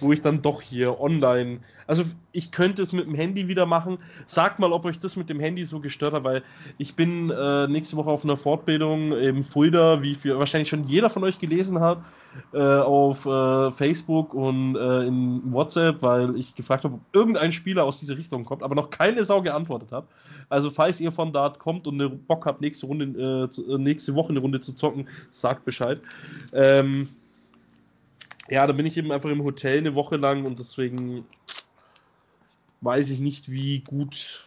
wo 0.00 0.12
ich 0.12 0.22
dann 0.22 0.42
doch 0.42 0.60
hier 0.60 1.00
online. 1.00 1.60
Also 1.86 2.04
ich 2.32 2.50
könnte 2.50 2.82
es 2.82 2.92
mit 2.92 3.06
dem 3.06 3.14
Handy 3.14 3.48
wieder 3.48 3.66
machen. 3.66 3.98
Sagt 4.26 4.58
mal, 4.58 4.72
ob 4.72 4.84
euch 4.84 4.98
das 4.98 5.16
mit 5.16 5.28
dem 5.30 5.40
Handy 5.40 5.64
so 5.64 5.80
gestört 5.80 6.14
hat, 6.14 6.24
weil 6.24 6.42
ich 6.78 6.96
bin 6.96 7.30
äh, 7.30 7.68
nächste 7.68 7.96
Woche 7.96 8.10
auf 8.10 8.24
einer 8.24 8.36
Fortbildung 8.36 9.12
im 9.12 9.42
Fulda, 9.42 10.02
wie 10.02 10.14
viel, 10.14 10.38
wahrscheinlich 10.38 10.68
schon 10.68 10.84
jeder 10.84 11.10
von 11.10 11.22
euch 11.24 11.38
gelesen 11.38 11.80
hat, 11.80 11.98
äh, 12.52 12.58
auf 12.58 13.26
äh, 13.26 13.70
Facebook 13.72 14.34
und 14.34 14.76
äh, 14.76 15.06
in 15.06 15.52
WhatsApp, 15.52 16.02
weil 16.02 16.36
ich 16.38 16.54
gefragt 16.54 16.84
habe, 16.84 16.94
ob 16.94 17.00
irgendein 17.12 17.52
Spieler 17.52 17.84
aus 17.84 18.00
dieser 18.00 18.16
Richtung 18.16 18.44
kommt, 18.44 18.62
aber 18.62 18.74
noch 18.74 18.90
keine 18.90 19.24
Sau 19.24 19.42
geantwortet 19.42 19.92
hat. 19.92 20.06
Also 20.48 20.70
falls 20.70 21.00
ihr 21.00 21.12
von 21.12 21.32
dort 21.32 21.58
kommt 21.58 21.86
und 21.86 22.26
Bock 22.26 22.46
habt, 22.46 22.60
nächste 22.60 22.86
Runde, 22.86 23.48
äh, 23.58 23.78
nächste 23.78 24.14
Woche 24.14 24.30
eine 24.30 24.40
Runde 24.40 24.60
zu 24.60 24.74
zocken, 24.74 25.08
sagt 25.30 25.64
Bescheid. 25.64 26.00
Ähm, 26.52 27.08
ja, 28.52 28.66
da 28.66 28.74
bin 28.74 28.84
ich 28.84 28.98
eben 28.98 29.10
einfach 29.10 29.30
im 29.30 29.42
Hotel 29.42 29.78
eine 29.78 29.94
Woche 29.94 30.16
lang 30.16 30.44
und 30.44 30.58
deswegen 30.58 31.26
weiß 32.82 33.08
ich 33.08 33.18
nicht, 33.18 33.50
wie 33.50 33.80
gut 33.80 34.46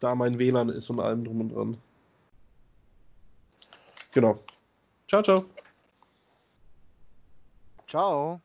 da 0.00 0.16
mein 0.16 0.40
WLAN 0.40 0.70
ist 0.70 0.90
und 0.90 0.98
allem 0.98 1.24
drum 1.24 1.40
und 1.40 1.48
dran. 1.50 1.76
Genau. 4.12 4.40
Ciao, 5.06 5.22
ciao. 5.22 5.44
Ciao. 7.86 8.43